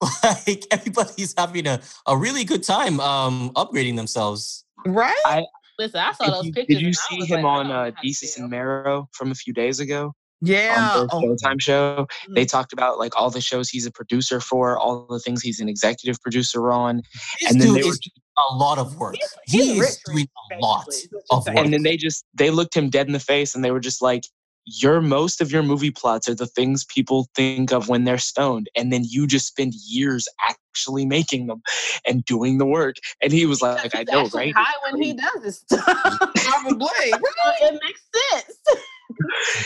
like 0.46 0.64
everybody's 0.70 1.34
having 1.36 1.66
a, 1.66 1.80
a 2.06 2.16
really 2.16 2.44
good 2.44 2.62
time 2.62 3.00
um 3.00 3.50
upgrading 3.56 3.96
themselves. 3.96 4.64
Right? 4.86 5.44
Listen, 5.78 6.00
I 6.00 6.12
saw 6.12 6.30
those 6.30 6.44
you, 6.46 6.52
pictures. 6.52 6.76
did 6.76 6.86
you 6.86 6.92
see 6.92 7.24
him 7.24 7.42
like, 7.42 7.44
on 7.44 7.66
don't 7.66 7.74
uh, 7.76 7.84
how 7.84 7.90
to 8.02 8.06
Desus 8.06 8.34
feel. 8.34 8.44
and 8.44 8.50
Mero 8.50 9.08
from 9.12 9.32
a 9.32 9.34
few 9.34 9.52
days 9.52 9.80
ago? 9.80 10.14
Yeah. 10.44 10.94
on 10.96 11.08
Oh, 11.12 11.20
Showtime 11.42 11.60
show. 11.60 12.06
They 12.34 12.44
Mhm. 12.44 12.48
talked 12.50 12.72
about 12.72 12.98
like 12.98 13.16
all 13.16 13.30
the 13.30 13.40
shows 13.40 13.68
he's 13.68 13.86
a 13.86 13.90
producer 13.90 14.40
for, 14.40 14.78
all 14.78 15.06
the 15.08 15.18
things 15.20 15.42
he's 15.42 15.60
an 15.60 15.68
executive 15.68 16.20
producer 16.20 16.70
on, 16.72 17.02
This 17.40 17.50
And 17.50 17.60
then 17.60 17.74
they 17.74 17.82
were 17.82 17.96
a 18.36 18.54
lot 18.54 18.78
of 18.78 18.96
work. 18.96 19.14
He's- 19.16 19.34
He 19.46 19.78
is 19.78 19.98
doing 20.06 20.28
a 20.52 20.56
lot 20.60 20.86
basically, 20.86 20.96
is 20.96 21.08
what 21.12 21.22
you're 21.30 21.38
of 21.38 21.46
work. 21.46 21.56
and 21.64 21.72
then 21.72 21.82
they 21.82 21.96
just 21.96 22.24
they 22.34 22.50
looked 22.50 22.74
him 22.76 22.90
dead 22.90 23.06
in 23.06 23.12
the 23.12 23.20
face 23.20 23.54
and 23.54 23.64
they 23.64 23.70
were 23.70 23.80
just 23.80 24.02
like, 24.02 24.24
"Your 24.66 25.00
most 25.00 25.40
of 25.40 25.52
your 25.52 25.62
movie 25.62 25.90
plots 25.90 26.28
are 26.28 26.34
the 26.34 26.46
things 26.46 26.84
people 26.84 27.28
think 27.36 27.72
of 27.72 27.88
when 27.88 28.04
they're 28.04 28.18
stoned, 28.18 28.68
and 28.74 28.92
then 28.92 29.04
you 29.04 29.26
just 29.26 29.46
spend 29.46 29.72
years 29.74 30.26
actually 30.42 31.04
making 31.06 31.46
them 31.46 31.62
and 32.06 32.24
doing 32.24 32.58
the 32.58 32.66
work." 32.66 32.96
And 33.22 33.32
he 33.32 33.46
was 33.46 33.62
like, 33.62 33.94
"I 33.94 34.04
know, 34.10 34.26
right?" 34.34 34.52
High 34.56 34.74
when 34.90 35.00
he 35.02 35.12
does 35.12 35.42
this 35.42 35.58
stuff. 35.60 35.84
probably. 36.34 37.10
So 37.10 37.18
it 37.60 37.80
makes 37.84 38.02
sense. 38.32 38.58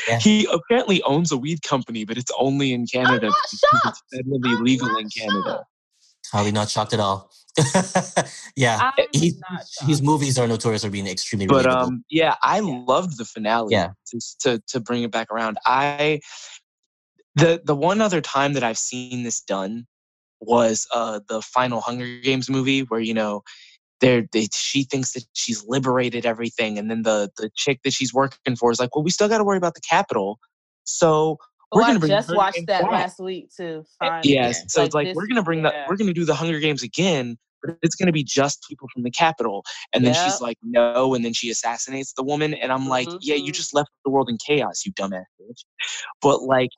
Yeah. 0.09 0.19
He 0.23 0.47
apparently 0.53 1.03
owns 1.03 1.31
a 1.33 1.37
weed 1.37 1.63
company, 1.63 2.05
but 2.05 2.17
it's 2.19 2.31
only 2.39 2.73
in 2.73 2.87
Canada. 2.87 3.27
not 3.29 3.35
shocked. 3.85 4.03
It's 4.13 4.27
federally 4.29 4.57
I'm 4.57 4.65
legal 4.65 4.89
not 4.89 5.01
in 5.03 5.09
Canada. 5.09 5.43
shocked. 5.45 5.65
Probably 6.31 6.53
not 6.53 6.69
shocked 6.69 6.93
at 6.95 7.01
all. 7.01 7.31
yeah. 8.57 8.91
He, 9.13 9.35
his 9.87 10.03
movies 10.03 10.39
are 10.39 10.47
notorious 10.47 10.85
for 10.85 10.91
being 10.91 11.07
extremely 11.07 11.47
but 11.47 11.65
relatable. 11.67 11.83
um 11.89 12.05
yeah 12.09 12.37
i 12.43 12.61
loved 12.61 13.19
the 13.19 13.25
finale 13.25 13.73
Yeah. 13.73 13.89
to, 14.09 14.21
to 14.41 14.63
to 14.69 14.79
bring 14.81 15.03
it 15.03 15.11
back 15.11 15.27
around 15.33 15.59
i 15.67 16.21
the 17.35 17.61
the 17.65 17.75
one 17.75 18.01
other 18.01 18.21
time 18.21 18.53
that 18.53 18.63
i've 18.63 18.79
seen 18.79 19.25
this 19.25 19.41
done 19.41 19.87
was 20.41 20.87
uh 20.93 21.19
the 21.29 21.43
final 21.43 21.81
hunger 21.81 22.21
games 22.21 22.49
movie 22.49 22.81
where 22.83 23.01
you 23.01 23.15
know 23.15 23.43
there 24.01 24.27
they 24.33 24.47
she 24.53 24.85
thinks 24.85 25.13
that 25.13 25.25
she's 25.33 25.65
liberated 25.67 26.25
everything 26.25 26.79
and 26.79 26.91
then 26.91 27.03
the 27.03 27.31
the 27.37 27.51
chick 27.57 27.81
that 27.85 27.93
she's 27.93 28.15
working 28.15 28.55
for 28.57 28.71
is 28.71 28.79
like 28.79 28.95
well 28.95 29.03
we 29.03 29.11
still 29.11 29.29
got 29.29 29.39
to 29.39 29.45
worry 29.45 29.57
about 29.59 29.75
the 29.75 29.81
Capitol 29.81 30.39
so 30.85 31.37
we're 31.73 31.83
Oh, 31.83 31.87
gonna 31.87 31.97
I 31.97 31.99
bring 31.99 32.11
just 32.11 32.29
Hunger 32.29 32.39
watched 32.39 32.67
that 32.67 32.83
back." 32.83 32.91
last 32.91 33.19
week 33.21 33.51
too. 33.55 33.85
Finally. 33.99 34.33
Yes. 34.33 34.63
So 34.73 34.83
it's 34.85 34.95
like 34.95 35.09
this- 35.09 35.15
we're 35.17 35.27
gonna 35.27 35.43
bring 35.43 35.63
the 35.63 35.73
we're 35.89 35.97
gonna 35.97 36.15
do 36.15 36.25
the 36.25 36.35
Hunger 36.35 36.61
Games 36.61 36.83
again, 36.83 37.37
but 37.63 37.77
it's 37.83 37.95
gonna 37.95 38.11
be 38.13 38.25
just 38.25 38.65
people 38.67 38.89
from 38.95 39.03
the 39.03 39.11
Capitol. 39.11 39.63
And 39.93 40.03
then 40.03 40.15
she's 40.15 40.41
like, 40.41 40.57
no, 40.63 41.15
and 41.15 41.23
then 41.25 41.35
she 41.35 41.51
assassinates 41.51 42.15
the 42.15 42.23
woman, 42.23 42.55
and 42.55 42.73
I'm 42.73 42.89
like, 42.89 43.07
yeah, 43.21 43.35
you 43.35 43.53
Mhm. 43.53 43.57
just 43.57 43.75
left 43.75 43.91
the 44.07 44.11
world 44.11 44.31
in 44.31 44.39
chaos, 44.39 44.87
you 44.87 44.93
dumbass 44.93 45.25
bitch. 45.43 45.65
But 46.23 46.41
like, 46.45 46.71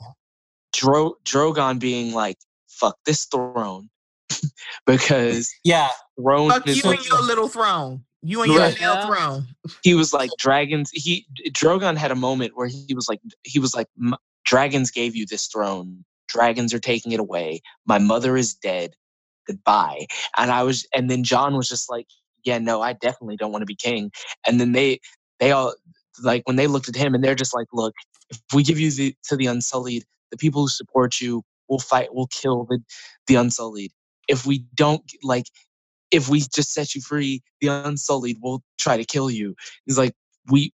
Dro- 0.72 1.14
Drogon 1.24 1.78
being 1.78 2.12
like, 2.12 2.38
fuck 2.68 2.96
this 3.06 3.26
throne, 3.26 3.90
because 4.86 5.52
yeah. 5.64 5.88
Throne 6.22 6.50
Fuck 6.50 6.66
you 6.66 6.82
and 6.84 7.04
your 7.04 7.22
little 7.22 7.48
throne. 7.48 8.04
You 8.22 8.42
and 8.42 8.52
your 8.52 8.62
Right. 8.62 8.78
little 8.80 8.96
Yeah. 8.96 9.06
throne. 9.06 9.46
he 9.82 9.94
was 9.94 10.12
like 10.12 10.30
dragons 10.38 10.90
he 10.92 11.26
drogon 11.50 11.96
had 11.96 12.10
a 12.10 12.14
moment 12.16 12.52
where 12.56 12.66
he 12.68 12.94
was 12.94 13.08
like 13.08 13.20
he 13.44 13.58
was 13.58 13.74
like 13.74 13.86
dragons 14.44 14.90
gave 14.90 15.14
you 15.16 15.24
this 15.26 15.46
throne 15.46 16.04
dragons 16.28 16.72
are 16.74 16.78
taking 16.78 17.12
it 17.12 17.20
away 17.20 17.60
my 17.86 17.98
mother 17.98 18.36
is 18.36 18.54
dead 18.54 18.94
goodbye 19.46 20.06
and 20.36 20.50
i 20.50 20.62
was 20.62 20.86
and 20.94 21.10
then 21.10 21.24
jon 21.24 21.56
was 21.56 21.68
just 21.68 21.90
like 21.90 22.06
yeah 22.44 22.58
no 22.58 22.80
i 22.82 22.92
definitely 22.92 23.36
don't 23.36 23.52
want 23.52 23.62
to 23.62 23.66
be 23.66 23.74
king 23.74 24.10
and 24.46 24.60
then 24.60 24.72
they 24.72 24.98
they 25.40 25.50
all 25.52 25.74
like 26.22 26.42
when 26.46 26.56
they 26.56 26.66
looked 26.66 26.88
at 26.88 26.96
him 26.96 27.14
and 27.14 27.22
they're 27.24 27.34
just 27.34 27.54
like 27.54 27.66
look 27.72 27.94
if 28.30 28.40
we 28.54 28.62
give 28.62 28.78
you 28.78 28.90
the 28.90 29.14
to 29.24 29.36
the 29.36 29.46
unsullied 29.46 30.04
the 30.30 30.36
people 30.36 30.62
who 30.62 30.68
support 30.68 31.20
you 31.20 31.42
will 31.68 31.78
fight 31.80 32.14
will 32.14 32.28
kill 32.28 32.64
the 32.64 32.78
the 33.26 33.34
unsullied 33.34 33.92
if 34.28 34.46
we 34.46 34.58
don't 34.74 35.02
like 35.22 35.46
if 36.10 36.28
we 36.28 36.40
just 36.40 36.72
set 36.72 36.94
you 36.94 37.00
free, 37.00 37.42
the 37.60 37.68
unsullied 37.68 38.38
will 38.42 38.62
try 38.78 38.96
to 38.96 39.04
kill 39.04 39.30
you. 39.30 39.54
He's 39.86 39.98
like, 39.98 40.14
we, 40.50 40.72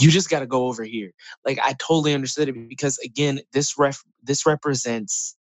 you 0.00 0.10
just 0.10 0.30
got 0.30 0.40
to 0.40 0.46
go 0.46 0.66
over 0.66 0.84
here. 0.84 1.10
Like 1.44 1.58
I 1.62 1.74
totally 1.78 2.14
understood 2.14 2.48
it 2.48 2.68
because 2.68 2.98
again, 2.98 3.40
this 3.52 3.78
ref, 3.78 4.02
this 4.22 4.46
represents 4.46 5.36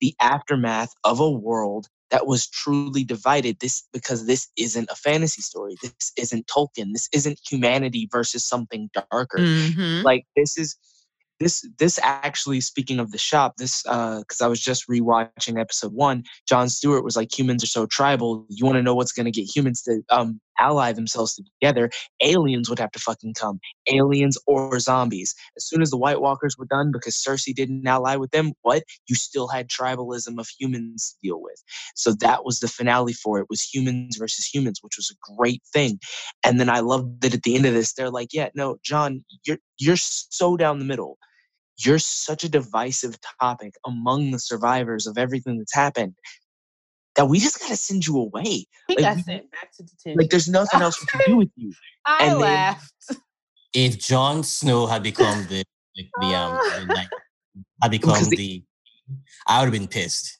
the 0.00 0.14
aftermath 0.20 0.92
of 1.04 1.20
a 1.20 1.30
world 1.30 1.88
that 2.10 2.26
was 2.26 2.46
truly 2.48 3.02
divided. 3.04 3.58
This 3.60 3.84
because 3.92 4.26
this 4.26 4.48
isn't 4.56 4.88
a 4.90 4.94
fantasy 4.94 5.42
story. 5.42 5.76
This 5.82 6.12
isn't 6.16 6.46
Tolkien. 6.46 6.92
This 6.92 7.08
isn't 7.12 7.40
humanity 7.48 8.08
versus 8.12 8.44
something 8.44 8.90
darker 9.10 9.38
Mhm. 9.38 10.04
like 10.04 10.24
this 10.36 10.56
is 10.58 10.76
this 11.40 11.68
this 11.78 11.98
actually 12.02 12.60
speaking 12.60 12.98
of 12.98 13.12
the 13.12 13.18
shop 13.18 13.56
this 13.56 13.84
uh 13.86 14.20
because 14.20 14.40
i 14.40 14.46
was 14.46 14.60
just 14.60 14.88
rewatching 14.88 15.60
episode 15.60 15.92
one 15.92 16.24
jon 16.48 16.68
stewart 16.68 17.04
was 17.04 17.16
like 17.16 17.36
humans 17.36 17.62
are 17.62 17.68
so 17.68 17.86
tribal 17.86 18.46
you 18.48 18.64
want 18.64 18.76
to 18.76 18.82
know 18.82 18.94
what's 18.94 19.12
going 19.12 19.26
to 19.26 19.30
get 19.30 19.44
humans 19.44 19.82
to 19.82 20.02
um 20.10 20.40
ally 20.58 20.92
themselves 20.92 21.38
together 21.60 21.90
aliens 22.20 22.68
would 22.68 22.78
have 22.78 22.90
to 22.90 22.98
fucking 22.98 23.34
come 23.34 23.60
aliens 23.88 24.38
or 24.46 24.78
zombies. 24.78 25.34
As 25.56 25.66
soon 25.66 25.82
as 25.82 25.90
the 25.90 25.96
white 25.96 26.20
walkers 26.20 26.56
were 26.58 26.66
done 26.66 26.90
because 26.92 27.14
cersei 27.14 27.54
didn't 27.54 27.86
ally 27.86 28.16
with 28.16 28.30
them 28.30 28.52
what? 28.62 28.82
You 29.06 29.14
still 29.14 29.48
had 29.48 29.68
tribalism 29.68 30.38
of 30.38 30.48
humans 30.58 31.12
to 31.22 31.28
deal 31.28 31.42
with. 31.42 31.62
So 31.94 32.12
that 32.20 32.44
was 32.44 32.60
the 32.60 32.68
finale 32.68 33.12
for 33.12 33.38
it 33.38 33.46
was 33.48 33.62
humans 33.62 34.16
versus 34.16 34.46
humans 34.46 34.80
which 34.82 34.96
was 34.96 35.10
a 35.10 35.36
great 35.36 35.62
thing. 35.72 35.98
And 36.44 36.60
then 36.60 36.68
I 36.68 36.80
love 36.80 37.20
that 37.20 37.34
at 37.34 37.42
the 37.42 37.56
end 37.56 37.66
of 37.66 37.74
this, 37.74 37.92
they're 37.92 38.10
like, 38.10 38.32
"Yeah, 38.32 38.48
no, 38.54 38.76
Jon, 38.82 39.24
you're 39.44 39.58
you're 39.78 39.96
so 39.96 40.56
down 40.56 40.78
the 40.78 40.84
middle. 40.84 41.18
You're 41.78 41.98
such 41.98 42.42
a 42.44 42.48
divisive 42.48 43.18
topic 43.40 43.74
among 43.84 44.30
the 44.30 44.38
survivors 44.38 45.06
of 45.06 45.18
everything 45.18 45.58
that's 45.58 45.74
happened 45.74 46.14
that 47.16 47.26
we 47.26 47.38
just 47.38 47.60
gotta 47.60 47.76
send 47.76 48.06
you 48.06 48.18
away. 48.18 48.66
He 48.88 48.94
like, 48.96 48.98
got 49.00 49.16
we- 49.16 49.22
sent 49.22 49.50
back 49.50 49.72
to 49.76 49.82
detention. 49.82 50.18
Like, 50.18 50.30
there's 50.30 50.48
nothing 50.48 50.80
else 50.82 51.00
we 51.00 51.06
can 51.06 51.20
do 51.26 51.36
with 51.36 51.50
you." 51.56 51.72
I 52.06 52.24
and 52.26 52.42
then- 52.42 52.76
If 53.72 53.98
Jon 53.98 54.42
Snow 54.42 54.86
had 54.86 55.02
become 55.02 55.46
the 55.48 55.64
the, 55.96 56.08
the 56.20 56.34
um 56.34 56.58
the, 56.86 56.94
knight, 56.94 57.08
had 57.82 57.90
become 57.90 58.24
the- 58.24 58.36
the, 58.36 58.64
I 59.46 59.60
would 59.60 59.66
have 59.66 59.72
been 59.72 59.88
pissed. 59.88 60.38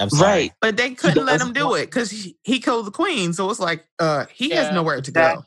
I'm 0.00 0.10
sorry. 0.10 0.30
Right? 0.32 0.52
But 0.60 0.76
they 0.76 0.94
couldn't 0.94 1.24
let 1.26 1.40
him 1.40 1.52
do 1.52 1.74
it 1.74 1.86
because 1.86 2.10
he, 2.10 2.36
he 2.44 2.60
killed 2.60 2.86
the 2.86 2.92
queen. 2.92 3.32
So 3.32 3.50
it's 3.50 3.58
like, 3.58 3.84
uh, 3.98 4.26
he 4.32 4.50
has 4.50 4.72
nowhere 4.72 5.00
to 5.00 5.10
go. 5.10 5.42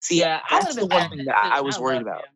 See, 0.00 0.20
yeah, 0.20 0.40
that's 0.48 0.76
the 0.76 0.86
one 0.86 1.10
thing 1.10 1.24
that 1.24 1.34
at 1.44 1.52
I 1.54 1.60
was 1.62 1.80
worried 1.80 2.02
about. 2.02 2.20
him. 2.20 2.30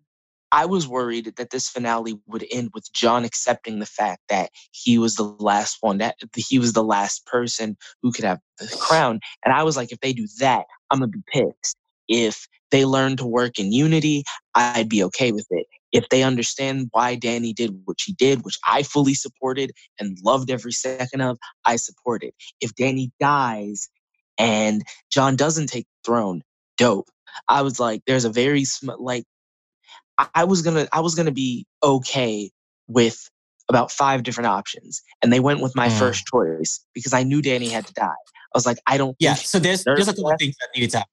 I 0.52 0.66
was 0.66 0.86
worried 0.86 1.32
that 1.36 1.48
this 1.50 1.70
finale 1.70 2.20
would 2.26 2.44
end 2.52 2.70
with 2.74 2.92
Jon 2.92 3.24
accepting 3.24 3.78
the 3.78 3.86
fact 3.86 4.20
that 4.28 4.50
he 4.70 4.98
was 4.98 5.16
the 5.16 5.24
last 5.24 5.78
one, 5.80 5.96
that 5.98 6.16
he 6.36 6.58
was 6.58 6.74
the 6.74 6.84
last 6.84 7.24
person 7.24 7.76
who 8.02 8.12
could 8.12 8.26
have 8.26 8.38
the 8.58 8.68
crown. 8.78 9.18
And 9.44 9.54
I 9.54 9.62
was 9.62 9.78
like, 9.78 9.92
if 9.92 10.00
they 10.00 10.12
do 10.12 10.28
that, 10.40 10.66
I'm 10.90 10.98
gonna 10.98 11.08
be 11.08 11.22
pissed. 11.32 11.76
If 12.06 12.46
they 12.70 12.84
learn 12.84 13.16
to 13.16 13.26
work 13.26 13.58
in 13.58 13.72
unity, 13.72 14.24
I'd 14.54 14.90
be 14.90 15.02
okay 15.04 15.32
with 15.32 15.46
it. 15.50 15.66
If 15.90 16.08
they 16.10 16.22
understand 16.22 16.88
why 16.92 17.16
Dany 17.16 17.54
did 17.54 17.74
what 17.84 18.00
she 18.00 18.12
did, 18.12 18.44
which 18.44 18.58
I 18.66 18.82
fully 18.82 19.14
supported 19.14 19.72
and 19.98 20.18
loved 20.22 20.50
every 20.50 20.72
second 20.72 21.22
of, 21.22 21.38
I 21.64 21.76
support 21.76 22.22
it. 22.22 22.34
If 22.60 22.74
Dany 22.74 23.10
dies 23.20 23.88
and 24.38 24.82
Jon 25.10 25.36
doesn't 25.36 25.68
take 25.68 25.86
the 25.86 26.10
throne, 26.10 26.42
dope. 26.76 27.08
I 27.48 27.62
was 27.62 27.80
like, 27.80 28.02
there's 28.06 28.26
a 28.26 28.30
very 28.30 28.64
sm- 28.64 28.90
like 28.98 29.24
I- 30.18 30.28
I 30.34 30.44
was 30.44 30.62
gonna 30.62 30.86
I 30.92 31.00
was 31.00 31.14
gonna 31.14 31.30
be 31.32 31.66
okay 31.82 32.50
with 32.88 33.28
about 33.68 33.90
five 33.90 34.22
different 34.22 34.48
options, 34.48 35.00
and 35.22 35.32
they 35.32 35.40
went 35.40 35.60
with 35.60 35.74
my 35.74 35.88
Mm. 35.88 35.98
first 35.98 36.24
choice 36.26 36.80
because 36.94 37.12
I 37.12 37.22
knew 37.22 37.40
Dany 37.40 37.70
had 37.70 37.86
to 37.86 37.92
die. 37.94 38.04
I 38.04 38.54
was 38.54 38.66
like, 38.66 38.78
I 38.86 38.98
don't. 38.98 39.16
Yeah. 39.18 39.34
think- 39.34 39.46
So 39.46 39.58
there's 39.58 39.84
There's 39.84 39.96
there's 39.98 40.08
a 40.08 40.12
couple 40.12 40.28
that. 40.28 40.34
of 40.34 40.38
things 40.40 40.56
that 40.60 40.68
needed 40.74 40.90
to 40.90 40.98
happen. 40.98 41.10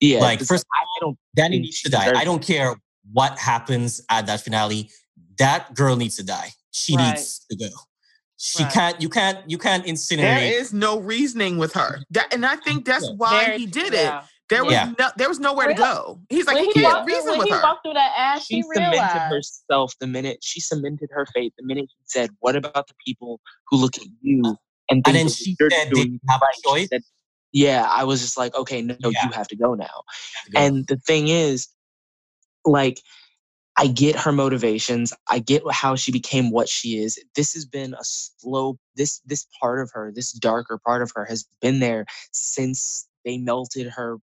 yeah. 0.00 0.20
like, 0.20 0.40
first- 0.42 0.64
I 0.72 0.84
don't. 1.00 1.18
Dany 1.36 1.60
needs 1.60 1.82
to 1.82 1.90
die. 1.90 2.12
I 2.18 2.24
don't 2.24 2.42
care 2.42 2.74
what 3.12 3.38
happens 3.38 4.00
at 4.10 4.26
that 4.26 4.40
finale. 4.40 4.90
That 5.38 5.74
girl 5.74 5.96
needs 5.96 6.16
to 6.16 6.22
die. 6.22 6.52
She 6.70 6.96
Right. 6.96 7.10
needs 7.14 7.44
to 7.50 7.56
go. 7.56 7.68
She 8.36 8.62
Right. 8.64 8.72
can't. 8.72 9.00
You 9.02 9.08
can't. 9.08 9.38
You 9.50 9.58
can't 9.58 9.84
incinerate. 9.86 10.18
There 10.22 10.60
is 10.60 10.72
no 10.72 10.98
reasoning 11.00 11.56
with 11.58 11.72
her, 11.74 12.02
that, 12.10 12.32
and 12.32 12.44
I 12.46 12.56
think 12.56 12.84
that's 12.84 13.08
why 13.16 13.44
Very- 13.46 13.58
he 13.58 13.66
did 13.66 13.94
it. 13.94 14.12
Yeah. 14.54 14.62
There 14.62 14.64
was 14.64 14.74
Yeah. 14.74 14.92
no, 14.98 15.10
there 15.16 15.28
was 15.28 15.40
nowhere 15.40 15.68
to 15.68 15.74
go. 15.74 16.20
He's 16.28 16.46
like 16.46 16.56
when 16.56 16.64
he 16.64 16.72
he, 16.72 16.80
can't 16.80 16.94
walked 16.94 17.08
through, 17.08 17.16
reason 17.16 17.30
when 17.30 17.38
with 17.40 17.48
he 17.48 17.54
her. 17.54 17.62
walked 17.62 17.84
through 17.84 17.94
that 17.94 18.12
ass, 18.16 18.46
she 18.46 18.56
he 18.56 18.62
cemented 18.62 19.22
herself 19.28 19.94
the 20.00 20.06
minute 20.06 20.38
she 20.42 20.60
cemented 20.60 21.10
her 21.12 21.26
fate 21.34 21.52
the 21.58 21.64
minute 21.64 21.86
she 21.90 22.02
said, 22.04 22.30
"What 22.40 22.56
about 22.56 22.86
the 22.88 22.94
people 23.04 23.40
who 23.68 23.76
look 23.78 23.96
at 23.96 24.04
you 24.22 24.42
uh, 24.44 24.54
and 24.90 25.04
think 25.04 25.08
and 25.08 25.16
then 25.16 25.26
that 25.26 25.32
she 25.32 25.56
said 25.70 25.90
doing 25.92 26.04
didn't 26.04 26.20
have 26.28 26.42
a 26.42 26.68
choice. 26.68 26.88
said, 26.88 27.02
yeah, 27.52 27.86
I 27.88 28.04
was 28.04 28.20
just 28.20 28.36
like, 28.36 28.54
okay, 28.56 28.82
no, 28.82 28.96
Yeah. 29.00 29.24
you 29.24 29.30
have 29.32 29.46
to 29.48 29.56
go 29.56 29.74
now. 29.74 30.02
Go. 30.52 30.60
And 30.60 30.86
the 30.88 30.96
thing 30.96 31.28
is, 31.28 31.68
like, 32.64 33.00
I 33.76 33.86
get 33.88 34.16
her 34.16 34.32
motivations. 34.32 35.12
I 35.28 35.38
get 35.40 35.62
how 35.72 35.96
she 35.96 36.12
became 36.12 36.50
what 36.50 36.68
she 36.68 36.98
is. 36.98 37.18
This 37.34 37.54
has 37.54 37.64
been 37.64 37.94
a 37.94 38.04
slow. 38.04 38.78
This 38.96 39.20
this 39.26 39.46
part 39.60 39.80
of 39.80 39.90
her, 39.92 40.12
this 40.14 40.32
darker 40.32 40.78
part 40.84 41.02
of 41.02 41.10
her, 41.14 41.24
has 41.24 41.46
been 41.60 41.80
there 41.80 42.06
since 42.32 43.08
they 43.24 43.38
melted 43.38 43.88
her. 43.88 44.18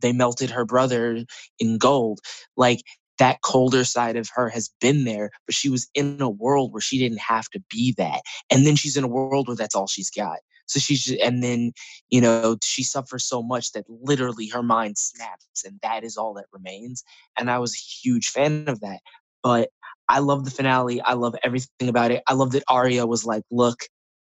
They 0.00 0.12
melted 0.12 0.50
her 0.50 0.64
brother 0.64 1.24
in 1.58 1.78
gold. 1.78 2.20
Like 2.56 2.82
that 3.18 3.40
colder 3.42 3.84
side 3.84 4.16
of 4.16 4.28
her 4.34 4.48
has 4.48 4.70
been 4.80 5.04
there, 5.04 5.30
but 5.46 5.54
she 5.54 5.68
was 5.68 5.88
in 5.94 6.20
a 6.20 6.28
world 6.28 6.72
where 6.72 6.80
she 6.80 6.98
didn't 6.98 7.20
have 7.20 7.48
to 7.50 7.62
be 7.70 7.94
that. 7.96 8.20
And 8.50 8.66
then 8.66 8.76
she's 8.76 8.96
in 8.96 9.04
a 9.04 9.08
world 9.08 9.48
where 9.48 9.56
that's 9.56 9.74
all 9.74 9.86
she's 9.86 10.10
got. 10.10 10.38
So 10.66 10.80
she's 10.80 11.14
and 11.22 11.42
then 11.42 11.72
you 12.10 12.20
know 12.20 12.56
she 12.62 12.82
suffers 12.82 13.24
so 13.24 13.42
much 13.42 13.72
that 13.72 13.84
literally 13.88 14.48
her 14.48 14.62
mind 14.62 14.98
snaps, 14.98 15.64
and 15.64 15.78
that 15.82 16.04
is 16.04 16.16
all 16.16 16.34
that 16.34 16.46
remains. 16.52 17.04
And 17.38 17.50
I 17.50 17.58
was 17.58 17.74
a 17.74 17.78
huge 17.78 18.28
fan 18.28 18.64
of 18.68 18.80
that. 18.80 19.00
But 19.42 19.70
I 20.08 20.18
love 20.18 20.44
the 20.44 20.50
finale. 20.50 21.00
I 21.00 21.14
love 21.14 21.36
everything 21.42 21.88
about 21.88 22.10
it. 22.10 22.22
I 22.26 22.34
love 22.34 22.52
that 22.52 22.64
Arya 22.68 23.06
was 23.06 23.24
like, 23.24 23.44
"Look, 23.50 23.84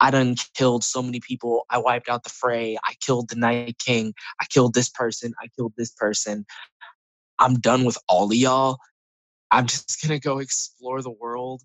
I 0.01 0.10
done 0.10 0.35
killed 0.55 0.82
so 0.82 1.02
many 1.02 1.20
people. 1.20 1.64
I 1.70 1.78
wiped 1.78 2.09
out 2.09 2.24
the 2.24 2.31
fray. 2.31 2.78
I 2.85 2.94
killed 3.01 3.28
the 3.28 3.36
Night 3.36 3.78
King. 3.78 4.14
I 4.40 4.47
killed 4.47 4.74
this 4.74 4.89
person. 4.89 5.32
I 5.43 5.48
killed 5.56 5.74
this 5.77 5.90
person. 5.93 6.47
I'm 7.39 7.55
done 7.60 7.85
with 7.85 7.98
all 8.09 8.27
of 8.27 8.35
y'all. 8.35 8.78
I'm 9.51 9.66
just 9.66 10.01
gonna 10.06 10.18
go 10.18 10.39
explore 10.39 11.02
the 11.02 11.10
world. 11.10 11.62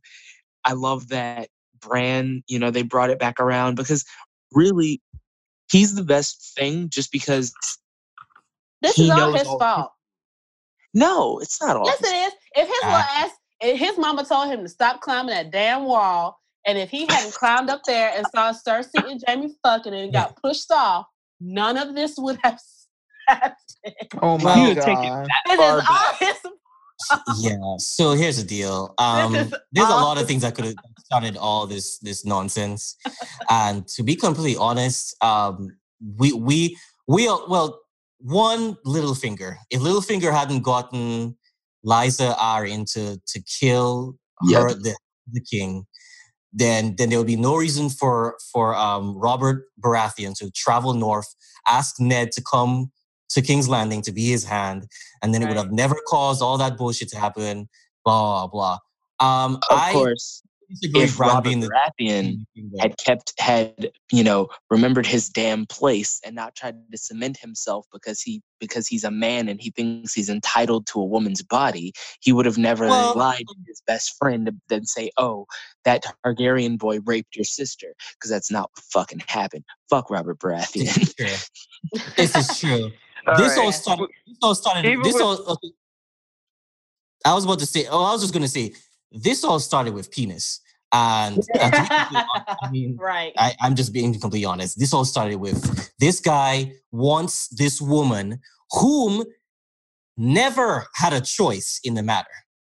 I 0.63 0.73
love 0.73 1.09
that 1.09 1.49
Bran, 1.79 2.43
you 2.47 2.57
know, 2.59 2.71
they 2.71 2.81
brought 2.81 3.09
it 3.11 3.19
back 3.19 3.39
around 3.39 3.75
because 3.75 4.03
really 4.53 5.01
he's 5.71 5.95
the 5.95 6.03
best 6.03 6.53
thing 6.57 6.89
just 6.89 7.11
because 7.11 7.53
This 8.81 8.99
is 8.99 9.09
all 9.11 9.33
his 9.33 9.47
all- 9.47 9.59
fault. 9.59 9.91
no, 10.93 11.39
it's 11.39 11.61
not 11.61 11.75
all 11.77 11.85
Yes, 11.85 12.01
it 12.01 12.15
is. 12.15 12.33
If 12.55 12.67
his 12.67 12.77
little 12.83 12.97
Ah. 12.97 13.23
ass, 13.25 13.31
if 13.61 13.79
his 13.79 13.97
mama 13.97 14.25
told 14.25 14.47
him 14.49 14.63
to 14.63 14.69
stop 14.69 15.01
climbing 15.01 15.35
that 15.35 15.51
damn 15.51 15.83
wall, 15.85 16.39
and 16.65 16.77
if 16.77 16.89
he 16.89 17.05
hadn't 17.07 17.33
climbed 17.33 17.69
up 17.69 17.81
there 17.85 18.11
and 18.15 18.25
saw 18.33 18.51
Cersei 18.51 19.09
and 19.09 19.23
Jaime 19.27 19.53
fucking 19.63 19.93
and 19.93 20.11
got 20.11 20.41
pushed 20.41 20.71
off, 20.71 21.05
none 21.39 21.77
of 21.77 21.95
this 21.95 22.15
would 22.17 22.39
have 22.43 22.59
happened. 23.27 23.55
Oh 24.21 24.37
my 24.37 24.67
would 24.67 24.77
take 24.77 24.97
it 24.97 25.03
god! 25.03 25.27
This 25.47 25.59
is 25.59 25.85
all 25.89 26.13
his 26.19 26.37
yeah. 27.39 27.57
So 27.77 28.13
here's 28.13 28.37
the 28.37 28.43
deal. 28.43 28.93
Um, 28.97 29.35
is 29.35 29.53
there's 29.71 29.87
a 29.89 29.91
lot 29.91 30.19
of 30.19 30.27
things 30.27 30.41
that 30.43 30.55
could 30.55 30.65
have 30.65 30.75
started 30.99 31.37
all 31.37 31.67
this 31.67 31.99
this 31.99 32.25
nonsense. 32.25 32.97
and 33.49 33.87
to 33.89 34.03
be 34.03 34.15
completely 34.15 34.57
honest, 34.57 35.15
um, 35.23 35.75
we 36.17 36.33
we 36.33 36.77
we 37.07 37.27
are, 37.27 37.39
well 37.47 37.79
one 38.19 38.75
Littlefinger. 38.85 39.57
If 39.69 39.81
Littlefinger 39.81 40.31
hadn't 40.31 40.61
gotten 40.61 41.35
Lysa 41.85 42.35
Arryn 42.37 42.91
to 42.93 43.21
to 43.25 43.43
kill 43.59 44.17
her 44.51 44.69
Yep. 44.69 44.77
the 44.79 44.97
the 45.31 45.41
king, 45.41 45.85
then 46.55 46.95
then 46.97 47.09
there 47.09 47.19
would 47.19 47.27
be 47.27 47.35
no 47.35 47.55
reason 47.57 47.89
for 47.89 48.37
for 48.51 48.73
um, 48.75 49.15
Robert 49.17 49.65
Baratheon 49.79 50.33
to 50.37 50.49
travel 50.51 50.93
north, 50.93 51.35
ask 51.67 51.99
Ned 51.99 52.31
to 52.31 52.41
come 52.41 52.91
to 53.29 53.41
King's 53.41 53.67
Landing 53.67 54.01
to 54.03 54.11
be 54.13 54.25
his 54.29 54.45
hand, 54.45 54.87
and 55.21 55.33
then 55.33 55.43
it 55.43 55.47
would 55.49 55.57
have 55.57 55.71
never 55.71 55.95
caused 56.07 56.41
all 56.41 56.57
that 56.57 56.77
bullshit 56.77 57.09
to 57.09 57.19
happen. 57.19 57.67
Blah 58.05 58.47
blah. 58.47 58.77
Um, 59.19 59.55
Of 59.69 59.77
I 59.77 59.91
course, 59.91 60.41
if 60.69 61.17
Bran 61.17 61.29
Robert 61.29 61.49
the 61.49 61.69
Baratheon 61.99 62.45
had 62.79 62.97
kept 62.97 63.33
had 63.39 63.91
you 64.11 64.23
know 64.23 64.49
remembered 64.69 65.05
his 65.05 65.29
damn 65.29 65.65
place 65.65 66.19
and 66.25 66.35
not 66.35 66.55
tried 66.55 66.75
to 66.91 66.97
cement 66.97 67.37
himself 67.37 67.85
because 67.93 68.21
he 68.21 68.41
because 68.59 68.87
he's 68.87 69.03
a 69.03 69.11
man 69.11 69.47
and 69.49 69.61
he 69.61 69.69
thinks 69.71 70.13
he's 70.13 70.29
entitled 70.29 70.87
to 70.87 70.99
a 70.99 71.05
woman's 71.05 71.41
body 71.43 71.93
he 72.21 72.31
would 72.31 72.45
have 72.45 72.57
never 72.57 72.87
Well- 72.87 73.13
lied 73.15 73.39
to 73.47 73.55
um 73.57 73.63
his 73.67 73.81
best 73.85 74.15
friend 74.17 74.45
to 74.47 74.55
then 74.69 74.85
say 74.85 75.11
oh 75.17 75.45
that 75.83 76.05
targaryen 76.25 76.77
boy 76.77 76.99
raped 77.05 77.35
your 77.35 77.45
sister 77.45 77.93
because 78.13 78.29
that's 78.31 78.49
not 78.51 78.69
what 78.73 78.83
fucking 78.91 79.21
happened 79.27 79.63
fuck 79.89 80.09
robert 80.09 80.37
This 80.39 80.75
baratheon 80.75 81.01
is 81.01 81.13
true. 81.15 82.01
This 82.17 82.35
is 82.35 82.59
true. 82.59 82.91
All 83.27 83.37
this 83.37 83.57
all 83.57 83.63
right. 83.65 83.73
started. 83.73 84.07
This 84.27 84.37
all 84.43 84.53
started. 84.53 84.85
Even 84.85 85.01
This 85.01 85.13
with- 85.15 85.23
all. 85.23 85.33
okay. 85.53 85.71
I 87.25 87.33
was 87.33 87.43
about 87.43 87.57
to 87.57 87.65
say. 87.65 87.87
Oh, 87.89 88.03
I 88.03 88.11
was 88.13 88.21
just 88.21 88.33
going 88.33 88.43
to 88.43 88.47
say. 88.49 88.71
This 89.11 89.43
all 89.43 89.59
started 89.59 89.93
with 89.93 90.11
penis, 90.11 90.59
and 90.91 91.37
uh, 91.59 91.71
to 91.71 91.81
be 91.81 91.87
completely 91.87 92.25
honest, 92.35 92.57
I 92.63 92.71
mean, 92.71 92.97
right. 92.99 93.33
I, 93.37 93.53
I'm 93.61 93.75
just 93.75 93.93
being 93.93 94.11
completely 94.13 94.45
honest. 94.45 94.79
This 94.79 94.93
all 94.93 95.05
started 95.05 95.37
with 95.37 95.91
this 95.99 96.19
guy 96.19 96.73
wants 96.91 97.47
this 97.49 97.81
woman 97.81 98.39
whom 98.71 99.23
never 100.17 100.85
had 100.95 101.13
a 101.13 101.21
choice 101.21 101.79
in 101.83 101.93
the 101.93 102.03
matter, 102.03 102.27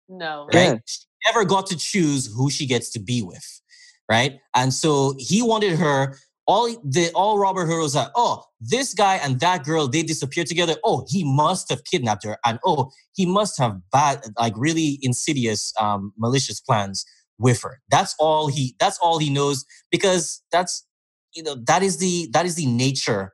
No. 0.07 0.47
right? 0.53 0.73
Yeah. 0.73 0.77
She 0.85 0.99
never 1.26 1.45
got 1.45 1.68
to 1.68 1.77
choose 1.77 2.34
who 2.35 2.49
she 2.49 2.65
gets 2.65 2.89
to 2.91 2.99
be 2.99 3.22
with, 3.22 3.61
right? 4.10 4.39
And 4.56 4.73
so 4.73 5.15
he 5.18 5.41
wanted 5.41 5.77
her. 5.80 6.18
All 6.50 6.68
the 6.84 7.12
all 7.14 7.38
Robert 7.38 7.68
heard 7.68 7.96
are, 7.96 8.12
oh, 8.16 8.44
this 8.60 8.96
guy 8.96 9.18
and 9.18 9.40
that 9.40 9.64
girl, 9.64 9.88
they 9.88 10.02
disappeared 10.02 10.48
together. 10.48 10.78
Oh, 10.84 11.06
he 11.08 11.24
must 11.24 11.70
have 11.70 11.84
kidnapped 11.84 12.26
her, 12.26 12.40
and 12.44 12.58
oh, 12.66 12.90
he 13.14 13.28
must 13.28 13.60
have 13.60 13.78
bad, 13.92 14.24
like 14.36 14.54
really 14.58 14.98
insidious, 15.04 15.72
um, 15.80 16.12
malicious 16.18 16.60
plans 16.60 17.06
with 17.38 17.62
her. 17.62 17.82
That's 17.92 18.16
all 18.20 18.48
he. 18.48 18.76
That's 18.80 18.98
all 18.98 19.20
he 19.20 19.30
knows 19.30 19.64
because 19.92 20.42
that's 20.52 20.88
you 21.36 21.44
know 21.44 21.56
that 21.68 21.84
is 21.84 21.98
the 21.98 22.28
that 22.34 22.48
is 22.48 22.56
the 22.56 22.66
nature 22.66 23.34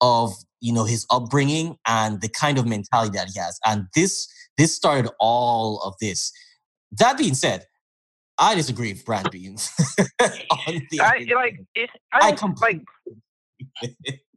of 0.00 0.32
you 0.60 0.72
know 0.72 0.86
his 0.86 1.06
upbringing 1.08 1.76
and 1.86 2.20
the 2.20 2.28
kind 2.28 2.58
of 2.58 2.66
mentality 2.66 3.16
that 3.16 3.28
he 3.32 3.38
has. 3.38 3.60
And 3.64 3.86
this 3.94 4.26
this 4.58 4.74
started 4.74 5.08
all 5.20 5.80
of 5.84 5.94
this. 6.00 6.32
That 6.98 7.16
being 7.16 7.34
said, 7.34 7.66
I 8.40 8.54
disagree 8.54 8.92
with 8.92 9.04
Brad 9.04 9.30
Beans. 9.30 9.70
on 10.00 10.80
the 10.90 11.00
I 11.00 11.26
like 11.36 11.60
it, 11.74 11.90
I 12.12 12.18
I 12.18 12.20
don't 12.30 12.38
completely 12.38 12.84
like 13.82 13.90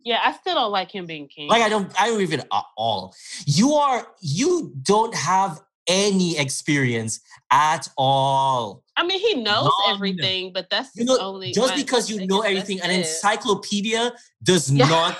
Yeah, 0.03 0.19
I 0.23 0.33
still 0.33 0.55
don't 0.55 0.71
like 0.71 0.91
him 0.91 1.05
being 1.05 1.27
king. 1.29 1.47
like 1.49 1.61
I 1.61 1.69
don't 1.69 1.89
I 1.99 2.07
don't 2.07 2.21
even 2.21 2.41
at 2.41 2.65
all. 2.77 3.15
You 3.45 3.73
are 3.73 4.05
you 4.21 4.73
don't 4.83 5.15
have 5.15 5.61
any 5.87 6.37
experience 6.37 7.21
at 7.51 7.87
all. 7.97 8.83
I 8.95 9.05
mean, 9.05 9.19
he 9.19 9.41
knows 9.41 9.69
None. 9.87 9.95
everything, 9.95 10.51
but 10.53 10.69
that's 10.69 10.95
You 10.95 11.01
his 11.01 11.07
know, 11.07 11.17
only. 11.19 11.51
just 11.53 11.75
because 11.75 12.09
you 12.09 12.27
know 12.27 12.41
everything, 12.41 12.79
an 12.81 12.89
that's 12.89 13.07
it. 13.09 13.11
encyclopedia 13.15 14.11
does 14.43 14.69
not 14.71 15.17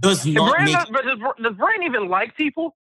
does 0.00 0.22
Does 0.22 0.26
not 0.26 0.52
Bran, 0.52 0.64
make. 0.64 0.74
not, 0.74 0.92
but 0.92 1.04
does, 1.04 1.18
does 1.42 1.54
Bran 1.56 1.82
even 1.82 2.08
like 2.08 2.36
people? 2.36 2.76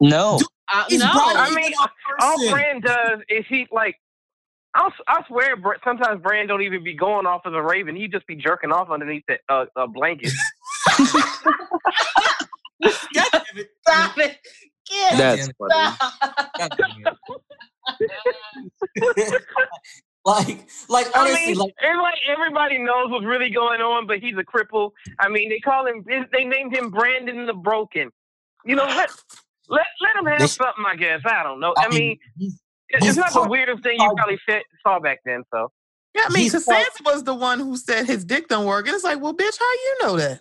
No 0.00 0.38
Dude, 0.38 0.48
Uh, 0.72 0.84
no, 0.90 1.12
Bran 1.12 1.36
I 1.36 1.50
mean, 1.54 1.72
a 1.72 2.24
All 2.24 2.36
person? 2.36 2.52
Bran 2.52 2.80
does 2.80 3.20
is 3.28 3.44
he 3.48 3.66
like. 3.70 3.96
I'll, 4.72 4.92
I 5.08 5.24
swear, 5.26 5.56
sometimes 5.82 6.22
Bran 6.22 6.46
don't 6.46 6.62
even 6.62 6.84
be 6.84 6.94
going 6.94 7.26
off 7.26 7.40
of 7.44 7.52
the 7.52 7.60
raven. 7.60 7.96
He 7.96 8.06
just 8.06 8.24
be 8.28 8.36
jerking 8.36 8.70
off 8.70 8.88
underneath 8.88 9.24
the 9.26 9.38
uh, 9.48 9.66
a 9.74 9.88
blanket. 9.88 10.32
God 12.82 13.28
damn 13.32 13.42
it. 13.56 13.70
stop 13.82 14.18
it. 14.18 14.38
Get 14.88 15.18
that's 15.18 15.46
damn 15.46 15.54
funny 15.58 15.74
stop. 15.74 15.98
God 16.58 16.70
like, 20.24 20.68
like 20.88 21.16
I 21.16 21.20
honestly, 21.20 21.46
mean, 21.46 21.56
like 21.56 21.74
it's 21.78 21.96
like 21.98 22.18
everybody 22.28 22.78
knows 22.78 23.10
what's 23.10 23.26
really 23.26 23.50
going 23.50 23.80
on, 23.80 24.06
but 24.06 24.18
he's 24.18 24.34
a 24.36 24.44
cripple. 24.44 24.90
I 25.18 25.28
mean, 25.28 25.48
they 25.48 25.58
call 25.58 25.86
him. 25.86 26.04
They 26.32 26.44
named 26.44 26.74
him 26.74 26.90
Brandon 26.90 27.46
the 27.46 27.54
Broken. 27.54 28.10
You 28.64 28.76
know, 28.76 28.84
let 28.84 29.10
let 29.70 29.86
let 30.02 30.16
him 30.16 30.26
have 30.26 30.38
They 30.40 30.46
sh- 30.46 30.50
something. 30.50 30.84
I 30.86 30.96
guess 30.96 31.20
I 31.24 31.42
don't 31.42 31.60
know. 31.60 31.72
I 31.78 31.88
mean, 31.88 32.18
he's- 32.38 32.60
it's 32.90 33.06
he's 33.06 33.16
not 33.16 33.32
the 33.32 33.48
weirdest 33.48 33.82
thing 33.84 33.96
you 34.00 34.12
probably 34.16 34.38
said, 34.48 34.62
saw 34.86 34.98
back 34.98 35.20
then. 35.24 35.42
So 35.54 35.70
Yeah, 36.14 36.22
I 36.26 36.28
mean, 36.30 36.42
He's 36.42 36.52
because 36.52 36.64
part- 36.66 36.86
was 37.14 37.22
the 37.24 37.34
one 37.34 37.60
who 37.60 37.76
said 37.76 38.06
his 38.06 38.24
dick 38.24 38.48
don't 38.48 38.66
work, 38.66 38.86
and 38.86 38.94
it's 38.96 39.04
like, 39.04 39.20
well, 39.20 39.32
bitch, 39.32 39.56
how 39.58 39.72
you 39.72 39.96
know 40.02 40.16
that? 40.16 40.40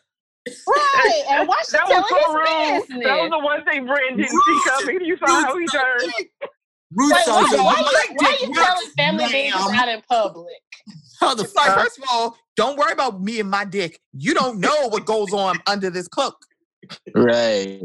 Right, 0.67 1.23
and 1.29 1.47
why 1.47 1.61
she 1.69 1.71
that 1.77 1.87
was 1.87 2.05
telling 2.09 2.23
so 2.25 2.33
rude. 2.33 2.47
his 2.73 2.81
business? 2.87 3.05
That 3.05 3.17
was 3.21 3.29
the 3.29 3.39
one 3.39 3.63
thing 3.65 3.85
Brandon 3.85 4.17
didn't 4.17 4.41
see 4.47 4.59
coming. 4.67 5.05
You 5.05 5.17
saw 5.17 5.27
how 5.27 5.57
he 5.57 5.67
turned. 5.67 6.11
Rude 6.95 7.11
Wait, 7.13 7.21
why, 7.27 7.43
Sansa. 7.43 7.57
why, 7.63 7.73
My 7.75 8.05
you, 8.09 8.15
why 8.15 8.31
dick 8.31 8.41
you 8.41 8.53
telling 8.55 8.87
family 8.97 9.23
business 9.25 9.53
ma'am. 9.69 9.79
out 9.79 9.89
in 9.89 10.01
public? 10.09 10.47
How 11.19 11.35
the 11.35 11.43
like, 11.55 11.77
first 11.77 11.99
of 11.99 12.05
all, 12.11 12.35
don't 12.55 12.77
worry 12.79 12.93
about 12.93 13.21
me 13.21 13.39
and 13.41 13.51
my 13.51 13.63
dick. 13.63 13.99
You 14.13 14.33
don't 14.33 14.59
know 14.59 14.87
what 14.87 15.05
goes 15.05 15.31
on 15.33 15.59
under 15.67 15.91
this 15.91 16.07
cloak. 16.07 16.35
right 17.13 17.81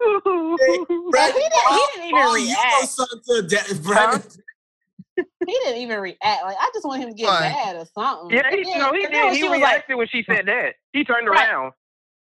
And 0.00 0.58
he 0.58 0.66
didn't, 0.66 0.88
he 0.88 1.86
didn't 1.94 2.08
even 2.08 2.22
Oh, 2.22 2.34
you 2.36 2.48
know 2.48 2.54
react. 2.54 2.88
Sansa, 2.88 3.48
da- 3.48 3.82
Brandon. 3.82 4.22
He 5.16 5.22
he 5.46 5.52
didn't 5.64 5.82
even 5.82 6.00
react. 6.00 6.20
Like 6.44 6.56
I 6.58 6.70
just 6.72 6.86
want 6.86 7.02
him 7.02 7.10
to 7.10 7.14
get 7.14 7.26
Right. 7.28 7.52
mad 7.52 7.76
or 7.76 7.86
something. 7.94 8.36
Yeah, 8.36 8.50
he, 8.50 8.58
And 8.58 8.66
then- 8.66 8.78
no, 8.78 8.92
he 8.92 9.04
and 9.04 9.14
then 9.14 9.24
when 9.24 9.32
did. 9.32 9.36
He 9.36 9.42
she 9.42 9.48
was 9.48 9.60
like, 9.60 9.88
when 9.88 10.06
she 10.08 10.24
said 10.26 10.46
that. 10.46 10.74
He 10.92 11.04
turned 11.04 11.28
Right. 11.28 11.48
around. 11.50 11.72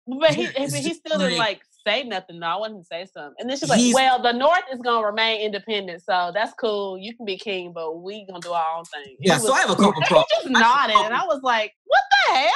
but 0.07 0.33
he, 0.33 0.47
but 0.47 0.71
he 0.73 0.93
still 0.93 1.19
didn't 1.19 1.37
like- 1.37 1.39
like 1.39 1.61
say 1.87 2.03
nothing. 2.03 2.39
No, 2.39 2.47
I 2.47 2.55
wanted 2.57 2.75
him 2.75 2.81
to 2.81 2.85
say 2.87 3.05
something. 3.11 3.35
And 3.39 3.49
then 3.49 3.57
she's 3.57 3.69
like, 3.69 3.79
He's- 3.79 3.95
"Well, 3.95 4.21
the 4.21 4.33
North 4.33 4.63
is 4.71 4.79
gonna 4.81 5.05
remain 5.05 5.41
independent, 5.41 6.03
so 6.03 6.31
that's 6.33 6.53
cool. 6.59 6.97
You 6.97 7.15
can 7.15 7.25
be 7.25 7.37
king, 7.37 7.71
but 7.73 7.97
we 8.01 8.25
gonna 8.25 8.39
do 8.39 8.51
our 8.51 8.77
own 8.77 8.83
thing." 8.85 9.15
Yeah, 9.19 9.35
he 9.35 9.39
so 9.39 9.53
I 9.53 9.61
have 9.61 9.69
a 9.69 9.75
couple 9.75 9.93
and 9.93 9.95
he 10.03 10.07
problems. 10.09 10.27
just 10.35 10.49
nodded, 10.49 10.95
and 10.97 11.13
I 11.13 11.23
was 11.25 11.41
like, 11.43 11.73
"What 11.85 12.01
the 12.27 12.33
hell?" 12.35 12.49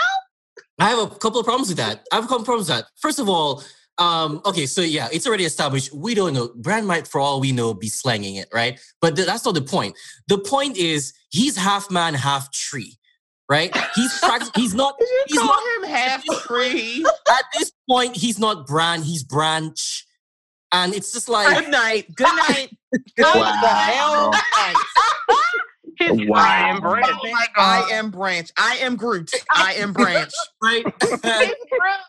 I 0.79 0.89
have 0.89 0.99
a 0.99 1.07
couple 1.15 1.39
of 1.39 1.45
problems 1.45 1.69
with 1.69 1.77
that. 1.77 2.05
I 2.11 2.15
have 2.15 2.25
a 2.25 2.27
couple 2.27 2.41
of 2.41 2.45
problems 2.45 2.67
with 2.69 2.77
that. 2.79 2.87
First 2.99 3.17
of 3.19 3.29
all, 3.29 3.63
um, 3.97 4.41
okay, 4.45 4.65
so 4.65 4.81
yeah, 4.81 5.07
it's 5.11 5.25
already 5.27 5.45
established. 5.45 5.93
We 5.93 6.13
don't 6.15 6.33
know. 6.33 6.49
Bran 6.55 6.85
might, 6.85 7.07
for 7.07 7.19
all 7.21 7.39
we 7.39 7.51
know, 7.51 7.73
be 7.73 7.87
slanging 7.89 8.35
it, 8.35 8.47
right? 8.53 8.79
But 9.01 9.15
th- 9.15 9.27
that's 9.27 9.45
not 9.45 9.53
the 9.55 9.61
point. 9.61 9.95
The 10.27 10.37
point 10.37 10.77
is 10.77 11.13
he's 11.29 11.55
half 11.57 11.89
man, 11.89 12.13
half 12.13 12.51
tree, 12.51 12.97
right? 13.49 13.75
He's 13.95 14.11
pract- 14.21 14.51
he's 14.55 14.73
not. 14.73 14.97
Did 14.99 15.07
you 15.09 15.23
He's 15.27 15.37
call 15.39 15.47
not 15.47 15.83
him 15.89 15.89
half 15.95 16.23
tree? 16.45 17.05
at 17.29 17.43
this 17.57 17.71
point. 17.89 18.15
He's 18.17 18.37
not 18.39 18.67
bran. 18.67 19.01
He's 19.01 19.23
branch, 19.23 20.05
and 20.73 20.93
it's 20.93 21.11
just 21.13 21.29
like 21.29 21.57
Good 21.57 21.71
night. 21.71 22.13
Good 22.15 22.25
night. 22.49 22.69
What 22.91 23.01
the 23.15 23.23
Wow. 23.23 24.31
hell? 24.33 24.33
His 25.97 26.11
Wow. 26.27 26.39
I 26.39 26.69
am 26.69 26.81
branch. 26.81 27.05
Oh. 27.07 27.31
I 27.55 27.87
am 27.93 28.11
Branch. 28.11 28.51
I 28.57 28.75
am 28.81 28.97
Groot. 28.97 29.31
I 29.49 29.75
am 29.75 29.93
Branch. 29.93 30.29
right. 30.61 30.83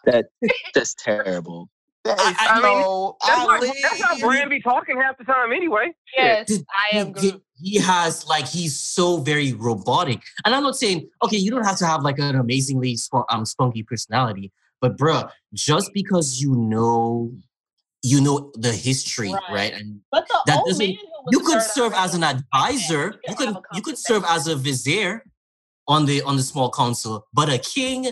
that, 0.04 0.26
That's 0.74 0.94
terrible. 0.94 1.68
That 2.06 2.18
I- 2.20 2.34
I 2.48 2.62
mean, 2.62 3.12
That's, 3.26 3.44
what, 3.44 3.56
Ali. 3.62 3.72
that's 3.82 4.02
how 4.02 4.18
Bran 4.18 4.48
be 4.48 4.60
talking 4.60 5.00
half 5.00 5.18
the 5.18 5.24
time 5.24 5.52
anyway. 5.52 5.92
yes, 6.16 6.46
Dude, 6.46 6.64
I 6.92 6.96
am 6.96 7.06
he, 7.08 7.12
Groot. 7.12 7.24
he- 7.24 7.42
he 7.58 7.78
has 7.78 8.26
like 8.26 8.46
he's 8.46 8.78
so 8.78 9.16
very 9.16 9.54
robotic 9.54 10.20
and 10.44 10.54
i'm 10.54 10.62
not 10.62 10.76
saying 10.76 11.08
okay 11.24 11.38
you 11.38 11.50
don't 11.50 11.64
have 11.64 11.78
to 11.78 11.86
have 11.86 12.02
like 12.02 12.18
an 12.18 12.36
amazingly 12.36 12.94
sp- 13.00 13.24
um 13.30 13.46
spunky 13.46 13.82
personality 13.82 14.52
but 14.82 14.98
bruh 14.98 15.30
just 15.54 15.90
because 15.94 16.38
you 16.38 16.54
know 16.54 17.32
you 18.02 18.20
know 18.20 18.50
the 18.56 18.70
history 18.72 19.32
right, 19.32 19.42
Right. 19.50 19.72
and 19.72 20.00
But 20.12 20.28
the 20.28 20.38
that 20.48 20.58
old 20.58 20.66
doesn't- 20.68 20.86
man 20.86 20.96
who 20.96 21.06
was 21.24 21.32
you 21.32 21.40
could 21.40 21.62
serve 21.62 21.94
as 21.94 22.14
an 22.14 22.24
advisor 22.24 23.14
we 23.26 23.30
you 23.30 23.36
could 23.36 23.46
have 23.48 23.56
a 23.56 23.62
you 23.76 23.80
could 23.80 23.96
serve 23.96 24.22
as 24.28 24.46
a 24.48 24.54
vizier 24.54 25.24
on 25.88 26.04
the 26.04 26.20
on 26.28 26.36
the 26.36 26.42
small 26.42 26.70
council 26.70 27.26
but 27.32 27.48
a 27.48 27.56
king 27.58 28.10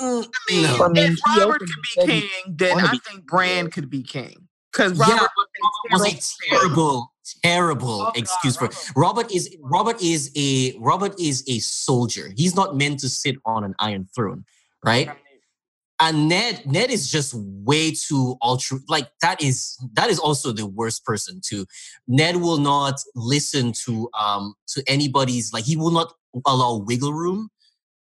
mm, 0.00 0.24
I 0.24 0.52
mean, 0.52 0.62
no. 0.62 0.84
I 0.84 0.88
mean, 0.88 1.12
if 1.12 1.20
Robert 1.38 1.60
could 1.60 1.68
be 1.68 2.06
king, 2.06 2.30
then 2.56 2.80
I 2.80 2.92
be 2.92 2.98
think 2.98 3.26
Bran 3.26 3.70
could 3.70 3.90
be 3.90 4.02
king. 4.02 4.48
Because 4.72 4.98
Robert 4.98 5.30
but 5.36 5.46
Robert 5.62 6.04
was 6.04 6.12
a 6.12 6.48
terrible, 6.50 7.12
terrible 7.44 8.00
Oh, 8.00 8.04
God, 8.06 8.16
excuse 8.16 8.56
for 8.56 8.64
Robert. 8.64 8.92
Robert 8.96 9.32
is 9.32 9.56
Robert 9.60 10.02
is 10.02 10.32
a 10.36 10.76
Robert 10.78 11.18
is 11.20 11.44
a 11.46 11.60
soldier. 11.60 12.32
He's 12.36 12.56
not 12.56 12.76
meant 12.76 12.98
to 13.00 13.08
sit 13.08 13.36
on 13.46 13.62
an 13.62 13.74
iron 13.78 14.08
throne, 14.14 14.44
right? 14.84 15.10
And 16.00 16.28
Ned 16.28 16.66
Ned 16.66 16.90
is 16.90 17.08
just 17.08 17.34
way 17.34 17.92
too 17.92 18.36
ultra 18.42 18.78
like 18.88 19.10
that 19.22 19.40
is 19.40 19.78
that 19.92 20.10
is 20.10 20.18
also 20.18 20.50
the 20.50 20.66
worst 20.66 21.04
person 21.04 21.40
too. 21.44 21.66
Ned 22.08 22.36
will 22.36 22.58
not 22.58 23.00
listen 23.14 23.72
to 23.84 24.10
um 24.18 24.54
to 24.68 24.82
anybody's 24.88 25.52
like 25.52 25.64
he 25.64 25.76
will 25.76 25.92
not 25.92 26.12
allow 26.46 26.78
wiggle 26.78 27.12
room 27.12 27.48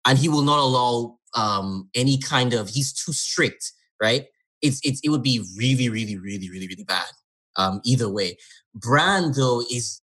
and 0.05 0.19
he 0.19 0.29
will 0.29 0.43
not 0.43 0.59
allow 0.59 1.18
um 1.37 1.89
any 1.95 2.19
kind 2.19 2.55
of 2.55 2.69
he's 2.71 2.93
too 2.93 3.13
strict, 3.13 3.73
right? 4.03 4.27
It's 4.63 4.81
it's 4.85 5.01
it 5.05 5.11
would 5.11 5.23
be 5.23 5.45
really, 5.57 5.89
really, 5.89 6.17
really, 6.19 6.51
really, 6.51 6.67
really 6.69 6.85
bad. 6.85 7.09
Um 7.57 7.81
either 7.85 8.09
way. 8.09 8.37
Bran 8.75 9.33
though 9.33 9.63
is 9.71 10.01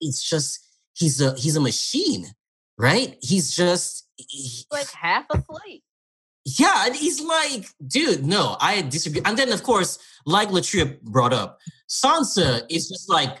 it's 0.00 0.22
just 0.28 0.60
he's 0.94 1.20
a 1.20 1.34
he's 1.36 1.56
a 1.56 1.60
machine, 1.60 2.26
right? 2.78 3.16
He's 3.22 3.54
just 3.54 4.08
he- 4.16 4.64
like 4.72 4.90
half 4.90 5.24
asleep. 5.32 5.82
yeah, 6.58 6.86
and 6.86 6.96
he's 6.96 7.20
like, 7.20 7.66
dude, 7.86 8.24
no, 8.24 8.56
I 8.60 8.82
disagree. 8.82 9.22
And 9.24 9.36
then, 9.36 9.52
of 9.52 9.62
course, 9.62 9.98
like 10.26 10.48
LaTria 10.48 11.00
brought 11.02 11.32
up, 11.32 11.58
Sansa 11.88 12.62
is 12.70 12.88
just 12.88 13.08
like, 13.10 13.38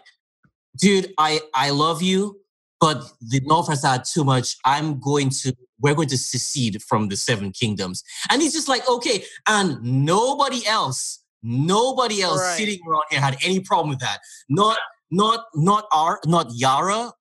dude, 0.76 1.12
I 1.18 1.40
I 1.54 1.70
love 1.70 2.02
you, 2.02 2.39
but 2.80 3.02
the 3.20 3.40
North 3.44 3.68
has 3.68 3.82
had 3.84 4.04
too 4.04 4.24
much. 4.24 4.56
I'm 4.64 4.98
going 5.00 5.30
to, 5.42 5.54
we're 5.80 5.94
going 5.94 6.08
to 6.08 6.18
secede 6.18 6.82
from 6.82 7.08
the 7.08 7.16
Seven 7.16 7.52
Kingdoms. 7.52 8.02
And 8.30 8.40
he's 8.40 8.52
just 8.52 8.68
like, 8.68 8.88
okay, 8.88 9.24
and 9.48 9.82
nobody 9.82 10.66
else, 10.66 11.22
nobody 11.42 12.22
else 12.22 12.40
Right. 12.40 12.56
sitting 12.56 12.80
around 12.88 13.02
here 13.10 13.20
had 13.20 13.36
any 13.44 13.60
problem 13.60 13.90
with 13.90 14.00
that. 14.00 14.20
Not, 14.48 14.78
not, 15.10 15.44
not 15.54 15.84
our, 15.92 16.20
not 16.26 16.48
Yara, 16.54 17.12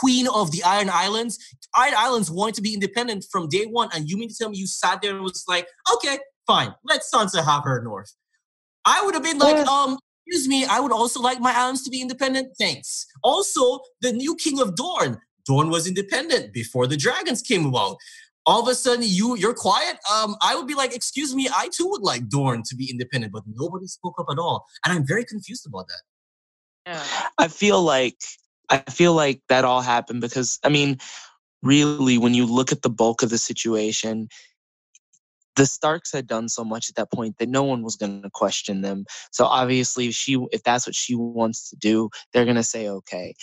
Queen 0.00 0.26
of 0.28 0.50
the 0.52 0.62
Iron 0.64 0.90
Islands. 0.90 1.38
Iron 1.74 1.94
Islands 1.96 2.30
wanted 2.30 2.54
to 2.56 2.62
be 2.62 2.74
independent 2.74 3.24
from 3.30 3.48
day 3.48 3.64
one, 3.66 3.88
and 3.94 4.08
you 4.08 4.16
mean 4.16 4.28
to 4.28 4.34
tell 4.34 4.50
me 4.50 4.58
you 4.58 4.66
sat 4.66 5.00
there 5.02 5.14
and 5.14 5.22
was 5.22 5.44
like, 5.48 5.66
okay, 5.94 6.18
fine, 6.46 6.74
let 6.84 7.02
Sansa 7.02 7.44
have 7.44 7.64
her 7.64 7.82
north. 7.82 8.14
I 8.84 9.02
would 9.04 9.14
have 9.14 9.22
been 9.22 9.38
like, 9.38 9.66
um, 9.66 9.98
excuse 10.28 10.48
me, 10.48 10.64
I 10.66 10.80
would 10.80 10.92
also 10.92 11.20
like 11.20 11.40
my 11.40 11.54
islands 11.56 11.82
to 11.84 11.90
be 11.90 12.02
independent. 12.02 12.54
Thanks. 12.58 13.06
Also, 13.22 13.80
the 14.02 14.12
new 14.12 14.36
king 14.36 14.60
of 14.60 14.76
Dorne. 14.76 15.18
Dorne 15.46 15.70
was 15.70 15.86
independent 15.86 16.52
before 16.52 16.86
the 16.86 16.96
dragons 16.96 17.40
came 17.40 17.64
about. 17.64 17.96
All 18.44 18.62
of 18.62 18.68
a 18.68 18.74
sudden, 18.74 19.04
you 19.06 19.36
you're 19.36 19.54
quiet. 19.54 19.96
Um, 20.12 20.36
I 20.42 20.54
would 20.54 20.66
be 20.66 20.74
like, 20.74 20.94
excuse 20.94 21.34
me, 21.34 21.48
I 21.54 21.68
too 21.68 21.86
would 21.88 22.02
like 22.02 22.28
Dorne 22.28 22.62
to 22.68 22.76
be 22.76 22.90
independent, 22.90 23.32
but 23.32 23.42
nobody 23.46 23.86
spoke 23.86 24.14
up 24.18 24.26
at 24.30 24.38
all, 24.38 24.66
and 24.84 24.92
I'm 24.92 25.06
very 25.06 25.24
confused 25.24 25.66
about 25.66 25.86
that. 25.88 26.92
Yeah. 26.92 27.04
I 27.38 27.48
feel 27.48 27.82
like 27.82 28.16
I 28.68 28.78
feel 28.78 29.14
like 29.14 29.40
that 29.48 29.64
all 29.64 29.80
happened 29.80 30.20
because 30.20 30.58
I 30.62 30.68
mean, 30.68 30.98
really, 31.62 32.18
when 32.18 32.34
you 32.34 32.46
look 32.46 32.72
at 32.72 32.82
the 32.82 32.90
bulk 32.90 33.22
of 33.22 33.30
the 33.30 33.38
situation, 33.38 34.28
the 35.58 35.66
Starks 35.66 36.12
had 36.12 36.26
done 36.28 36.48
so 36.48 36.64
much 36.64 36.88
at 36.88 36.94
that 36.94 37.10
point 37.12 37.36
that 37.38 37.48
no 37.48 37.64
one 37.64 37.82
was 37.82 37.96
going 37.96 38.22
to 38.22 38.30
question 38.30 38.80
them. 38.80 39.04
So 39.32 39.44
obviously, 39.44 40.06
if 40.06 40.14
she 40.14 40.38
if 40.52 40.62
that's 40.62 40.86
what 40.86 40.94
she 40.94 41.16
wants 41.16 41.68
to 41.70 41.76
do, 41.76 42.08
they're 42.32 42.44
going 42.44 42.56
to 42.56 42.62
say 42.62 42.88
okay. 42.88 43.34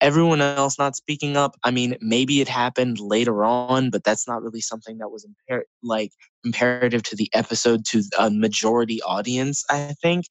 Everyone 0.00 0.40
else 0.40 0.78
not 0.78 0.96
speaking 0.96 1.36
up. 1.36 1.56
I 1.64 1.70
mean, 1.70 1.96
maybe 2.00 2.40
it 2.40 2.48
happened 2.48 3.00
later 3.00 3.44
on, 3.44 3.90
but 3.90 4.04
that's 4.04 4.26
not 4.26 4.42
really 4.42 4.60
something 4.60 4.98
that 4.98 5.10
was 5.10 5.26
imper- 5.26 5.64
like 5.82 6.12
imperative 6.44 7.02
to 7.04 7.16
the 7.16 7.28
episode 7.34 7.84
to 7.86 8.02
a 8.18 8.30
majority 8.30 9.00
audience. 9.02 9.64
I 9.70 9.94
think, 10.00 10.26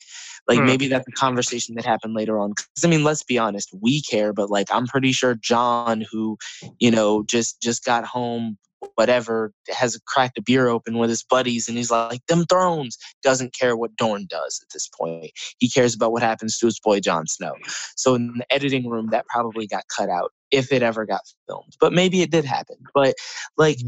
like 0.47 0.59
Hmm. 0.59 0.65
maybe 0.65 0.88
that's 0.88 1.07
a 1.07 1.11
conversation 1.11 1.75
that 1.75 1.85
happened 1.85 2.13
later 2.13 2.39
on. 2.39 2.51
Because 2.51 2.84
I 2.84 2.88
mean, 2.88 3.03
let's 3.03 3.23
be 3.23 3.38
honest, 3.38 3.69
we 3.81 4.01
care, 4.01 4.34
but 4.34 4.49
like 4.49 4.67
I'm 4.71 4.88
pretty 4.88 5.11
sure 5.11 5.35
John, 5.35 6.05
who 6.11 6.38
you 6.79 6.91
know 6.91 7.23
just 7.23 7.61
just 7.61 7.84
got 7.85 8.05
home, 8.05 8.57
whatever, 8.95 9.51
has 9.69 9.99
cracked 10.07 10.38
a 10.38 10.41
beer 10.41 10.67
open 10.67 10.97
with 10.97 11.09
his 11.09 11.23
buddies, 11.23 11.67
and 11.67 11.77
he's 11.77 11.91
like, 11.91 12.21
"Them 12.27 12.45
thrones," 12.45 12.97
doesn't 13.23 13.53
care 13.53 13.75
what 13.75 13.95
Dorne 13.97 14.27
does 14.29 14.59
at 14.63 14.71
this 14.73 14.88
point. 14.88 15.31
He 15.59 15.69
cares 15.69 15.95
about 15.95 16.11
what 16.11 16.23
happens 16.23 16.57
to 16.59 16.65
his 16.67 16.79
boy 16.79 16.99
Jon 16.99 17.27
Snow. 17.27 17.53
So 17.95 18.15
in 18.15 18.34
the 18.38 18.53
editing 18.53 18.88
room, 18.89 19.09
that 19.11 19.25
probably 19.27 19.67
got 19.67 19.84
cut 19.95 20.09
out 20.09 20.31
if 20.51 20.71
it 20.71 20.81
ever 20.81 21.05
got 21.05 21.21
filmed. 21.47 21.73
But 21.79 21.91
maybe 21.93 22.21
it 22.21 22.31
did 22.31 22.45
happen. 22.45 22.77
But 22.93 23.15
like 23.57 23.79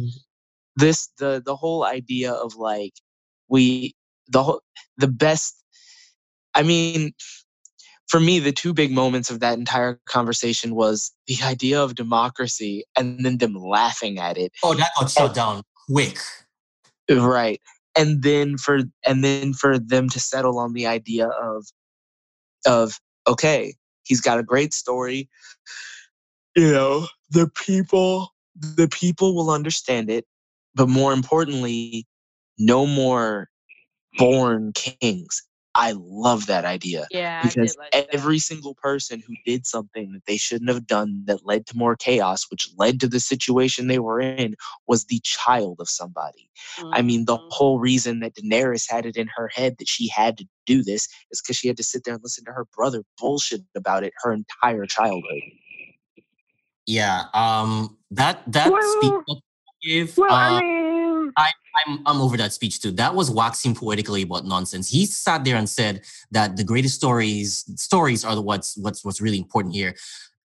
this, 0.79 1.09
the 1.17 1.41
the 1.45 1.55
whole 1.55 1.83
idea 1.83 2.31
of 2.31 2.55
like 2.55 2.93
we 3.47 3.95
the 4.27 4.43
whole 4.43 4.61
the 4.97 5.07
best. 5.07 5.55
I 6.55 6.63
mean, 6.63 7.13
for 8.07 8.19
me, 8.19 8.39
the 8.39 8.51
two 8.51 8.73
big 8.73 8.91
moments 8.91 9.29
of 9.29 9.39
that 9.39 9.57
entire 9.57 9.99
conversation 10.05 10.73
was 10.73 11.11
the 11.27 11.37
idea 11.43 11.81
of 11.81 11.95
democracy 11.95 12.83
and 12.97 13.23
then 13.23 13.37
them 13.37 13.53
laughing 13.53 14.17
at 14.19 14.37
it. 14.37 14.51
Oh, 14.63 14.73
that 14.73 14.89
got 14.99 15.11
shut 15.11 15.33
down 15.35 15.63
quick. 15.87 16.17
Right. 17.09 17.61
And 17.95 18.23
then 18.23 18.57
for 18.57 18.79
and 19.05 19.23
then 19.23 19.53
for 19.53 19.77
them 19.77 20.09
to 20.09 20.19
settle 20.19 20.57
on 20.59 20.73
the 20.73 20.87
idea 20.87 21.27
of 21.27 21.65
of 22.65 22.99
okay, 23.27 23.75
he's 24.03 24.21
got 24.21 24.39
a 24.39 24.43
great 24.43 24.73
story. 24.73 25.29
You 26.55 26.71
know, 26.71 27.07
the 27.29 27.49
people 27.55 28.33
the 28.55 28.87
people 28.87 29.35
will 29.35 29.51
understand 29.51 30.09
it, 30.09 30.25
but 30.75 30.89
more 30.89 31.13
importantly, 31.13 32.05
no 32.57 32.85
more 32.85 33.49
born 34.17 34.71
kings. 34.73 35.43
I 35.75 35.93
love 35.95 36.47
that 36.47 36.65
idea 36.65 37.07
Yeah, 37.11 37.43
because 37.43 37.73
did 37.73 37.79
like 37.79 37.91
that. 37.91 38.13
every 38.13 38.39
single 38.39 38.73
person 38.73 39.21
who 39.25 39.35
did 39.45 39.67
something 39.67 40.11
that 40.13 40.25
they 40.25 40.35
shouldn't 40.35 40.69
have 40.69 40.87
done 40.87 41.23
that 41.27 41.45
led 41.45 41.67
to 41.67 41.77
more 41.77 41.95
chaos, 41.95 42.49
which 42.49 42.69
led 42.75 42.99
to 43.01 43.07
the 43.07 43.19
situation 43.19 43.87
they 43.87 43.99
were 43.99 44.19
in, 44.19 44.55
was 44.87 45.05
the 45.05 45.19
child 45.23 45.77
of 45.79 45.87
somebody. 45.87 46.49
I 46.91 47.01
mean, 47.03 47.25
the 47.25 47.37
Mhm. 47.37 47.47
whole 47.51 47.79
reason 47.79 48.19
that 48.21 48.33
Daenerys 48.35 48.89
had 48.89 49.05
it 49.05 49.15
in 49.15 49.29
her 49.35 49.47
head 49.47 49.77
that 49.77 49.87
she 49.87 50.09
had 50.09 50.37
to 50.39 50.45
do 50.65 50.83
this 50.83 51.07
is 51.31 51.39
because 51.39 51.55
she 51.55 51.67
had 51.67 51.77
to 51.77 51.83
sit 51.83 52.03
there 52.03 52.15
and 52.15 52.23
listen 52.23 52.43
to 52.45 52.51
her 52.51 52.65
brother 52.75 53.03
bullshit 53.19 53.61
about 53.75 54.03
it 54.03 54.11
her 54.23 54.33
entire 54.33 54.85
childhood. 54.85 55.41
Yeah. 56.87 57.25
Um. 57.35 57.97
That 58.09 58.41
that 58.51 58.71
Well- 58.71 58.81
speech 58.81 59.13
that 59.27 59.41
you 59.81 60.05
gave. 60.05 60.17
Well, 60.17 60.31
uh, 60.31 60.35
I 60.35 60.61
mean, 60.61 61.31
I, 61.37 61.51
I'm 61.85 61.99
I'm 62.05 62.21
over 62.21 62.37
that 62.37 62.53
speech 62.53 62.81
too. 62.81 62.91
That 62.91 63.13
was 63.15 63.29
waxing 63.31 63.75
poetically 63.75 64.23
about 64.23 64.45
nonsense. 64.45 64.89
He 64.89 65.05
sat 65.05 65.43
there 65.45 65.55
and 65.57 65.69
said 65.69 66.01
that 66.31 66.57
the 66.57 66.63
greatest 66.63 66.95
stories 66.95 67.65
stories 67.75 68.25
are 68.25 68.35
the 68.35 68.41
what's 68.41 68.77
what's 68.77 69.03
what's 69.05 69.21
really 69.21 69.37
important 69.37 69.73
here. 69.75 69.95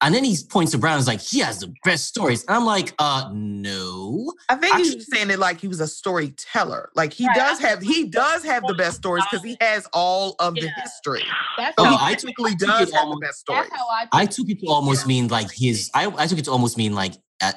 And 0.04 0.16
then 0.16 0.24
he 0.24 0.36
points 0.50 0.72
to 0.72 0.80
Brown 0.80 0.94
and 0.94 1.02
is 1.02 1.06
like, 1.08 1.22
he 1.22 1.42
has 1.42 1.60
the 1.60 1.72
best 1.86 2.06
stories. 2.06 2.44
And 2.46 2.58
I'm 2.58 2.66
like, 2.66 2.92
uh, 2.98 3.30
no. 3.36 4.34
I 4.50 4.56
think 4.56 4.74
Actually- 4.74 4.96
he's 4.96 5.08
saying 5.14 5.30
it 5.30 5.38
like 5.38 5.62
he 5.62 5.68
was 5.68 5.80
a 5.80 5.86
storyteller. 5.86 6.90
Like 6.96 7.14
he 7.14 7.28
Right, 7.28 7.36
does 7.36 7.60
have 7.60 7.84
he 7.84 8.06
does 8.06 8.44
have 8.44 8.66
the 8.66 8.74
best 8.74 8.98
stories 8.98 9.24
because 9.30 9.46
he 9.46 9.58
has 9.62 9.88
all 9.94 10.36
of 10.40 10.56
the 10.56 10.72
history. 10.82 11.24
That's 11.56 11.76
So 11.78 11.84
Oh, 11.84 11.98
how 11.98 12.04
I 12.04 12.16
took 12.16 12.30
technically 12.36 12.52
I 12.54 12.56
does 12.56 12.90
it 12.90 12.96
have 12.96 13.10
the 13.10 13.18
best 13.22 13.40
stories. 13.42 13.70
That's 13.70 13.80
how 13.80 13.88
I. 13.90 14.08
I 14.12 14.26
took 14.26 14.48
took 14.48 14.50
it 14.50 14.60
to 14.62 14.68
almost 14.72 15.06
mean 15.06 15.28
like 15.28 15.52
his. 15.52 15.92
I, 15.94 16.08
I 16.18 16.26
took 16.26 16.40
it 16.40 16.46
to 16.46 16.52
almost 16.52 16.78
mean 16.80 16.96
like, 16.96 17.14
uh, 17.40 17.52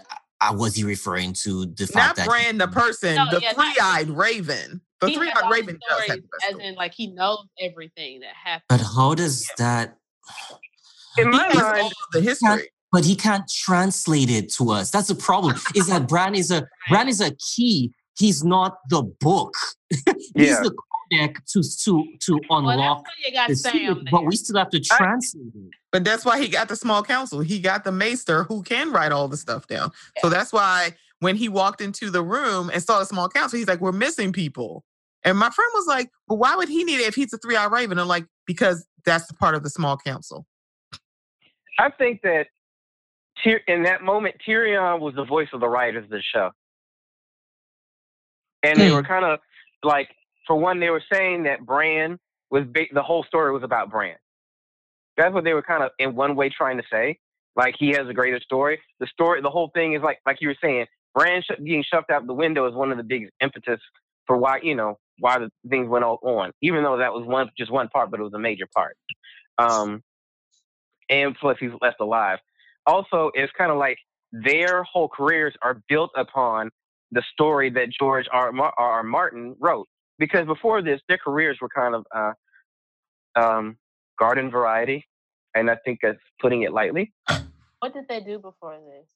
uh, 0.50 0.54
was 0.54 0.74
he 0.74 0.84
referring 0.84 1.32
to 1.32 1.66
the 1.66 1.86
fact 1.86 1.94
Not 1.94 2.16
that 2.16 2.26
Bran 2.28 2.58
the 2.58 2.68
person, 2.68 3.16
No, 3.16 3.26
the 3.30 3.40
yeah, 3.40 3.52
three-eyed 3.52 4.08
raven. 4.10 4.80
The 5.00 5.10
three-eyed 5.10 5.50
raven 5.50 5.78
does 5.88 5.98
have 5.98 6.04
stories, 6.06 6.22
the 6.22 6.46
as 6.46 6.50
story. 6.50 6.66
in 6.66 6.74
like 6.76 6.94
he 6.94 7.08
knows 7.08 7.38
everything 7.60 8.20
that 8.20 8.34
happened. 8.34 8.64
But 8.68 8.80
how 8.80 9.14
does 9.14 9.48
that? 9.58 9.96
In 11.18 11.30
my 11.30 11.48
He 11.52 11.58
all 11.60 11.72
mind, 11.72 11.86
of 11.86 11.92
the 12.12 12.20
history. 12.20 12.68
But 12.92 13.04
he 13.04 13.16
can't 13.16 13.48
translate 13.48 14.30
it 14.30 14.52
to 14.54 14.70
us. 14.70 14.90
That's 14.90 15.08
the 15.08 15.14
problem. 15.16 15.56
Is 15.74 15.88
that 15.88 16.06
Bran 16.08 16.34
is 16.36 16.50
a 16.52 16.66
Bran 16.88 17.08
is 17.08 17.20
a 17.20 17.32
key. 17.34 17.92
He's 18.16 18.44
not 18.44 18.78
the 18.88 19.02
book. 19.02 19.52
He's 19.90 20.30
Yeah. 20.34 20.60
the 20.62 20.72
codec 21.12 21.44
to 21.46 21.62
to 21.84 22.04
to 22.20 22.40
unlock 22.50 23.04
why 23.04 23.12
you 23.26 23.32
got 23.32 23.48
the 23.48 23.56
Sam 23.56 23.72
secret, 23.72 24.10
but 24.10 24.26
we 24.26 24.36
still 24.36 24.58
have 24.58 24.70
to 24.70 24.80
translate 24.80 25.46
it. 25.54 25.74
But 25.92 26.04
that's 26.04 26.24
why 26.24 26.40
he 26.40 26.48
got 26.48 26.68
the 26.68 26.76
small 26.76 27.02
council. 27.02 27.40
He 27.40 27.60
got 27.60 27.84
the 27.84 27.92
maester 27.92 28.44
who 28.44 28.62
can 28.62 28.92
write 28.92 29.12
all 29.12 29.28
the 29.28 29.36
stuff 29.36 29.66
down. 29.66 29.92
So 30.18 30.28
that's 30.28 30.52
why 30.52 30.94
when 31.20 31.36
he 31.36 31.48
walked 31.48 31.80
into 31.80 32.10
the 32.10 32.22
room 32.22 32.70
and 32.72 32.82
saw 32.82 32.98
the 32.98 33.06
small 33.06 33.28
council, 33.28 33.58
he's 33.58 33.68
like, 33.68 33.80
"We're 33.80 33.92
missing 33.92 34.32
people." 34.32 34.84
And 35.22 35.38
my 35.38 35.50
friend 35.50 35.70
was 35.74 35.86
like, 35.86 36.10
"But 36.28 36.36
why 36.36 36.56
would 36.56 36.68
he 36.68 36.84
need 36.84 37.00
it 37.00 37.06
if 37.06 37.14
he's 37.14 37.32
a 37.32 37.38
three-eyed 37.38 37.70
raven?" 37.70 37.98
I'm 37.98 38.08
like, 38.08 38.26
"Because 38.46 38.86
that's 39.04 39.26
the 39.26 39.34
part 39.34 39.54
of 39.54 39.62
the 39.62 39.70
small 39.70 39.96
council." 39.96 40.46
I 41.78 41.90
think 41.90 42.22
that 42.22 42.48
in 43.66 43.82
that 43.82 44.02
moment, 44.02 44.36
Tyrion 44.46 45.00
was 45.00 45.14
the 45.14 45.24
voice 45.24 45.48
of 45.52 45.60
the 45.60 45.68
writers 45.68 46.04
of 46.04 46.10
the 46.10 46.22
show. 46.22 46.50
And 48.62 48.80
they 48.80 48.88
Hmm. 48.88 48.94
were 48.94 49.02
kind 49.02 49.24
of 49.24 49.40
like, 49.82 50.08
for 50.46 50.56
one, 50.56 50.80
they 50.80 50.90
were 50.90 51.02
saying 51.12 51.44
that 51.44 51.64
Bran 51.64 52.18
was 52.50 52.64
ba- 52.72 52.86
the 52.92 53.02
whole 53.02 53.24
story 53.24 53.52
was 53.52 53.62
about 53.62 53.90
Bran. 53.90 54.16
That's 55.16 55.32
what 55.32 55.44
they 55.44 55.54
were 55.54 55.62
kind 55.62 55.82
of 55.82 55.90
in 55.98 56.14
one 56.14 56.36
way 56.36 56.48
trying 56.48 56.76
to 56.76 56.84
say. 56.90 57.18
Like 57.56 57.74
he 57.78 57.90
has 57.90 58.08
a 58.08 58.14
greater 58.14 58.40
story. 58.40 58.80
The 58.98 59.06
story, 59.06 59.40
the 59.40 59.50
whole 59.50 59.70
thing 59.74 59.94
is 59.94 60.02
like, 60.02 60.18
like 60.26 60.38
you 60.40 60.48
were 60.48 60.56
saying, 60.62 60.86
Bran 61.14 61.42
sh- 61.42 61.60
being 61.62 61.84
shoved 61.88 62.10
out 62.10 62.26
the 62.26 62.34
window 62.34 62.66
is 62.68 62.74
one 62.74 62.90
of 62.90 62.96
the 62.96 63.04
biggest 63.04 63.32
impetus 63.40 63.80
for 64.26 64.36
why 64.36 64.58
you 64.62 64.74
know 64.74 64.98
why 65.20 65.38
the 65.38 65.50
things 65.68 65.88
went 65.88 66.04
all 66.04 66.18
on. 66.22 66.50
Even 66.62 66.82
though 66.82 66.98
that 66.98 67.12
was 67.12 67.24
one 67.26 67.48
just 67.56 67.70
one 67.70 67.88
part, 67.88 68.10
but 68.10 68.18
it 68.18 68.24
was 68.24 68.34
a 68.34 68.38
major 68.38 68.66
part. 68.74 68.96
Um, 69.58 70.02
and 71.08 71.36
plus 71.36 71.56
he's 71.60 71.70
left 71.80 72.00
alive. 72.00 72.38
Also, 72.86 73.30
it's 73.34 73.52
kind 73.56 73.70
of 73.70 73.78
like 73.78 73.98
their 74.32 74.82
whole 74.82 75.08
careers 75.08 75.54
are 75.62 75.80
built 75.88 76.10
upon 76.16 76.70
the 77.12 77.22
story 77.32 77.70
that 77.70 77.88
George 77.98 78.26
R. 78.32 78.52
R. 78.58 78.72
R. 78.76 79.02
Martin 79.02 79.54
wrote. 79.60 79.86
Because 80.18 80.46
before 80.46 80.82
this, 80.82 81.00
their 81.08 81.18
careers 81.18 81.58
were 81.60 81.68
kind 81.68 81.94
of 81.94 82.06
uh, 82.14 82.32
um, 83.36 83.76
garden 84.18 84.50
variety, 84.50 85.04
and 85.54 85.70
I 85.70 85.76
think 85.84 85.98
that's 86.02 86.18
putting 86.40 86.62
it 86.62 86.72
lightly. 86.72 87.12
What 87.80 87.92
did 87.92 88.04
they 88.08 88.20
do 88.20 88.38
before 88.38 88.76
this? 88.78 89.08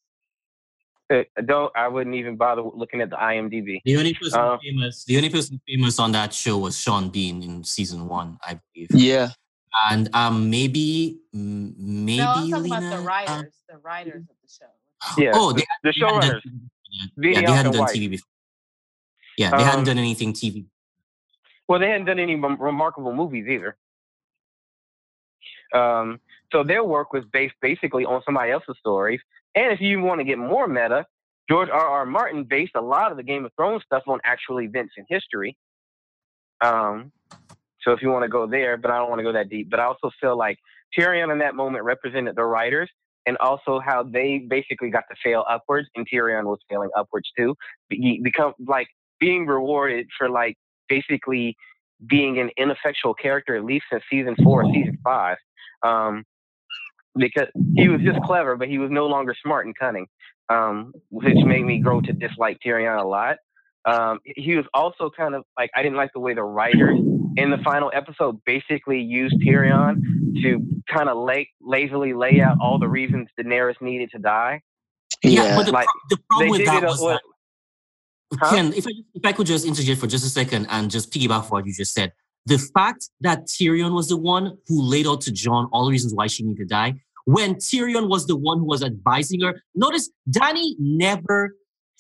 Uh, 1.11 1.23
I 1.39 1.43
don't 1.43 1.73
I 1.75 1.89
wouldn't 1.89 2.17
even 2.17 2.37
bother 2.37 2.61
looking 2.63 3.01
at 3.01 3.09
the 3.09 3.17
IMDb. 3.17 3.81
The 3.85 3.97
only 3.97 4.13
person 4.15 4.39
Uh, 4.41 4.59
famous, 4.59 5.05
the 5.05 5.17
only 5.17 5.31
person 5.31 5.59
famous 5.67 5.99
on 5.99 6.13
that 6.13 6.35
show 6.35 6.59
was 6.59 6.79
Sean 6.79 7.09
Bean 7.09 7.43
in 7.43 7.65
season 7.65 8.09
one, 8.09 8.39
I 8.43 8.61
believe. 8.75 8.89
Yeah. 8.93 9.29
And 9.91 10.11
um, 10.15 10.51
maybe, 10.51 11.21
m- 11.33 11.75
maybe 11.79 12.19
no, 12.19 12.25
I'm 12.29 12.51
talking 12.51 12.63
Lena, 12.65 12.77
about 12.79 12.91
the 12.91 12.99
um, 12.99 13.05
writers, 13.07 13.55
the 13.71 13.79
writers 13.79 14.23
of 14.29 14.37
the 14.43 14.49
show. 14.49 15.23
Yeah, 15.23 15.31
oh, 15.35 15.53
the, 15.53 15.59
they, 15.61 15.67
the 15.85 15.93
they 16.01 16.05
hadn't 16.07 16.21
done 16.23 16.33
showrunners. 16.35 16.43
TV 16.43 17.11
yeah, 17.17 17.41
they 17.47 17.53
hadn't 17.53 17.73
done 17.73 17.81
White. 17.83 17.97
TV 17.97 18.11
before. 18.11 18.29
Yeah, 19.39 19.51
they 19.57 19.63
hadn't 19.63 19.79
Um, 19.81 19.85
done 19.85 19.99
anything 19.99 20.33
TV. 20.33 20.67
Well, 21.69 21.79
they 21.79 21.89
hadn't 21.89 22.07
done 22.07 22.19
any 22.19 22.35
remarkable 22.35 23.15
movies 23.15 23.47
either. 23.49 23.77
Um, 25.75 26.19
so 26.51 26.65
their 26.65 26.83
work 26.83 27.13
was 27.13 27.25
based 27.33 27.55
basically 27.61 28.05
on 28.05 28.23
somebody 28.25 28.51
else's 28.51 28.77
stories. 28.79 29.21
And 29.55 29.73
if 29.73 29.81
you 29.81 30.01
want 30.01 30.21
to 30.21 30.25
get 30.25 30.39
more 30.39 30.67
meta, 30.67 31.05
George 31.51 31.69
R. 31.69 31.87
R. 31.89 32.07
Martin 32.07 32.45
based 32.45 32.73
a 32.75 32.81
lot 32.81 33.11
of 33.11 33.17
the 33.17 33.23
Game 33.23 33.45
of 33.45 33.53
Thrones 33.57 33.83
stuff 33.85 34.03
on 34.07 34.19
actual 34.25 34.61
events 34.61 34.95
in 34.97 35.05
history. 35.09 35.57
Um, 36.63 37.13
so 37.83 37.93
if 37.93 38.03
you 38.03 38.09
want 38.11 38.25
to 38.25 38.29
go 38.29 38.47
there, 38.47 38.77
but 38.77 38.91
I 38.91 38.99
don't 38.99 39.09
want 39.09 39.21
to 39.21 39.23
go 39.23 39.33
that 39.33 39.49
deep. 39.49 39.71
But 39.71 39.81
I 39.81 39.85
also 39.85 40.11
feel 40.21 40.37
like 40.37 40.59
Tyrion 40.99 41.33
in 41.33 41.39
that 41.39 41.55
moment 41.55 41.85
represented 41.85 42.35
the 42.37 42.45
writers 42.45 42.91
and 43.27 43.37
also 43.39 43.79
how 43.79 44.03
they 44.03 44.47
basically 44.49 44.91
got 44.91 45.05
to 45.11 45.17
fail 45.23 45.45
upwards, 45.51 45.89
and 45.97 46.07
Tyrion 46.11 46.45
was 46.45 46.59
failing 46.69 46.91
upwards 46.97 47.29
too. 47.37 47.55
Be- 47.91 48.21
become 48.23 48.55
like 48.67 48.89
being 49.21 49.47
rewarded 49.47 50.07
for 50.17 50.31
like 50.31 50.57
basically 50.89 51.57
being 52.07 52.39
an 52.39 52.51
ineffectual 52.57 53.15
character 53.15 53.57
at 53.57 53.65
least 53.65 53.87
since 53.91 54.03
season 54.11 54.35
four, 54.43 54.65
season 54.73 54.99
five. 55.03 55.37
Um, 55.83 56.25
because 57.17 57.49
he 57.75 57.89
was 57.89 58.01
just 58.03 58.21
clever, 58.23 58.57
but 58.57 58.69
he 58.69 58.79
was 58.79 58.91
no 58.91 59.07
longer 59.07 59.35
smart 59.43 59.67
and 59.67 59.77
cunning, 59.77 60.07
um, 60.49 60.93
which 61.11 61.37
made 61.45 61.65
me 61.65 61.79
grow 61.79 62.01
to 62.01 62.13
dislike 62.13 62.59
Tyrion 62.65 63.01
a 63.03 63.07
lot. 63.07 63.37
Um, 63.85 64.21
he 64.25 64.55
was 64.55 64.67
also 64.75 65.11
kind 65.11 65.35
of 65.35 65.45
like 65.57 65.71
I 65.75 65.83
didn't 65.83 65.97
like 65.97 66.11
the 66.13 66.21
way 66.21 66.35
the 66.35 66.45
writers 66.45 66.99
in 67.37 67.51
the 67.51 67.59
final 67.65 67.91
episode 67.95 68.39
basically 68.45 69.01
used 69.01 69.37
Tyrion 69.47 69.97
to 70.43 70.61
kind 70.93 71.09
of 71.09 71.17
la- 71.17 71.49
lazily 71.61 72.13
lay 72.13 72.41
out 72.41 72.59
all 72.61 72.79
the 72.79 72.89
reasons 72.89 73.29
Daenerys 73.39 73.81
needed 73.81 74.11
to 74.11 74.19
die. 74.19 74.61
Yeah, 75.23 75.57
but 75.57 75.67
the, 75.67 75.73
Like, 75.73 75.87
pro- 75.87 76.17
the 76.17 76.23
problem 76.29 76.51
with 76.51 76.65
that 76.67 76.83
it 76.83 76.87
was 76.87 77.01
that, 77.01 77.21
Huh? 78.35 78.55
Ken, 78.55 78.73
if 78.75 78.87
I, 78.87 78.91
if 79.15 79.25
I 79.25 79.33
could 79.33 79.47
just 79.47 79.67
interject 79.67 80.01
for 80.01 80.07
just 80.07 80.25
a 80.25 80.29
second 80.29 80.67
and 80.71 80.91
just 80.91 81.13
piggyback 81.13 81.51
what 81.51 81.67
you 81.67 81.73
just 81.73 81.95
said, 81.95 82.13
the 82.47 82.59
fact 82.59 83.09
that 83.21 83.47
Tyrion 83.47 83.95
was 83.95 84.09
the 84.09 84.17
one 84.17 84.57
who 84.67 84.83
laid 84.83 85.07
out 85.07 85.21
to 85.23 85.33
Jon 85.33 85.69
all 85.73 85.87
the 85.87 85.91
reasons 85.91 86.15
why 86.15 86.27
she 86.27 86.43
needed 86.43 86.61
to 86.61 86.67
die, 86.67 86.95
when 87.25 87.57
Tyrion 87.57 88.09
was 88.09 88.27
the 88.27 88.37
one 88.37 88.59
who 88.59 88.65
was 88.65 88.83
advising 88.83 89.41
her, 89.43 89.63
notice 89.75 90.11
Dany 90.31 90.75
never, 90.79 91.55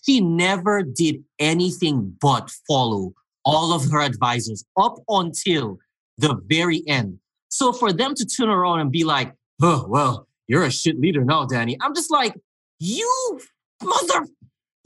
he 0.04 0.20
never 0.20 0.82
did 0.82 1.22
anything 1.38 2.16
but 2.20 2.50
follow 2.66 3.12
all 3.44 3.72
of 3.72 3.90
her 3.90 4.00
advisors 4.00 4.64
up 4.78 4.96
until 5.08 5.78
the 6.18 6.40
very 6.46 6.82
end. 6.86 7.18
So 7.48 7.72
for 7.72 7.92
them 7.92 8.14
to 8.14 8.26
turn 8.26 8.48
around 8.48 8.80
and 8.80 8.90
be 8.90 9.04
like, 9.04 9.34
oh, 9.62 9.86
well, 9.88 10.28
you're 10.46 10.64
a 10.64 10.70
shit 10.70 10.98
leader 10.98 11.24
now, 11.24 11.46
Dany. 11.46 11.76
I'm 11.80 11.94
just 11.94 12.10
like, 12.10 12.34
you 12.78 13.40
mother, 13.82 14.26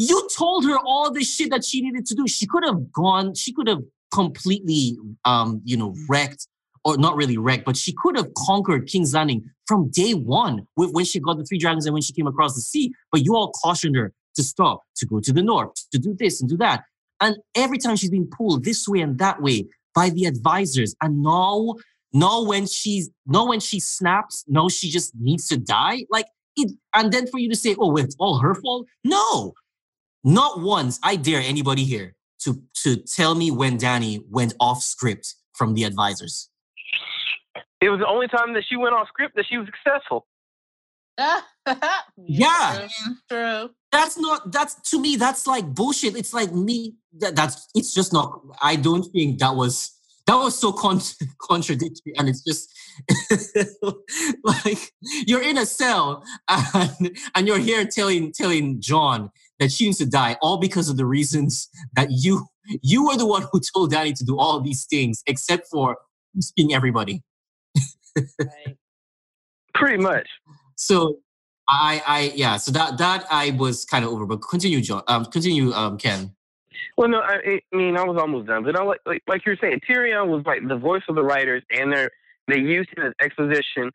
you 0.03 0.29
told 0.37 0.65
her 0.65 0.79
all 0.85 1.13
the 1.13 1.23
shit 1.23 1.51
that 1.51 1.65
she 1.65 1.81
needed 1.81 2.07
to 2.07 2.15
do. 2.15 2.27
She 2.27 2.47
could 2.47 2.65
have 2.65 2.93
gone, 2.93 3.35
she 3.35 3.53
could 3.53 3.69
have 3.69 3.83
completely, 4.13 4.97
um, 5.25 5.61
you 5.65 5.77
know, 5.77 5.95
wrecked, 6.09 6.47
or 6.85 6.97
not 6.97 7.15
really 7.17 7.39
wrecked, 7.39 7.65
but 7.65 7.77
she 7.77 7.93
could 7.93 8.17
have 8.17 8.29
conquered 8.37 8.89
King's 8.89 9.15
Landing 9.15 9.45
from 9.67 9.91
day 9.91 10.13
one 10.13 10.67
with, 10.77 10.91
when 10.93 11.05
she 11.05 11.21
got 11.21 11.39
the 11.39 11.45
three 11.45 11.59
dragons 11.59 11.87
and 11.87 11.93
when 11.93 12.03
she 12.03 12.13
came 12.13 12.27
across 12.27 12.55
the 12.55 12.61
sea. 12.61 12.93
But 13.13 13.25
you 13.25 13.37
all 13.37 13.53
cautioned 13.53 13.97
her 13.97 14.13
to 14.35 14.43
stop, 14.43 14.83
to 14.97 15.07
go 15.07 15.21
to 15.21 15.33
the 15.33 15.43
north, 15.43 15.73
to 15.93 15.99
do 15.99 16.15
this 16.19 16.41
and 16.41 16.51
do 16.51 16.57
that. 16.57 16.83
And 17.21 17.37
every 17.55 17.79
time 17.79 17.97
she's 17.97 18.11
been 18.11 18.29
pulled 18.29 18.65
this 18.65 18.89
way 18.89 19.01
and 19.01 19.19
that 19.19 19.41
way 19.41 19.67
by 19.95 20.11
the 20.11 20.25
advisors. 20.25 20.97
And 21.01 21.23
now, 21.23 21.77
now 22.13 22.43
when 22.45 22.67
she's 22.67 23.11
now 23.27 23.47
when 23.47 23.61
she 23.61 23.79
snaps, 23.79 24.45
now 24.49 24.69
she 24.69 24.91
just 24.91 25.13
needs 25.19 25.47
to 25.49 25.57
die. 25.57 26.07
Like 26.11 26.27
it, 26.57 26.73
and 26.95 27.13
then 27.13 27.29
for 27.29 27.39
you 27.39 27.49
to 27.49 27.57
say, 27.57 27.77
oh, 27.79 27.97
it's 27.97 28.17
all 28.19 28.39
her 28.39 28.55
fault. 28.57 28.87
No, 29.05 29.53
not 30.25 30.61
once. 30.61 30.99
I 31.03 31.17
dare 31.17 31.41
anybody 31.41 31.85
here 31.85 32.15
to 32.41 32.63
to 32.83 32.97
tell 32.97 33.35
me 33.35 33.51
when 33.51 33.79
Dany 33.79 34.23
went 34.29 34.55
off 34.61 34.83
script 34.83 35.35
from 35.55 35.75
the 35.75 35.85
advisors. 35.85 36.49
it 37.81 37.89
was 37.91 38.01
the 38.01 38.07
only 38.07 38.29
time 38.29 38.55
that 38.55 38.65
she 38.69 38.77
went 38.77 38.95
off 38.95 39.09
script 39.09 39.35
that 39.37 39.45
she 39.49 39.59
was 39.59 39.67
successful. 39.67 40.27
Yeah. 42.25 42.89
True. 42.89 43.15
true. 43.31 43.71
That's 43.91 44.19
not 44.19 44.51
that's 44.51 44.75
to 44.91 45.01
me, 45.01 45.17
that's 45.17 45.47
like 45.47 45.67
bullshit. 45.75 46.17
It's 46.17 46.33
like 46.35 46.53
me 46.53 46.97
that 47.19 47.37
that's 47.37 47.69
it's 47.75 47.95
just 47.95 48.13
not 48.13 48.41
I 48.61 48.77
don't 48.77 49.05
think 49.13 49.39
that 49.39 49.55
was 49.55 49.93
that 50.27 50.35
was 50.37 50.59
so 50.59 50.73
con- 50.73 51.01
contradictory 51.39 52.15
and 52.17 52.29
it's 52.29 52.43
just 52.43 52.73
like 54.45 54.93
you're 55.27 55.43
in 55.43 55.59
a 55.59 55.67
cell 55.67 56.25
and, 56.49 57.17
and 57.35 57.47
you're 57.47 57.59
here 57.59 57.85
telling 57.85 58.33
telling 58.33 58.81
Jon 58.81 59.31
that 59.63 59.73
she 59.73 59.87
needs 59.87 59.99
to 59.99 60.07
die 60.07 60.37
all 60.43 60.59
because 60.59 60.89
of 60.89 60.97
the 60.97 61.07
reasons 61.07 61.69
that 61.95 62.09
you 62.11 62.47
you 62.83 63.07
were 63.07 63.17
the 63.17 63.27
one 63.27 63.45
who 63.51 63.61
told 63.61 63.93
Dany 63.93 64.15
to 64.15 64.25
do 64.25 64.39
all 64.39 64.61
these 64.61 64.85
things 64.85 65.23
except 65.27 65.69
for 65.69 65.97
speaking 66.41 66.75
everybody. 66.75 67.23
Right. 68.39 68.77
Pretty 69.75 70.03
much. 70.03 70.29
So 70.77 71.19
I 71.69 72.03
I 72.07 72.33
yeah, 72.35 72.57
so 72.57 72.73
that 72.73 72.99
that 72.99 73.25
I 73.31 73.51
was 73.53 73.85
kind 73.85 74.05
of 74.05 74.11
over, 74.11 74.27
but 74.27 74.37
continue, 74.37 74.81
John. 74.81 75.03
Um 75.09 75.25
continue, 75.27 75.73
um 75.73 75.99
Ken. 75.99 76.35
Well, 76.97 77.09
no, 77.09 77.21
I, 77.21 77.61
I 77.73 77.77
mean, 77.77 77.97
I 77.97 78.05
was 78.05 78.19
almost 78.21 78.49
done, 78.49 78.65
but 78.65 78.77
I 78.77 78.83
like, 78.83 79.01
like 79.07 79.23
like 79.27 79.47
you 79.47 79.53
were 79.53 79.59
saying, 79.61 79.81
Tyrion 79.89 80.29
was 80.29 80.45
like 80.45 80.67
the 80.67 80.77
voice 80.77 81.03
of 81.09 81.15
the 81.15 81.23
writers, 81.23 81.63
and 81.71 81.93
they 81.93 82.09
they 82.49 82.59
used 82.59 82.91
him 82.97 83.05
as 83.07 83.13
exposition, 83.21 83.91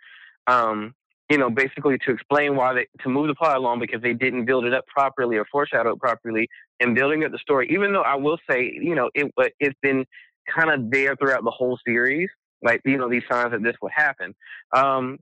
um, 0.48 0.96
you 1.30 1.38
know, 1.38 1.50
basically 1.50 1.98
to 2.00 2.12
explain 2.12 2.56
why 2.56 2.74
they 2.74 2.88
to 3.02 3.10
move 3.10 3.28
the 3.28 3.36
plot 3.36 3.58
along 3.58 3.80
because 3.80 4.02
they 4.02 4.14
didn't 4.14 4.46
build 4.46 4.66
it 4.66 4.74
up 4.74 4.86
properly 4.88 5.38
or 5.38 5.46
foreshadow 5.52 5.92
it 5.92 6.00
properly 6.00 6.48
and 6.80 6.96
building 6.96 7.24
up 7.24 7.32
the 7.32 7.38
story. 7.40 7.68
Even 7.72 7.92
though 7.92 8.04
I 8.04 8.16
will 8.16 8.38
say, 8.50 8.64
you 8.82 8.96
know, 8.96 9.10
it 9.14 9.32
it's 9.60 9.78
been 9.82 10.06
kind 10.54 10.70
of 10.72 10.90
there 10.90 11.16
throughout 11.18 11.44
the 11.44 11.52
whole 11.52 11.78
series, 11.86 12.30
like 12.64 12.82
you 12.86 12.98
know, 12.98 13.10
these 13.10 13.24
signs 13.30 13.52
that 13.52 13.64
this 13.64 13.76
would 13.82 13.92
happen. 13.94 14.34
Um, 14.76 15.18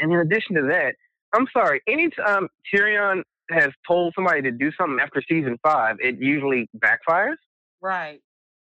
and 0.00 0.12
in 0.12 0.18
addition 0.18 0.56
to 0.56 0.62
that, 0.62 0.94
I'm 1.32 1.46
sorry, 1.52 1.80
anytime 1.86 2.48
Tyrion 2.74 3.22
has 3.50 3.70
told 3.86 4.12
somebody 4.16 4.42
to 4.42 4.50
do 4.50 4.72
something 4.78 4.98
after 5.00 5.22
season 5.28 5.56
five, 5.62 5.96
it 6.00 6.16
usually 6.18 6.68
backfires. 6.78 7.36
Right. 7.80 8.20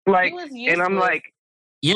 Like, 0.05 0.33
was 0.33 0.49
and 0.51 0.81
I'm 0.81 0.95
like, 0.95 1.23
Yeah. 1.81 1.93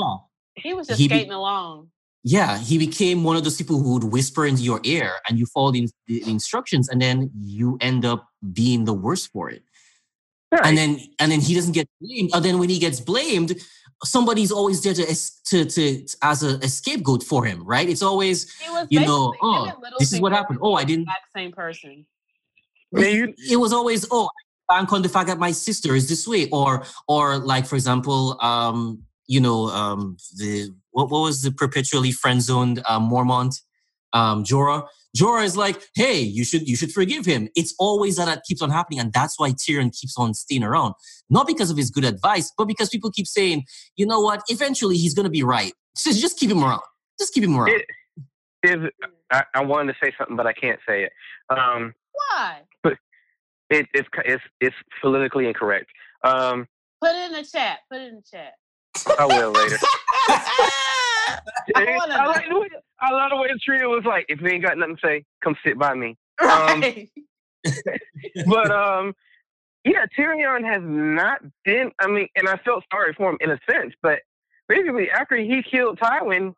He 0.55 0.73
was 0.73 0.87
just 0.87 0.99
He 0.99 1.07
be- 1.07 1.15
skating 1.15 1.31
along. 1.31 1.89
Yeah, 2.23 2.59
he 2.59 2.77
became 2.77 3.23
one 3.23 3.35
of 3.35 3.43
those 3.43 3.57
people 3.57 3.81
who 3.81 3.93
would 3.93 4.03
whisper 4.03 4.45
into 4.45 4.61
your 4.61 4.79
ear 4.83 5.13
and 5.27 5.39
you 5.39 5.45
follow 5.47 5.71
the, 5.71 5.89
the 6.07 6.21
instructions 6.29 6.87
and 6.89 7.01
then 7.01 7.31
you 7.39 7.77
end 7.81 8.05
up 8.05 8.27
being 8.53 8.85
the 8.85 8.93
worst 8.93 9.31
for 9.31 9.49
it. 9.49 9.63
right. 10.51 10.61
And 10.65 10.77
then 10.77 10.99
and 11.19 11.31
then 11.31 11.39
he 11.41 11.55
doesn't 11.55 11.73
get 11.73 11.87
blamed. 11.99 12.29
And 12.33 12.45
then 12.45 12.59
when 12.59 12.69
he 12.69 12.77
gets 12.77 12.99
blamed, 12.99 13.55
somebody's 14.03 14.51
always 14.51 14.81
there 14.83 14.93
to 14.93 15.01
es- 15.09 15.39
to, 15.45 15.65
to 15.65 16.05
as 16.21 16.43
a, 16.43 16.57
a 16.57 16.67
scapegoat 16.69 17.23
for 17.23 17.43
him, 17.45 17.63
right? 17.65 17.89
It's 17.89 18.03
always 18.03 18.53
You 18.89 18.99
know, 19.07 19.33
oh, 19.41 19.65
this 19.99 20.13
is 20.13 20.21
what 20.21 20.31
happened. 20.31 20.59
Oh, 20.61 20.75
I 20.75 20.83
didn't- 20.83 21.03
Exact 21.09 21.31
same 21.35 21.51
person. 21.51 22.05
Yeah, 22.91 23.07
you- 23.07 23.33
it 23.49 23.57
was 23.57 23.73
always 23.73 24.05
oh 24.11 24.27
I 24.69 24.77
bank 24.77 24.93
on 24.93 25.01
the 25.01 25.09
fact 25.09 25.27
that 25.27 25.39
my 25.39 25.51
sister 25.51 25.95
is 25.95 26.07
this 26.07 26.27
way 26.27 26.49
or 26.51 26.83
or 27.07 27.37
like 27.37 27.65
for 27.65 27.75
example 27.75 28.37
um 28.41 29.01
you 29.27 29.39
know 29.39 29.67
um 29.67 30.17
the 30.37 30.73
what, 30.91 31.09
what 31.09 31.21
was 31.21 31.41
the 31.41 31.51
perpetually 31.51 32.11
friend 32.11 32.41
zoned 32.41 32.81
uh, 32.87 32.99
mormont 32.99 33.53
um 34.13 34.43
jorah 34.43 34.85
jorah 35.17 35.43
is 35.43 35.55
like 35.57 35.81
hey 35.95 36.19
you 36.19 36.43
should 36.43 36.67
you 36.67 36.75
should 36.75 36.91
forgive 36.91 37.25
him 37.25 37.47
it's 37.55 37.73
always 37.79 38.17
that 38.17 38.25
that 38.25 38.43
keeps 38.43 38.61
on 38.61 38.69
happening 38.69 38.99
and 38.99 39.13
that's 39.13 39.39
why 39.39 39.51
tyrion 39.51 39.91
keeps 39.97 40.15
on 40.17 40.33
staying 40.33 40.63
around 40.63 40.93
not 41.29 41.47
because 41.47 41.69
of 41.69 41.77
his 41.77 41.89
good 41.89 42.05
advice 42.05 42.51
but 42.57 42.65
because 42.65 42.89
people 42.89 43.11
keep 43.11 43.27
saying 43.27 43.63
you 43.95 44.05
know 44.05 44.19
what 44.19 44.41
eventually 44.49 44.97
he's 44.97 45.13
gonna 45.13 45.29
be 45.29 45.43
right 45.43 45.73
just, 45.95 46.19
just 46.19 46.37
keep 46.37 46.49
him 46.49 46.63
around 46.63 46.81
just 47.19 47.33
keep 47.33 47.43
him 47.43 47.57
around 47.57 47.69
It- 47.69 47.85
is 48.63 48.77
I, 49.31 49.43
I 49.55 49.63
wanted 49.63 49.93
to 49.93 49.99
say 50.03 50.13
something, 50.17 50.35
but 50.35 50.45
I 50.45 50.53
can't 50.53 50.79
say 50.87 51.03
it. 51.03 51.11
Um, 51.49 51.93
Why? 52.11 52.61
it 53.71 53.87
it's 53.93 54.07
it's 54.25 54.43
it's 54.59 54.75
politically 55.01 55.47
incorrect. 55.47 55.87
Um, 56.23 56.67
Put 57.01 57.15
it 57.15 57.25
in 57.27 57.31
the 57.31 57.43
chat. 57.43 57.79
Put 57.91 58.01
it 58.01 58.09
in 58.09 58.15
the 58.17 58.23
chat. 58.29 58.53
I 59.19 59.25
will 59.25 59.51
later. 59.51 59.77
I 61.75 61.95
wanna 61.97 62.15
I 62.15 62.27
like 62.27 62.49
the 62.49 62.59
way 62.59 62.67
I 62.99 63.11
love 63.11 63.31
the 63.31 63.37
way 63.37 63.47
the 63.47 63.59
trio 63.63 63.89
was 63.89 64.03
like, 64.05 64.25
if 64.29 64.41
you 64.41 64.47
ain't 64.47 64.63
got 64.63 64.77
nothing 64.77 64.95
to 64.95 65.01
say, 65.03 65.23
come 65.43 65.55
sit 65.65 65.77
by 65.77 65.93
me. 65.95 66.17
Um, 66.41 66.83
but 68.47 68.71
um, 68.71 69.13
yeah, 69.83 70.05
Tyrion 70.17 70.63
has 70.63 70.81
not 70.83 71.39
been. 71.65 71.91
I 71.99 72.07
mean, 72.07 72.27
and 72.35 72.47
I 72.47 72.57
felt 72.57 72.83
sorry 72.91 73.13
for 73.17 73.31
him 73.31 73.37
in 73.41 73.51
a 73.51 73.59
sense, 73.69 73.93
but 74.01 74.19
basically 74.67 75.09
after 75.09 75.35
he 75.35 75.63
killed 75.69 75.99
Tywin, 75.99 76.53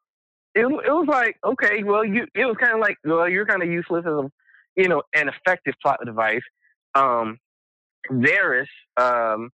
it 0.55 0.65
it 0.65 0.91
was 0.91 1.07
like, 1.07 1.37
okay, 1.45 1.83
well, 1.83 2.03
you 2.03 2.27
it 2.35 2.45
was 2.45 2.57
kind 2.59 2.73
of 2.73 2.79
like, 2.79 2.97
well, 3.03 3.29
you're 3.29 3.45
kind 3.45 3.63
of 3.63 3.69
useless 3.69 4.05
as 4.05 4.13
a, 4.13 4.31
you 4.75 4.87
know, 4.87 5.01
an 5.15 5.29
effective 5.29 5.73
plot 5.81 5.99
device. 6.05 6.41
Um, 6.95 7.39
Varys, 8.11 8.67
um, 8.97 9.49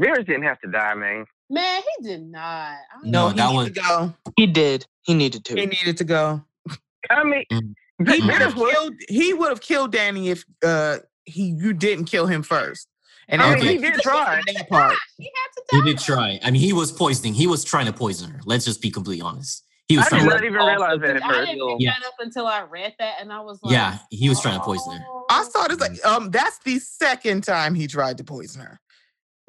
Varys 0.00 0.26
didn't 0.26 0.44
have 0.44 0.60
to 0.60 0.70
die, 0.70 0.94
man. 0.94 1.24
Man, 1.50 1.82
he 1.98 2.08
did 2.08 2.22
not. 2.22 2.42
I 2.42 2.76
don't 3.02 3.10
No, 3.10 3.28
No, 3.28 3.28
he 3.30 3.36
that 3.36 3.52
needed 3.52 3.76
was- 3.76 3.86
go. 3.86 4.14
He 4.36 4.46
did. 4.46 4.86
He 5.02 5.14
needed 5.14 5.44
to. 5.46 5.54
He 5.56 5.66
needed 5.66 5.96
to 5.98 6.04
go. 6.04 6.42
I 7.10 7.24
mean, 7.24 7.44
Mm. 7.50 7.74
He 8.14 8.22
would 8.22 8.40
have 8.40 8.54
killed. 8.54 8.94
He 9.10 9.34
would 9.34 9.48
have 9.50 9.60
killed 9.60 9.92
Dany 9.94 10.28
if 10.28 10.44
uh 10.64 10.98
he 11.26 11.50
you 11.50 11.74
didn't 11.74 12.06
kill 12.06 12.26
him 12.26 12.42
first. 12.42 12.88
And 13.28 13.42
I 13.42 13.46
mean, 13.50 13.54
after 13.58 13.68
he 13.70 13.76
did 13.78 13.94
took 13.94 14.02
try. 14.02 14.40
that 14.46 14.68
part. 14.70 14.96
He 15.18 15.24
had 15.24 15.62
to 15.70 15.76
he 15.76 15.92
did 15.92 15.98
try 16.00 16.40
i 16.42 16.50
mean 16.50 16.60
he 16.62 16.72
was 16.72 16.90
poisoning 16.90 17.34
he 17.34 17.46
was 17.46 17.62
trying 17.62 17.86
to 17.86 17.92
poison 17.92 18.30
her 18.30 18.40
let's 18.44 18.64
just 18.64 18.80
be 18.82 18.90
completely 18.90 19.20
honest 19.22 19.64
he 19.86 19.96
was 19.98 20.06
I 20.06 20.08
trying 20.08 20.22
did 20.24 20.28
to 20.30 20.34
not 20.36 20.44
even 20.44 20.54
realize 20.54 21.00
that 21.00 21.16
at 21.16 21.24
I 21.24 21.28
first. 21.28 21.50
didn't 21.50 21.68
pick 21.68 21.76
Yeah. 21.80 21.92
that 22.00 22.06
up 22.06 22.14
until 22.20 22.46
I 22.46 22.62
read 22.62 22.94
that, 22.98 23.16
and 23.20 23.32
I 23.32 23.40
was 23.40 23.58
like, 23.62 23.72
Yeah, 23.72 23.98
he 24.10 24.28
was 24.28 24.40
trying 24.40 24.58
to 24.58 24.64
poison 24.64 24.92
her. 24.94 25.04
I 25.30 25.44
saw 25.44 25.68
this 25.68 25.78
like 25.78 26.04
um 26.06 26.30
that's 26.30 26.58
the 26.64 26.78
second 26.78 27.44
time 27.44 27.74
he 27.74 27.86
tried 27.86 28.16
to 28.18 28.24
poison 28.24 28.62
her. 28.62 28.80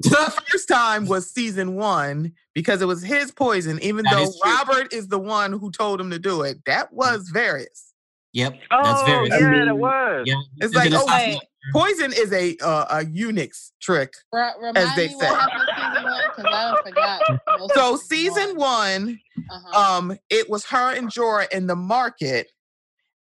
The 0.10 0.42
first 0.50 0.68
time 0.68 1.06
was 1.06 1.30
season 1.30 1.74
one 1.74 2.32
because 2.54 2.82
it 2.82 2.86
was 2.86 3.02
his 3.02 3.30
poison, 3.30 3.78
even 3.82 4.04
That 4.04 4.14
though. 4.16 4.32
Robert 4.44 4.92
is 4.92 5.08
the 5.08 5.18
one 5.18 5.52
who 5.52 5.70
told 5.70 6.00
him 6.00 6.10
to 6.10 6.18
do 6.18 6.42
it. 6.42 6.58
That 6.66 6.92
was 6.92 7.30
Varys. 7.30 7.92
Yep, 8.34 8.58
Oh, 8.70 8.82
that's 8.84 9.02
very 9.02 9.28
yeah, 9.28 9.34
I 9.36 9.68
it 9.68 9.76
was. 9.76 10.24
yeah. 10.26 10.34
It's 10.60 10.74
like, 10.74 10.90
oh, 10.94 11.04
wait. 11.06 11.38
Poison 11.72 12.12
is 12.12 12.32
a 12.32 12.56
uh, 12.62 12.86
a 12.90 13.04
eunuch's 13.04 13.72
trick. 13.80 14.14
Re- 14.32 14.50
remind 14.58 14.96
they 14.96 15.08
me 15.08 15.14
say. 15.14 15.28
what 15.28 15.38
happened 15.38 15.68
in 15.68 15.92
season 15.92 16.04
one 16.04 16.22
because 16.34 16.44
I 16.52 16.82
forgot. 16.88 17.22
most 17.58 17.74
So 17.74 17.94
of 17.94 18.00
season 18.00 18.56
one, 18.56 19.20
Uh-huh. 19.50 19.98
um, 19.98 20.18
it 20.30 20.48
was 20.50 20.64
her 20.66 20.92
and 20.94 21.08
Jorah 21.08 21.50
in 21.52 21.66
the 21.66 21.76
market, 21.76 22.50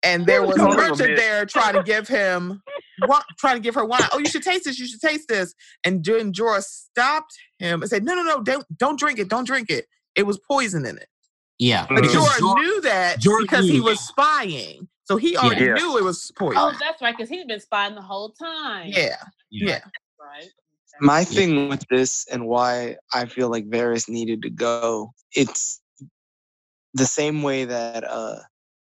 and 0.02 0.26
there 0.26 0.42
was 0.42 0.56
a 0.58 0.64
merchant 0.68 1.16
there 1.16 1.46
trying 1.46 1.74
to 1.74 1.82
give 1.82 2.08
him, 2.08 2.62
wa- 3.06 3.22
trying 3.38 3.56
to 3.56 3.60
give 3.60 3.74
her 3.74 3.84
wine. 3.84 4.02
Oh, 4.12 4.18
you 4.18 4.26
should 4.26 4.42
taste 4.42 4.64
this. 4.64 4.78
You 4.78 4.86
should 4.86 5.00
taste 5.00 5.28
this. 5.28 5.54
And 5.84 6.04
then 6.04 6.32
Jorah 6.32 6.62
stopped 6.62 7.32
him 7.58 7.82
and 7.82 7.88
said, 7.90 8.04
"No, 8.04 8.14
no, 8.14 8.22
no, 8.22 8.42
don't, 8.42 8.64
don't 8.78 8.98
drink 8.98 9.18
it. 9.18 9.28
Don't 9.28 9.46
drink 9.46 9.70
it. 9.70 9.86
It 10.16 10.24
was 10.24 10.38
poison 10.50 10.84
in 10.86 10.96
it." 10.96 11.06
Yeah, 11.58 11.86
But 11.88 11.96
But 11.96 12.02
because 12.02 12.28
Jorah 12.28 12.38
Jorah- 12.40 12.54
knew 12.56 12.80
that 12.82 13.20
Jorah 13.20 13.42
because 13.42 13.68
he 13.68 13.80
was 13.80 14.00
spying, 14.00 14.88
so 15.04 15.16
he 15.16 15.36
already 15.36 15.66
Yeah. 15.66 15.74
knew 15.74 15.98
it 15.98 16.02
was 16.04 16.32
poison. 16.36 16.58
oh, 16.60 16.72
that's 16.80 17.00
right, 17.00 17.16
because 17.16 17.28
he'd 17.28 17.46
been 17.46 17.60
spying 17.60 17.94
the 17.94 18.02
whole 18.02 18.30
time. 18.30 18.88
yeah, 18.88 19.16
yeah. 19.50 19.80
Right. 20.20 20.48
My 21.00 21.24
thing 21.24 21.68
with 21.68 21.84
this 21.88 22.26
and 22.30 22.46
why 22.46 22.96
I 23.14 23.24
feel 23.26 23.48
like 23.48 23.66
Varys 23.68 24.08
needed 24.08 24.42
to 24.42 24.50
go, 24.50 25.12
it's 25.34 25.80
the 26.94 27.06
same 27.06 27.42
way 27.42 27.64
that 27.64 28.04
uh 28.04 28.36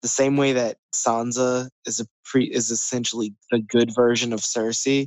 the 0.03 0.09
same 0.09 0.37
way 0.37 0.53
that 0.53 0.77
Sansa 0.95 1.69
is 1.87 2.01
a 2.01 2.07
pre 2.25 2.45
is 2.45 2.71
essentially 2.71 3.35
the 3.51 3.61
good 3.61 3.95
version 3.95 4.33
of 4.33 4.41
Cersei. 4.41 5.07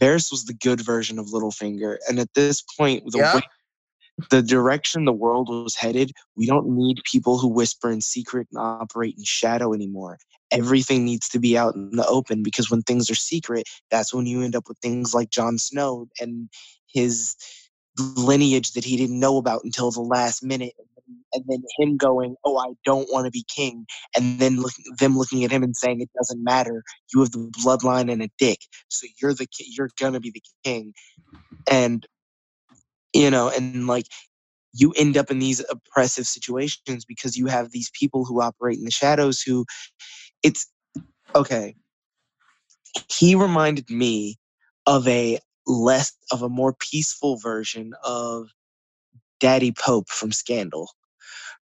Varys 0.00 0.30
was 0.30 0.44
the 0.44 0.54
good 0.54 0.80
version 0.80 1.18
of 1.18 1.26
Littlefinger, 1.26 1.96
and 2.08 2.18
at 2.18 2.32
this 2.34 2.62
point, 2.62 3.04
the 3.10 3.18
Yeah. 3.18 3.34
way, 3.34 3.42
the 4.30 4.42
direction 4.42 5.04
the 5.04 5.12
world 5.12 5.48
was 5.48 5.74
headed, 5.74 6.12
we 6.36 6.46
don't 6.46 6.68
need 6.68 6.98
people 7.10 7.38
who 7.38 7.48
whisper 7.48 7.90
in 7.90 8.00
secret 8.00 8.46
and 8.50 8.58
operate 8.58 9.14
in 9.16 9.24
shadow 9.24 9.74
anymore. 9.74 10.18
Everything 10.50 11.04
needs 11.04 11.28
to 11.30 11.38
be 11.38 11.58
out 11.58 11.74
in 11.74 11.90
the 11.90 12.06
open 12.06 12.42
because 12.42 12.70
when 12.70 12.82
things 12.82 13.10
are 13.10 13.14
secret, 13.16 13.68
that's 13.90 14.14
when 14.14 14.26
you 14.26 14.42
end 14.42 14.56
up 14.56 14.68
with 14.68 14.78
things 14.78 15.12
like 15.14 15.30
Jon 15.30 15.58
Snow 15.58 16.08
and 16.20 16.48
his 16.86 17.36
lineage 18.16 18.72
that 18.72 18.84
he 18.84 18.96
didn't 18.96 19.18
know 19.18 19.36
about 19.38 19.64
until 19.64 19.90
the 19.90 20.00
last 20.00 20.42
minute. 20.42 20.74
And 21.36 21.44
then 21.48 21.62
him 21.78 21.96
going, 21.98 22.36
"Oh, 22.44 22.56
I 22.56 22.72
don't 22.84 23.08
want 23.12 23.26
to 23.26 23.30
be 23.30 23.44
king," 23.54 23.86
and 24.16 24.40
then 24.40 24.56
look, 24.56 24.72
them 24.98 25.18
looking 25.18 25.44
at 25.44 25.52
him 25.52 25.62
and 25.62 25.76
saying, 25.76 26.00
"It 26.00 26.10
doesn't 26.18 26.42
matter. 26.42 26.82
You 27.12 27.20
have 27.20 27.32
the 27.32 27.52
bloodline 27.62 28.10
and 28.10 28.22
a 28.22 28.30
dick, 28.38 28.60
so 28.88 29.06
you're 29.20 29.34
the 29.34 29.46
you're 29.58 29.90
gonna 30.00 30.20
be 30.20 30.30
the 30.30 30.42
king." 30.64 30.94
And 31.70 32.06
you 33.12 33.30
know, 33.30 33.50
and 33.50 33.86
like 33.86 34.06
you 34.72 34.92
end 34.96 35.16
up 35.16 35.30
in 35.30 35.38
these 35.38 35.64
oppressive 35.70 36.26
situations 36.26 37.04
because 37.04 37.36
you 37.36 37.46
have 37.46 37.70
these 37.70 37.90
people 37.98 38.24
who 38.24 38.40
operate 38.40 38.78
in 38.78 38.84
the 38.84 38.90
shadows 38.90 39.40
who 39.40 39.64
it's 40.42 40.70
okay 41.34 41.74
he 43.08 43.34
reminded 43.34 43.90
me 43.90 44.36
of 44.86 45.06
a 45.08 45.38
less 45.66 46.12
of 46.30 46.42
a 46.42 46.48
more 46.48 46.74
peaceful 46.74 47.36
version 47.38 47.92
of 48.04 48.48
daddy 49.40 49.72
pope 49.72 50.08
from 50.08 50.32
scandal 50.32 50.90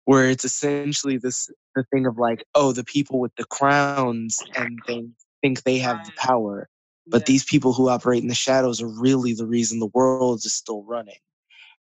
where 0.04 0.28
it's 0.28 0.44
essentially 0.44 1.16
this 1.18 1.50
the 1.74 1.84
thing 1.92 2.06
of 2.06 2.18
like 2.18 2.44
oh 2.54 2.72
the 2.72 2.84
people 2.84 3.18
with 3.20 3.34
the 3.36 3.44
crowns 3.44 4.38
and 4.54 4.78
things 4.86 5.10
think 5.42 5.62
they 5.62 5.78
have 5.78 6.04
the 6.04 6.12
power 6.16 6.68
but 7.06 7.22
Yeah. 7.22 7.24
these 7.26 7.44
people 7.44 7.72
who 7.72 7.88
operate 7.88 8.22
in 8.22 8.28
the 8.28 8.34
shadows 8.34 8.80
are 8.80 8.88
really 8.88 9.34
the 9.34 9.46
reason 9.46 9.78
the 9.78 9.86
world 9.94 10.38
is 10.44 10.54
still 10.54 10.82
running 10.84 11.18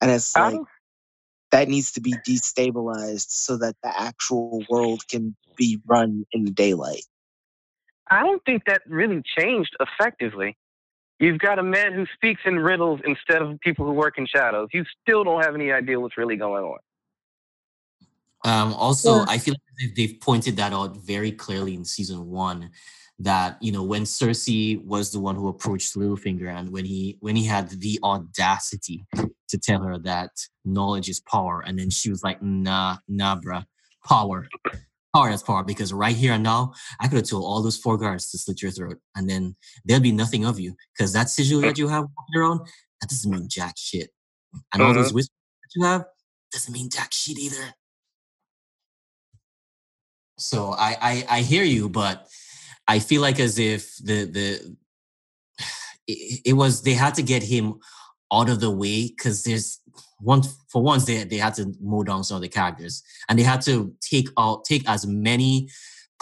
and 0.01 0.11
it's 0.11 0.37
like 0.37 0.55
don't- 0.55 0.69
that 1.51 1.69
needs 1.69 1.93
to 1.93 2.01
be 2.01 2.15
destabilized 2.27 3.29
so 3.29 3.59
that 3.59 3.77
the 3.83 4.01
actual 4.01 4.65
world 4.71 5.03
can 5.09 5.37
be 5.57 5.79
run 5.87 6.25
in 6.33 6.45
the 6.45 6.51
daylight 6.51 7.05
I 8.11 8.23
don't 8.23 8.45
think 8.45 8.65
that 8.67 8.83
really 8.87 9.23
changed 9.39 9.75
effectively. 9.81 10.57
You've 11.19 11.39
got 11.39 11.59
a 11.59 11.63
man 11.63 11.95
who 11.95 12.05
speaks 12.15 12.43
in 12.45 12.59
riddles 12.59 13.01
instead 13.07 13.41
of 13.41 13.59
people 13.61 13.87
who 13.87 13.93
work 13.93 14.19
in 14.19 14.27
shadows. 14.27 14.69
You 14.73 14.85
still 15.01 15.25
don't 15.25 15.43
have 15.43 15.55
any 15.55 15.73
idea 15.73 15.99
what's 15.99 16.19
really 16.19 16.37
going 16.37 16.65
on. 16.65 16.79
Um, 18.45 18.73
also, 18.75 19.19
Yeah. 19.19 19.25
I 19.29 19.39
feel 19.39 19.55
like 19.55 19.61
they've- 19.79 19.95
they've 19.97 20.21
pointed 20.21 20.57
that 20.57 20.73
out 20.73 20.97
very 20.97 21.33
clearly 21.33 21.75
in 21.75 21.85
season 21.85 22.27
one 22.27 22.71
that 23.19 23.57
you 23.63 23.71
know 23.71 23.83
when 23.85 24.03
Cersei 24.03 24.83
was 24.85 25.13
the 25.13 25.21
one 25.21 25.37
who 25.37 25.47
approached 25.49 25.95
Littlefinger 25.95 26.49
and 26.49 26.71
when 26.71 26.85
he 26.85 27.19
when 27.21 27.37
he 27.37 27.45
had 27.45 27.69
the 27.71 28.01
audacity 28.03 29.05
to 29.49 29.59
tell 29.59 29.83
her 29.83 29.97
that 29.99 30.31
knowledge 30.65 31.09
is 31.09 31.21
power 31.21 31.63
and 31.65 31.79
then 31.79 31.89
she 31.91 32.11
was 32.11 32.23
like 32.25 32.43
nah 32.43 32.97
nah 33.07 33.37
bruh. 33.39 33.65
Power. 34.09 34.49
Power 35.15 35.31
is 35.31 35.43
power 35.43 35.63
because 35.63 35.93
right 35.93 36.17
here 36.17 36.33
and 36.33 36.43
now 36.43 36.73
I 36.99 37.07
could 37.07 37.19
have 37.19 37.29
told 37.29 37.45
all 37.45 37.63
those 37.63 37.77
four 37.77 37.97
guards 37.99 38.31
to 38.31 38.39
slit 38.39 38.63
your 38.63 38.73
throat 38.73 38.99
and 39.15 39.29
then 39.31 39.55
there'll 39.85 40.03
be 40.03 40.11
nothing 40.11 40.45
of 40.45 40.59
you 40.59 40.75
because 40.97 41.13
that 41.13 41.31
sigil 41.31 41.61
that 41.61 41.79
you 41.79 41.87
have 41.87 42.05
on 42.05 42.27
your 42.35 42.45
own 42.45 42.59
that 43.01 43.09
doesn't 43.11 43.31
mean 43.31 43.47
jack 43.49 43.75
shit. 43.79 44.11
And 44.73 44.83
all 44.83 44.95
those 44.95 45.13
whispers 45.13 45.37
that 45.63 45.71
you 45.79 45.85
have 45.85 46.05
doesn't 46.51 46.73
mean 46.73 46.89
jack 46.91 47.13
shit 47.13 47.39
either 47.39 47.75
so 50.43 50.73
I, 50.73 50.97
I 51.01 51.25
I 51.39 51.41
hear 51.43 51.65
you, 51.65 51.89
but 51.89 52.29
I 52.89 52.99
feel 52.99 53.23
like 53.23 53.41
as 53.41 53.59
if 53.59 53.97
the 53.99 54.25
the 54.25 54.77
it, 56.07 56.41
it 56.47 56.53
was 56.55 56.83
they 56.83 56.95
had 56.95 57.15
to 57.15 57.23
get 57.23 57.43
him 57.43 57.75
out 58.33 58.49
of 58.49 58.61
the 58.61 58.71
way 58.71 59.09
because 59.09 59.45
there's 59.45 59.81
one 60.19 60.43
for 60.69 60.83
once 60.83 61.05
they 61.05 61.25
they 61.25 61.39
had 61.39 61.55
to 61.55 61.75
mow 61.81 62.03
down 62.03 62.25
some 62.25 62.37
of 62.37 62.43
the 62.43 62.49
characters 62.49 63.03
and 63.29 63.39
they 63.39 63.43
had 63.43 63.61
to 63.63 63.95
take 64.01 64.29
out 64.39 64.65
take 64.65 64.89
as 64.89 65.07
many 65.07 65.69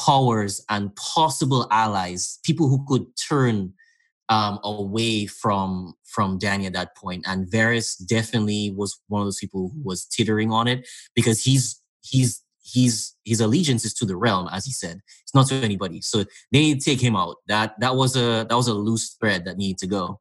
powers 0.01 0.65
and 0.69 0.95
possible 0.97 1.67
allies, 1.71 2.39
people 2.45 2.69
who 2.69 2.85
could 2.87 3.07
turn 3.17 3.73
um, 4.29 4.59
away 4.65 5.27
from 5.27 5.95
from 6.05 6.39
Dany 6.39 6.67
at 6.67 6.73
that 6.73 6.97
point. 6.97 7.25
And 7.27 7.47
Varys 7.47 7.97
definitely 8.07 8.73
was 8.77 8.99
one 9.09 9.21
of 9.21 9.27
those 9.27 9.39
people 9.39 9.71
who 9.75 9.83
was 9.83 10.07
tittering 10.07 10.51
on 10.51 10.67
it 10.69 10.89
because 11.15 11.43
he's 11.43 11.81
he's 12.03 12.43
he's 12.71 13.17
his 13.25 13.41
allegiance 13.41 13.85
is 13.85 13.95
to 13.95 14.07
the 14.07 14.17
realm, 14.17 14.49
as 14.53 14.65
he 14.65 14.73
said. 14.73 15.01
It's 15.23 15.35
not 15.35 15.47
to 15.49 15.57
anybody. 15.57 16.01
So 16.01 16.25
they 16.53 16.61
need 16.61 16.81
to 16.81 16.85
take 16.91 17.01
him 17.01 17.17
out. 17.17 17.37
That 17.49 17.79
that 17.81 17.97
was 17.97 18.17
a 18.17 18.47
that 18.49 18.55
was 18.55 18.69
a 18.69 18.75
loose 18.75 19.17
thread 19.21 19.45
that 19.45 19.57
needed 19.57 19.79
to 19.79 19.87
go. 19.87 20.21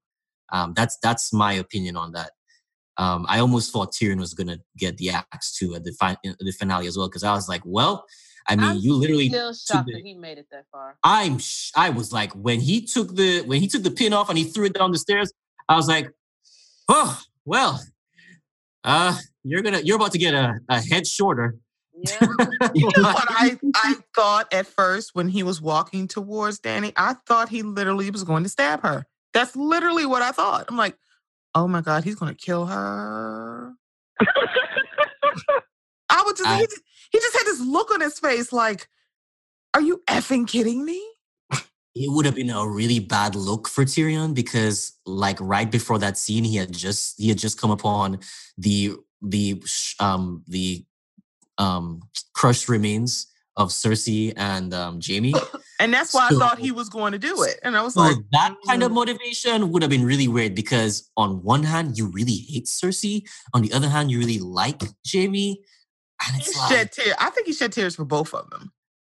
Um, 0.52 0.74
that's 0.76 0.98
that's 1.02 1.32
my 1.34 1.54
opinion 1.54 1.96
on 1.96 2.12
that. 2.14 2.32
Um, 2.98 3.26
I 3.30 3.40
almost 3.40 3.72
thought 3.72 3.94
Tyrion 3.94 4.20
was 4.20 4.34
gonna 4.34 4.60
get 4.78 4.98
the 4.98 5.12
axe 5.12 5.58
too 5.58 5.76
at 5.76 5.84
the 5.84 5.94
fi- 5.94 6.18
the 6.24 6.52
finale 6.52 6.88
as 6.88 6.98
well 6.98 7.08
because 7.08 7.24
I 7.24 7.34
was 7.34 7.48
like, 7.48 7.62
well, 7.64 8.06
I 8.48 8.56
mean, 8.56 8.66
I'm 8.66 8.78
you 8.78 8.96
literally. 8.96 9.30
still 9.30 9.54
shocked 9.54 9.88
the- 9.88 9.94
that 9.94 10.04
he 10.04 10.16
made 10.16 10.38
it 10.38 10.48
that 10.52 10.66
far. 10.72 10.98
I'm 11.04 11.38
sh- 11.38 11.72
I 11.76 11.92
was 11.92 12.12
like 12.12 12.34
when 12.34 12.60
he 12.60 12.82
took 12.82 13.16
the 13.16 13.42
when 13.44 13.62
he 13.62 13.68
took 13.68 13.84
the 13.84 13.92
pin 13.92 14.12
off 14.12 14.30
and 14.30 14.38
he 14.38 14.44
threw 14.44 14.66
it 14.66 14.74
down 14.74 14.92
the 14.92 14.98
stairs, 14.98 15.32
I 15.70 15.76
was 15.76 15.88
like, 15.88 16.12
oh 16.90 17.22
well, 17.46 17.80
uh, 18.84 19.16
you're 19.44 19.62
gonna 19.62 19.80
you're 19.82 19.96
about 19.96 20.12
to 20.14 20.18
get 20.18 20.34
a, 20.34 20.60
a 20.68 20.82
head 20.82 21.08
shorter. 21.08 21.56
Yeah. 22.02 22.20
You 22.76 22.88
know 22.98 23.04
what 23.14 23.26
I, 23.30 23.58
I 23.76 23.96
thought 24.16 24.54
at 24.54 24.68
first 24.68 25.16
when 25.16 25.28
he 25.28 25.44
was 25.44 25.62
walking 25.62 26.08
towards 26.08 26.60
Dany? 26.60 26.94
I 26.96 27.16
thought 27.26 27.50
he 27.50 27.64
literally 27.64 28.12
was 28.12 28.24
going 28.24 28.44
to 28.44 28.50
stab 28.50 28.84
her. 28.84 29.06
That's 29.34 29.56
literally 29.56 30.06
what 30.06 30.22
I 30.22 30.32
thought. 30.32 30.66
I'm 30.70 30.78
like, 30.78 30.96
oh 31.56 31.68
my 31.68 31.82
God, 31.82 32.04
he's 32.04 32.16
going 32.16 32.34
to 32.34 32.38
kill 32.38 32.68
her. 32.68 33.74
I 36.10 36.24
would 36.26 36.36
just, 36.38 36.48
I- 36.50 36.58
he, 36.58 36.66
just, 36.66 36.82
he 37.12 37.20
just 37.20 37.38
had 37.38 37.46
this 37.46 37.60
look 37.62 37.92
on 37.92 38.02
his 38.02 38.20
face 38.20 38.54
like, 38.54 38.88
are 39.74 39.82
you 39.82 40.02
effing 40.08 40.48
kidding 40.48 40.86
me? 40.86 41.04
It 41.96 42.12
would 42.12 42.26
have 42.26 42.36
been 42.36 42.50
a 42.52 42.68
really 42.68 43.00
bad 43.00 43.36
look 43.36 43.68
for 43.68 43.84
Tyrion 43.84 44.34
because, 44.34 44.94
like, 45.06 45.38
right 45.42 45.70
before 45.70 45.98
that 46.00 46.18
scene, 46.18 46.44
he 46.44 46.56
had 46.56 46.72
just 46.72 47.20
he 47.20 47.30
had 47.30 47.38
just 47.40 47.60
come 47.60 47.72
upon 47.72 48.20
the 48.58 48.96
the 49.22 49.62
um 50.00 50.44
the 50.48 50.86
um 51.60 52.02
crushed 52.34 52.68
remains 52.70 53.28
of 53.58 53.70
Cersei 53.70 54.34
and 54.38 54.74
um 54.74 55.00
Jaime. 55.06 55.34
And 55.82 55.94
that's 55.94 56.14
why 56.14 56.28
I 56.30 56.32
thought 56.32 56.60
he 56.60 56.74
was 56.74 56.90
going 56.90 57.14
to 57.14 57.18
do 57.18 57.44
it. 57.44 57.58
And 57.64 57.78
I 57.78 57.82
was 57.82 57.94
So 57.94 58.02
like, 58.02 58.18
that 58.34 58.54
kind 58.68 58.84
of 58.84 58.92
mm. 58.92 58.96
motivation 58.96 59.72
would 59.72 59.82
have 59.82 59.90
been 59.90 60.04
really 60.04 60.28
weird 60.28 60.54
because 60.54 61.10
on 61.16 61.42
one 61.42 61.64
hand 61.64 61.98
you 61.98 62.08
really 62.08 62.36
hate 62.36 62.66
Cersei, 62.66 63.26
on 63.54 63.62
the 63.62 63.72
other 63.72 63.88
hand 63.88 64.12
you 64.12 64.20
really 64.20 64.40
like 64.40 64.82
Jaime, 65.10 65.64
and 66.28 66.36
he 66.42 66.52
like 66.58 66.70
shed 66.70 66.92
tears. 66.92 67.16
I 67.18 67.30
think 67.30 67.48
he 67.48 67.54
shed 67.54 67.72
tears 67.72 67.96
for 67.96 68.04
both 68.04 68.34
of 68.34 68.50
them. 68.50 68.74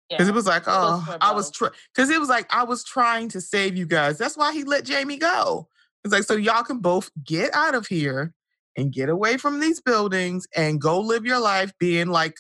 Because 0.10 0.26
Yeah. 0.26 0.32
it 0.32 0.36
was 0.36 0.48
like, 0.48 0.64
It 0.64 0.70
was 0.70 1.04
oh, 1.08 1.18
I 1.22 1.34
was 1.34 1.52
both. 1.52 1.72
because 1.94 2.10
it 2.10 2.20
was 2.20 2.30
like 2.30 2.48
I 2.52 2.64
was 2.64 2.84
trying 2.84 3.30
to 3.30 3.42
save 3.42 3.78
you 3.78 3.86
guys. 3.86 4.18
That's 4.18 4.36
why 4.36 4.52
he 4.52 4.64
let 4.64 4.88
Jaime 4.90 5.18
go. 5.18 5.68
It's 6.04 6.14
like 6.14 6.24
so 6.24 6.36
y'all 6.36 6.64
can 6.64 6.80
both 6.80 7.12
get 7.24 7.54
out 7.54 7.76
of 7.76 7.86
here 7.86 8.34
and 8.78 8.92
get 8.92 9.10
away 9.10 9.38
from 9.38 9.60
these 9.60 9.82
buildings 9.82 10.48
and 10.56 10.80
go 10.82 11.00
live 11.00 11.26
your 11.26 11.40
life 11.40 11.72
being 11.80 12.08
like 12.08 12.36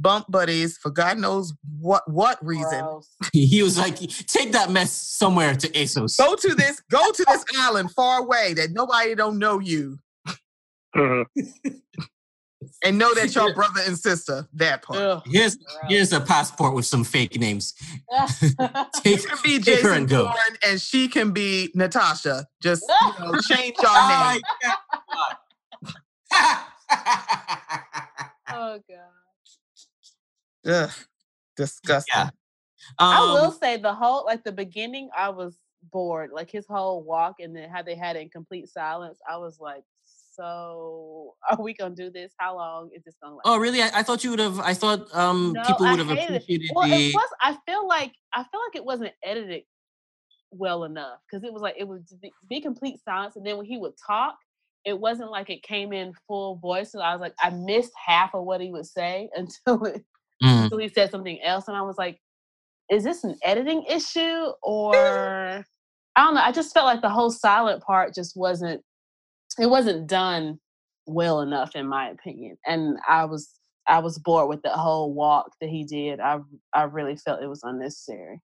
bump 0.00 0.26
buddies 0.28 0.76
for 0.76 0.90
God 0.90 1.18
knows 1.18 1.52
what 1.80 2.02
what 2.10 2.44
reason. 2.44 3.00
He 3.32 3.62
was 3.62 3.78
like, 3.78 3.96
take 3.96 4.52
that 4.52 4.70
mess 4.70 4.90
somewhere 4.92 5.54
to 5.54 5.68
Essos. 5.68 6.16
Go 6.18 6.34
to 6.34 6.54
this, 6.54 6.80
go 6.90 7.10
to 7.12 7.24
this 7.28 7.44
island 7.58 7.90
far 7.92 8.20
away 8.20 8.54
that 8.54 8.70
nobody 8.72 9.14
don't 9.14 9.38
know 9.38 9.58
you 9.60 9.98
Mhm. 10.96 11.24
and 12.84 12.98
know 12.98 13.12
that 13.14 13.34
y'all 13.34 13.52
brother 13.60 13.80
and 13.86 13.98
sister. 13.98 14.48
That 14.54 14.82
part. 14.82 14.98
Ugh, 15.00 15.22
Here's 15.26 15.56
gross. 15.56 15.78
here's 15.88 16.12
a 16.12 16.20
passport 16.20 16.74
with 16.74 16.86
some 16.86 17.04
fake 17.04 17.38
names. 17.38 17.74
You 19.04 19.16
Take, 19.18 19.26
can 19.28 19.38
be 19.44 19.58
take 19.58 19.80
her 19.82 19.90
Jason 19.90 19.92
and 19.92 20.08
go. 20.08 20.24
Bourne 20.24 20.56
and 20.66 20.80
she 20.80 21.08
can 21.08 21.32
be 21.32 21.70
Natasha. 21.74 22.46
Just 22.62 22.84
you 22.88 23.24
know, 23.24 23.38
change 23.40 23.74
your 23.80 23.90
Oh, 23.90 24.30
name. 24.32 24.40
oh 25.12 25.26
god. 28.88 29.10
Ugh, 30.66 30.90
disgusting. 31.56 32.12
Yeah. 32.14 32.30
I 32.98 33.20
will 33.32 33.50
Um, 33.50 33.58
say 33.60 33.76
the 33.76 33.94
whole 33.94 34.24
like 34.24 34.44
the 34.44 34.52
beginning, 34.52 35.10
I 35.16 35.28
was 35.30 35.58
bored. 35.92 36.30
Like 36.32 36.50
his 36.50 36.66
whole 36.66 37.02
walk 37.02 37.36
and 37.40 37.54
then 37.54 37.68
how 37.70 37.82
they 37.82 37.94
had 37.94 38.16
it 38.16 38.20
in 38.22 38.30
complete 38.30 38.68
silence. 38.68 39.18
I 39.28 39.36
was 39.36 39.58
like, 39.60 39.84
so 40.04 41.34
are 41.50 41.62
we 41.62 41.74
gonna 41.74 41.94
do 41.94 42.10
this? 42.10 42.32
How 42.38 42.56
long 42.56 42.90
is 42.94 43.02
this 43.04 43.16
gonna 43.22 43.36
last? 43.36 43.42
Oh, 43.46 43.58
really? 43.58 43.82
I, 43.82 43.90
I 43.94 44.02
thought 44.02 44.24
you 44.24 44.30
would 44.30 44.38
have. 44.38 44.58
I 44.60 44.74
thought 44.74 45.14
um 45.14 45.54
No, 45.54 45.62
people 45.64 45.86
would 45.90 45.98
have 45.98 46.08
hated 46.08 46.36
it. 46.36 46.42
appreciated 46.42 46.70
Well, 46.74 46.88
the. 46.88 47.18
I 47.42 47.56
feel 47.66 47.86
like 47.86 48.12
I 48.32 48.44
feel 48.44 48.60
like 48.66 48.76
it 48.76 48.84
wasn't 48.84 49.12
edited 49.22 49.64
well 50.50 50.84
enough 50.84 51.18
because 51.28 51.44
it 51.44 51.52
was 51.52 51.62
like 51.62 51.74
it 51.78 51.86
would 51.86 52.06
be, 52.22 52.32
be 52.48 52.60
complete 52.60 53.00
silence, 53.04 53.36
and 53.36 53.46
then 53.46 53.56
when 53.56 53.66
he 53.66 53.76
would 53.76 53.94
talk, 54.06 54.36
it 54.84 54.98
wasn't 54.98 55.30
like 55.30 55.50
it 55.50 55.62
came 55.62 55.92
in 55.92 56.12
full 56.28 56.56
voice. 56.56 56.92
So 56.92 57.00
I 57.00 57.12
was 57.12 57.20
like, 57.20 57.34
I 57.42 57.50
missed 57.50 57.92
half 58.06 58.34
of 58.34 58.44
what 58.44 58.60
he 58.60 58.70
would 58.70 58.86
say 58.86 59.28
until 59.36 59.84
it, 59.84 60.02
Mm. 60.42 60.64
until 60.64 60.78
he 60.78 60.88
said 60.88 61.10
something 61.12 61.40
else, 61.42 61.68
and 61.68 61.76
I 61.76 61.82
was 61.82 61.96
like, 61.96 62.18
is 62.90 63.04
this 63.04 63.22
an 63.24 63.36
editing 63.44 63.84
issue 63.88 64.46
or 64.62 64.94
I 66.16 66.24
don't 66.24 66.34
know. 66.34 66.42
I 66.42 66.52
just 66.52 66.74
felt 66.74 66.86
like 66.86 67.00
the 67.02 67.08
whole 67.08 67.30
silent 67.30 67.82
part 67.82 68.14
just 68.14 68.36
wasn't. 68.36 68.82
It 69.58 69.66
wasn't 69.70 70.08
done 70.08 70.58
well 71.06 71.40
enough, 71.40 71.76
in 71.76 71.86
my 71.86 72.08
opinion, 72.10 72.56
and 72.66 72.98
I 73.08 73.24
was 73.26 73.48
I 73.86 74.00
was 74.00 74.18
bored 74.18 74.48
with 74.48 74.62
the 74.62 74.70
whole 74.70 75.14
walk 75.14 75.52
that 75.60 75.70
he 75.70 75.84
did. 75.84 76.18
I 76.20 76.38
I 76.74 76.82
really 76.82 77.16
felt 77.16 77.42
it 77.42 77.46
was 77.48 77.62
unnecessary. 77.62 78.40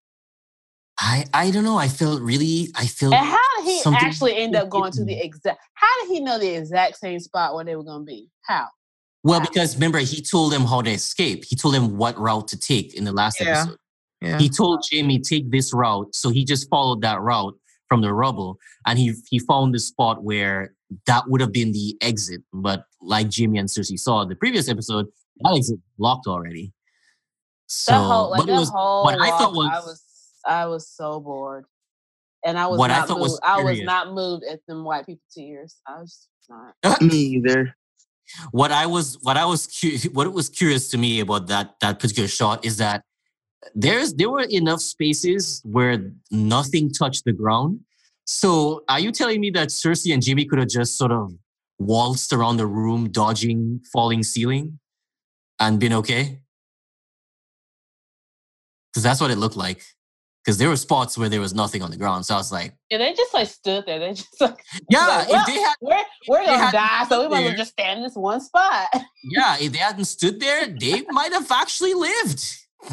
I 1.01 1.25
I 1.33 1.51
don't 1.51 1.65
know. 1.65 1.79
I 1.79 1.89
felt 1.89 2.21
really. 2.21 2.69
I 2.77 2.87
feel. 2.87 3.13
And 3.15 3.27
how 3.27 3.39
did 3.57 3.65
he 3.65 3.81
something 3.81 4.03
actually 4.07 4.37
end 4.37 4.55
up 4.55 4.69
going 4.69 4.93
to 4.93 5.05
the 5.05 5.15
exact? 5.19 5.59
How 5.75 5.87
did 6.03 6.13
he 6.13 6.21
know 6.21 6.39
the 6.39 6.55
exact 6.55 6.99
same 6.99 7.19
spot 7.21 7.55
where 7.55 7.65
they 7.65 7.75
were 7.77 7.85
going 7.85 8.03
to 8.03 8.05
be? 8.07 8.29
How? 8.43 8.67
Well, 9.23 9.41
because 9.41 9.75
remember, 9.77 9.99
he 9.99 10.21
told 10.23 10.53
them 10.53 10.63
how 10.63 10.83
to 10.83 10.91
escape. 10.91 11.45
He 11.47 11.57
told 11.57 11.75
them 11.75 11.97
what 11.97 12.19
route 12.19 12.49
to 12.49 12.59
take 12.59 12.95
in 12.95 13.05
the 13.05 13.13
last 13.13 13.41
Yeah. 13.41 13.61
episode. 13.61 13.77
Yeah. 14.23 14.39
He 14.39 14.49
told 14.51 14.85
Jaime 14.93 15.19
take 15.19 15.51
this 15.51 15.73
route, 15.73 16.15
so 16.15 16.29
he 16.29 16.45
just 16.45 16.69
followed 16.69 17.01
that 17.03 17.21
route 17.23 17.55
from 17.89 18.03
the 18.03 18.13
rubble, 18.13 18.59
and 18.87 18.99
he 18.99 19.15
he 19.31 19.39
found 19.39 19.75
the 19.75 19.79
spot 19.81 20.23
where 20.23 20.75
that 21.07 21.29
would 21.29 21.41
have 21.41 21.53
been 21.53 21.73
the 21.73 21.97
exit. 22.03 22.43
But 22.53 22.85
like 23.01 23.29
Jaime 23.35 23.59
and 23.59 23.69
Cersei 23.69 23.99
saw 23.99 24.21
in 24.23 24.29
the 24.29 24.37
previous 24.37 24.69
episode, 24.69 25.07
that 25.41 25.55
exit 25.57 25.79
locked 25.99 26.27
already. 26.27 26.73
So, 27.69 27.95
whole 27.95 28.31
like 28.31 28.41
but 28.47 28.49
was 28.49 28.69
whole 28.69 29.05
what 29.05 29.19
I 29.21 29.29
thought 29.31 29.55
walk, 29.55 29.73
I 29.73 29.77
was- 29.79 29.87
was 29.87 30.03
I 30.47 30.67
was 30.67 30.89
so 30.89 31.21
bored, 31.21 31.65
and 32.45 32.59
I 32.59 32.67
was 32.67 32.79
What 32.79 32.91
I 32.91 32.99
not 32.99 33.09
thought 33.09 33.19
moved. 33.19 33.31
was 33.33 33.41
I 33.43 33.63
was 33.63 33.81
not 33.81 34.13
moved 34.13 34.45
at 34.51 34.61
them 34.67 34.85
white 34.85 35.07
people 35.07 35.23
tears. 35.35 35.77
I 35.87 36.01
was 36.01 36.29
not. 36.49 37.03
Me 37.03 37.17
either. 37.17 37.75
what 38.53 38.71
I 38.73 38.87
was 38.87 39.19
what 39.23 39.37
I 39.37 39.45
was 39.45 39.67
cu- 39.67 40.09
what 40.13 40.33
was 40.33 40.49
curious 40.49 40.89
to 40.91 40.99
me 40.99 41.21
about 41.21 41.47
that 41.49 41.75
that 41.81 41.99
particular 41.99 42.29
shot 42.29 42.65
is 42.65 42.77
that 42.79 43.03
there's 43.75 44.15
there 44.15 44.31
were 44.31 44.47
enough 44.51 44.81
spaces 44.81 45.61
where 45.65 46.13
nothing 46.31 46.91
touched 46.91 47.25
the 47.25 47.33
ground. 47.33 47.81
So 48.27 48.85
are 48.89 49.01
you 49.01 49.11
telling 49.13 49.41
me 49.41 49.51
that 49.51 49.69
Cersei 49.69 50.15
and 50.15 50.23
Jimmy 50.23 50.45
could 50.45 50.59
have 50.61 50.69
just 50.69 50.97
sort 50.97 51.11
of 51.13 51.33
waltzed 51.79 52.33
around 52.33 52.57
the 52.59 52.67
room, 52.67 53.11
dodging 53.11 53.81
falling 53.93 54.23
ceiling, 54.23 54.79
and 55.59 55.79
been 55.81 55.93
okay? 55.95 56.41
Because 58.93 59.03
that's 59.03 59.21
what 59.21 59.31
it 59.31 59.37
looked 59.39 59.57
like. 59.57 59.83
Because 60.51 60.59
there 60.59 60.69
were 60.69 60.77
spots 60.77 61.17
where 61.17 61.29
there 61.29 61.41
was 61.41 61.55
nothing 61.55 61.81
on 61.81 61.93
the 61.93 61.97
ground. 61.97 62.27
So 62.27 62.35
I 62.35 62.39
was 62.39 62.51
like, 62.51 62.75
Yeah, 62.91 62.99
they 62.99 63.15
just 63.15 63.33
like 63.33 63.47
stood 63.47 63.87
there. 63.87 64.01
They 64.01 64.15
just 64.15 64.41
like 64.41 64.61
yeah, 64.91 65.07
like, 65.07 65.29
if 65.31 65.47
they 65.47 65.61
had 65.61 65.75
we're 65.81 66.03
we're 66.27 66.45
gonna 66.45 66.73
die, 66.73 67.07
so 67.09 67.23
we 67.23 67.29
might 67.29 67.43
as 67.43 67.45
well 67.51 67.57
just 67.57 67.71
stand 67.71 67.99
in 67.99 68.03
this 68.03 68.17
one 68.17 68.41
spot. 68.41 68.89
Yeah, 69.23 69.59
if 69.61 69.71
they 69.71 69.79
hadn't 69.79 70.07
stood 70.07 70.41
there, 70.41 70.67
they 70.67 71.05
might 71.11 71.33
have 71.33 71.49
actually 71.53 71.95
lived. 71.95 72.45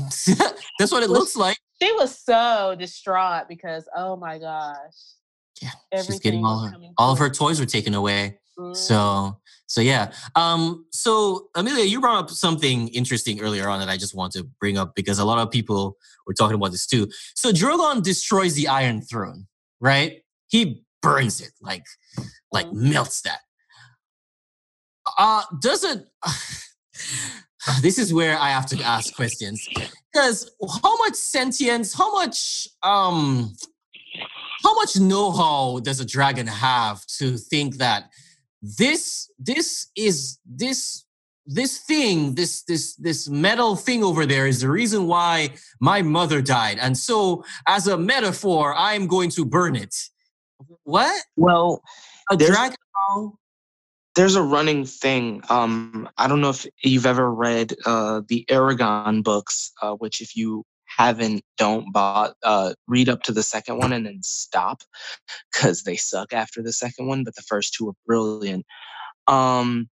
That's 0.78 0.92
what 0.92 1.02
it 1.02 1.10
looks 1.10 1.36
like. 1.36 1.58
She 1.82 1.92
was 1.94 2.16
so 2.24 2.76
distraught 2.78 3.48
because 3.50 3.90
oh 3.96 4.18
my 4.18 4.38
gosh. 4.38 4.76
Yeah, 5.60 5.72
Everything 5.92 6.14
she's 6.14 6.20
getting 6.20 6.46
all 6.46 6.60
her 6.60 6.78
all 7.00 7.14
of 7.14 7.18
her 7.18 7.32
toys 7.32 7.60
were 7.60 7.66
taken 7.66 7.96
away. 7.96 8.38
Mm. 8.60 8.76
So 8.76 9.40
so 9.68 9.82
yeah. 9.82 10.12
Um 10.36 10.86
so 10.92 11.48
Amelia, 11.56 11.86
you 11.86 12.02
brought 12.02 12.18
up 12.24 12.30
something 12.32 12.88
interesting 12.90 13.40
earlier 13.42 13.70
on 13.70 13.80
that 13.80 13.90
I 13.90 13.98
just 13.98 14.16
want 14.16 14.34
to 14.34 14.44
bring 14.60 14.78
up 14.78 14.96
because 14.96 15.20
a 15.20 15.26
lot 15.26 15.38
of 15.40 15.52
people 15.52 15.98
were 16.26 16.34
talking 16.34 16.56
about 16.56 16.72
this 16.72 16.88
too. 16.88 17.08
So 17.36 17.52
Drogon 17.52 18.02
destroys 18.04 18.56
the 18.56 18.68
Iron 18.70 19.02
Throne, 19.02 19.48
right? 19.80 20.22
He 20.48 20.84
burns 21.02 21.42
it, 21.42 21.52
like 21.62 21.86
like 22.52 22.68
Mhm. 22.68 22.92
melts 22.94 23.22
that. 23.22 23.40
Uh 25.18 25.44
does 25.62 25.84
it 25.84 26.06
this 27.82 27.98
is 28.00 28.14
where 28.14 28.38
I 28.40 28.50
have 28.50 28.66
to 28.68 28.82
ask 28.82 29.14
questions. 29.16 29.68
Because 30.14 30.50
how 30.84 30.98
much 30.98 31.16
sentience, 31.16 31.94
how 31.94 32.14
much 32.14 32.68
um 32.84 33.54
how 34.64 34.74
much 34.76 34.98
know-how 34.98 35.80
does 35.80 36.00
a 36.00 36.06
dragon 36.06 36.48
have 36.48 37.06
to 37.20 37.38
think 37.38 37.78
that 37.78 38.10
this 38.78 39.30
this 39.40 39.88
is 39.96 40.40
this 40.46 41.06
this 41.46 41.78
thing 41.80 42.36
this 42.36 42.64
this 42.64 42.96
this 42.96 43.30
metal 43.30 43.76
thing 43.76 44.04
over 44.04 44.26
there 44.26 44.48
is 44.48 44.60
the 44.62 44.70
reason 44.70 45.08
why 45.08 45.50
my 45.80 46.02
mother 46.02 46.42
died 46.42 46.78
and 46.82 46.98
so 46.98 47.44
as 47.68 47.88
a 47.88 47.98
metaphor 47.98 48.74
i'm 48.78 49.08
going 49.08 49.30
to 49.30 49.46
burn 49.46 49.76
it 49.76 49.96
what 50.84 51.22
Well, 51.36 51.82
a 52.32 52.36
There's- 52.36 52.54
dragon 52.56 52.78
ball? 52.94 53.38
there's 54.16 54.36
a 54.36 54.42
running 54.42 54.84
thing. 54.84 55.44
Um, 55.48 56.10
I 56.18 56.28
don't 56.28 56.42
know 56.42 56.50
if 56.50 56.66
you've 56.84 57.06
ever 57.06 57.32
read 57.32 57.76
uh, 57.86 58.22
the 58.28 58.44
Eragon 58.50 59.24
books, 59.24 59.72
uh, 59.84 59.94
which 59.94 60.22
if 60.22 60.36
you 60.36 60.66
haven't, 60.98 61.44
don't 61.58 61.94
bought, 61.94 62.34
uh, 62.44 62.74
read 62.88 63.10
up 63.10 63.24
to 63.24 63.32
the 63.32 63.44
second 63.44 63.78
one 63.78 63.94
and 63.94 64.06
then 64.06 64.22
stop 64.24 64.82
because 65.52 65.84
they 65.84 65.96
suck 65.96 66.34
after 66.34 66.62
the 66.62 66.74
second 66.74 67.08
one. 67.08 67.24
But 67.24 67.36
the 67.36 67.44
first 67.44 67.74
two 67.74 67.90
are 67.90 67.96
brilliant. 68.06 68.66
Um, 69.28 69.90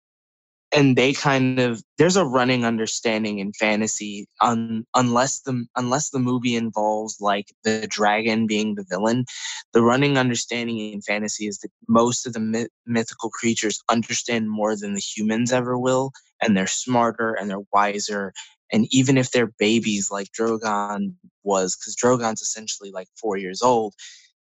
and 0.74 0.96
they 0.96 1.14
kind 1.14 1.60
of 1.60 1.84
there's 1.98 2.16
a 2.16 2.26
running 2.26 2.66
understanding 2.66 3.40
in 3.40 3.54
fantasy 3.54 4.28
un, 4.42 4.86
unless 4.96 5.42
the 5.42 5.66
unless 5.76 6.10
the 6.10 6.20
movie 6.20 6.56
involves 6.56 7.18
like 7.22 7.54
the 7.64 7.86
dragon 7.88 8.48
being 8.48 8.76
the 8.76 8.86
villain 8.90 9.26
the 9.74 9.82
running 9.82 10.18
understanding 10.18 10.80
in 10.80 11.02
fantasy 11.02 11.48
is 11.48 11.60
that 11.60 11.70
most 11.88 12.26
of 12.26 12.34
the 12.34 12.40
myth, 12.40 12.70
mythical 12.86 13.30
creatures 13.30 13.84
understand 13.90 14.50
more 14.50 14.76
than 14.76 14.94
the 14.94 15.00
humans 15.00 15.52
ever 15.52 15.78
will 15.78 16.12
and 16.42 16.58
they're 16.58 16.68
smarter 16.68 17.34
and 17.34 17.50
they're 17.50 17.60
wiser 17.72 18.34
and 18.74 18.88
even 18.92 19.18
if 19.18 19.32
they're 19.32 19.54
babies 19.60 20.12
like 20.12 20.28
drogon 20.38 21.14
was 21.44 21.76
because 21.76 21.96
drogon's 21.96 22.42
essentially 22.42 22.92
like 22.92 23.08
four 23.16 23.38
years 23.38 23.62
old 23.62 23.94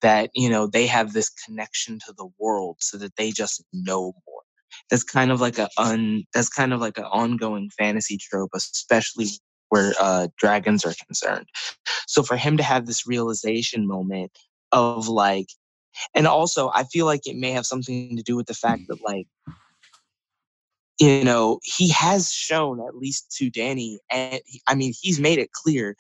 that 0.02 0.30
you 0.34 0.48
know 0.48 0.66
they 0.66 0.86
have 0.86 1.12
this 1.12 1.30
connection 1.30 1.98
to 2.06 2.12
the 2.16 2.28
world 2.38 2.76
so 2.80 2.96
that 2.98 3.16
they 3.16 3.30
just 3.30 3.64
know 3.72 4.12
more. 4.26 4.42
That's 4.88 5.02
kind 5.02 5.32
of 5.32 5.40
like 5.40 5.58
a 5.58 5.68
un 5.78 6.24
that's 6.32 6.48
kind 6.48 6.72
of 6.72 6.80
like 6.80 6.98
an 6.98 7.04
ongoing 7.04 7.70
fantasy 7.76 8.18
trope 8.18 8.50
especially 8.54 9.26
where 9.70 9.92
uh 10.00 10.28
dragons 10.38 10.84
are 10.84 10.94
concerned. 11.06 11.46
So 12.06 12.22
for 12.22 12.36
him 12.36 12.56
to 12.56 12.62
have 12.62 12.86
this 12.86 13.06
realization 13.06 13.86
moment 13.86 14.32
of 14.72 15.08
like 15.08 15.48
and 16.14 16.26
also 16.26 16.70
i 16.72 16.84
feel 16.84 17.04
like 17.04 17.26
it 17.26 17.36
may 17.36 17.50
have 17.50 17.66
something 17.66 18.16
to 18.16 18.22
do 18.22 18.36
with 18.36 18.46
the 18.46 18.54
fact 18.54 18.82
that 18.88 18.98
like 19.04 19.26
you 21.00 21.24
know 21.24 21.58
he 21.64 21.88
has 21.88 22.32
shown 22.32 22.80
at 22.80 22.96
least 22.96 23.34
to 23.36 23.50
dany 23.50 23.98
and 24.10 24.40
he, 24.44 24.60
i 24.68 24.74
mean 24.74 24.92
he's 25.00 25.18
made 25.18 25.38
it 25.38 25.50
clear 25.52 25.96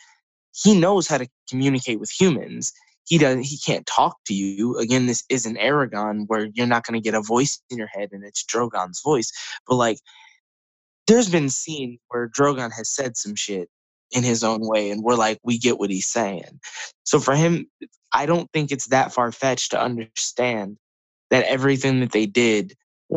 he 0.52 0.78
knows 0.78 1.06
how 1.06 1.18
to 1.18 1.28
communicate 1.48 2.00
with 2.00 2.10
humans. 2.10 2.72
He 3.04 3.18
doesn't 3.18 3.42
he 3.42 3.58
can't 3.58 3.86
talk 3.86 4.18
to 4.26 4.34
you. 4.34 4.76
Again 4.78 5.06
this 5.06 5.24
isn't 5.28 5.58
Eragon 5.58 6.24
where 6.26 6.48
you're 6.54 6.66
not 6.66 6.84
going 6.84 7.00
to 7.00 7.04
get 7.04 7.14
a 7.14 7.22
voice 7.22 7.60
in 7.70 7.78
your 7.78 7.88
head 7.88 8.10
and 8.12 8.24
it's 8.24 8.44
drogon's 8.44 9.00
voice 9.02 9.32
but 9.66 9.76
like 9.76 9.98
there's 11.06 11.28
been 11.28 11.48
scenes 11.48 11.98
where 12.08 12.28
drogon 12.28 12.70
has 12.72 12.88
said 12.88 13.16
some 13.16 13.34
shit 13.34 13.68
in 14.12 14.22
his 14.22 14.44
own 14.44 14.60
way 14.62 14.90
and 14.90 15.02
we're 15.02 15.14
like 15.14 15.38
we 15.44 15.58
get 15.58 15.78
what 15.78 15.90
he's 15.90 16.06
saying. 16.06 16.60
So 17.04 17.18
for 17.18 17.34
him 17.34 17.68
i 18.12 18.26
don't 18.26 18.50
think 18.52 18.70
it's 18.70 18.88
that 18.88 19.12
far-fetched 19.12 19.72
to 19.72 19.80
understand 19.80 20.76
that 21.30 21.44
everything 21.46 22.00
that 22.00 22.12
they 22.12 22.26
did 22.26 22.74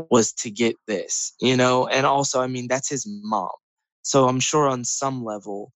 was 0.10 0.34
to 0.34 0.50
get 0.50 0.76
this 0.88 1.34
you 1.40 1.56
know? 1.56 1.88
And 1.88 2.06
also 2.06 2.42
i 2.42 2.48
mean 2.48 2.68
that's 2.68 2.90
his 2.90 3.08
mom. 3.24 3.50
So 4.04 4.28
i'm 4.28 4.40
sure 4.40 4.68
on 4.68 4.84
some 4.84 5.24
level 5.24 5.72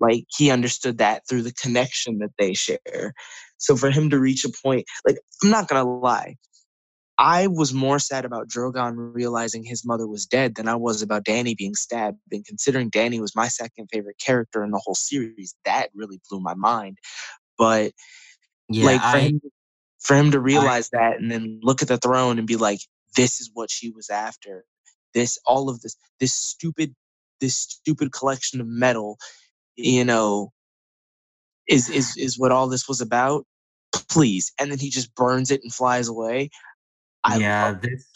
like 0.00 0.24
he 0.36 0.50
understood 0.50 0.98
that 0.98 1.22
through 1.28 1.42
the 1.42 1.52
connection 1.52 2.18
that 2.18 2.32
they 2.38 2.52
share. 2.52 3.14
So 3.58 3.76
for 3.76 3.90
him 3.90 4.10
to 4.10 4.18
reach 4.18 4.44
a 4.44 4.50
point 4.50 4.86
like 5.06 5.18
i'm 5.42 5.50
not 5.50 5.68
gonna 5.68 5.88
lie 5.88 6.36
i 7.18 7.46
was 7.46 7.72
more 7.72 7.98
sad 7.98 8.24
about 8.26 8.48
drogon 8.48 8.94
realizing 9.14 9.64
his 9.64 9.86
mother 9.86 10.06
was 10.06 10.26
dead 10.26 10.54
than 10.54 10.68
i 10.68 10.74
was 10.74 11.00
about 11.00 11.24
dany 11.24 11.56
being 11.56 11.74
stabbed 11.74 12.18
and 12.30 12.44
considering 12.44 12.90
dany 12.90 13.18
was 13.18 13.34
my 13.34 13.48
second 13.48 13.88
favorite 13.90 14.18
character 14.18 14.62
in 14.62 14.70
the 14.70 14.80
whole 14.84 14.94
series 14.94 15.54
that 15.64 15.88
really 15.94 16.20
blew 16.28 16.40
my 16.40 16.54
mind. 16.54 16.98
But 17.58 17.92
yeah 18.68 18.86
like 18.86 19.00
for 19.00 19.06
I, 19.06 19.20
him 19.20 19.40
for 20.00 20.16
him 20.16 20.30
to 20.32 20.40
realize 20.40 20.90
that 20.90 21.18
and 21.18 21.30
then 21.30 21.60
look 21.62 21.82
at 21.82 21.88
the 21.88 21.98
throne 21.98 22.38
and 22.38 22.46
be 22.46 22.56
like 22.56 22.80
this 23.14 23.40
is 23.40 23.50
what 23.54 23.70
she 23.70 23.90
was 23.90 24.10
after. 24.10 24.64
This 25.14 25.38
all 25.46 25.68
of 25.68 25.80
this 25.80 25.96
this 26.20 26.32
stupid 26.32 26.94
this 27.40 27.56
stupid 27.56 28.12
collection 28.12 28.60
of 28.60 28.66
metal 28.66 29.18
you 29.76 30.04
know 30.04 30.52
is 31.68 31.88
is 31.88 32.16
is 32.16 32.38
what 32.38 32.52
all 32.52 32.68
this 32.68 32.88
was 32.88 33.00
about. 33.00 33.44
Please. 34.08 34.52
And 34.58 34.70
then 34.70 34.78
he 34.78 34.90
just 34.90 35.14
burns 35.14 35.50
it 35.50 35.62
and 35.62 35.72
flies 35.72 36.08
away. 36.08 36.50
I 37.24 37.38
yeah 37.38 37.74
this, 37.80 38.06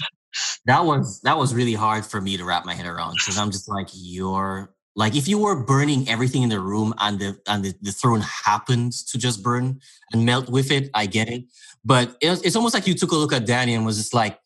that 0.67 0.85
was 0.85 1.21
that 1.23 1.37
was 1.37 1.55
really 1.55 1.75
hard 1.75 2.07
for 2.07 2.21
me 2.21 2.37
to 2.37 2.45
wrap 2.45 2.65
my 2.65 2.75
head 2.75 2.87
around 2.87 3.15
because 3.15 3.37
i'm 3.37 3.51
just 3.51 3.69
like 3.69 3.89
you're 3.93 4.73
like 4.95 5.17
if 5.17 5.27
you 5.27 5.39
were 5.39 5.65
burning 5.65 6.09
everything 6.09 6.43
in 6.43 6.49
the 6.49 6.61
room 6.61 6.95
and 6.99 7.19
the 7.19 7.37
and 7.47 7.65
the, 7.65 7.75
the 7.81 7.93
throne 7.93 8.21
happens 8.21 9.03
to 9.05 9.19
just 9.19 9.43
burn 9.43 9.81
and 10.13 10.25
melt 10.25 10.49
with 10.49 10.71
it 10.71 10.91
i 10.95 11.07
get 11.07 11.29
it. 11.29 11.45
But 11.85 12.17
it, 12.21 12.45
it's 12.45 12.57
almost 12.57 12.75
like 12.75 12.87
you 12.87 12.95
took 12.95 13.13
a 13.13 13.17
look 13.17 13.33
at 13.33 13.47
dany 13.47 13.75
and 13.75 13.87
was 13.87 13.97
just 13.97 14.13
like 14.13 14.39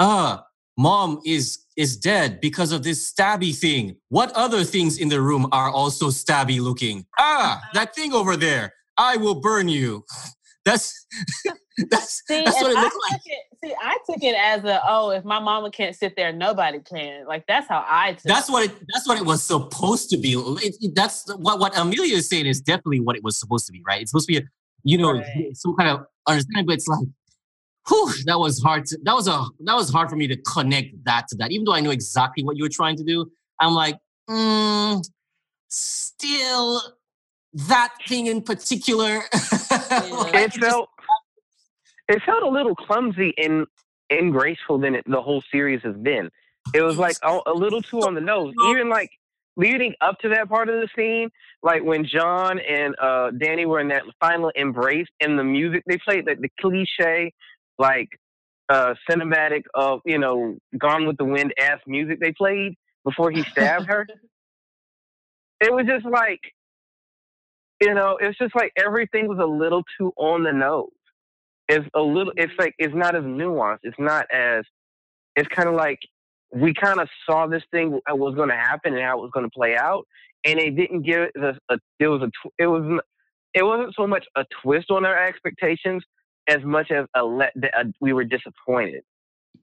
ah 0.00 0.44
mom 0.76 1.20
is 1.24 1.66
is 1.76 1.96
dead 1.96 2.40
because 2.40 2.72
of 2.72 2.82
this 2.82 3.12
stabby 3.12 3.54
thing 3.56 3.94
what 4.08 4.32
other 4.32 4.64
things 4.64 4.98
in 4.98 5.08
the 5.08 5.20
room 5.20 5.46
are 5.52 5.70
also 5.70 6.08
stabby 6.08 6.60
looking 6.60 7.06
ah 7.18 7.60
that 7.74 7.94
thing 7.94 8.12
over 8.12 8.36
there 8.36 8.72
i 8.98 9.16
will 9.16 9.40
burn 9.40 9.68
you 9.68 10.04
that's 10.64 11.06
that's 11.90 12.22
See, 12.26 12.44
that's 12.44 12.60
what 12.62 12.72
it 12.72 12.76
I 12.78 12.82
looked 12.82 12.96
like 13.10 13.20
it, 13.24 13.38
see, 13.64 13.74
I 13.82 13.96
took 14.08 14.22
it 14.22 14.34
as 14.36 14.64
a 14.64 14.80
oh, 14.88 15.10
if 15.10 15.24
my 15.24 15.40
mama 15.40 15.70
can't 15.70 15.96
sit 15.96 16.14
there, 16.16 16.32
nobody 16.32 16.78
can. 16.80 17.26
Like 17.26 17.44
that's 17.48 17.66
how 17.68 17.84
I 17.88 18.12
took. 18.12 18.22
That's 18.24 18.50
what 18.50 18.64
it. 18.66 18.72
That's 18.92 19.08
what 19.08 19.18
it 19.18 19.24
was 19.24 19.42
supposed 19.42 20.10
to 20.10 20.18
be. 20.18 20.34
It, 20.34 20.76
it- 20.80 20.94
that's 20.94 21.24
what 21.36 21.58
what 21.58 21.76
Amelia 21.78 22.16
is 22.16 22.28
saying 22.28 22.46
is 22.46 22.60
definitely 22.60 23.00
what 23.00 23.16
it 23.16 23.24
was 23.24 23.38
supposed 23.38 23.66
to 23.66 23.72
be, 23.72 23.82
right? 23.86 24.02
It's 24.02 24.10
supposed 24.10 24.28
to 24.28 24.32
be, 24.34 24.38
a, 24.38 24.42
you 24.84 24.98
know, 24.98 25.12
Right. 25.14 25.56
some 25.56 25.74
kind 25.76 25.88
of 25.90 26.00
understanding. 26.28 26.66
But 26.66 26.74
it's 26.74 26.86
like, 26.86 27.08
whew, 27.88 28.12
that 28.26 28.38
was 28.38 28.60
hard. 28.62 28.86
To, 28.86 28.98
that 29.04 29.14
was 29.14 29.28
a 29.28 29.44
that 29.60 29.74
was 29.74 29.90
hard 29.90 30.10
for 30.10 30.16
me 30.16 30.26
to 30.28 30.36
connect 30.36 31.04
that 31.04 31.28
to 31.28 31.36
that. 31.36 31.50
Even 31.50 31.64
though 31.64 31.74
I 31.74 31.80
knew 31.80 31.90
exactly 31.90 32.44
what 32.44 32.56
you 32.56 32.64
were 32.64 32.70
trying 32.70 32.96
to 32.96 33.04
do, 33.04 33.30
I'm 33.60 33.74
like, 33.74 33.98
mm, 34.28 35.04
still 35.68 36.82
that 37.52 37.92
thing 38.06 38.26
in 38.26 38.42
particular. 38.42 39.22
it 39.32 40.52
felt 40.54 40.88
it 42.08 42.22
felt 42.24 42.42
a 42.42 42.48
little 42.48 42.74
clumsy 42.74 43.32
and 43.38 43.66
and 44.10 44.32
graceful 44.32 44.78
than 44.78 44.96
it, 44.96 45.04
the 45.06 45.22
whole 45.22 45.42
series 45.52 45.80
has 45.82 45.96
been. 45.96 46.28
It 46.74 46.82
was 46.82 46.98
like 46.98 47.16
a, 47.22 47.38
a 47.46 47.54
little 47.54 47.80
too 47.80 48.02
on 48.02 48.14
the 48.14 48.20
nose. 48.20 48.52
Even 48.68 48.88
like 48.88 49.10
leading 49.56 49.94
up 50.00 50.18
to 50.20 50.28
that 50.30 50.48
part 50.48 50.68
of 50.68 50.80
the 50.80 50.88
scene, 50.96 51.30
like 51.62 51.82
when 51.82 52.04
Jon 52.04 52.58
and 52.60 52.94
uh, 53.00 53.30
Dany 53.32 53.66
were 53.66 53.80
in 53.80 53.88
that 53.88 54.02
final 54.18 54.50
embrace, 54.54 55.06
and 55.20 55.38
the 55.38 55.44
music 55.44 55.82
they 55.86 55.98
played, 55.98 56.26
like 56.26 56.40
the 56.40 56.50
cliche, 56.60 57.32
like 57.80 58.08
uh, 58.68 58.94
cinematic 59.10 59.62
of 59.74 60.00
you 60.04 60.18
know 60.18 60.56
Gone 60.78 61.06
with 61.06 61.16
the 61.16 61.24
Wind 61.24 61.52
ass 61.58 61.80
music 61.86 62.20
they 62.20 62.32
played 62.32 62.74
before 63.04 63.30
he 63.30 63.42
stabbed 63.42 63.86
her. 63.86 64.06
It 65.62 65.70
was 65.70 65.84
just 65.84 66.06
like, 66.06 66.40
you 67.82 67.92
know, 67.92 68.16
it's 68.18 68.38
just 68.38 68.56
like 68.56 68.72
everything 68.78 69.28
was 69.28 69.36
a 69.42 69.46
little 69.46 69.82
too 69.98 70.10
on 70.16 70.42
the 70.42 70.54
nose 70.54 70.88
it's 71.70 71.86
a 71.94 72.00
little 72.00 72.32
it's 72.36 72.52
like 72.58 72.74
it's 72.78 72.94
not 72.94 73.14
as 73.14 73.22
nuanced 73.22 73.78
it's 73.84 73.98
not 73.98 74.26
as 74.32 74.64
it's 75.36 75.48
kind 75.48 75.68
of 75.68 75.74
like 75.76 75.98
we 76.52 76.74
kind 76.74 76.98
of 76.98 77.08
saw 77.24 77.46
this 77.46 77.62
thing 77.70 78.00
that 78.06 78.18
was 78.18 78.34
going 78.34 78.48
to 78.48 78.56
happen 78.56 78.92
and 78.94 79.02
how 79.04 79.16
it 79.16 79.22
was 79.22 79.30
going 79.32 79.46
to 79.46 79.50
play 79.54 79.76
out 79.76 80.04
and 80.44 80.58
it 80.58 80.76
didn't 80.76 81.02
give 81.02 81.28
us 81.40 81.56
a 81.70 81.78
it 82.00 82.08
was 82.08 82.22
a 82.22 82.30
it 82.58 82.66
was 82.66 83.00
it 83.54 83.62
wasn't 83.62 83.94
so 83.94 84.06
much 84.06 84.24
a 84.36 84.44
twist 84.62 84.90
on 84.90 85.04
our 85.04 85.16
expectations 85.24 86.02
as 86.50 86.62
much 86.64 86.90
as 86.90 87.06
a 87.16 87.22
let 87.24 87.52
a, 87.80 87.84
we 88.00 88.12
were 88.12 88.24
disappointed 88.24 89.02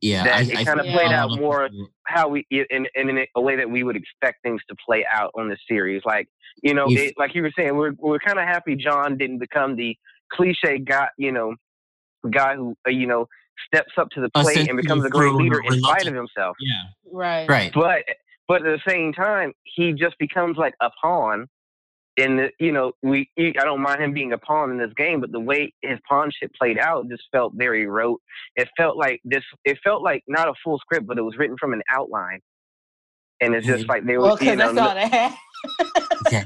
Yeah, 0.01 0.23
that 0.23 0.35
I, 0.35 0.41
it 0.41 0.57
I 0.57 0.63
kind 0.63 0.79
of 0.79 0.85
think 0.85 0.97
played 0.97 1.11
a 1.11 1.15
out 1.15 1.31
more 1.39 1.69
people- 1.69 1.89
how 2.05 2.25
we 2.29 2.45
in, 2.51 2.85
in 2.95 3.25
a 3.35 3.41
way 3.41 3.55
that 3.57 3.69
we 3.69 3.83
would 3.83 3.95
expect 4.03 4.37
things 4.43 4.61
to 4.69 4.75
play 4.85 5.05
out 5.11 5.31
on 5.37 5.49
the 5.49 5.57
series. 5.69 6.01
Like 6.05 6.27
you 6.63 6.73
know, 6.73 6.85
it, 6.89 7.13
like 7.17 7.35
you 7.35 7.41
were 7.43 7.51
saying, 7.57 7.75
we're 7.75 7.93
we're 7.99 8.19
kind 8.19 8.39
of 8.39 8.45
happy 8.45 8.75
Jon 8.75 9.17
didn't 9.17 9.39
become 9.39 9.75
the 9.75 9.95
cliche 10.33 10.79
guy, 10.79 11.07
you 11.17 11.31
know, 11.31 11.53
guy 12.31 12.55
who 12.55 12.75
uh, 12.87 12.91
you 12.91 13.07
know 13.07 13.27
steps 13.67 13.93
up 13.97 14.09
to 14.11 14.21
the 14.21 14.29
plate 14.29 14.67
and 14.69 14.77
becomes 14.77 15.03
a 15.05 15.09
great 15.09 15.33
leader 15.33 15.59
in 15.65 15.79
spite 15.81 16.07
of 16.07 16.13
himself. 16.15 16.55
Yeah, 16.59 16.83
Right. 17.11 17.47
right. 17.49 17.71
But 17.73 18.03
but 18.47 18.65
at 18.65 18.79
the 18.85 18.91
same 18.91 19.11
time, 19.13 19.51
he 19.63 19.91
just 19.93 20.17
becomes 20.19 20.57
like 20.57 20.73
a 20.81 20.89
pawn. 21.01 21.47
In 22.17 22.35
the 22.37 22.49
you 22.59 22.71
know 22.71 22.93
we 23.03 23.29
I 23.39 23.51
don't 23.63 23.81
mind 23.81 24.01
him 24.01 24.11
being 24.11 24.33
a 24.33 24.37
pawn 24.39 24.71
in 24.71 24.77
this 24.79 24.91
game, 24.97 25.21
but 25.21 25.31
the 25.31 25.39
way 25.39 25.71
his 25.83 25.99
pawnship 26.09 26.51
played 26.55 26.79
out 26.79 27.07
just 27.09 27.23
felt 27.31 27.53
very 27.55 27.85
rote. 27.85 28.19
It 28.55 28.67
felt 28.75 28.97
like 28.97 29.21
this. 29.23 29.43
It 29.65 29.77
felt 29.83 30.01
like 30.01 30.23
not 30.27 30.47
a 30.47 30.53
full 30.63 30.79
script, 30.79 31.05
but 31.05 31.19
it 31.19 31.21
was 31.21 31.37
written 31.37 31.55
from 31.59 31.73
an 31.73 31.83
outline. 31.91 32.39
And 33.39 33.53
it's 33.53 33.67
just 33.67 33.85
Mhm. 33.85 33.89
like 33.89 34.05
they 34.07 34.17
Well, 34.17 34.35
were, 34.35 34.43
you 34.43 34.55
know, 34.55 34.73
that's 34.73 34.87
all 34.87 34.95
they 34.95 35.07
had. 35.07 35.33
Yeah. 36.31 36.45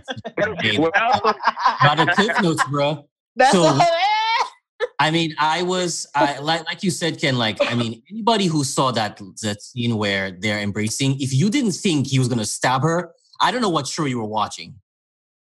well, 0.77 0.91
Got 0.91 1.98
the 1.98 2.11
cliff 2.15 2.41
notes, 2.41 2.64
bro. 2.69 3.07
That's 3.38 3.53
So- 3.53 3.64
all 3.64 3.73
they. 3.77 3.85
I 4.99 5.10
mean, 5.10 5.34
I 5.39 5.61
was 5.64 6.06
I 6.14 6.39
like 6.39 6.65
like 6.65 6.84
you 6.84 6.91
said, 6.91 7.19
Ken. 7.19 7.38
Like, 7.38 7.57
I 7.61 7.76
mean, 7.76 8.03
anybody 8.11 8.45
who 8.48 8.64
saw 8.64 8.91
that 8.91 9.19
that 9.41 9.61
scene 9.61 9.95
where 9.98 10.31
they're 10.31 10.60
embracing, 10.60 11.19
if 11.22 11.34
you 11.34 11.49
didn't 11.49 11.72
think 11.72 12.07
he 12.07 12.19
was 12.19 12.27
gonna 12.27 12.45
stab 12.45 12.81
her, 12.84 13.11
I 13.39 13.52
don't 13.52 13.61
know 13.61 13.69
what 13.69 13.88
show 13.88 14.06
you 14.06 14.18
were 14.19 14.26
watching. 14.26 14.76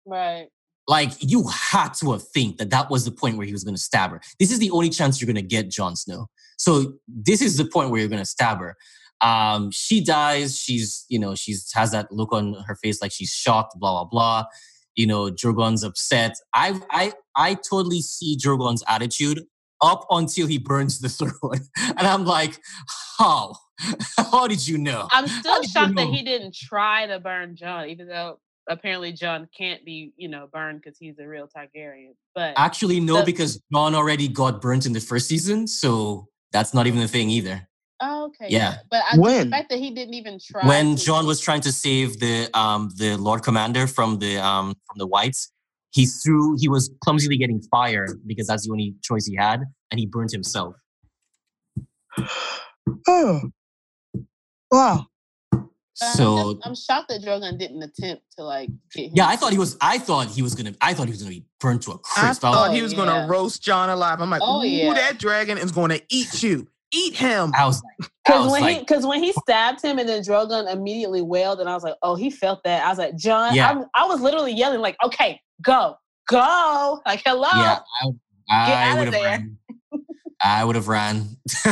Right. 0.06 0.46
Like, 0.88 1.12
you 1.20 1.48
had 1.48 1.94
to 1.94 2.12
have 2.12 2.26
think 2.28 2.58
that 2.58 2.70
that 2.70 2.90
was 2.90 3.04
the 3.04 3.10
point 3.10 3.36
where 3.36 3.46
he 3.46 3.52
was 3.52 3.64
gonna 3.64 3.76
stab 3.76 4.12
her. 4.12 4.20
This 4.38 4.52
is 4.52 4.60
the 4.60 4.70
only 4.70 4.88
chance 4.88 5.20
you're 5.20 5.26
gonna 5.26 5.42
get 5.42 5.70
Jon 5.70 5.96
Snow. 5.96 6.28
So 6.58 6.94
this 7.08 7.42
is 7.42 7.56
the 7.56 7.64
point 7.64 7.90
where 7.90 8.00
you're 8.00 8.08
gonna 8.08 8.24
stab 8.24 8.58
her. 8.58 8.76
Um, 9.20 9.70
she 9.70 10.02
dies. 10.04 10.58
She's 10.58 11.04
you 11.08 11.18
know 11.18 11.34
she's 11.34 11.72
has 11.72 11.90
that 11.92 12.12
look 12.12 12.32
on 12.32 12.54
her 12.66 12.76
face 12.76 13.02
like 13.02 13.12
she's 13.12 13.30
shocked. 13.30 13.78
Blah 13.78 14.04
blah 14.04 14.04
blah. 14.04 14.44
You 14.94 15.06
know, 15.06 15.30
Drogon's 15.30 15.82
upset. 15.82 16.36
I 16.54 16.80
I 16.90 17.12
I 17.34 17.54
totally 17.54 18.02
see 18.02 18.36
Drogon's 18.36 18.84
attitude 18.86 19.42
up 19.82 20.06
until 20.10 20.46
he 20.46 20.58
burns 20.58 21.00
the 21.00 21.08
throne, 21.08 21.60
and 21.76 22.06
I'm 22.06 22.24
like, 22.24 22.60
how? 23.18 23.54
How 24.32 24.46
did 24.46 24.66
you 24.66 24.78
know? 24.78 25.06
I'm 25.12 25.28
still 25.28 25.56
did 25.56 25.64
you 25.64 25.70
shocked 25.70 25.96
that 25.96 26.08
he 26.08 26.22
didn't 26.22 26.54
try 26.54 27.06
to 27.06 27.20
burn 27.20 27.56
Jon, 27.56 27.90
even 27.90 28.08
though 28.08 28.38
apparently 28.68 29.12
Jon 29.12 29.48
can't 29.56 29.84
be, 29.84 30.12
you 30.16 30.28
know, 30.28 30.48
burned 30.52 30.80
because 30.82 30.98
he's 30.98 31.18
a 31.18 31.26
real 31.26 31.48
Targaryen. 31.48 32.14
But 32.34 32.54
Actually, 32.56 33.00
no, 33.00 33.18
The- 33.18 33.24
because 33.24 33.60
Jon 33.72 33.94
already 33.94 34.28
got 34.28 34.60
burnt 34.60 34.86
in 34.86 34.92
the 34.92 35.00
first 35.00 35.28
season, 35.28 35.66
so 35.66 36.28
that's 36.52 36.72
not 36.74 36.86
even 36.86 37.00
a 37.02 37.08
thing 37.08 37.30
either. 37.30 37.68
oh, 38.00 38.26
okay, 38.26 38.48
Yeah. 38.50 38.78
But 38.90 39.02
I, 39.10 39.16
When? 39.18 39.46
the 39.50 39.56
fact 39.56 39.70
that 39.70 39.78
he 39.78 39.90
didn't 39.90 40.14
even 40.14 40.38
try 40.38 40.66
when 40.66 40.96
to- 40.96 41.04
Jon 41.04 41.26
was 41.26 41.40
trying 41.40 41.62
to 41.62 41.72
save 41.72 42.18
the 42.20 42.48
um 42.58 42.90
the 42.96 43.16
Lord 43.16 43.42
Commander 43.42 43.86
from 43.86 44.18
the 44.18 44.36
um 44.38 44.74
from 44.86 44.98
the 44.98 45.06
Whites, 45.06 45.50
he 45.92 46.04
threw 46.06 46.56
he 46.58 46.68
was 46.68 46.90
clumsily 47.02 47.36
getting 47.38 47.60
fire 47.70 48.06
because 48.26 48.46
that's 48.48 48.66
the 48.66 48.72
only 48.72 48.94
choice 49.02 49.24
he 49.26 49.34
had, 49.36 49.62
and 49.90 49.98
he 50.00 50.06
burned 50.06 50.30
himself. 50.32 50.74
Oh. 53.08 53.40
Wow. 54.70 55.06
But 56.00 56.06
I'm, 56.08 56.14
So 56.14 56.54
just- 56.54 56.66
I'm 56.66 56.74
shocked 56.74 57.08
that 57.08 57.22
Drogon 57.22 57.58
didn't 57.58 57.82
attempt 57.82 58.22
to 58.36 58.44
like 58.44 58.68
get 58.94 59.06
him. 59.06 59.12
yeah, 59.14 59.26
I 59.28 59.36
thought 59.36 59.52
he 59.52 59.58
was. 59.58 59.76
I 59.80 59.98
thought 59.98 60.26
he 60.28 60.42
was 60.42 60.54
gonna. 60.54 60.74
I 60.80 60.92
thought 60.94 61.06
he 61.06 61.12
was 61.12 61.22
gonna 61.22 61.34
be 61.34 61.44
burned 61.60 61.82
to 61.82 61.92
a 61.92 61.98
crisp. 61.98 62.44
I 62.44 62.50
thought 62.52 62.70
Oh, 62.70 62.72
he 62.72 62.82
was 62.82 62.92
yeah. 62.92 62.98
gonna 63.04 63.26
roast 63.28 63.62
Jon 63.62 63.88
alive. 63.88 64.20
I'm 64.20 64.30
like, 64.30 64.42
Oh, 64.44 64.62
ooh, 64.62 64.66
yeah. 64.66 64.92
that 64.94 65.18
dragon 65.18 65.58
is 65.58 65.72
gonna 65.72 65.98
eat 66.10 66.42
you. 66.42 66.66
Eat 66.92 67.14
him. 67.16 67.52
I 67.56 67.66
was 67.66 67.82
like, 67.82 68.10
Because 68.26 68.44
was 68.44 68.52
when 68.52 68.72
he 68.74 68.78
because 68.80 69.06
when 69.06 69.22
he 69.22 69.32
stabbed 69.32 69.82
him 69.82 69.98
and 69.98 70.08
then 70.08 70.22
Drogon 70.22 70.72
immediately 70.72 71.20
wailed 71.22 71.60
and 71.60 71.68
I 71.68 71.74
was 71.74 71.82
like, 71.82 71.94
oh, 72.02 72.14
he 72.14 72.30
felt 72.30 72.62
that. 72.64 72.84
I 72.84 72.88
was 72.88 72.98
like, 72.98 73.16
Jon, 73.16 73.54
Yeah. 73.54 73.70
I'm, 73.70 73.84
I 73.94 74.06
was 74.06 74.20
literally 74.20 74.52
yelling 74.52 74.80
like, 74.80 74.96
okay, 75.04 75.40
go, 75.62 75.96
go, 76.28 77.00
like 77.06 77.22
hello. 77.24 77.48
yeah, 77.54 77.78
I, 78.50 78.72
I 78.72 78.90
out 78.90 78.98
would 78.98 79.08
of 79.08 79.14
have 79.14 79.22
there. 79.22 79.30
ran. 79.30 79.58
I 80.42 80.64
would 80.64 80.76
have 80.76 80.88
ran. 80.88 81.36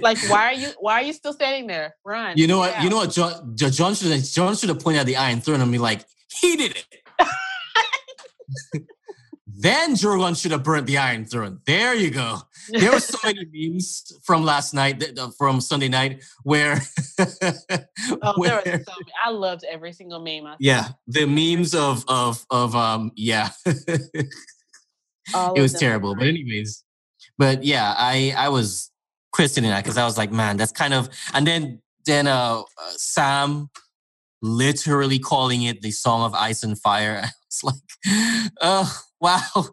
Like, 0.00 0.18
why 0.28 0.46
are 0.46 0.52
you 0.54 0.68
why 0.80 0.94
are 0.94 1.02
you 1.02 1.12
still 1.12 1.32
standing 1.32 1.66
there? 1.66 1.94
Run. 2.04 2.36
You 2.36 2.46
know 2.46 2.58
what? 2.58 2.82
You 2.82 2.90
know 2.90 2.96
what? 2.96 3.10
Jon, 3.12 3.54
Jon 3.56 3.94
should 3.94 4.10
have. 4.12 4.24
Jon 4.24 4.56
should 4.56 4.68
have 4.70 4.80
pointed 4.80 5.00
at 5.00 5.06
the 5.06 5.16
Iron 5.16 5.40
Throne 5.40 5.60
and 5.60 5.70
be 5.70 5.78
like, 5.78 6.04
"He 6.40 6.56
did 6.56 6.76
it." 6.76 6.86
then 9.46 9.94
Drogon 9.94 10.40
should 10.40 10.50
have 10.52 10.62
burnt 10.64 10.86
the 10.86 10.98
Iron 10.98 11.24
Throne. 11.26 11.60
There 11.66 11.94
you 11.94 12.10
go. 12.10 12.38
There 12.70 12.90
were 12.92 13.00
so 13.00 13.18
many 13.24 13.46
memes 13.52 14.12
from 14.24 14.44
last 14.44 14.74
night, 14.74 15.02
from 15.38 15.60
Sunday 15.60 15.88
night, 15.88 16.24
where, 16.42 16.80
Oh, 17.18 17.24
there 17.42 18.32
where- 18.36 18.56
was 18.56 18.62
so 18.64 18.92
many. 18.92 19.12
I 19.24 19.30
loved 19.30 19.64
every 19.70 19.92
single 19.92 20.20
meme. 20.20 20.46
I 20.46 20.52
saw. 20.52 20.56
yeah, 20.60 20.88
the 21.06 21.26
memes 21.26 21.74
of 21.74 22.04
of 22.08 22.44
of 22.50 22.74
um, 22.74 23.12
yeah, 23.16 23.50
it 23.66 24.28
was 25.34 25.72
were 25.74 25.78
terrible. 25.78 26.14
But 26.14 26.26
anyways, 26.26 26.82
but 27.38 27.64
yeah, 27.64 27.94
I 27.96 28.34
I 28.36 28.48
was 28.48 28.90
questioning 29.32 29.70
that 29.70 29.82
because 29.82 29.98
I 29.98 30.04
was 30.04 30.16
like, 30.16 30.30
man, 30.30 30.56
that's 30.56 30.72
kind 30.72 30.94
of, 30.94 31.08
and 31.32 31.46
then 31.46 31.80
then 32.06 32.26
uh, 32.26 32.60
uh 32.60 32.90
Sam 32.96 33.70
literally 34.42 35.18
calling 35.18 35.62
it 35.62 35.80
the 35.80 35.90
song 35.90 36.22
of 36.22 36.34
ice 36.34 36.62
and 36.62 36.78
fire. 36.80 37.22
I 37.24 37.30
was 37.48 37.64
like, 37.64 38.52
oh 38.60 38.98
wow, 39.20 39.66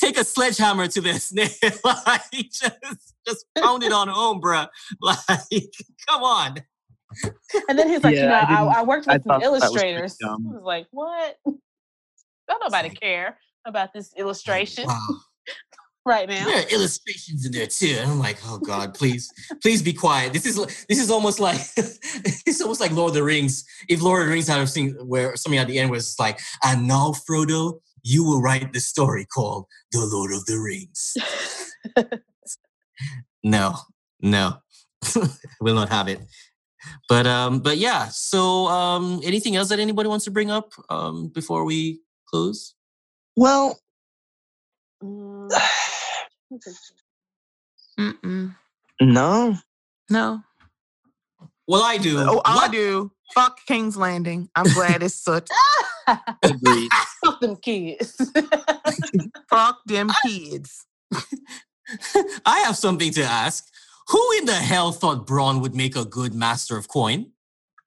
take 0.00 0.18
a 0.18 0.24
sledgehammer 0.24 0.88
to 0.88 1.00
this, 1.00 1.32
like 1.84 2.22
just 2.32 3.14
just 3.26 3.46
pound 3.56 3.82
it 3.82 3.92
on 3.92 4.08
home, 4.08 4.40
bruh. 4.40 4.68
Like, 5.00 5.18
come 6.08 6.22
on. 6.22 6.56
And 7.68 7.76
then 7.78 7.88
he's 7.88 8.04
like, 8.04 8.14
you 8.14 8.22
know, 8.22 8.34
I 8.34 8.62
I, 8.62 8.80
I, 8.80 8.82
worked 8.84 9.08
I 9.08 9.14
with 9.14 9.24
some 9.24 9.40
thought 9.40 9.50
was 9.50 9.62
illustrators. 9.62 10.16
I 10.22 10.28
dumb. 10.28 10.44
was 10.44 10.62
like, 10.62 10.86
what? 10.92 11.36
Don't 11.44 12.62
nobody 12.62 12.90
care 12.90 13.36
about 13.66 13.92
this 13.92 14.12
illustration 14.16 14.86
Wow. 14.86 14.96
Right 16.04 16.28
now. 16.28 16.44
There 16.46 16.62
are 16.62 16.68
illustrations 16.68 17.46
in 17.46 17.52
there 17.52 17.66
too. 17.66 17.96
And 17.98 18.10
I'm 18.10 18.18
like, 18.18 18.38
oh 18.44 18.58
God, 18.58 18.94
please, 18.94 19.32
please 19.62 19.82
be 19.82 19.92
quiet. 19.92 20.32
This 20.32 20.46
is 20.46 20.56
this 20.88 20.98
is 20.98 21.10
almost 21.10 21.40
like 21.40 21.60
it's 21.76 22.60
almost 22.60 22.80
like 22.80 22.92
Lord 22.92 23.10
of 23.10 23.14
the 23.14 23.22
Rings. 23.22 23.64
If 23.88 24.02
Lord 24.02 24.22
of 24.22 24.26
the 24.26 24.32
Rings 24.32 24.48
had 24.48 24.60
a 24.60 24.66
scene 24.66 24.94
where 25.06 25.36
something 25.36 25.58
at 25.58 25.66
the 25.66 25.78
end 25.78 25.90
was 25.90 26.16
like, 26.18 26.40
and 26.64 26.86
now 26.86 27.12
Frodo, 27.28 27.80
you 28.02 28.24
will 28.24 28.40
write 28.40 28.72
the 28.72 28.80
story 28.80 29.26
called 29.26 29.66
The 29.92 30.00
Lord 30.00 30.32
of 30.32 30.44
the 30.46 30.58
Rings. 30.58 31.16
no, 33.44 33.76
no. 34.20 34.54
we'll 35.60 35.74
not 35.74 35.88
have 35.88 36.08
it. 36.08 36.20
But 37.08 37.26
um, 37.26 37.60
but 37.60 37.76
yeah, 37.76 38.08
so 38.08 38.66
um 38.68 39.20
anything 39.22 39.56
else 39.56 39.68
that 39.68 39.78
anybody 39.78 40.08
wants 40.08 40.24
to 40.24 40.30
bring 40.30 40.50
up 40.50 40.72
um 40.88 41.28
before 41.28 41.64
we 41.64 42.00
close? 42.26 42.74
Well, 43.36 43.78
Mm, 45.02 45.48
Mm-mm. 47.98 48.54
no. 49.00 49.56
No. 50.08 50.40
Well, 51.68 51.82
I 51.84 51.98
do. 51.98 52.16
Oh, 52.18 52.42
I 52.44 52.54
What? 52.56 52.72
do. 52.72 53.12
Fuck 53.34 53.64
King's 53.66 53.96
Landing. 53.96 54.48
I'm 54.56 54.64
glad 54.72 55.02
it's 55.04 55.14
soot. 55.14 55.48
Agreed. 56.42 56.90
Fuck 57.24 57.40
them 57.40 57.56
kids. 57.56 58.32
Fuck 59.50 59.78
them 59.86 60.10
kids. 60.24 60.84
I 62.44 62.60
have 62.60 62.76
something 62.76 63.12
to 63.12 63.22
ask. 63.22 63.64
Who 64.08 64.32
in 64.38 64.46
the 64.46 64.54
hell 64.54 64.90
thought 64.90 65.26
Bronn 65.28 65.60
would 65.60 65.76
make 65.76 65.94
a 65.94 66.04
good 66.04 66.34
master 66.34 66.76
of 66.76 66.88
coin? 66.88 67.30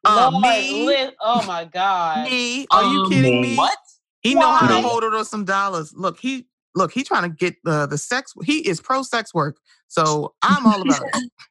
Uh, 0.05 0.29
Lord, 0.31 0.43
me? 0.43 0.87
li- 0.87 1.11
oh 1.19 1.43
my 1.45 1.65
god. 1.65 2.23
Me? 2.29 2.65
Are 2.71 2.83
you 2.83 3.01
Um, 3.03 3.09
kidding 3.11 3.41
me? 3.41 3.55
What? 3.57 3.77
He 4.21 4.35
know 4.35 4.51
how 4.53 4.67
to 4.69 4.81
hold 4.87 5.03
it 5.03 5.11
her 5.11 5.25
some 5.25 5.43
dollars. 5.43 5.93
Look, 5.93 6.19
he 6.19 6.47
look, 6.75 6.91
he 6.91 7.03
trying 7.03 7.23
to 7.23 7.35
get 7.35 7.55
the 7.63 7.85
the 7.85 7.97
sex. 7.97 8.33
He 8.43 8.67
is 8.67 8.81
pro 8.81 9.03
sex 9.03 9.33
work. 9.33 9.57
So 9.87 10.33
I'm 10.41 10.65
all 10.65 10.81
about 10.81 11.01
it. 11.13 11.29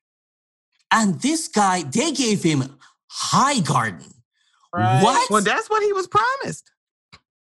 And 0.95 1.19
this 1.23 1.49
guy, 1.49 1.85
they 1.85 2.13
gave 2.13 2.43
him 2.43 2.65
Highgarden. 3.11 4.13
Right. 4.75 5.03
What? 5.03 5.31
Well, 5.31 5.43
that's 5.43 5.71
what 5.71 5.83
he 5.83 5.93
was 5.93 6.07
promised. 6.07 6.71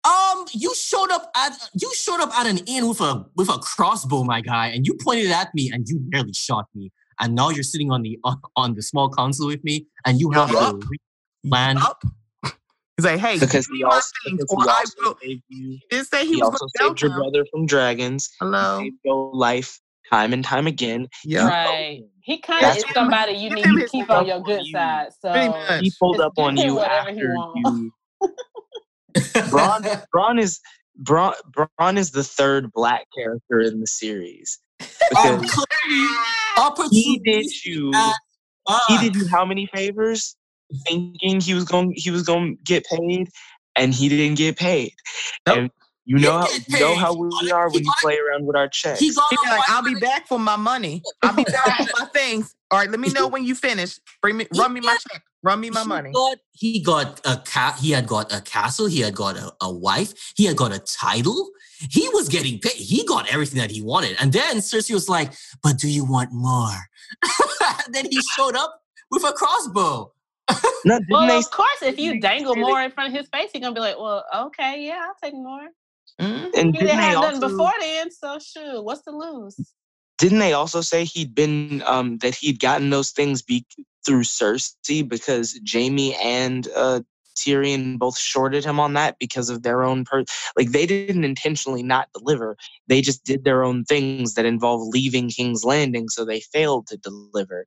Um, 0.03 0.45
you 0.53 0.73
showed 0.73 1.11
up 1.11 1.31
at 1.35 1.51
you 1.79 1.91
showed 1.93 2.21
up 2.21 2.31
at 2.37 2.47
an 2.47 2.59
inn 2.65 2.87
with 2.87 3.01
a 3.01 3.25
with 3.35 3.49
a 3.49 3.57
crossbow, 3.59 4.23
my 4.23 4.41
guy, 4.41 4.67
and 4.67 4.85
you 4.85 4.95
pointed 5.03 5.31
at 5.31 5.53
me 5.53 5.69
and 5.71 5.87
you 5.87 5.99
nearly 6.11 6.33
shot 6.33 6.65
me. 6.73 6.91
And 7.19 7.35
now 7.35 7.49
you're 7.49 7.63
sitting 7.63 7.91
on 7.91 8.03
the 8.03 8.17
on, 8.23 8.41
on 8.55 8.73
the 8.75 8.81
small 8.81 9.09
council 9.09 9.47
with 9.47 9.63
me, 9.63 9.87
and 10.05 10.19
you 10.19 10.31
have 10.31 10.49
to 10.49 10.79
plan. 11.47 11.77
Up. 11.77 12.01
He's 12.97 13.05
like, 13.05 13.19
hey, 13.19 13.37
Because 13.39 13.67
give 13.67 13.75
he 13.77 13.83
me 13.83 13.83
my 13.83 13.95
also, 13.95 14.11
things, 14.25 14.39
because 14.41 14.55
or 14.57 14.63
he 14.63 14.69
I 14.69 14.73
also 14.79 14.93
will. 15.01 15.17
saved 15.21 15.43
you. 15.49 15.69
He 15.71 15.81
didn't 15.91 16.07
say 16.07 16.25
he, 16.25 16.33
He 16.33 16.41
was 16.41 16.49
also 16.49 16.67
saved 16.75 17.01
your 17.01 17.11
them. 17.11 17.19
brother 17.19 17.45
from 17.51 17.65
dragons. 17.67 18.29
Hello. 18.39 18.79
Saved 18.79 18.95
your 19.05 19.31
life 19.35 19.79
time 20.11 20.33
and 20.33 20.43
time 20.43 20.65
again. 20.65 21.07
Yeah. 21.23 21.47
Right. 21.47 22.01
He 22.21 22.39
kind 22.39 22.65
of 22.65 22.75
is 22.75 22.83
what- 22.85 22.93
somebody 22.95 23.33
you 23.33 23.49
Give 23.49 23.65
need 23.65 23.81
to 23.81 23.87
keep 23.87 24.09
on 24.09 24.25
your 24.25 24.41
good 24.41 24.65
you. 24.65 24.71
side. 24.73 25.09
So 25.21 25.31
He 25.79 25.91
pulled 25.99 26.19
up 26.21 26.33
on 26.37 26.57
you 26.57 26.79
after 26.79 27.35
want. 27.35 27.55
you. 27.55 27.91
Bronn, 29.15 30.05
Bronn 30.13 30.39
is 30.41 30.59
Bronn, 31.01 31.33
Bronn 31.79 31.97
is 31.97 32.11
the 32.11 32.23
third 32.23 32.71
black 32.73 33.05
character 33.15 33.61
in 33.61 33.79
the 33.79 33.87
series 33.87 34.59
Um, 34.79 34.87
because 35.41 35.65
clearly, 35.85 36.89
He 36.91 37.19
did 37.19 37.45
you. 37.65 37.91
as 37.95 38.13
He 38.87 38.97
did 38.97 39.15
you 39.15 39.27
how 39.31 39.45
many 39.45 39.67
favors? 39.73 40.35
Thinking 40.85 41.39
he 41.39 41.53
was 41.53 41.63
going 41.63 41.93
he 41.95 42.11
was 42.11 42.23
going 42.23 42.57
to 42.57 42.63
get 42.63 42.85
paid, 42.85 43.29
and 43.75 43.93
he 43.93 44.09
didn't 44.09 44.37
get 44.37 44.57
paid. 44.57 44.93
Nope. 45.45 45.57
And 45.57 45.71
you 46.07 46.17
know 46.19 46.39
how 46.39 46.47
you 46.67 46.79
know 46.79 46.95
how 46.95 47.13
we 47.13 47.51
are 47.51 47.69
when 47.69 47.83
you 47.83 47.91
play 48.01 48.17
around 48.17 48.45
with 48.45 48.55
our 48.55 48.69
checks. 48.69 48.99
He 48.99 49.13
got 49.13 49.29
He'd 49.29 49.39
be 49.43 49.49
like, 49.49 49.69
I'll 49.69 49.83
be 49.83 49.95
back 49.95 50.25
for 50.25 50.39
my 50.39 50.55
money. 50.55 51.03
I'll 51.21 51.35
be 51.35 51.43
back 51.43 51.89
for 51.89 51.99
my 51.99 52.05
things. 52.13 52.55
All 52.71 52.79
right, 52.79 52.89
let 52.89 52.99
me 52.99 53.09
know 53.09 53.27
when 53.27 53.43
you 53.43 53.55
finish. 53.55 53.99
Bring 54.21 54.37
me, 54.37 54.47
run 54.55 54.71
me 54.71 54.79
my 54.79 54.97
check. 55.09 55.21
Run 55.43 55.59
me 55.59 55.69
my 55.69 55.81
he 55.81 55.87
money. 55.87 56.11
Got, 56.13 56.37
he 56.51 56.81
got 56.81 57.21
a 57.25 57.41
cat. 57.45 57.77
He 57.79 57.91
had 57.91 58.07
got 58.07 58.33
a 58.33 58.39
castle. 58.39 58.87
He 58.87 59.01
had 59.01 59.15
got 59.15 59.35
a, 59.35 59.53
a 59.61 59.71
wife. 59.71 60.33
He 60.37 60.45
had 60.45 60.55
got 60.55 60.71
a 60.71 60.79
title. 60.79 61.49
He 61.91 62.07
was 62.09 62.29
getting 62.29 62.59
paid. 62.59 62.73
He 62.73 63.05
got 63.05 63.31
everything 63.31 63.59
that 63.59 63.71
he 63.71 63.81
wanted. 63.81 64.15
And 64.19 64.31
then 64.31 64.57
Cersei 64.57 64.93
was 64.93 65.09
like, 65.09 65.33
"But 65.61 65.77
do 65.77 65.89
you 65.89 66.05
want 66.05 66.31
more?" 66.31 66.77
then 67.89 68.05
he 68.09 68.19
showed 68.35 68.55
up 68.55 68.81
with 69.11 69.25
a 69.25 69.33
crossbow. 69.33 70.13
No, 70.85 70.99
Well, 71.09 71.27
they 71.27 71.37
of 71.37 71.51
course, 71.51 71.81
if 71.81 71.99
you 71.99 72.19
dangle 72.19 72.55
more 72.55 72.81
in 72.81 72.91
front 72.91 73.13
of 73.13 73.19
his 73.19 73.29
face, 73.29 73.49
he's 73.51 73.61
gonna 73.61 73.75
be 73.75 73.81
like, 73.81 73.97
"Well, 73.99 74.23
okay, 74.47 74.85
yeah, 74.85 75.05
I'll 75.07 75.15
take 75.21 75.33
more." 75.33 75.67
Mhm. 76.21 76.45
and 76.45 76.53
He 76.53 76.61
didn't 76.71 76.73
didn't 76.73 76.99
have 76.99 77.21
nothing 77.21 77.39
before 77.39 77.73
then, 77.79 78.11
so 78.11 78.39
shoot, 78.39 78.81
what's 78.83 79.01
to 79.03 79.11
lose? 79.11 79.59
didn't 80.17 80.39
they 80.39 80.53
also 80.53 80.81
say 80.81 81.03
he'd 81.05 81.35
been 81.35 81.83
um 81.85 82.17
that 82.19 82.35
he'd 82.35 82.59
gotten 82.59 82.89
those 82.89 83.11
things 83.11 83.41
be 83.41 83.65
through 84.05 84.23
Cersei 84.23 85.07
because 85.07 85.59
Jaime 85.71 86.15
and 86.15 86.67
uh 86.75 87.01
Tyrion 87.37 87.97
both 87.97 88.17
shorted 88.17 88.65
him 88.65 88.79
on 88.79 88.93
that 88.93 89.17
because 89.19 89.49
of 89.49 89.63
their 89.63 89.83
own 89.83 90.03
per 90.03 90.23
like 90.57 90.71
they 90.71 90.85
didn't 90.85 91.23
intentionally 91.23 91.83
not 91.83 92.09
deliver. 92.13 92.57
They 92.87 93.01
just 93.01 93.23
did 93.23 93.43
their 93.43 93.63
own 93.63 93.85
things 93.85 94.33
that 94.33 94.45
involve 94.45 94.87
leaving 94.87 95.29
King's 95.29 95.63
Landing, 95.63 96.09
so 96.09 96.25
they 96.25 96.41
failed 96.41 96.87
to 96.87 96.97
deliver. 96.97 97.65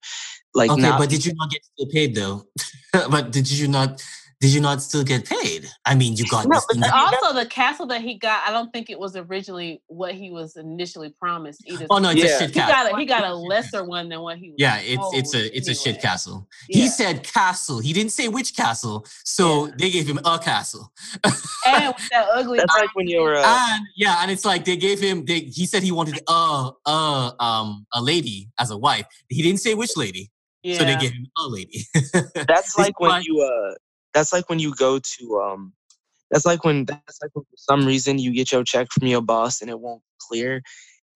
Like 0.54 0.70
okay, 0.70 0.82
not 0.82 0.98
but 0.98 1.08
did 1.08 1.24
you 1.24 1.32
not 1.34 1.50
get 1.50 1.90
paid 1.90 2.14
though? 2.14 2.44
but 2.92 3.30
did 3.30 3.50
you 3.50 3.68
not? 3.68 4.02
Did 4.40 4.54
you 4.54 4.60
not 4.62 4.80
still 4.80 5.04
get 5.04 5.26
paid? 5.26 5.68
I 5.84 5.94
mean, 5.94 6.16
you 6.16 6.26
got 6.26 6.46
No, 6.48 6.54
this 6.56 6.64
but 6.66 6.74
thing. 6.80 6.90
Also, 6.94 7.34
the 7.34 7.44
castle 7.44 7.84
that 7.88 8.00
he 8.00 8.14
got, 8.14 8.42
I 8.48 8.50
don't 8.52 8.72
think 8.72 8.88
it 8.88 8.98
was 8.98 9.14
originally 9.14 9.82
what 9.86 10.14
he 10.14 10.30
was 10.30 10.56
initially 10.56 11.10
promised 11.20 11.62
either. 11.66 11.86
Oh 11.90 11.98
no, 11.98 12.08
it's 12.08 12.20
Yeah. 12.24 12.36
a 12.36 12.38
shit 12.38 12.48
he 12.54 12.54
got 12.60 12.90
a 12.90 12.96
he 12.96 13.04
got 13.04 13.24
a 13.24 13.34
lesser 13.52 13.84
one 13.84 14.08
than 14.08 14.20
what 14.22 14.38
he 14.38 14.48
was. 14.48 14.56
Yeah, 14.58 14.78
it's 14.80 15.04
it's 15.12 15.34
a 15.34 15.54
it's 15.54 15.68
a 15.68 15.74
shit 15.74 16.00
castle. 16.00 16.48
Yeah. 16.70 16.82
He 16.82 16.88
said 16.88 17.22
castle. 17.22 17.80
He 17.80 17.92
didn't 17.92 18.12
say 18.12 18.28
which 18.28 18.56
castle, 18.56 19.04
so 19.24 19.66
Yeah. 19.66 19.72
they 19.78 19.90
gave 19.90 20.06
him 20.08 20.18
a 20.24 20.38
castle. 20.38 20.90
and 21.66 21.88
with 21.94 22.08
that 22.10 22.26
ugly. 22.34 22.58
that's 22.60 22.74
like 22.78 22.94
when 22.94 23.08
you're 23.08 23.36
uh, 23.36 23.44
and 23.44 23.82
yeah, 23.94 24.22
and 24.22 24.30
it's 24.30 24.46
like 24.46 24.64
they 24.64 24.76
gave 24.78 25.00
him. 25.00 25.26
They 25.26 25.40
he 25.40 25.66
said 25.66 25.82
he 25.82 25.92
wanted 25.92 26.18
a 26.26 26.70
a 26.86 27.34
um 27.40 27.86
a 27.92 28.00
lady 28.00 28.48
as 28.58 28.70
a 28.70 28.78
wife. 28.78 29.04
He 29.28 29.42
didn't 29.42 29.60
say 29.60 29.74
which 29.74 29.98
lady, 29.98 30.30
yeah. 30.62 30.78
so 30.78 30.84
they 30.86 30.96
gave 30.96 31.12
him 31.12 31.26
a 31.36 31.46
lady. 31.46 31.84
that's 32.48 32.78
like 32.78 32.98
when 33.00 33.20
you 33.22 33.38
uh 33.42 33.74
that's 34.14 34.32
like 34.32 34.48
when 34.48 34.58
you 34.58 34.74
go 34.74 34.98
to 34.98 35.40
um 35.40 35.72
that's 36.30 36.46
like 36.46 36.64
when 36.64 36.84
that's 36.84 37.18
like 37.22 37.30
when 37.34 37.44
for 37.44 37.56
some 37.56 37.86
reason 37.86 38.18
you 38.18 38.32
get 38.32 38.52
your 38.52 38.64
check 38.64 38.88
from 38.92 39.06
your 39.06 39.22
boss 39.22 39.60
and 39.60 39.70
it 39.70 39.80
won't 39.80 40.02
clear 40.18 40.62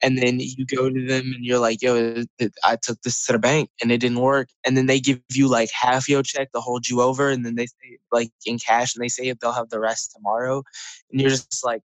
and 0.02 0.18
then 0.18 0.38
you 0.40 0.66
go 0.66 0.90
to 0.90 1.06
them 1.06 1.32
and 1.34 1.44
you're 1.44 1.58
like 1.58 1.80
yo 1.80 2.22
i 2.64 2.76
took 2.76 3.00
this 3.02 3.24
to 3.24 3.32
the 3.32 3.38
bank 3.38 3.70
and 3.82 3.90
it 3.92 3.98
didn't 3.98 4.20
work 4.20 4.48
and 4.66 4.76
then 4.76 4.86
they 4.86 5.00
give 5.00 5.20
you 5.32 5.48
like 5.48 5.70
half 5.70 6.08
your 6.08 6.22
check 6.22 6.50
to 6.52 6.60
hold 6.60 6.88
you 6.88 7.00
over 7.00 7.30
and 7.30 7.44
then 7.44 7.54
they 7.54 7.66
say 7.66 7.98
like 8.12 8.30
in 8.46 8.58
cash 8.58 8.94
and 8.94 9.02
they 9.02 9.08
say 9.08 9.32
they'll 9.40 9.52
have 9.52 9.70
the 9.70 9.80
rest 9.80 10.12
tomorrow 10.14 10.62
and 11.10 11.20
you're 11.20 11.30
just 11.30 11.64
like 11.64 11.82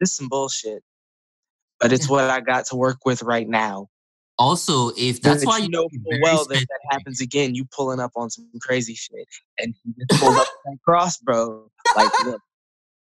this 0.00 0.10
is 0.10 0.16
some 0.16 0.28
bullshit 0.28 0.82
but 1.78 1.92
it's 1.92 2.08
what 2.10 2.24
i 2.24 2.40
got 2.40 2.66
to 2.66 2.76
work 2.76 2.98
with 3.04 3.22
right 3.22 3.48
now 3.48 3.88
also, 4.40 4.90
if 4.96 5.20
that's 5.20 5.44
why 5.44 5.58
you 5.58 5.68
know 5.68 5.88
be 5.90 5.98
full 5.98 6.12
very 6.12 6.22
well 6.22 6.46
that 6.46 6.66
that 6.66 6.80
happens 6.90 7.20
again, 7.20 7.54
you 7.54 7.66
pulling 7.66 8.00
up 8.00 8.12
on 8.16 8.30
some 8.30 8.48
crazy 8.60 8.94
shit, 8.94 9.28
and 9.58 9.74
he 9.84 9.92
just 9.98 10.18
pulled 10.18 10.38
up 10.38 10.48
that 10.64 10.78
cross, 10.84 11.18
bro. 11.18 11.70
Like, 11.94 12.10
look, 12.18 12.40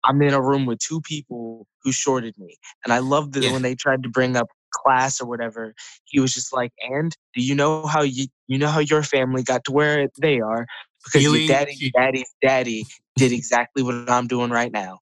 I'm 0.05 0.21
in 0.21 0.35
a 0.35 0.43
room 0.43 0.67
with 0.67 0.81
two 0.81 1.01
people 1.01 1.67
who 1.85 1.93
shorted 1.93 2.37
me, 2.39 2.57
and 2.85 2.93
I 2.93 2.99
love 2.99 3.33
that 3.33 3.45
Yeah. 3.45 3.53
when 3.53 3.63
they 3.63 3.77
tried 3.77 4.03
to 4.03 4.09
bring 4.09 4.37
up 4.37 4.49
class 4.73 5.21
or 5.21 5.27
whatever, 5.27 5.75
he 6.07 6.19
was 6.19 6.35
just 6.35 6.53
like, 6.53 6.73
"And 6.91 7.17
do 7.35 7.43
you 7.43 7.55
know 7.55 7.87
how 7.87 8.03
you 8.03 8.27
you 8.49 8.59
know 8.59 8.69
how 8.69 8.81
your 8.81 9.05
family 9.05 9.45
got 9.45 9.63
to 9.65 9.73
where 9.73 10.09
they 10.21 10.41
are 10.41 10.67
because 11.05 11.21
Stealing 11.23 11.43
your 11.43 11.49
daddy, 11.49 11.77
shit. 11.77 11.93
daddy's 11.95 12.35
daddy 12.43 12.85
did 13.17 13.31
exactly 13.31 13.83
what 13.85 14.11
I'm 14.11 14.27
doing 14.27 14.51
right 14.51 14.73
now." 14.73 14.99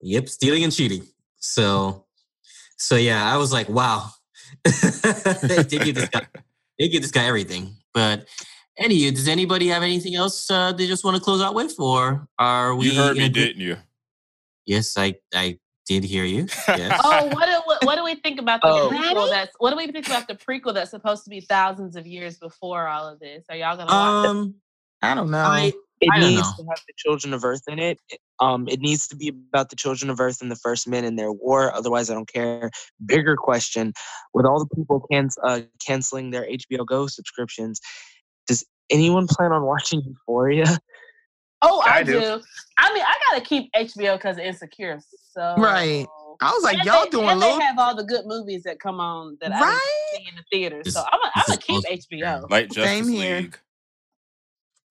Yep, 0.00 0.28
stealing 0.30 0.64
and 0.64 0.72
cheating. 0.72 1.06
So, 1.36 2.06
so 2.78 2.96
yeah, 2.96 3.30
I 3.30 3.36
was 3.36 3.52
like, 3.52 3.68
wow, 3.68 4.08
they, 4.64 4.70
they 5.62 5.78
give 5.78 5.94
this 5.94 6.08
guy, 6.08 6.26
they 6.78 6.88
give 6.88 7.02
this 7.02 7.10
guy 7.10 7.24
everything. 7.26 7.76
But 7.92 8.26
anyway, 8.78 9.10
does 9.10 9.28
anybody 9.28 9.68
have 9.68 9.82
anything 9.82 10.14
else 10.14 10.50
uh, 10.50 10.72
they 10.72 10.86
just 10.86 11.04
want 11.04 11.16
to 11.16 11.22
close 11.22 11.40
out 11.42 11.54
with, 11.54 11.74
or 11.78 12.26
are 12.38 12.74
we? 12.74 12.90
You 12.90 12.98
heard 13.00 13.16
me, 13.16 13.28
good- 13.28 13.32
didn't 13.34 13.60
you? 13.62 13.76
Yes, 14.66 14.96
I 14.96 15.14
I 15.34 15.58
did 15.86 16.04
hear 16.04 16.24
you. 16.24 16.46
Yes. 16.68 16.98
Oh, 17.04 17.26
what 17.26 17.44
do 17.46 17.60
what, 17.66 17.84
what 17.84 17.96
do 17.96 18.04
we 18.04 18.14
think 18.16 18.40
about 18.40 18.62
the 18.62 18.68
Oh. 18.68 18.88
prequel? 18.90 19.28
That's 19.28 19.54
what 19.58 19.70
do 19.70 19.76
we 19.76 19.86
think 19.92 20.06
about 20.06 20.26
the 20.26 20.34
prequel 20.34 20.72
that's 20.74 20.90
supposed 20.90 21.24
to 21.24 21.30
be 21.30 21.40
thousands 21.40 21.96
of 21.96 22.06
years 22.06 22.38
before 22.38 22.88
all 22.88 23.06
of 23.06 23.20
this? 23.20 23.44
Are 23.50 23.56
y'all 23.56 23.76
gonna 23.76 23.90
watch? 23.90 24.24
it? 24.24 24.28
um, 24.30 24.54
I 25.02 25.14
don't 25.14 25.30
know. 25.30 25.38
I 25.38 25.72
It 26.04 26.20
needs 26.20 26.42
know. 26.56 26.64
to 26.64 26.68
have 26.70 26.80
the 26.86 26.94
children 26.96 27.34
of 27.34 27.44
Earth 27.44 27.62
in 27.68 27.78
it. 27.78 27.98
It- 28.08 28.20
Um, 28.40 28.66
it 28.68 28.80
needs 28.80 29.06
to 29.08 29.16
be 29.16 29.28
about 29.28 29.70
the 29.70 29.76
children 29.76 30.10
of 30.10 30.18
Earth 30.20 30.42
and 30.42 30.50
the 30.50 30.56
first 30.56 30.88
men 30.88 31.04
and 31.04 31.16
their 31.16 31.30
war. 31.32 31.72
Otherwise, 31.72 32.10
I 32.10 32.14
don't 32.14 32.28
care. 32.28 32.68
Bigger 33.06 33.36
question: 33.36 33.92
With 34.34 34.44
all 34.44 34.58
the 34.58 34.74
people 34.74 35.06
can, 35.10 35.30
uh, 35.44 35.60
canceling 35.86 36.30
their 36.30 36.44
HBO 36.44 36.84
Go 36.84 37.06
subscriptions, 37.06 37.80
does 38.48 38.64
anyone 38.90 39.28
plan 39.28 39.52
on 39.52 39.62
watching 39.64 40.02
Euphoria? 40.04 40.78
Oh, 41.62 41.80
I, 41.86 41.98
I 41.98 42.02
do. 42.02 42.20
do. 42.20 42.42
I 42.76 42.92
mean, 42.92 43.04
I 43.06 43.14
gotta 43.30 43.44
keep 43.44 43.72
HBO 43.72 44.16
because 44.16 44.36
of 44.36 44.44
Insecure. 44.44 45.00
So 45.32 45.54
Right. 45.58 46.06
I 46.42 46.50
was 46.50 46.62
like, 46.64 46.76
And 46.78 46.84
y'all 46.84 47.04
they, 47.04 47.10
doing 47.10 47.28
and 47.30 47.40
little 47.40 47.58
they 47.58 47.64
have 47.64 47.78
all 47.78 47.94
the 47.94 48.04
good 48.04 48.26
movies 48.26 48.64
that 48.64 48.80
come 48.80 49.00
on 49.00 49.38
that 49.40 49.52
I 49.52 49.60
right. 49.62 49.80
didn't 50.12 50.24
see 50.24 50.28
in 50.28 50.34
the 50.36 50.44
theater. 50.52 50.82
So 50.90 51.00
I'm 51.10 51.18
gonna, 51.20 51.32
I'm 51.36 51.44
this 51.46 51.46
gonna 51.68 51.78
is 51.78 51.84
keep. 52.10 52.10
HBO. 52.10 52.50
Like 52.50 52.68
Justice 52.68 53.06
Same 53.06 53.08
here. 53.08 53.50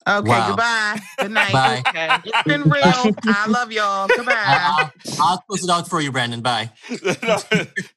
League. 0.07 0.17
Okay, 0.19 0.29
Wow. 0.29 0.47
goodbye. 0.49 0.99
Good 1.19 1.31
night. 1.31 1.53
Bye. 1.53 1.83
Okay. 1.87 2.09
It's 2.25 2.43
been 2.43 2.63
real. 2.63 2.83
I 3.25 3.45
love 3.47 3.71
y'all. 3.71 4.07
Goodbye. 4.07 4.33
I'll, 4.35 4.91
I'll 5.21 5.37
close 5.39 5.63
it 5.63 5.69
out 5.69 5.87
for 5.87 6.01
you, 6.01 6.11
Brandon. 6.11 6.41
Bye. 6.41 6.71
no, 6.89 7.37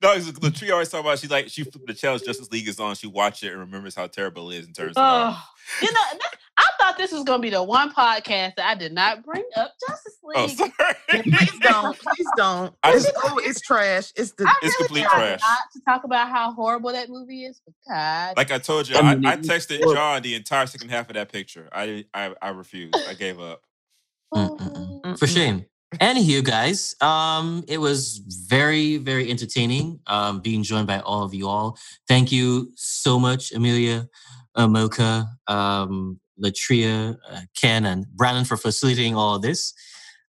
no, 0.02 0.18
the 0.18 0.52
tree 0.54 0.70
always 0.70 0.88
talk 0.88 1.00
about 1.00 1.18
she 1.18 1.28
like 1.28 1.48
she 1.48 1.62
flipped 1.64 1.86
the 1.86 1.94
challenge 1.94 2.22
Justice 2.24 2.50
League 2.50 2.68
is 2.68 2.78
on. 2.80 2.94
She 2.94 3.06
watched 3.06 3.42
it 3.42 3.50
and 3.52 3.60
remembers 3.60 3.94
how 3.94 4.06
terrible 4.06 4.50
it 4.50 4.58
is 4.58 4.66
in 4.66 4.72
terms 4.72 4.92
of. 4.96 5.02
Oh, 5.04 5.42
you 5.82 5.88
know, 5.92 6.00
that- 6.12 6.20
I 6.22 6.45
thought 6.78 6.96
this 6.98 7.12
was 7.12 7.24
gonna 7.24 7.42
be 7.42 7.50
the 7.50 7.62
one 7.62 7.92
podcast 7.92 8.54
that 8.56 8.66
I 8.66 8.74
did 8.74 8.92
not 8.92 9.24
bring 9.24 9.44
up 9.56 9.72
Justice 9.88 10.14
Oh, 10.34 10.44
League. 10.46 10.56
sorry. 10.56 10.72
Please 11.22 11.58
don't. 11.60 11.98
Please 11.98 12.26
don't. 12.36 12.74
I 12.82 12.92
It's, 12.94 13.04
just- 13.04 13.16
oh, 13.24 13.40
it's 13.42 13.60
trash. 13.60 14.12
It's 14.16 14.32
the. 14.32 14.44
I 14.46 14.54
It's 14.62 14.74
really 14.80 14.86
complete 14.88 15.04
tried 15.04 15.18
trash. 15.38 15.40
Not 15.42 15.58
to 15.74 15.80
talk 15.88 16.04
about 16.04 16.28
how 16.28 16.52
horrible 16.52 16.92
that 16.92 17.08
movie 17.08 17.44
is, 17.44 17.60
but 17.64 17.74
God, 17.88 18.36
Like 18.36 18.50
I 18.50 18.58
told 18.58 18.88
you, 18.88 18.96
I 18.96 19.00
I, 19.00 19.14
mean, 19.14 19.26
I 19.26 19.36
texted 19.36 19.76
horrible. 19.78 19.94
John 19.94 20.22
the 20.22 20.34
entire 20.34 20.66
second 20.66 20.88
half 20.90 21.08
of 21.08 21.14
that 21.14 21.30
picture. 21.30 21.68
I 21.72 22.04
I, 22.12 22.34
I 22.42 22.48
refused. 22.50 22.96
I 23.08 23.14
gave 23.14 23.38
up. 23.40 23.62
Mm-mm-mm. 24.34 25.18
For 25.18 25.26
shame. 25.26 25.64
Anywho, 26.00 26.42
guys, 26.44 26.96
um, 27.00 27.64
it 27.68 27.78
was 27.78 28.18
very, 28.48 28.96
very 28.96 29.30
entertaining 29.30 30.00
um, 30.08 30.40
being 30.40 30.62
joined 30.64 30.86
by 30.88 30.98
all 31.00 31.22
of 31.22 31.32
you 31.32 31.48
all. 31.48 31.78
Thank 32.08 32.32
you 32.32 32.72
so 32.74 33.18
much, 33.20 33.52
Amelia, 33.52 34.08
uh, 34.56 34.66
Mocha, 34.66 35.26
um, 35.46 36.18
LaTria, 36.42 37.16
uh, 37.30 37.40
Ken, 37.56 37.84
and 37.84 38.06
Brandon 38.14 38.44
for 38.44 38.56
facilitating 38.56 39.16
all 39.16 39.36
of 39.36 39.42
this. 39.42 39.72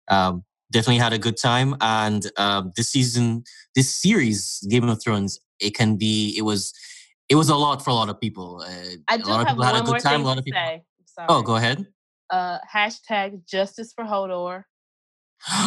Um, 0.09 0.43
definitely 0.71 0.97
had 0.99 1.13
a 1.13 1.17
good 1.17 1.37
time. 1.37 1.75
And 1.81 2.29
um, 2.37 2.71
this 2.75 2.89
season, 2.89 3.43
this 3.75 3.93
series, 3.93 4.65
Game 4.69 4.87
of 4.87 5.01
Thrones, 5.01 5.39
it 5.59 5.75
can 5.75 5.97
be, 5.97 6.35
it 6.37 6.41
was, 6.43 6.73
it 7.29 7.35
was 7.35 7.49
a 7.49 7.55
lot 7.55 7.83
for 7.83 7.89
a 7.89 7.93
lot 7.93 8.09
of 8.09 8.19
people. 8.21 8.61
Uh, 8.65 8.71
I 9.07 9.15
a 9.15 9.17
do 9.17 9.23
lot 9.29 9.41
of 9.41 9.47
people 9.47 9.63
had 9.63 9.75
a 9.75 9.81
good 9.85 9.99
time. 10.01 10.21
A 10.21 10.23
lot 10.25 10.37
of 10.37 10.45
people. 10.45 10.59
say. 10.59 10.83
Oh, 11.29 11.41
go 11.41 11.55
ahead. 11.55 11.85
Uh, 12.29 12.57
hashtag 12.73 13.45
Justice 13.47 13.93
for 13.93 14.03
Hodor. 14.05 14.63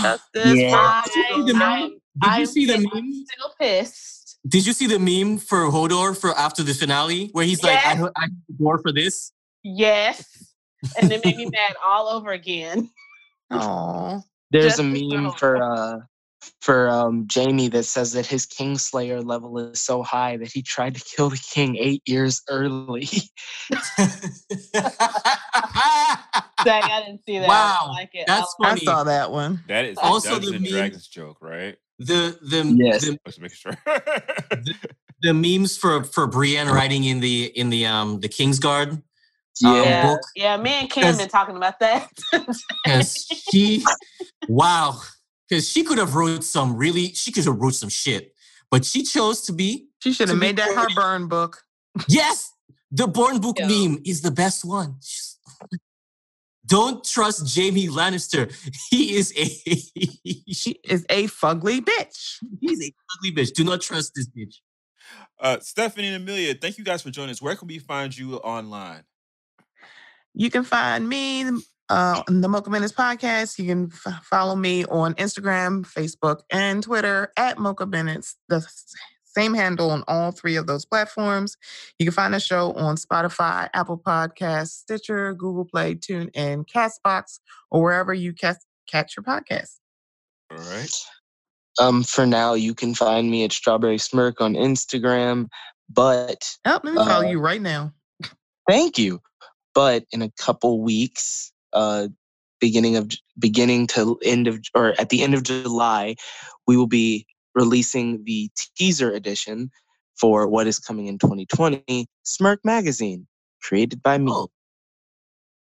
Justice 0.03 0.57
Yeah. 0.59 0.75
I, 0.77 1.03
Did 1.07 1.17
you 1.17 1.47
see 1.47 1.53
the 1.53 1.55
meme? 1.59 1.91
Did 2.21 2.31
I'm 2.31 2.41
you 2.41 2.47
see 2.47 2.67
the 2.67 2.73
still- 2.79 2.91
meme? 2.95 3.05
I'm 3.05 3.25
still 3.27 3.55
pissed. 3.61 4.39
Did 4.49 4.67
you 4.67 4.73
see 4.73 4.87
the 4.87 4.99
meme 4.99 5.37
for 5.39 5.65
Hodor 5.71 6.17
for 6.19 6.31
after 6.39 6.63
the 6.63 6.73
finale 6.73 7.29
where 7.33 7.45
he's 7.45 7.63
like, 7.63 7.77
I, 7.87 7.93
Yes. 7.95 8.11
I 8.17 8.29
door 8.59 8.79
for 8.79 8.91
this? 8.91 9.33
Yes, 9.63 10.55
and 10.99 11.11
it 11.13 11.25
made 11.25 11.37
me 11.37 11.47
mad 11.53 11.75
all 11.85 12.09
over 12.09 12.31
again. 12.33 12.91
Oh, 13.51 14.23
There's 14.51 14.79
a 14.79 14.83
meme 14.83 15.33
for 15.33 15.63
uh 15.63 15.99
for 16.63 16.89
um 16.89 17.27
Jaime 17.33 17.69
that 17.69 17.83
says 17.85 18.13
that 18.13 18.25
his 18.27 18.47
Kingslayer 18.47 19.23
level 19.25 19.59
is 19.59 19.81
so 19.81 20.03
high 20.03 20.39
that 20.39 20.51
he 20.51 20.63
tried 20.63 20.95
to 20.95 21.05
kill 21.05 21.29
the 21.31 21.37
king 21.53 21.77
eight 21.77 22.03
years 22.07 22.41
early. 22.49 23.09
Dang, 26.65 26.83
I 26.83 27.03
didn't 27.05 27.25
see 27.25 27.39
that. 27.39 27.49
Wow, 27.49 27.79
I 27.87 27.89
like 27.89 28.11
it. 28.15 28.27
that's 28.27 28.55
I 28.63 28.71
I 28.73 28.77
saw 28.77 29.05
that 29.05 29.31
one. 29.31 29.61
That 29.69 29.85
is 29.85 29.99
Also 29.99 30.31
also 30.35 30.39
the 30.47 30.53
the 30.53 30.59
meme- 30.61 30.71
Dragons 30.73 31.07
joke, 31.09 31.39
right? 31.41 31.77
the 31.99 32.39
the, 32.43 32.65
Yes. 32.79 33.03
the 33.05 33.19
Let's 33.27 33.39
make 33.39 33.53
sure. 33.55 33.77
the 35.21 35.35
memes 35.35 35.77
for 35.77 36.05
for 36.05 36.27
Brienne 36.27 36.69
riding 36.69 37.05
in 37.05 37.21
the 37.21 37.53
in 37.55 37.69
the 37.71 37.87
um 37.87 38.21
the 38.21 38.29
Kingsguard. 38.29 38.93
um, 38.93 39.03
Yeah, 39.61 40.07
book 40.07 40.21
yeah. 40.37 40.57
Me 40.57 40.71
and 40.81 40.91
Kim 40.91 41.03
Yes. 41.05 41.19
been 41.19 41.29
talking 41.29 41.57
about 41.57 41.79
that. 41.81 42.09
because 42.85 43.27
she, 43.51 43.85
wow, 44.49 45.01
because 45.49 45.69
she 45.69 45.83
could 45.83 45.99
have 45.99 46.15
wrote 46.15 46.45
some 46.45 46.77
really, 46.77 47.13
she 47.15 47.33
could 47.33 47.45
have 47.45 47.57
wrote 47.57 47.75
some 47.75 47.89
shit, 47.89 48.35
but 48.71 48.85
she 48.85 49.03
chose 49.03 49.43
to 49.43 49.53
be. 49.53 49.89
She 50.03 50.13
should 50.13 50.29
have 50.29 50.39
made 50.39 50.57
that 50.57 50.75
her 50.75 50.87
burn 50.95 51.29
book. 51.29 51.63
Yes, 52.09 52.53
the 52.91 53.07
Burn 53.07 53.41
Book 53.41 53.59
Yeah. 53.59 53.67
meme 53.69 53.99
is 54.05 54.23
the 54.23 54.31
best 54.31 54.65
one. 54.65 54.97
Don't 56.67 57.03
trust 57.05 57.55
Jaime 57.57 57.89
Lannister. 57.89 58.53
He 58.91 59.17
is 59.17 59.33
a 59.37 59.45
She 60.53 60.79
is 60.85 61.05
a 61.11 61.25
fugly 61.27 61.81
bitch. 61.81 62.37
he's 62.61 62.81
a 62.83 62.93
ugly 63.19 63.33
bitch. 63.33 63.53
Do 63.55 63.65
not 63.65 63.81
trust 63.81 64.13
this 64.15 64.29
bitch. 64.29 64.57
Uh, 65.41 65.59
Stephanie 65.61 66.09
and 66.09 66.17
Amelia, 66.23 66.55
thank 66.55 66.79
you 66.79 66.85
guys 66.85 67.03
for 67.03 67.11
joining 67.11 67.31
us. 67.31 67.43
Where 67.43 67.57
can 67.57 67.67
we 67.67 67.79
find 67.79 68.17
you 68.17 68.37
online? 68.37 69.03
You 70.35 70.51
can 70.51 70.65
find 70.65 71.09
me 71.09 71.45
uh, 71.89 72.23
on 72.29 72.41
the 72.41 72.49
Mocha 72.49 72.71
Minutes 72.71 72.93
podcast. 72.93 73.59
You 73.59 73.67
can 73.67 73.91
f- 74.07 74.25
follow 74.25 74.55
me 74.57 74.85
on 74.87 75.15
Instagram, 75.15 75.85
Facebook, 75.87 76.41
and 76.51 76.83
Twitter 76.83 77.33
at 77.37 77.59
Mocha 77.59 77.87
Minutes. 77.87 78.37
The 78.49 78.65
same 79.25 79.55
handle 79.55 79.91
on 79.91 80.03
all 80.09 80.31
three 80.33 80.57
of 80.57 80.67
those 80.67 80.85
platforms. 80.85 81.57
You 81.99 82.07
can 82.07 82.13
find 82.13 82.35
the 82.35 82.41
show 82.41 82.73
on 82.73 82.97
Spotify, 82.97 83.69
Apple 83.75 83.99
Podcasts, 83.99 84.71
Stitcher, 84.71 85.35
Google 85.35 85.65
Play, 85.65 85.95
Tune, 85.95 86.31
and 86.35 86.67
Castbox, 86.67 87.39
or 87.71 87.83
wherever 87.83 88.13
you 88.15 88.33
catch 88.33 88.57
catch 88.89 89.17
your 89.17 89.25
podcast. 89.25 89.77
All 90.51 90.59
right. 90.59 91.05
Um, 91.81 92.03
for 92.03 92.27
now, 92.27 92.55
you 92.55 92.75
can 92.75 92.95
find 92.95 93.31
me 93.31 93.45
at 93.45 93.53
Strawberry 93.53 93.99
Smirk 93.99 94.41
on 94.41 94.55
Instagram. 94.55 95.49
But 95.89 96.57
Oh, 96.65 96.73
let 96.73 96.85
me 96.85 96.95
follow 96.95 97.27
Uh, 97.27 97.31
you 97.31 97.41
right 97.41 97.61
now. 97.63 97.93
thank 98.69 98.99
you. 98.99 99.21
But 99.75 100.05
in 100.13 100.23
a 100.23 100.31
couple 100.33 100.81
weeks, 100.81 101.53
uh, 101.73 102.09
beginning 102.61 102.97
of 102.97 103.11
beginning 103.39 103.87
to 103.89 104.19
end 104.23 104.47
of 104.47 104.61
or 104.75 104.95
at 105.01 105.09
the 105.09 105.23
end 105.23 105.35
of 105.35 105.43
July, 105.43 106.17
we 106.67 106.77
will 106.77 106.87
be 106.87 107.27
releasing 107.55 108.25
the 108.25 108.51
teaser 108.77 109.11
edition 109.11 109.71
for 110.21 110.47
what 110.47 110.67
is 110.67 110.79
coming 110.79 111.07
in 111.07 111.19
2020, 111.19 112.07
Smirk 112.25 112.61
Magazine, 112.65 113.27
created 113.63 114.03
by 114.03 114.19
me. 114.19 114.31
Oh. 114.33 114.49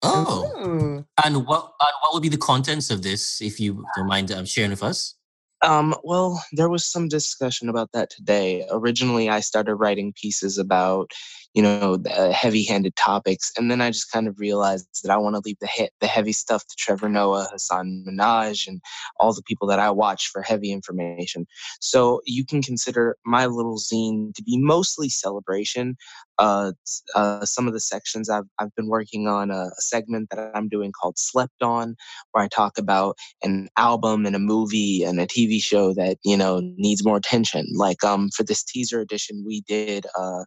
Oh, 0.06 0.52
Ooh. 0.58 1.06
and 1.24 1.48
what 1.48 1.72
and 1.80 1.94
what 2.02 2.14
will 2.14 2.20
be 2.20 2.28
the 2.28 2.38
contents 2.38 2.92
of 2.92 3.04
this, 3.04 3.42
if 3.42 3.58
you 3.58 3.86
don't 3.96 4.08
mind 4.08 4.34
um, 4.34 4.44
sharing 4.44 4.72
with 4.72 4.84
us? 4.84 5.16
Um, 5.64 5.95
well, 6.03 6.44
there 6.52 6.68
was 6.68 6.85
some 6.85 7.07
discussion 7.07 7.69
about 7.69 7.94
that 7.94 8.10
today. 8.10 8.68
Originally, 8.69 9.30
I 9.30 9.40
started 9.40 9.76
writing 9.76 10.11
pieces 10.11 10.57
about, 10.57 11.11
you 11.53 11.64
know, 11.64 11.99
uh, 12.06 12.31
heavy-handed 12.34 12.98
topics, 12.98 13.49
and 13.57 13.72
then 13.72 13.80
I 13.80 13.90
just 13.90 14.11
kind 14.11 14.27
of 14.27 14.38
realized 14.40 15.03
that 15.03 15.11
I 15.11 15.18
want 15.18 15.35
to 15.38 15.41
leave 15.45 15.57
the 15.61 15.68
he- 15.68 15.90
the 16.02 16.07
heavy 16.07 16.34
stuff 16.34 16.68
to 16.68 16.76
Trevor 16.77 17.07
Noah, 17.07 17.48
Hasan 17.49 18.03
Minhaj, 18.06 18.68
and 18.68 18.81
all 19.22 19.34
the 19.34 19.41
people 19.44 19.65
that 19.69 19.80
I 19.80 19.90
watch 19.90 20.27
for 20.27 20.41
heavy 20.41 20.73
information. 20.73 21.48
So 21.80 22.22
you 22.26 22.45
can 22.45 22.61
consider 22.61 23.15
my 23.26 23.45
little 23.45 23.77
zine 23.77 24.35
to 24.35 24.44
be 24.44 24.57
mostly 24.57 25.07
celebration. 25.07 25.95
Uh, 26.40 26.72
uh, 27.16 27.46
some 27.46 27.68
of 27.68 27.74
the 27.74 27.80
sections 27.80 28.30
I've 28.30 28.46
I've 28.60 28.74
been 28.76 28.88
working 28.88 29.28
on 29.28 29.52
a, 29.52 29.70
a 29.78 29.82
segment 29.82 30.30
that 30.32 30.52
I'm 30.56 30.68
doing 30.68 30.92
called 30.92 31.18
"Slept 31.18 31.62
On," 31.62 31.96
where 32.32 32.44
I 32.44 32.48
talk 32.48 32.78
about 32.78 33.18
an 33.44 33.70
album 33.78 34.26
and 34.26 34.36
a 34.36 34.40
movie 34.40 35.04
and 35.04 35.20
a 35.20 35.28
TV 35.28 35.62
show 35.62 35.94
that 35.94 36.18
you 36.24 36.38
know 36.38 36.60
needs 36.78 37.06
more 37.06 37.18
attention. 37.18 37.68
Like 37.76 38.04
um 38.04 38.30
for 38.36 38.44
this 38.44 38.64
teaser 38.64 39.00
edition, 39.00 39.44
we 39.46 39.62
did 39.62 40.06
uh, 40.18 40.44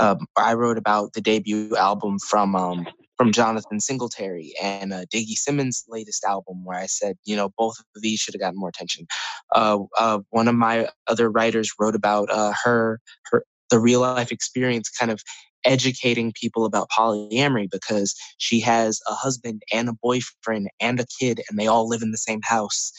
um 0.00 0.26
I 0.36 0.54
wrote 0.54 0.78
about 0.78 1.12
the 1.14 1.20
debut 1.20 1.76
album 1.76 2.18
from 2.18 2.54
um 2.54 2.86
from 3.18 3.30
Jonathan 3.30 3.78
Singletary 3.78 4.52
and 4.60 4.92
uh, 4.92 5.04
Diggy 5.14 5.34
Simmons' 5.36 5.84
latest 5.88 6.24
album, 6.24 6.64
where 6.64 6.78
I 6.78 6.86
said 6.86 7.16
you 7.24 7.36
know 7.36 7.50
both 7.58 7.76
of 7.78 8.02
these 8.02 8.20
should 8.20 8.34
have 8.34 8.40
gotten 8.40 8.58
more 8.58 8.68
attention. 8.68 9.06
Uh, 9.54 9.78
uh, 9.98 10.20
one 10.30 10.48
of 10.48 10.54
my 10.54 10.88
other 11.08 11.30
writers 11.30 11.72
wrote 11.78 11.94
about 11.94 12.30
uh, 12.30 12.52
her 12.64 13.00
her 13.30 13.44
the 13.72 13.80
real 13.80 14.00
life 14.00 14.30
experience, 14.30 14.88
kind 14.90 15.10
of 15.10 15.20
educating 15.64 16.32
people 16.40 16.64
about 16.64 16.88
polyamory 16.90 17.68
because 17.70 18.14
she 18.38 18.60
has 18.60 19.00
a 19.08 19.14
husband 19.14 19.62
and 19.72 19.88
a 19.88 19.94
boyfriend 20.02 20.68
and 20.80 21.00
a 21.00 21.06
kid 21.18 21.40
and 21.48 21.58
they 21.58 21.66
all 21.66 21.88
live 21.88 22.02
in 22.02 22.12
the 22.12 22.18
same 22.18 22.40
house. 22.42 22.92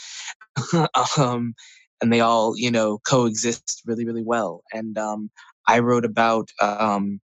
Um, 1.17 1.53
and 2.01 2.11
they 2.11 2.19
all 2.19 2.57
you 2.57 2.69
know 2.69 2.99
coexist 3.07 3.81
really 3.85 4.05
really 4.05 4.23
well. 4.23 4.61
And 4.73 4.97
um, 4.97 5.29
i 5.67 5.79
wrote 5.79 6.05
about 6.05 6.49
um, 6.61 7.19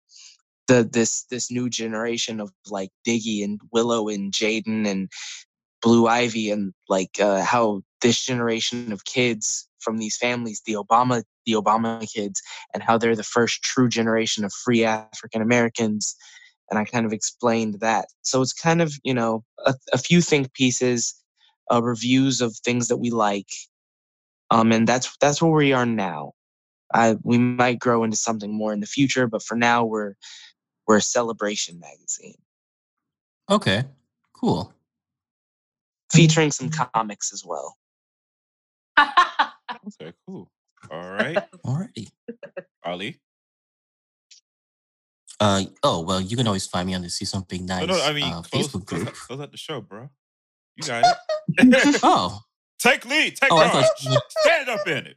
the 0.69 0.89
this 0.93 1.25
this 1.31 1.51
new 1.51 1.69
generation 1.69 2.41
of 2.41 2.53
like 2.71 2.91
diggy 3.07 3.43
and 3.43 3.61
willow 3.73 4.09
and 4.09 4.33
jaden 4.33 4.87
and 4.87 5.09
blue 5.83 6.07
ivy 6.07 6.51
and 6.51 6.73
like 6.89 7.21
uh, 7.21 7.43
how 7.43 7.83
this 8.01 8.25
generation 8.25 8.93
of 8.93 9.05
kids 9.05 9.69
from 9.81 9.99
these 9.99 10.17
families 10.17 10.63
the 10.67 10.75
obama 10.75 11.23
the 11.47 11.53
obama 11.53 12.07
kids 12.13 12.43
and 12.75 12.83
how 12.83 12.99
they're 12.99 13.17
the 13.17 13.23
first 13.23 13.63
true 13.63 13.89
generation 13.89 14.45
of 14.45 14.53
free 14.53 14.85
african 14.85 15.41
americans. 15.41 16.17
And 16.69 16.79
i 16.81 16.85
kind 16.85 17.07
of 17.07 17.13
explained 17.13 17.79
that. 17.81 18.07
So 18.23 18.43
it's 18.43 18.53
kind 18.53 18.83
of 18.83 18.93
you 19.05 19.15
know 19.15 19.45
a, 19.65 19.75
a 19.93 19.99
few 19.99 20.21
think 20.21 20.53
pieces 20.53 21.15
uh, 21.73 21.83
reviews 21.83 22.41
of 22.41 22.57
things 22.57 22.89
that 22.89 22.97
we 22.99 23.11
like. 23.11 23.49
Um 24.51 24.73
and 24.73 24.87
that's 24.87 25.17
that's 25.21 25.41
where 25.41 25.53
we 25.53 25.73
are 25.73 25.87
now. 25.87 26.33
I 26.93 27.17
we 27.23 27.39
might 27.39 27.79
grow 27.79 28.03
into 28.03 28.17
something 28.17 28.53
more 28.53 28.73
in 28.73 28.81
the 28.81 28.87
future 28.87 29.29
but 29.29 29.43
for 29.43 29.57
now 29.57 29.85
we're 29.85 30.15
we're 30.87 30.97
a 30.97 31.03
celebration 31.03 31.79
magazine. 31.79 32.39
Okay, 33.49 33.85
cool. 34.33 34.73
featuring 36.13 36.51
some 36.51 36.71
comics 36.71 37.33
as 37.33 37.45
well 37.45 37.77
Okay, 40.01 40.13
cool. 40.27 40.51
All 40.91 41.01
right. 41.11 41.39
Alrighty. 41.65 42.11
Ali. 42.85 43.21
Uh 45.39 45.65
oh 45.83 46.01
well, 46.01 46.21
you 46.21 46.37
can 46.37 46.47
always 46.47 46.67
find 46.67 46.87
me 46.87 46.95
on 46.95 47.03
the 47.03 47.11
Say 47.11 47.25
Something 47.27 47.67
Nice 47.67 47.87
No, 47.87 47.97
no, 47.97 48.03
I 48.03 48.13
mean, 48.13 48.33
uh, 48.33 48.43
close, 48.43 48.69
Facebook 48.69 48.87
group. 48.87 49.09
out, 49.09 49.15
close 49.15 49.41
out 49.41 49.51
the 49.53 49.59
show, 49.59 49.81
bro. 49.81 50.09
You 50.77 50.85
got 50.85 51.05
it. 51.59 52.01
Oh, 52.03 52.41
take 52.79 53.05
lead. 53.07 53.37
Take 53.37 53.53
oh, 53.53 53.59
I 53.59 53.69
charge. 53.71 53.87
thought. 54.05 54.23
Stand 54.31 54.69
up 54.71 54.87
in 54.89 55.07
it. 55.09 55.17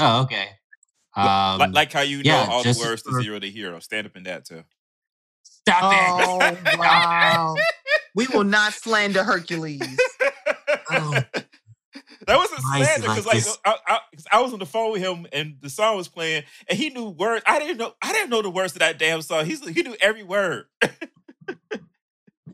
Oh, 0.00 0.22
okay. 0.22 0.48
Um, 1.16 1.58
like, 1.58 1.72
like 1.72 1.92
how 1.92 2.00
you 2.02 2.22
yeah, 2.24 2.44
know 2.46 2.52
all 2.52 2.58
the 2.62 2.68
just 2.70 2.80
words 2.80 3.02
to 3.04 3.12
zero 3.22 3.38
to 3.38 3.50
hero. 3.50 3.78
Stand 3.80 4.06
up 4.06 4.16
in 4.16 4.24
that 4.24 4.44
too. 4.44 4.64
stop 5.42 5.80
Oh 5.82 6.38
it. 6.42 6.78
wow! 6.78 7.54
we 8.14 8.26
will 8.28 8.44
not 8.44 8.72
slander 8.72 9.24
Hercules. 9.24 9.82
Oh. 10.90 11.18
That 12.30 12.38
wasn't 12.38 12.62
Why 12.62 12.84
slander 12.84 13.08
because 13.08 13.26
like 13.26 13.34
like, 13.34 13.44
this? 13.44 13.58
I, 13.64 13.76
I, 13.88 13.98
'cause 14.14 14.26
I 14.30 14.40
was 14.40 14.52
on 14.52 14.60
the 14.60 14.66
phone 14.66 14.92
with 14.92 15.02
him 15.02 15.26
and 15.32 15.56
the 15.60 15.68
song 15.68 15.96
was 15.96 16.06
playing 16.06 16.44
and 16.68 16.78
he 16.78 16.88
knew 16.90 17.08
words. 17.08 17.42
I 17.44 17.58
didn't 17.58 17.78
know. 17.78 17.92
I 18.00 18.12
didn't 18.12 18.30
know 18.30 18.40
the 18.40 18.50
words 18.50 18.74
to 18.74 18.78
that 18.78 19.00
damn 19.00 19.20
song. 19.20 19.46
He's 19.46 19.68
he 19.68 19.82
knew 19.82 19.96
every 20.00 20.22
word. 20.22 20.66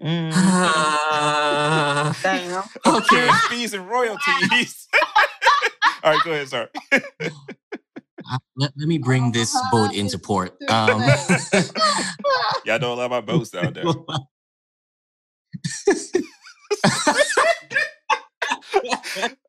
Mm. 0.00 0.32
Uh, 0.34 2.14
Damn. 2.22 2.64
okay. 2.86 3.28
Fees, 3.28 3.40
fees 3.50 3.74
and 3.74 3.86
royalties. 3.86 4.88
All 6.02 6.12
right, 6.14 6.24
go 6.24 6.32
ahead. 6.32 6.48
Sorry. 6.48 6.68
Uh, 6.92 7.00
let, 8.56 8.72
let 8.78 8.88
me 8.88 8.96
bring 8.96 9.30
this 9.30 9.54
boat 9.70 9.94
into 9.94 10.18
port. 10.18 10.56
Um, 10.70 11.02
Y'all 12.64 12.78
know 12.78 12.94
a 12.94 12.96
lot 12.96 13.06
about 13.06 13.26
boats 13.26 13.50
down 13.50 13.74
there. 13.74 13.84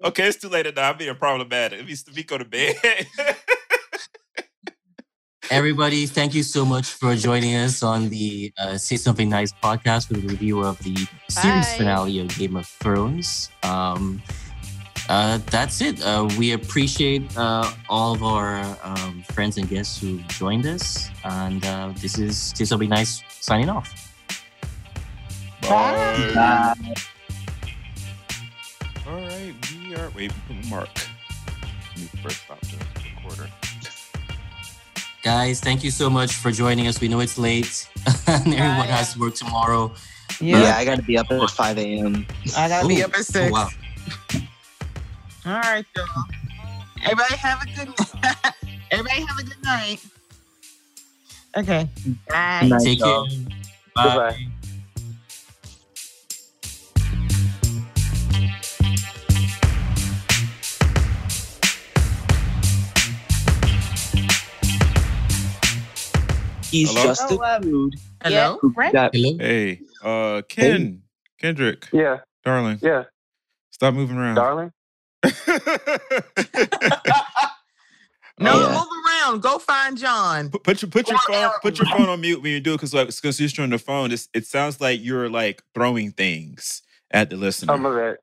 Okay, 0.03 0.27
it's 0.27 0.37
too 0.37 0.49
late 0.49 0.73
now. 0.75 0.91
I'm 0.91 0.97
being 0.97 1.15
problematic. 1.15 1.79
Let 1.79 1.87
me, 1.87 1.95
let 2.07 2.15
me 2.15 2.23
go 2.23 2.37
to 2.37 2.45
bed. 2.45 2.75
Everybody, 5.49 6.05
thank 6.07 6.35
you 6.35 6.43
so 6.43 6.65
much 6.65 6.87
for 6.87 7.15
joining 7.15 7.55
us 7.55 7.81
on 7.81 8.09
the 8.09 8.51
uh, 8.57 8.77
Say 8.77 8.97
Something 8.97 9.29
Nice 9.29 9.53
podcast 9.53 10.09
with 10.09 10.25
a 10.25 10.27
review 10.27 10.59
of 10.61 10.77
the 10.79 10.95
series 11.29 11.65
Bye. 11.67 11.75
finale 11.77 12.19
of 12.19 12.27
Game 12.37 12.57
of 12.57 12.67
Thrones. 12.67 13.49
Um, 13.63 14.21
uh, 15.07 15.39
that's 15.49 15.79
it. 15.79 16.03
Uh, 16.03 16.27
we 16.37 16.51
appreciate 16.51 17.35
uh, 17.37 17.71
all 17.87 18.13
of 18.13 18.23
our 18.23 18.77
um, 18.83 19.23
friends 19.31 19.57
and 19.57 19.69
guests 19.69 20.01
who 20.01 20.19
joined 20.27 20.65
us. 20.65 21.09
And 21.23 21.65
uh, 21.65 21.93
this 21.95 22.19
is 22.19 22.51
Say 22.55 22.65
Something 22.65 22.89
Nice 22.89 23.23
signing 23.39 23.69
off. 23.69 24.13
Bye. 25.61 26.93
All 29.07 29.15
right, 29.21 29.53
we 29.71 29.95
are. 29.95 30.09
Wait, 30.11 30.31
Mark. 30.69 30.89
Let 31.95 32.09
first 32.21 32.43
stop 32.43 32.59
the 32.61 32.77
recorder. 33.15 33.49
Guys, 35.23 35.59
thank 35.59 35.83
you 35.83 35.91
so 35.91 36.09
much 36.09 36.35
for 36.35 36.51
joining 36.51 36.87
us. 36.87 36.99
We 37.01 37.07
know 37.07 37.19
it's 37.21 37.37
late 37.37 37.89
and 38.27 38.53
everyone 38.53 38.87
has 38.87 39.13
to 39.13 39.19
work 39.19 39.35
tomorrow. 39.35 39.93
Yeah, 40.39 40.61
yeah 40.63 40.75
i 40.77 40.85
gotta 40.85 41.01
be 41.01 41.17
up 41.17 41.31
at 41.31 41.49
5 41.49 41.77
a.m 41.79 42.25
I 42.55 42.67
gotta 42.69 42.87
be 42.87 43.01
up 43.03 43.09
at 43.11 43.19
Oh, 43.19 43.21
six. 43.23 43.51
wow. 43.51 43.69
All 45.45 45.53
right, 45.53 45.85
y'all. 45.95 46.05
Everybody 47.03 47.35
have 47.37 47.63
a 47.63 47.65
good 47.65 47.87
night. 48.23 48.53
Everybody 48.91 49.21
have 49.21 49.39
a 49.39 49.43
good 49.43 49.63
night. 49.63 50.05
Okay. 51.55 51.89
Bye. 52.29 52.59
Good 52.61 52.69
night, 52.69 52.83
Take 52.83 52.99
care. 52.99 53.07
y'all. 53.07 53.27
Bye. 53.95 54.03
Goodbye. 54.03 54.47
He's 66.71 66.89
Hello? 66.89 67.03
just 67.03 67.21
Oh, 67.31 67.41
a 67.41 67.55
um, 67.55 67.63
dude 67.63 67.99
Hello. 68.23 68.57
who 68.61 68.73
Right? 68.75 68.93
got 68.93 69.15
Hello. 69.15 69.37
Hey, 69.39 69.81
uh, 70.03 70.41
Ken, 70.49 71.03
Kendrick, 71.39 71.87
Yeah, 71.91 72.17
darling, 72.43 72.79
yeah, 72.81 73.03
stop 73.71 73.93
moving 73.93 74.17
around. 74.17 74.35
darling. 74.35 74.71
No, 78.39 78.51
Oh, 78.51 78.61
yeah. 78.61 78.75
move 78.77 78.87
around. 79.33 79.41
Go 79.41 79.57
find 79.57 79.97
John. 79.97 80.49
Put, 80.49 80.63
put 80.63 80.81
your 80.83 80.91
put 80.91 81.07
your 81.09 81.17
phone 81.17 81.49
put 81.61 81.79
your 81.79 81.87
phone 81.87 82.07
on 82.07 82.21
mute 82.21 82.39
when 82.41 82.51
you 82.51 82.59
do 82.59 82.73
it 82.73 82.75
because 82.75 82.93
like 82.93 83.07
because 83.07 83.39
you're 83.57 83.63
on 83.63 83.71
the 83.71 83.79
phone. 83.79 84.11
It's, 84.11 84.29
it 84.33 84.45
sounds 84.45 84.79
like 84.79 85.03
you're 85.03 85.27
like 85.27 85.63
throwing 85.73 86.11
things 86.11 86.83
at 87.09 87.31
the 87.31 87.35
listener. 87.35 87.73
Oh, 87.73 87.77
my 87.77 87.95
bad. 87.95 88.17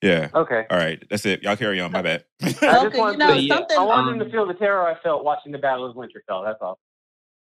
yeah. 0.00 0.28
Okay. 0.34 0.64
All 0.70 0.78
right. 0.78 1.04
That's 1.10 1.26
it. 1.26 1.42
Y'all 1.42 1.56
carry 1.56 1.80
on. 1.80 1.92
My 1.92 2.00
bad. 2.00 2.24
I 2.42 2.86
Okay, 2.86 2.98
just 2.98 3.12
you 3.12 3.18
know, 3.18 3.34
to, 3.36 3.46
something. 3.48 3.76
I 3.78 3.84
wanted 3.84 4.12
him 4.14 4.20
um, 4.22 4.26
to 4.26 4.30
feel 4.32 4.46
the 4.46 4.54
terror 4.54 4.86
I 4.86 4.98
felt 5.02 5.22
watching 5.22 5.52
the 5.52 5.58
Battle 5.58 5.84
of 5.90 5.96
Winterfell. 5.96 6.46
That's 6.46 6.62
all. 6.62 6.78